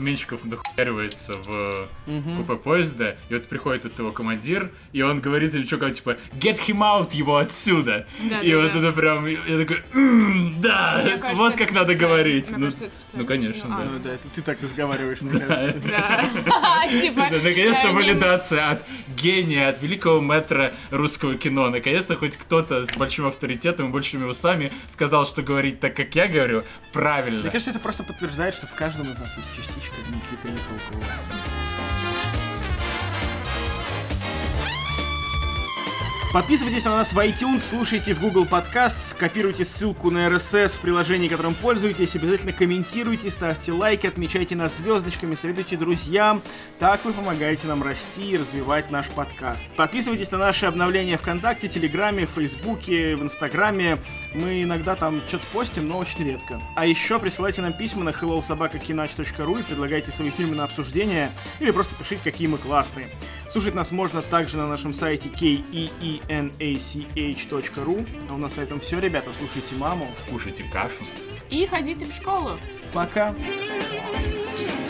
Меньшиков 0.00 0.40
дохуяривается 0.44 1.34
в 1.34 1.88
купе 2.36 2.56
поезда, 2.56 3.16
и 3.28 3.34
вот 3.34 3.46
приходит 3.46 3.86
от 3.86 3.98
его 3.98 4.12
командир, 4.12 4.70
и 4.92 5.02
он 5.02 5.20
говорит 5.20 5.54
или 5.54 5.64
что 5.66 5.90
типа 5.90 6.16
«Get 6.32 6.58
him 6.66 6.78
out 6.78 7.14
его 7.14 7.36
отсюда!» 7.36 8.06
Да, 8.30 8.40
И 8.40 8.50
да, 8.52 8.56
вот 8.58 8.72
да. 8.72 8.78
это 8.80 8.92
прям, 8.92 9.26
я 9.26 9.36
такой 9.58 9.82
«М, 9.92 10.60
да, 10.60 11.00
Мне 11.02 11.16
кажется, 11.18 11.34
вот 11.34 11.54
это 11.54 11.58
как 11.64 11.72
надо 11.72 11.92
специально. 11.94 12.14
говорить. 12.14 12.50
Мне 12.50 12.58
Ну, 12.58 12.64
кажется, 12.72 12.90
ну, 13.14 13.26
конечно, 13.26 13.64
Ну, 13.68 13.74
а, 13.74 13.78
да. 13.78 13.84
Ну 13.92 13.98
да, 14.00 14.12
это 14.14 14.28
ты 14.34 14.42
так 14.42 14.60
разговариваешь, 14.62 15.20
мне 15.20 15.38
кажется. 15.40 15.74
Да. 15.88 16.24
Типа, 16.90 17.28
Наконец-то 17.30 17.88
не- 17.88 17.94
валидация 17.94 18.70
от 18.70 18.84
гения, 19.16 19.68
от 19.68 19.80
великого 19.82 20.20
мэтра 20.20 20.72
русского 20.90 21.34
кино. 21.34 21.70
Наконец-то 21.70 22.16
хоть 22.16 22.36
кто-то 22.36 22.84
с 22.84 22.96
большим 22.96 23.26
авторитетом 23.26 23.88
и 23.88 23.90
большими 23.90 24.24
усами 24.24 24.72
сказал, 24.86 25.24
что 25.26 25.42
говорить 25.42 25.80
так, 25.80 25.94
как 25.94 26.14
я 26.14 26.26
говорю, 26.26 26.64
правильно. 26.92 27.42
Мне 27.42 27.50
кажется, 27.50 27.70
это 27.70 27.80
просто 27.80 28.02
подтверждает, 28.02 28.54
что 28.54 28.66
в 28.66 28.74
каждом 28.74 29.02
из 29.10 29.18
нас 29.18 29.30
есть 29.36 29.48
частичка 29.68 29.89
Никиты 29.98 30.48
Михалкова. 30.48 31.50
Подписывайтесь 36.32 36.84
на 36.84 36.92
нас 36.92 37.12
в 37.12 37.18
iTunes, 37.18 37.58
слушайте 37.58 38.14
в 38.14 38.20
Google 38.20 38.44
Podcast, 38.44 39.16
копируйте 39.18 39.64
ссылку 39.64 40.12
на 40.12 40.28
RSS 40.28 40.68
в 40.68 40.78
приложении, 40.78 41.26
которым 41.26 41.54
пользуетесь, 41.54 42.14
обязательно 42.14 42.52
комментируйте, 42.52 43.28
ставьте 43.30 43.72
лайки, 43.72 44.06
отмечайте 44.06 44.54
нас 44.54 44.76
звездочками, 44.76 45.34
советуйте 45.34 45.76
друзьям. 45.76 46.40
Так 46.78 47.04
вы 47.04 47.12
помогаете 47.12 47.66
нам 47.66 47.82
расти 47.82 48.30
и 48.30 48.38
развивать 48.38 48.92
наш 48.92 49.08
подкаст. 49.08 49.66
Подписывайтесь 49.74 50.30
на 50.30 50.38
наши 50.38 50.66
обновления 50.66 51.16
ВКонтакте, 51.16 51.66
Телеграме, 51.66 52.26
Фейсбуке, 52.26 53.16
в 53.16 53.24
Инстаграме. 53.24 53.98
Мы 54.34 54.62
иногда 54.62 54.94
там 54.94 55.20
что-то 55.26 55.44
постим, 55.52 55.88
но 55.88 55.98
очень 55.98 56.24
редко. 56.24 56.60
А 56.76 56.86
еще 56.86 57.18
присылайте 57.18 57.62
нам 57.62 57.72
письма 57.72 58.04
на 58.04 58.10
hellosobakakinaч.ru 58.10 59.60
и 59.60 59.62
предлагайте 59.62 60.12
свои 60.12 60.30
фильмы 60.30 60.54
на 60.56 60.64
обсуждение 60.64 61.30
или 61.58 61.70
просто 61.70 61.94
пишите, 61.96 62.20
какие 62.22 62.46
мы 62.46 62.58
классные. 62.58 63.08
Слушать 63.50 63.74
нас 63.74 63.90
можно 63.90 64.22
также 64.22 64.56
на 64.56 64.68
нашем 64.68 64.94
сайте 64.94 65.28
keenach.ru. 65.28 66.48
А 68.30 68.34
у 68.34 68.38
нас 68.38 68.56
на 68.56 68.60
этом 68.60 68.78
все, 68.80 69.00
ребята. 69.00 69.32
Слушайте 69.36 69.74
маму. 69.74 70.06
Кушайте 70.30 70.64
кашу. 70.72 71.04
И 71.50 71.66
ходите 71.66 72.06
в 72.06 72.12
школу. 72.12 72.58
Пока. 72.92 73.32
Пока. 73.32 74.89